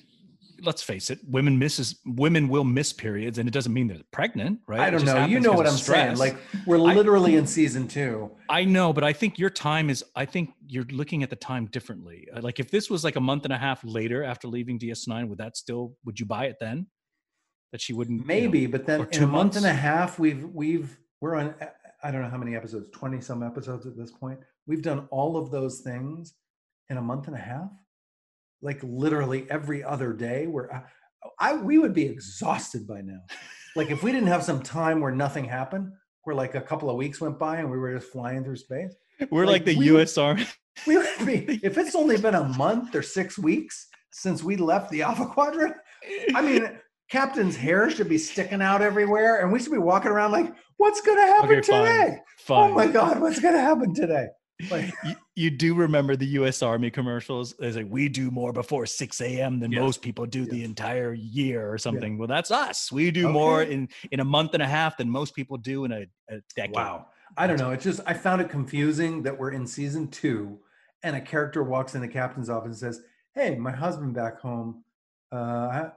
let's 0.62 0.82
face 0.82 1.10
it, 1.10 1.18
women 1.28 1.58
misses 1.58 2.00
women 2.04 2.48
will 2.48 2.64
miss 2.64 2.92
periods, 2.92 3.38
and 3.38 3.48
it 3.48 3.52
doesn't 3.52 3.72
mean 3.72 3.88
they're 3.88 3.98
pregnant, 4.12 4.60
right? 4.66 4.80
I 4.80 4.90
don't 4.90 5.04
know. 5.04 5.24
You 5.26 5.40
know 5.40 5.52
what 5.52 5.66
I'm 5.66 5.72
saying. 5.76 6.16
Like, 6.16 6.36
we're 6.66 6.78
I- 6.78 6.94
literally 6.94 7.36
in 7.36 7.46
season 7.46 7.88
two. 7.88 8.30
I 8.48 8.64
know, 8.64 8.92
but 8.92 9.04
I 9.04 9.12
think 9.12 9.38
your 9.38 9.50
time 9.50 9.90
is. 9.90 10.04
I 10.16 10.24
think 10.24 10.50
you're 10.66 10.84
looking 10.90 11.22
at 11.22 11.30
the 11.30 11.36
time 11.36 11.66
differently. 11.66 12.26
Uh, 12.34 12.40
Like 12.40 12.60
if 12.60 12.70
this 12.70 12.88
was 12.90 13.04
like 13.04 13.16
a 13.16 13.20
month 13.20 13.44
and 13.44 13.52
a 13.52 13.58
half 13.58 13.82
later 13.84 14.24
after 14.24 14.48
leaving 14.48 14.78
DS9, 14.78 15.28
would 15.28 15.38
that 15.38 15.56
still? 15.56 15.96
Would 16.04 16.18
you 16.20 16.26
buy 16.26 16.46
it 16.46 16.56
then? 16.60 16.86
That 17.72 17.80
she 17.80 17.92
wouldn't. 17.92 18.20
you 18.20 18.24
know- 18.24 18.34
maybe 18.40 18.66
but 18.66 18.86
then 18.86 19.06
in 19.12 19.22
a 19.22 19.26
month 19.26 19.56
and 19.56 19.64
a 19.66 19.72
half 19.72 20.18
we've 20.18 20.44
we've 20.52 20.98
we're 21.20 21.36
on 21.36 21.54
i 22.02 22.10
don't 22.10 22.22
know 22.22 22.28
how 22.28 22.36
many 22.38 22.56
episodes 22.56 22.88
20 22.90 23.20
some 23.20 23.42
episodes 23.44 23.86
at 23.86 23.96
this 23.96 24.10
point 24.10 24.40
we've 24.66 24.82
done 24.82 25.06
all 25.12 25.36
of 25.36 25.50
those 25.52 25.80
things 25.80 26.34
in 26.88 26.96
a 26.96 27.00
month 27.02 27.28
and 27.28 27.36
a 27.36 27.38
half 27.38 27.70
like 28.62 28.80
literally 28.82 29.46
every 29.50 29.82
other 29.82 30.12
day 30.12 30.46
where 30.46 30.72
I, 30.74 30.82
I 31.38 31.54
we 31.54 31.78
would 31.78 31.94
be 31.94 32.04
exhausted 32.04 32.86
by 32.86 33.00
now 33.02 33.20
like 33.76 33.90
if 33.90 34.02
we 34.02 34.12
didn't 34.12 34.28
have 34.28 34.42
some 34.42 34.62
time 34.62 35.00
where 35.00 35.12
nothing 35.12 35.44
happened 35.44 35.92
where 36.24 36.36
like 36.36 36.54
a 36.54 36.60
couple 36.60 36.90
of 36.90 36.96
weeks 36.96 37.20
went 37.20 37.38
by 37.38 37.56
and 37.58 37.70
we 37.70 37.78
were 37.78 37.94
just 37.94 38.10
flying 38.12 38.44
through 38.44 38.56
space 38.56 38.94
We're 39.30 39.46
like, 39.46 39.52
like, 39.52 39.64
the 39.64 39.76
we- 39.76 39.86
U.S. 39.86 40.18
Army. 40.18 40.46
we 40.86 40.96
would 40.96 41.08
be 41.26 41.60
if 41.62 41.76
it's 41.78 41.94
only 41.94 42.16
been 42.16 42.34
a 42.34 42.44
month 42.44 42.94
or 42.94 43.02
six 43.02 43.38
weeks 43.38 43.88
since 44.12 44.42
we 44.42 44.56
left 44.56 44.90
the 44.90 45.02
alpha 45.02 45.26
quadrant 45.26 45.74
I 46.34 46.40
mean, 46.40 46.78
Captain's 47.10 47.56
hair 47.56 47.90
should 47.90 48.08
be 48.08 48.16
sticking 48.16 48.62
out 48.62 48.80
everywhere, 48.82 49.42
and 49.42 49.52
we 49.52 49.58
should 49.60 49.72
be 49.72 49.78
walking 49.78 50.10
around 50.12 50.30
like, 50.32 50.54
"What's 50.78 51.00
going 51.02 51.18
to 51.18 51.26
happen 51.26 51.50
Okay, 51.58 51.60
fine. 51.60 51.84
today? 51.84 52.16
Oh 52.18 52.24
fine. 52.38 52.70
Oh 52.70 52.74
my 52.74 52.86
God, 52.86 53.20
what's 53.20 53.38
going 53.40 53.52
to 53.54 53.60
happen 53.60 53.92
today?" 53.94 54.28
Like, 54.70 54.92
you, 55.04 55.14
you 55.36 55.50
do 55.50 55.74
remember 55.74 56.16
the 56.16 56.26
U.S. 56.26 56.62
Army 56.62 56.90
commercials? 56.90 57.54
It's 57.58 57.76
like 57.76 57.86
we 57.88 58.08
do 58.08 58.30
more 58.30 58.52
before 58.52 58.86
6 58.86 59.20
a.m. 59.20 59.60
than 59.60 59.72
Yes. 59.72 59.80
most 59.80 60.02
people 60.02 60.26
do 60.26 60.44
the 60.46 60.64
entire 60.64 61.12
year 61.12 61.72
or 61.72 61.78
something. 61.78 62.18
Well, 62.18 62.28
that's 62.28 62.50
us. 62.50 62.90
We 62.90 63.10
do 63.10 63.28
more 63.28 63.62
in 63.62 63.88
in 64.10 64.20
a 64.20 64.24
month 64.24 64.54
and 64.54 64.62
a 64.62 64.66
half 64.66 64.96
than 64.96 65.08
most 65.08 65.34
people 65.34 65.56
do 65.56 65.84
in 65.84 65.92
a, 65.92 66.06
a 66.28 66.40
decade. 66.56 66.74
wow, 66.74 67.06
I 67.36 67.46
don't 67.46 67.58
know. 67.58 67.70
It's 67.70 67.84
just 67.84 68.00
I 68.06 68.14
found 68.14 68.42
it 68.42 68.48
confusing 68.48 69.22
that 69.22 69.38
we're 69.38 69.52
in 69.52 69.66
season 69.66 70.08
two, 70.08 70.58
and 71.02 71.16
a 71.16 71.20
character 71.20 71.62
walks 71.62 71.94
in 71.94 72.00
the 72.00 72.08
captain's 72.08 72.50
office 72.50 72.82
and 72.82 72.94
says, 72.94 73.02
"Hey, 73.34 73.54
my 73.56 73.70
husband 73.72 74.14
back 74.14 74.40
home. 74.40 74.84
Uh, 75.32 75.36
I, 75.36 75.90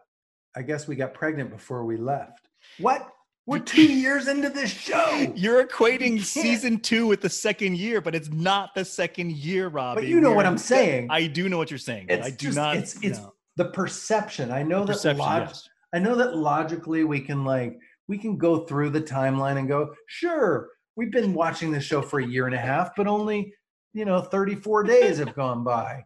I 0.56 0.62
guess 0.62 0.88
we 0.88 0.96
got 0.96 1.14
pregnant 1.14 1.50
before 1.50 1.84
we 1.86 1.98
left. 1.98 2.48
What? 2.78 3.10
We're 3.46 3.60
two 3.60 3.92
years 3.92 4.28
into 4.28 4.50
this 4.50 4.72
show." 4.72 5.34
You're 5.36 5.66
equating 5.66 6.16
can't- 6.16 6.22
season 6.26 6.80
two 6.80 7.08
with 7.08 7.22
the 7.22 7.30
second 7.30 7.78
year, 7.78 8.00
but 8.02 8.16
it's 8.16 8.30
not 8.30 8.74
the 8.76 8.86
second 8.86 9.32
year, 9.34 9.68
Robbie. 9.68 10.02
But 10.02 10.08
you 10.08 10.22
know 10.22 10.30
what 10.30 10.38
We're- 10.38 10.48
I'm 10.50 10.58
saying. 10.58 11.08
I 11.10 11.28
do 11.28 11.50
know 11.50 11.58
what 11.58 11.70
you're 11.70 11.78
saying. 11.78 12.08
I 12.12 12.30
do 12.30 12.48
just- 12.48 12.56
not. 12.58 12.76
it's- 12.76 12.98
it's 13.02 13.20
no. 13.20 13.34
the 13.58 13.66
perception. 13.66 14.52
I 14.52 14.64
know 14.64 14.86
that 14.86 15.18
log- 15.18 15.48
yes. 15.50 15.70
I 15.94 16.00
know 16.00 16.16
that 16.16 16.36
logically 16.36 17.04
we 17.04 17.20
can 17.20 17.44
like 17.46 17.78
we 18.08 18.18
can 18.18 18.38
go 18.38 18.66
through 18.66 18.90
the 18.90 19.02
timeline 19.02 19.58
and 19.58 19.68
go, 19.68 19.94
sure, 20.08 20.70
we've 20.96 21.12
been 21.12 21.34
watching 21.34 21.72
this 21.72 21.84
show 21.86 22.02
for 22.02 22.20
a 22.20 22.26
year 22.26 22.46
and 22.48 22.56
a 22.56 22.60
half, 22.60 22.96
but 22.96 23.08
only 23.08 23.54
you 23.94 24.06
know 24.06 24.22
34 24.22 24.84
days 24.84 25.18
have 25.20 25.36
gone 25.36 25.64
by. 25.64 26.06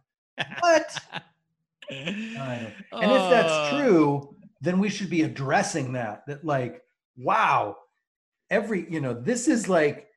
What? 0.60 0.96
And 1.90 2.76
if 2.92 3.30
that's 3.30 3.50
Uh, 3.50 3.70
true, 3.82 4.36
then 4.60 4.78
we 4.78 4.90
should 4.90 5.08
be 5.08 5.22
addressing 5.22 5.94
that. 5.94 6.26
That 6.26 6.44
like, 6.44 6.82
wow, 7.18 7.76
every 8.50 8.90
you 8.90 9.00
know, 9.00 9.14
this 9.14 9.48
is 9.48 9.68
like 9.68 10.08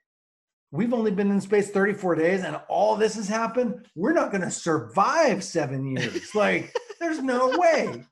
we've 0.72 0.94
only 0.94 1.12
been 1.12 1.30
in 1.32 1.42
space 1.42 1.70
34 1.70 2.16
days 2.16 2.44
and 2.44 2.60
all 2.70 2.96
this 2.96 3.16
has 3.16 3.28
happened. 3.28 3.88
We're 3.96 4.14
not 4.14 4.32
going 4.32 4.44
to 4.44 4.52
survive 4.52 5.44
seven 5.44 5.86
years. 5.86 6.30
Like, 6.36 6.74
there's 7.00 7.22
no 7.22 7.58
way. 7.58 8.06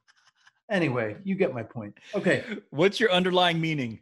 Anyway, 0.70 1.18
you 1.24 1.36
get 1.36 1.54
my 1.54 1.64
point. 1.64 1.96
Okay. 2.14 2.44
What's 2.70 3.00
your 3.00 3.12
underlying 3.12 3.62
meaning? 3.62 4.00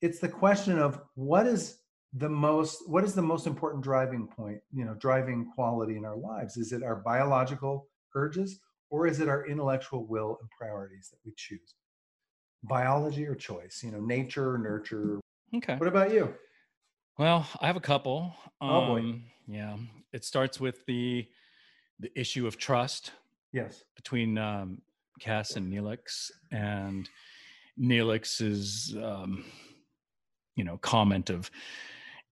It's 0.00 0.18
the 0.18 0.28
question 0.28 0.78
of 0.78 1.00
what 1.14 1.46
is 1.46 1.78
the 2.14 2.28
most 2.28 2.88
what 2.88 3.04
is 3.04 3.14
the 3.14 3.22
most 3.22 3.46
important 3.46 3.82
driving 3.82 4.26
point, 4.26 4.58
you 4.72 4.84
know, 4.84 4.94
driving 4.94 5.50
quality 5.54 5.96
in 5.96 6.04
our 6.04 6.16
lives? 6.16 6.56
Is 6.56 6.72
it 6.72 6.82
our 6.82 6.96
biological 6.96 7.88
urges 8.14 8.58
or 8.90 9.06
is 9.06 9.20
it 9.20 9.28
our 9.28 9.46
intellectual 9.46 10.06
will 10.06 10.38
and 10.40 10.50
priorities 10.50 11.08
that 11.10 11.18
we 11.24 11.32
choose? 11.36 11.74
Biology 12.62 13.26
or 13.26 13.34
choice, 13.34 13.82
you 13.84 13.90
know, 13.90 14.00
nature 14.00 14.54
or 14.54 14.58
nurture. 14.58 15.20
Okay. 15.54 15.76
What 15.76 15.88
about 15.88 16.12
you? 16.12 16.34
Well, 17.18 17.46
I 17.60 17.66
have 17.66 17.76
a 17.76 17.80
couple. 17.80 18.34
Oh, 18.60 18.86
boy. 18.86 19.00
Um, 19.00 19.24
Yeah. 19.46 19.76
It 20.12 20.24
starts 20.24 20.60
with 20.60 20.84
the 20.86 21.26
the 22.00 22.10
issue 22.18 22.46
of 22.46 22.56
trust 22.56 23.12
Yes. 23.52 23.84
between 23.94 24.38
um, 24.38 24.82
Kes 25.20 25.56
and 25.56 25.72
Neelix, 25.72 26.30
and 26.50 27.08
Neelix's, 27.78 28.96
um, 29.00 29.44
you 30.56 30.64
know, 30.64 30.78
comment 30.78 31.30
of 31.30 31.50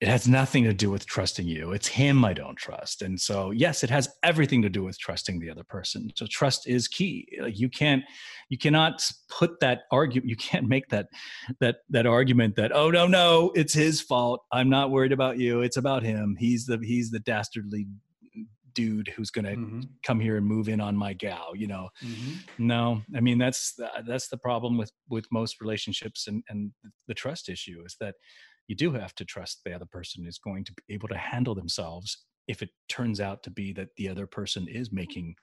it 0.01 0.07
has 0.07 0.29
nothing 0.29 0.63
to 0.63 0.73
do 0.73 0.89
with 0.89 1.05
trusting 1.05 1.45
you. 1.45 1.73
It's 1.73 1.87
him 1.87 2.23
I 2.23 2.31
don't 2.33 2.55
trust, 2.55 3.01
and 3.01 3.19
so 3.19 3.51
yes, 3.51 3.83
it 3.83 3.89
has 3.89 4.07
everything 4.23 4.61
to 4.61 4.69
do 4.69 4.83
with 4.83 4.97
trusting 4.97 5.39
the 5.39 5.49
other 5.49 5.63
person. 5.65 6.09
So 6.15 6.25
trust 6.29 6.67
is 6.67 6.87
key. 6.87 7.27
Like 7.41 7.59
you 7.59 7.67
can't, 7.69 8.03
you 8.47 8.57
cannot 8.57 9.03
put 9.29 9.59
that 9.59 9.81
argument. 9.91 10.29
You 10.29 10.37
can't 10.37 10.67
make 10.69 10.87
that 10.89 11.07
that 11.59 11.77
that 11.89 12.05
argument 12.05 12.55
that 12.55 12.71
oh 12.73 12.89
no 12.91 13.07
no 13.07 13.51
it's 13.55 13.73
his 13.73 14.01
fault. 14.01 14.41
I'm 14.51 14.69
not 14.69 14.89
worried 14.91 15.11
about 15.11 15.37
you. 15.37 15.61
It's 15.61 15.77
about 15.77 16.03
him. 16.03 16.37
He's 16.39 16.65
the 16.65 16.79
he's 16.81 17.11
the 17.11 17.19
dastardly 17.19 17.87
dude 18.73 19.07
who's 19.09 19.31
going 19.31 19.45
to 19.45 19.55
Mhm. 19.55 19.89
come 20.03 20.19
here 20.19 20.37
and 20.37 20.45
move 20.45 20.69
in 20.69 20.79
on 20.79 20.95
my 20.95 21.11
gal 21.11 21.53
you 21.55 21.65
know 21.67 21.89
Mhm. 22.01 22.37
no 22.59 23.01
i 23.15 23.19
mean 23.19 23.39
that's 23.39 23.73
the, 23.73 23.89
that's 24.07 24.27
the 24.29 24.37
problem 24.37 24.77
with 24.77 24.91
with 25.09 25.25
most 25.31 25.59
relationships 25.59 26.27
and 26.27 26.43
and 26.49 26.71
the 27.07 27.15
trust 27.15 27.49
issue 27.49 27.81
is 27.83 27.95
that 27.99 28.13
you 28.69 28.75
do 28.75 28.91
have 28.91 29.15
to 29.15 29.25
trust 29.25 29.61
the 29.65 29.73
other 29.73 29.87
person 29.87 30.25
is 30.25 30.37
going 30.37 30.63
to 30.63 30.73
be 30.73 30.93
able 30.93 31.07
to 31.09 31.17
handle 31.17 31.55
themselves 31.55 32.25
if 32.47 32.61
it 32.61 32.69
turns 32.87 33.19
out 33.19 33.41
to 33.43 33.49
be 33.49 33.73
that 33.73 33.89
the 33.97 34.07
other 34.07 34.27
person 34.27 34.67
is 34.69 34.93
making 34.93 35.35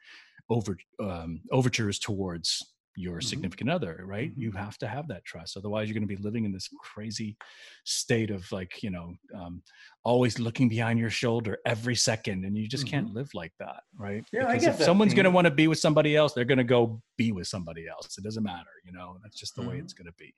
over 0.48 0.78
um, 1.00 1.40
overtures 1.50 1.98
towards 1.98 2.64
your 2.96 3.18
Mhm. 3.20 3.24
significant 3.24 3.68
other 3.70 4.00
right 4.04 4.32
you 4.36 4.50
Mhm. 4.50 4.56
have 4.56 4.78
to 4.78 4.86
have 4.88 5.06
that 5.08 5.24
trust 5.24 5.56
otherwise 5.56 5.86
you're 5.88 5.94
going 5.94 6.08
to 6.08 6.16
be 6.16 6.22
living 6.22 6.44
in 6.44 6.52
this 6.52 6.68
crazy 6.80 7.36
state 7.84 8.30
of 8.30 8.50
like 8.52 8.82
you 8.82 8.90
know 8.90 9.14
um, 9.34 9.62
always 10.02 10.38
looking 10.38 10.68
behind 10.68 10.98
your 10.98 11.10
shoulder 11.10 11.58
every 11.66 11.94
second 11.94 12.44
and 12.44 12.56
you 12.56 12.66
just 12.66 12.86
can't 12.86 13.12
live 13.12 13.28
like 13.34 13.52
that 13.58 13.82
right 13.98 14.22
Mm-hmm. 14.24 14.36
Yeah, 14.36 14.42
I 14.44 14.52
because 14.52 14.62
get 14.62 14.72
if 14.72 14.78
that 14.78 14.84
someone's 14.84 15.12
going 15.14 15.24
to 15.24 15.30
want 15.30 15.44
to 15.46 15.50
be 15.50 15.68
with 15.68 15.78
somebody 15.78 16.16
else 16.16 16.32
they're 16.32 16.44
going 16.44 16.58
to 16.58 16.64
go 16.64 17.02
be 17.16 17.32
with 17.32 17.46
somebody 17.48 17.86
else 17.86 18.16
it 18.18 18.24
doesn't 18.24 18.42
matter 18.42 18.70
you 18.84 18.92
know 18.92 19.18
that's 19.22 19.36
just 19.38 19.54
the 19.56 19.62
way 19.62 19.76
Mhm. 19.76 19.80
it's 19.82 19.92
going 19.92 20.06
to 20.06 20.14
be 20.18 20.34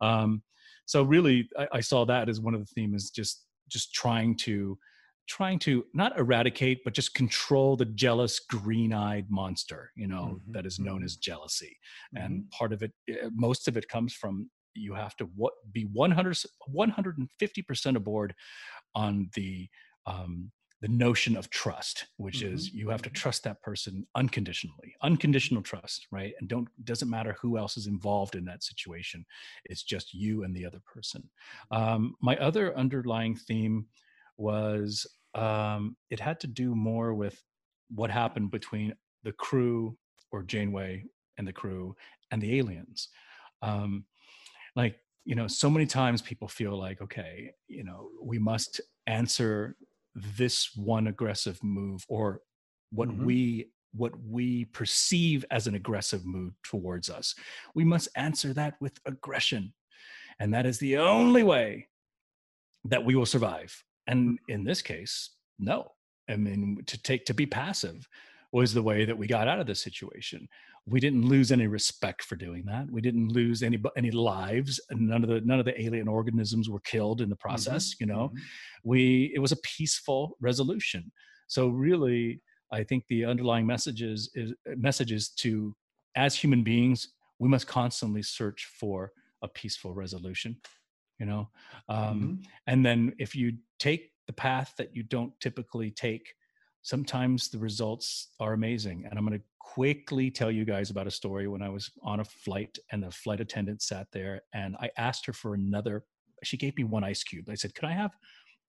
um, 0.00 0.42
so 0.86 1.02
really 1.02 1.48
I, 1.58 1.68
I 1.72 1.80
saw 1.80 2.04
that 2.04 2.28
as 2.28 2.38
one 2.40 2.54
of 2.54 2.60
the 2.60 2.66
themes 2.74 3.10
just 3.10 3.46
just 3.68 3.94
trying 3.94 4.36
to 4.36 4.78
trying 5.26 5.58
to 5.58 5.86
not 5.94 6.16
eradicate 6.18 6.82
but 6.84 6.94
just 6.94 7.14
control 7.14 7.76
the 7.76 7.84
jealous 7.86 8.38
green-eyed 8.40 9.30
monster 9.30 9.92
you 9.96 10.06
know 10.06 10.40
Mhm, 10.40 10.52
that 10.52 10.66
is 10.66 10.78
known 10.78 11.02
mhm. 11.02 11.04
as 11.04 11.16
jealousy. 11.16 11.78
Mhm. 12.12 12.22
and 12.22 12.48
part 12.50 12.72
of 12.72 12.82
it 12.82 12.92
eh, 13.08 13.28
most 13.32 13.68
of 13.68 13.76
it 13.76 13.88
comes 13.88 14.12
from 14.14 14.50
you 14.74 14.92
have 14.94 15.16
to 15.16 15.24
what 15.26 15.54
be 15.72 15.84
100 15.84 16.36
150% 16.68 17.96
aboard 17.96 18.34
on 18.94 19.30
the 19.34 19.68
um, 20.06 20.52
the 20.80 20.88
notion 20.88 21.36
of 21.36 21.48
trust 21.50 22.06
which 22.18 22.42
is 22.42 22.72
you 22.74 22.90
have 22.90 23.00
to 23.02 23.08
trust 23.10 23.42
that 23.44 23.62
person 23.62 24.06
unconditionally 24.14 24.94
unconditional 25.02 25.62
trust 25.62 26.06
right? 26.10 26.34
And 26.40 26.48
don't 26.48 26.68
doesn't 26.84 27.08
matter 27.08 27.36
who 27.40 27.56
else 27.56 27.76
is 27.78 27.86
involved 27.86 28.34
in 28.34 28.44
that 28.46 28.62
situation 28.62 29.24
it's 29.64 29.82
just 29.82 30.12
you 30.12 30.44
and 30.44 30.54
the 30.54 30.66
other 30.66 30.80
person. 30.84 31.30
Um, 31.70 32.16
my 32.20 32.36
other 32.36 32.76
underlying 32.76 33.36
theme 33.36 33.86
was 34.36 35.06
um, 35.34 35.96
it 36.10 36.20
had 36.20 36.40
to 36.40 36.46
do 36.46 36.74
more 36.74 37.14
with 37.14 37.40
what 37.90 38.10
happened 38.10 38.50
between 38.50 38.94
the 39.22 39.32
crew 39.32 39.96
or 40.30 40.42
Janeway 40.42 41.04
and 41.38 41.46
the 41.46 41.52
crew 41.52 41.94
and 42.30 42.40
the 42.40 42.58
aliens. 42.58 43.08
Um, 43.62 44.04
like, 44.76 44.96
you 45.24 45.34
know, 45.34 45.46
so 45.46 45.70
many 45.70 45.86
times 45.86 46.22
people 46.22 46.48
feel 46.48 46.76
like, 46.78 47.00
okay, 47.00 47.50
you 47.68 47.84
know, 47.84 48.10
we 48.22 48.38
must 48.38 48.80
answer 49.06 49.76
this 50.14 50.74
one 50.76 51.06
aggressive 51.08 51.62
move 51.62 52.04
or 52.08 52.40
what 52.90 53.08
Mhm. 53.08 53.24
we 53.24 53.70
what 53.96 54.12
we 54.24 54.64
perceive 54.64 55.44
as 55.52 55.68
an 55.68 55.76
aggressive 55.76 56.26
move 56.26 56.52
towards 56.64 57.08
us. 57.08 57.32
We 57.76 57.84
must 57.84 58.08
answer 58.16 58.52
that 58.54 58.74
with 58.80 58.98
aggression. 59.06 59.72
And 60.40 60.52
that 60.52 60.66
is 60.66 60.78
the 60.80 60.98
only 60.98 61.44
way 61.44 61.88
that 62.86 63.04
we 63.04 63.14
will 63.14 63.24
survive. 63.26 63.84
And 64.06 64.38
in 64.48 64.64
this 64.64 64.82
case, 64.82 65.30
no. 65.58 65.92
I 66.28 66.36
mean, 66.36 66.82
to 66.86 67.02
take 67.02 67.24
to 67.26 67.34
be 67.34 67.46
passive 67.46 68.08
was 68.52 68.72
the 68.72 68.82
way 68.82 69.04
that 69.04 69.16
we 69.18 69.26
got 69.26 69.48
out 69.48 69.60
of 69.60 69.66
this 69.66 69.80
situation. 69.82 70.48
We 70.86 71.00
didn't 71.00 71.26
lose 71.26 71.50
any 71.50 71.66
respect 71.66 72.22
for 72.22 72.36
doing 72.36 72.64
that. 72.66 72.90
We 72.90 73.00
didn't 73.00 73.28
lose 73.32 73.62
any 73.62 73.78
any 73.96 74.10
lives. 74.10 74.80
None 74.90 75.22
of 75.22 75.28
the 75.28 75.40
none 75.40 75.58
of 75.58 75.64
the 75.64 75.80
alien 75.80 76.08
organisms 76.08 76.68
were 76.68 76.80
killed 76.80 77.20
in 77.20 77.28
the 77.30 77.36
process. 77.36 77.94
You 78.00 78.06
know, 78.06 78.28
Mhm. 78.28 78.40
we 78.84 79.32
it 79.34 79.38
was 79.38 79.52
a 79.52 79.56
peaceful 79.56 80.36
resolution. 80.40 81.10
So 81.46 81.68
really, 81.68 82.40
I 82.70 82.84
think 82.84 83.06
the 83.06 83.24
underlying 83.24 83.66
messages 83.66 84.30
is 84.34 84.52
messages 84.76 85.30
to 85.42 85.74
as 86.16 86.36
human 86.36 86.62
beings, 86.62 87.08
we 87.38 87.48
must 87.48 87.66
constantly 87.66 88.22
search 88.22 88.66
for 88.78 89.12
a 89.42 89.48
peaceful 89.48 89.94
resolution. 89.94 90.56
You 91.18 91.26
know, 91.26 91.50
um, 91.88 92.20
Mhm. 92.20 92.46
and 92.66 92.84
then 92.86 93.14
if 93.18 93.34
you 93.36 93.58
take 93.78 94.12
the 94.26 94.32
path 94.32 94.74
that 94.78 94.96
you 94.96 95.02
don't 95.02 95.38
typically 95.40 95.90
take, 95.90 96.34
sometimes 96.82 97.48
the 97.48 97.58
results 97.58 98.34
are 98.40 98.52
amazing. 98.52 99.06
And 99.06 99.18
I'm 99.18 99.26
going 99.26 99.38
to 99.38 99.44
quickly 99.58 100.30
tell 100.30 100.50
you 100.50 100.64
guys 100.64 100.90
about 100.90 101.06
a 101.06 101.10
story 101.10 101.46
when 101.48 101.62
I 101.62 101.68
was 101.68 101.90
on 102.02 102.20
a 102.20 102.24
flight 102.24 102.78
and 102.90 103.02
the 103.02 103.10
flight 103.10 103.40
attendant 103.40 103.80
sat 103.80 104.08
there 104.12 104.42
and 104.52 104.76
I 104.80 104.90
asked 104.98 105.24
her 105.26 105.32
for 105.32 105.54
another. 105.54 106.04
She 106.42 106.56
gave 106.56 106.76
me 106.76 106.84
one 106.84 107.04
ice 107.04 107.22
cube. 107.22 107.48
I 107.48 107.54
said, 107.54 107.74
"Could 107.74 107.84
I 107.84 107.92
have, 107.92 108.16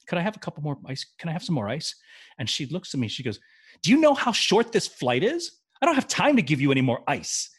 could 0.07 0.17
I 0.17 0.21
have 0.21 0.37
a 0.37 0.39
couple 0.39 0.63
more 0.63 0.79
ice? 0.85 1.03
Can 1.17 1.29
I 1.29 1.33
have 1.33 1.43
some 1.43 1.55
more 1.55 1.67
ice?" 1.67 1.95
And 2.37 2.49
she 2.49 2.67
looks 2.67 2.93
at 2.93 2.99
me. 2.99 3.07
She 3.07 3.23
goes, 3.23 3.39
"Do 3.81 3.91
you 3.91 3.97
know 3.97 4.13
how 4.13 4.31
short 4.31 4.71
this 4.71 4.87
flight 4.87 5.23
is? 5.23 5.61
I 5.81 5.85
don't 5.85 5.95
have 5.95 6.07
time 6.07 6.35
to 6.35 6.41
give 6.41 6.61
you 6.61 6.71
any 6.71 6.81
more 6.81 7.03
ice." 7.07 7.49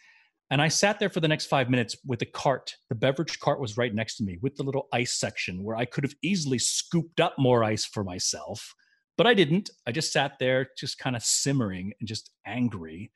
And 0.50 0.62
I 0.62 0.68
sat 0.68 1.00
there 1.00 1.10
for 1.10 1.20
the 1.20 1.28
next 1.28 1.46
five 1.46 1.68
minutes 1.68 1.96
with 2.06 2.20
the 2.20 2.26
cart. 2.26 2.76
The 2.88 2.94
beverage 2.94 3.40
cart 3.40 3.60
was 3.60 3.76
right 3.76 3.92
next 3.92 4.16
to 4.18 4.24
me 4.24 4.38
with 4.40 4.56
the 4.56 4.62
little 4.62 4.88
ice 4.92 5.14
section 5.14 5.64
where 5.64 5.76
I 5.76 5.84
could 5.84 6.04
have 6.04 6.14
easily 6.22 6.58
scooped 6.58 7.20
up 7.20 7.34
more 7.36 7.64
ice 7.64 7.84
for 7.84 8.04
myself, 8.04 8.74
but 9.18 9.26
I 9.26 9.34
didn't. 9.34 9.70
I 9.86 9.92
just 9.92 10.12
sat 10.12 10.38
there, 10.38 10.68
just 10.78 10.98
kind 10.98 11.16
of 11.16 11.24
simmering 11.24 11.92
and 11.98 12.08
just 12.08 12.30
angry. 12.46 13.10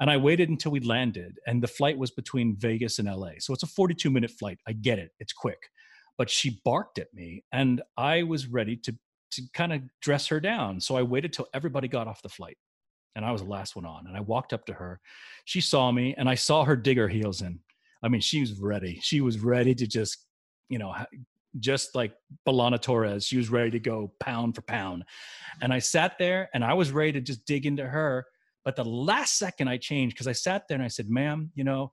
And 0.00 0.08
I 0.08 0.16
waited 0.18 0.48
until 0.48 0.70
we 0.70 0.78
landed, 0.78 1.38
and 1.48 1.60
the 1.60 1.66
flight 1.66 1.98
was 1.98 2.12
between 2.12 2.56
Vegas 2.56 3.00
and 3.00 3.08
LA. 3.08 3.32
So 3.40 3.52
it's 3.52 3.64
a 3.64 3.68
42 3.68 4.10
minute 4.10 4.30
flight. 4.30 4.58
I 4.68 4.72
get 4.72 5.00
it, 5.00 5.10
it's 5.18 5.32
quick. 5.32 5.70
But 6.16 6.30
she 6.30 6.60
barked 6.64 6.98
at 7.00 7.12
me, 7.12 7.42
and 7.50 7.82
I 7.96 8.22
was 8.22 8.46
ready 8.46 8.76
to, 8.76 8.94
to 9.32 9.42
kind 9.52 9.72
of 9.72 9.82
dress 10.00 10.28
her 10.28 10.38
down. 10.38 10.80
So 10.80 10.96
I 10.96 11.02
waited 11.02 11.32
till 11.32 11.48
everybody 11.52 11.88
got 11.88 12.06
off 12.06 12.22
the 12.22 12.28
flight 12.28 12.56
and 13.16 13.24
I 13.24 13.32
was 13.32 13.42
the 13.42 13.48
last 13.48 13.76
one 13.76 13.86
on. 13.86 14.06
And 14.06 14.16
I 14.16 14.20
walked 14.20 14.52
up 14.52 14.66
to 14.66 14.74
her. 14.74 15.00
She 15.44 15.60
saw 15.60 15.90
me, 15.90 16.14
and 16.16 16.28
I 16.28 16.34
saw 16.34 16.64
her 16.64 16.76
dig 16.76 16.98
her 16.98 17.08
heels 17.08 17.42
in. 17.42 17.60
I 18.02 18.08
mean, 18.08 18.20
she 18.20 18.40
was 18.40 18.52
ready. 18.60 19.00
She 19.02 19.20
was 19.20 19.40
ready 19.40 19.74
to 19.74 19.86
just, 19.86 20.26
you 20.68 20.78
know, 20.78 20.94
just 21.58 21.94
like 21.94 22.12
B'Elanna 22.46 22.80
Torres, 22.80 23.26
she 23.26 23.36
was 23.36 23.50
ready 23.50 23.70
to 23.72 23.80
go 23.80 24.12
pound 24.20 24.54
for 24.54 24.62
pound. 24.62 25.04
And 25.62 25.72
I 25.72 25.78
sat 25.78 26.18
there, 26.18 26.48
and 26.54 26.64
I 26.64 26.74
was 26.74 26.92
ready 26.92 27.12
to 27.12 27.20
just 27.20 27.44
dig 27.46 27.66
into 27.66 27.86
her. 27.86 28.26
But 28.64 28.76
the 28.76 28.84
last 28.84 29.38
second, 29.38 29.68
I 29.68 29.78
changed 29.78 30.14
because 30.14 30.28
I 30.28 30.32
sat 30.32 30.68
there 30.68 30.76
and 30.76 30.84
I 30.84 30.88
said, 30.88 31.08
"Ma'am, 31.08 31.50
you 31.54 31.64
know." 31.64 31.92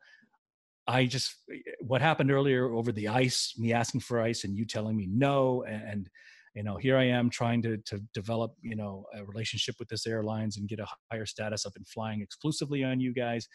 I 0.88 1.08
just 1.08 1.36
eh, 1.52 1.58
what 1.82 2.02
happened 2.02 2.32
earlier 2.32 2.72
over 2.72 2.92
the 2.92 3.08
ice, 3.08 3.56
me 3.58 3.74
asking 3.74 4.02
for 4.02 4.22
ice 4.22 4.44
and 4.44 4.56
you 4.56 4.66
telling 4.66 4.96
me 4.96 5.08
no, 5.10 5.64
and 5.64 6.08
you 6.56 6.64
know 6.64 6.78
here 6.78 6.98
I 6.98 7.04
am 7.06 7.30
trying 7.30 7.62
to 7.64 7.78
to 7.78 8.00
develop 8.14 8.54
you 8.62 8.76
know 8.76 9.06
a 9.14 9.26
relationship 9.26 9.76
with 9.78 9.90
this 9.90 10.08
airlines 10.08 10.58
and 10.58 10.68
get 10.68 10.80
a 10.80 10.88
higher 11.12 11.26
status. 11.26 11.66
I've 11.66 11.74
been 11.74 11.84
flying 11.86 12.22
exclusively 12.22 12.84
on 12.84 13.00
you 13.00 13.14
guys, 13.14 13.48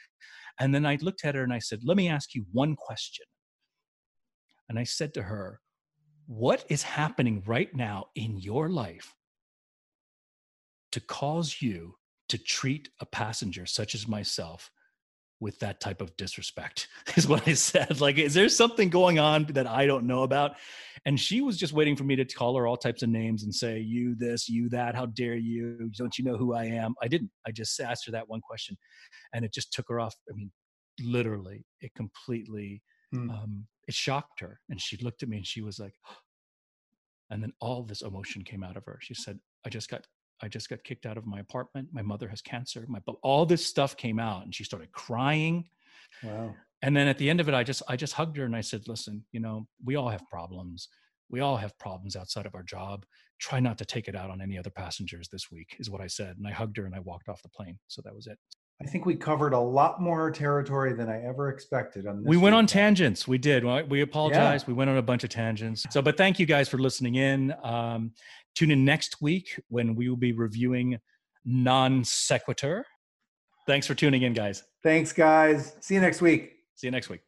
and 0.61 0.75
then 0.75 0.87
I 0.87 0.99
looked 1.01 1.25
at 1.25 1.35
her 1.35 1.43
and 1.43 1.53
I 1.53 1.59
said, 1.59 1.81
"Let 1.83 1.97
me 1.97 2.09
ask 2.09 2.35
you 2.35 2.45
one 2.53 2.77
question." 2.77 3.27
And 4.69 4.79
I 4.79 4.85
said 4.85 5.15
to 5.15 5.23
her, 5.23 5.61
"What 6.27 6.65
is 6.69 6.83
happening 6.83 7.43
right 7.47 7.75
now 7.75 8.07
in 8.15 8.39
your 8.39 8.69
life 8.69 9.15
to 10.93 11.01
cause 11.01 11.57
you 11.61 11.97
to 12.29 12.39
treat 12.39 12.91
a 13.01 13.07
passenger 13.07 13.67
such 13.67 13.95
as 13.95 14.07
myself?" 14.07 14.71
With 15.41 15.59
that 15.61 15.81
type 15.81 16.01
of 16.01 16.17
disrespect 16.17 16.89
is 17.17 17.27
what 17.27 17.47
I 17.49 17.55
said. 17.55 18.01
Like, 18.01 18.19
is 18.19 18.35
there 18.35 18.49
something 18.49 18.91
going 18.91 19.19
on 19.19 19.47
that 19.51 19.67
I 19.67 19.87
don't 19.87 20.07
know 20.07 20.23
about? 20.23 20.57
And 21.07 21.19
she 21.19 21.41
was 21.41 21.57
just 21.57 21.73
waiting 21.73 21.97
for 21.97 22.05
me 22.05 22.15
to 22.17 22.25
call 22.27 22.57
her 22.57 22.67
all 22.67 22.77
types 22.77 23.03
of 23.03 23.09
names 23.09 23.43
and 23.43 23.55
say, 23.55 23.79
you 23.79 24.15
this, 24.15 24.49
you 24.49 24.69
that, 24.69 24.95
how 24.95 25.07
dare 25.07 25.37
you? 25.37 25.91
Don't 25.97 26.19
you 26.19 26.25
know 26.25 26.37
who 26.37 26.55
I 26.55 26.65
am? 26.65 26.95
I 27.03 27.09
didn't. 27.09 27.31
I 27.47 27.53
just 27.53 27.81
asked 27.81 28.05
her 28.07 28.13
that 28.13 28.29
one 28.29 28.41
question 28.43 28.77
and 29.33 29.45
it 29.45 29.53
just 29.53 29.73
took 29.73 29.87
her 29.89 29.99
off. 29.99 30.15
I 30.31 30.35
mean, 30.35 30.51
literally 31.03 31.65
it 31.81 31.95
completely 31.95 32.83
Hmm. 33.13 33.31
um, 33.31 33.67
it 33.89 33.95
shocked 33.95 34.41
her 34.41 34.61
and 34.69 34.81
she 34.81 34.97
looked 34.99 35.23
at 35.23 35.29
me 35.29 35.39
and 35.39 35.47
she 35.47 35.63
was 35.63 35.79
like 35.81 35.95
and 37.31 37.43
then 37.43 37.53
all 37.61 37.83
this 37.83 38.03
emotion 38.03 38.45
came 38.45 38.63
out 38.63 38.77
of 38.77 38.85
her 38.85 38.99
she 39.03 39.15
said 39.15 39.39
i 39.67 39.69
just 39.69 39.91
got 39.91 40.07
i 40.43 40.49
just 40.49 40.69
got 40.69 40.83
kicked 40.85 41.07
out 41.07 41.17
of 41.17 41.27
my 41.27 41.41
apartment. 41.41 41.89
My 41.93 42.03
mother 42.03 42.29
has 42.29 42.43
cancer. 42.43 42.85
My 42.89 43.01
all 43.23 43.47
this 43.47 43.65
stuff 43.67 43.97
came 43.97 44.19
out 44.19 44.45
and 44.45 44.55
she 44.55 44.65
started 44.65 44.93
crying. 44.93 45.69
Wow. 46.25 46.55
and 46.83 46.97
then 46.97 47.07
at 47.07 47.19
the 47.19 47.31
end 47.31 47.41
of 47.41 47.49
it 47.49 47.55
i 47.55 47.63
just 47.63 47.83
i 47.89 47.95
just 47.95 48.15
hugged 48.15 48.37
her 48.37 48.45
and 48.45 48.57
i 48.57 48.61
said 48.61 48.89
listen 48.89 49.25
you 49.31 49.39
know 49.39 49.69
we 49.85 49.97
all 49.97 50.09
have 50.09 50.29
problems. 50.29 50.89
We 51.29 51.39
all 51.39 51.57
have 51.57 51.79
problems 51.79 52.17
outside 52.17 52.47
of 52.47 52.57
our 52.57 52.65
job. 52.65 53.07
Try 53.39 53.61
not 53.61 53.79
to 53.79 53.85
take 53.85 54.09
it 54.09 54.17
out 54.17 54.31
on 54.31 54.41
any 54.43 54.59
other 54.59 54.71
passengers 54.71 55.29
this 55.29 55.51
week 55.53 55.77
is 55.79 55.89
what 55.89 56.01
i 56.01 56.09
said. 56.09 56.37
And 56.37 56.47
i 56.47 56.51
hugged 56.51 56.77
her 56.79 56.87
and 56.87 56.95
i 56.95 57.01
walked 57.01 57.29
off 57.29 57.43
the 57.43 57.49
plane. 57.49 57.79
So 57.87 58.03
that 58.05 58.15
was 58.15 58.27
it 58.27 58.39
I 58.83 58.87
think 58.87 59.05
we 59.05 59.15
covered 59.15 59.53
a 59.53 59.59
lot 59.59 60.01
more 60.01 60.31
territory 60.31 60.95
than 60.95 61.09
I 61.09 61.23
ever 61.23 61.51
expected 61.51 62.07
on 62.07 62.23
this. 62.23 62.29
we 62.29 62.39
went 62.39 62.55
on 62.55 62.67
tangents. 62.67 63.29
We 63.29 63.37
did. 63.37 63.65
We 63.89 64.01
apologize. 64.01 64.67
We 64.67 64.73
went 64.73 64.89
on 64.89 64.97
a 64.97 65.03
bunch 65.03 65.23
of 65.23 65.31
tangents. 65.31 65.85
So 65.91 66.01
but 66.01 66.17
thank 66.17 66.39
you 66.39 66.47
guys 66.47 66.69
for 66.69 66.79
listening 66.79 67.17
in. 67.17 67.55
Um, 67.63 68.13
tune 68.55 68.71
in 68.71 68.85
next 68.85 69.21
week 69.21 69.61
when 69.69 69.95
we 69.95 70.09
will 70.09 70.17
be 70.17 70.33
reviewing 70.33 70.99
non 71.45 72.05
sequitur. 72.05 72.87
Thanks 73.67 73.87
for 73.87 73.95
tuning 73.95 74.23
in 74.23 74.33
guys. 74.33 74.65
Thanks, 74.83 75.13
guys. 75.13 75.77
See 75.81 75.95
you 75.95 76.01
next 76.01 76.23
week. 76.23 76.53
see 76.75 76.87
you 76.87 76.91
next 76.91 77.11
week 77.11 77.21